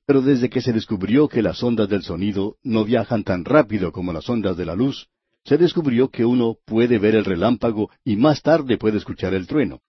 Pero 0.04 0.20
desde 0.20 0.50
que 0.50 0.60
se 0.60 0.72
descubrió 0.72 1.28
que 1.28 1.42
las 1.42 1.62
ondas 1.62 1.88
del 1.88 2.02
sonido 2.02 2.56
no 2.64 2.84
viajan 2.84 3.22
tan 3.22 3.44
rápido 3.44 3.92
como 3.92 4.12
las 4.12 4.28
ondas 4.28 4.56
de 4.56 4.66
la 4.66 4.74
luz, 4.74 5.06
se 5.44 5.58
descubrió 5.58 6.08
que 6.08 6.24
uno 6.24 6.56
puede 6.64 6.98
ver 6.98 7.14
el 7.14 7.24
relámpago 7.24 7.90
y 8.04 8.16
más 8.16 8.42
tarde 8.42 8.78
puede 8.78 8.98
escuchar 8.98 9.32
el 9.32 9.46
trueno. 9.46 9.80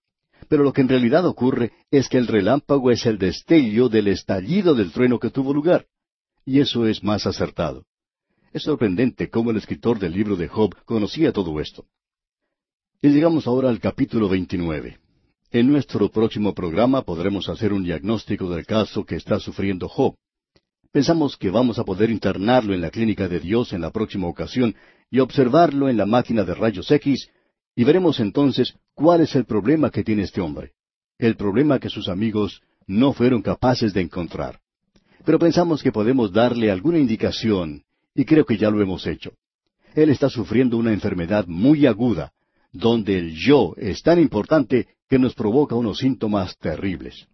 Pero 0.48 0.64
lo 0.64 0.74
que 0.74 0.82
en 0.82 0.90
realidad 0.90 1.26
ocurre 1.26 1.72
es 1.92 2.08
que 2.10 2.18
el 2.18 2.28
relámpago 2.28 2.92
es 2.92 3.06
el 3.06 3.18
destello 3.18 3.90
del 3.90 4.08
estallido 4.08 4.76
del 4.76 4.92
trueno 4.92 5.20
que 5.20 5.30
tuvo 5.30 5.54
lugar. 5.54 5.86
Y 6.46 6.60
eso 6.60 6.86
es 6.86 7.04
más 7.04 7.26
acertado. 7.26 7.86
Es 8.54 8.64
sorprendente 8.64 9.30
cómo 9.30 9.52
el 9.52 9.58
escritor 9.58 10.00
del 10.00 10.14
libro 10.14 10.36
de 10.36 10.48
Job 10.48 10.76
conocía 10.86 11.32
todo 11.32 11.60
esto. 11.60 11.86
Y 13.02 13.10
llegamos 13.10 13.48
ahora 13.48 13.70
al 13.70 13.80
capítulo 13.80 14.30
29. 14.30 15.00
En 15.52 15.68
nuestro 15.68 16.10
próximo 16.10 16.54
programa 16.54 17.02
podremos 17.02 17.50
hacer 17.50 17.74
un 17.74 17.84
diagnóstico 17.84 18.50
del 18.50 18.66
caso 18.66 19.06
que 19.06 19.16
está 19.16 19.40
sufriendo 19.40 19.88
Job. 19.88 20.16
Pensamos 20.92 21.38
que 21.38 21.50
vamos 21.50 21.80
a 21.80 21.84
poder 21.84 22.10
internarlo 22.10 22.74
en 22.74 22.82
la 22.82 22.90
clínica 22.90 23.28
de 23.28 23.40
Dios 23.40 23.74
en 23.74 23.82
la 23.82 23.92
próxima 23.92 24.28
ocasión 24.28 24.76
y 25.10 25.20
observarlo 25.20 25.90
en 25.90 25.98
la 25.98 26.06
máquina 26.06 26.44
de 26.44 26.56
rayos 26.56 26.90
X 26.90 27.30
y 27.76 27.84
veremos 27.84 28.20
entonces 28.20 28.74
cuál 28.94 29.22
es 29.22 29.36
el 29.36 29.46
problema 29.46 29.90
que 29.92 30.04
tiene 30.04 30.24
este 30.24 30.42
hombre. 30.42 30.72
El 31.18 31.36
problema 31.36 31.80
que 31.80 31.90
sus 31.90 32.08
amigos 32.08 32.62
no 32.88 33.14
fueron 33.14 33.42
capaces 33.42 33.94
de 33.94 34.02
encontrar. 34.02 34.60
Pero 35.26 35.40
pensamos 35.40 35.84
que 35.84 35.92
podemos 35.92 36.32
darle 36.32 36.72
alguna 36.72 37.00
indicación 37.00 37.84
y 38.14 38.24
creo 38.26 38.46
que 38.46 38.58
ya 38.58 38.70
lo 38.70 38.82
hemos 38.82 39.06
hecho. 39.08 39.34
Él 39.94 40.10
está 40.10 40.30
sufriendo 40.30 40.78
una 40.78 40.94
enfermedad 40.94 41.48
muy 41.48 41.86
aguda, 41.86 42.32
donde 42.72 43.18
el 43.18 43.36
yo 43.36 43.74
es 43.78 44.02
tan 44.02 44.20
importante 44.20 44.88
que 45.10 45.20
nos 45.20 45.34
provoca 45.34 45.76
unos 45.76 46.00
síntomas 46.00 46.58
terribles. 46.58 47.28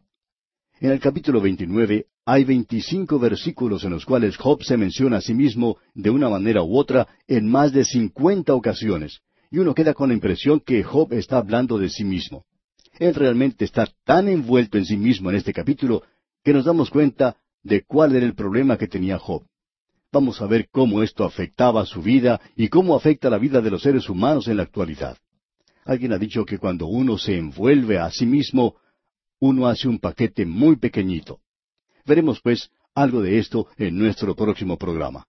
En 0.80 0.92
el 0.92 1.00
capítulo 1.00 1.42
29 1.42 2.08
hay 2.26 2.44
veinticinco 2.44 3.20
versículos 3.20 3.84
en 3.84 3.92
los 3.92 4.06
cuales 4.06 4.38
Job 4.38 4.64
se 4.64 4.78
menciona 4.78 5.18
a 5.18 5.22
sí 5.22 5.34
mismo 5.34 5.78
de 5.94 6.10
una 6.10 6.30
manera 6.30 6.64
u 6.64 6.78
otra 6.78 7.08
en 7.28 7.48
más 7.48 7.72
de 7.72 7.86
cincuenta 7.86 8.54
ocasiones, 8.54 9.22
y 9.52 9.60
uno 9.60 9.76
queda 9.76 9.94
con 9.94 10.08
la 10.08 10.16
impresión 10.16 10.62
que 10.62 10.82
Job 10.82 11.14
está 11.14 11.38
hablando 11.38 11.78
de 11.78 11.90
sí 11.90 12.06
mismo. 12.06 12.46
Él 12.98 13.14
realmente 13.14 13.66
está 13.66 13.88
tan 14.06 14.30
envuelto 14.30 14.78
en 14.78 14.86
sí 14.86 14.96
mismo 14.96 15.30
en 15.30 15.36
este 15.36 15.54
capítulo 15.54 16.04
que 16.44 16.54
nos 16.54 16.66
damos 16.66 16.90
cuenta 16.90 17.36
de 17.62 17.84
cuál 17.84 18.16
era 18.16 18.26
el 18.26 18.34
problema 18.34 18.78
que 18.78 18.88
tenía 18.88 19.20
Job. 19.20 19.44
Vamos 20.12 20.42
a 20.42 20.48
ver 20.48 20.70
cómo 20.72 21.04
esto 21.04 21.26
afectaba 21.26 21.86
su 21.86 22.02
vida 22.02 22.40
y 22.56 22.70
cómo 22.70 22.96
afecta 22.96 23.30
la 23.30 23.38
vida 23.38 23.62
de 23.62 23.72
los 23.72 23.82
seres 23.82 24.10
humanos 24.10 24.48
en 24.48 24.58
la 24.58 24.64
actualidad. 24.64 25.18
Alguien 25.86 26.14
ha 26.14 26.18
dicho 26.18 26.46
que 26.46 26.58
cuando 26.58 26.88
uno 26.88 27.18
se 27.18 27.38
envuelve 27.38 27.98
a 27.98 28.10
sí 28.10 28.26
mismo, 28.26 28.76
uno 29.40 29.68
hace 29.68 29.88
un 29.88 30.00
paquete 30.00 30.46
muy 30.46 30.78
pequeñito. 30.78 31.40
Veremos, 32.06 32.40
pues, 32.42 32.70
algo 32.94 33.22
de 33.22 33.40
esto 33.40 33.68
en 33.78 33.98
nuestro 33.98 34.36
próximo 34.36 34.78
programa. 34.78 35.26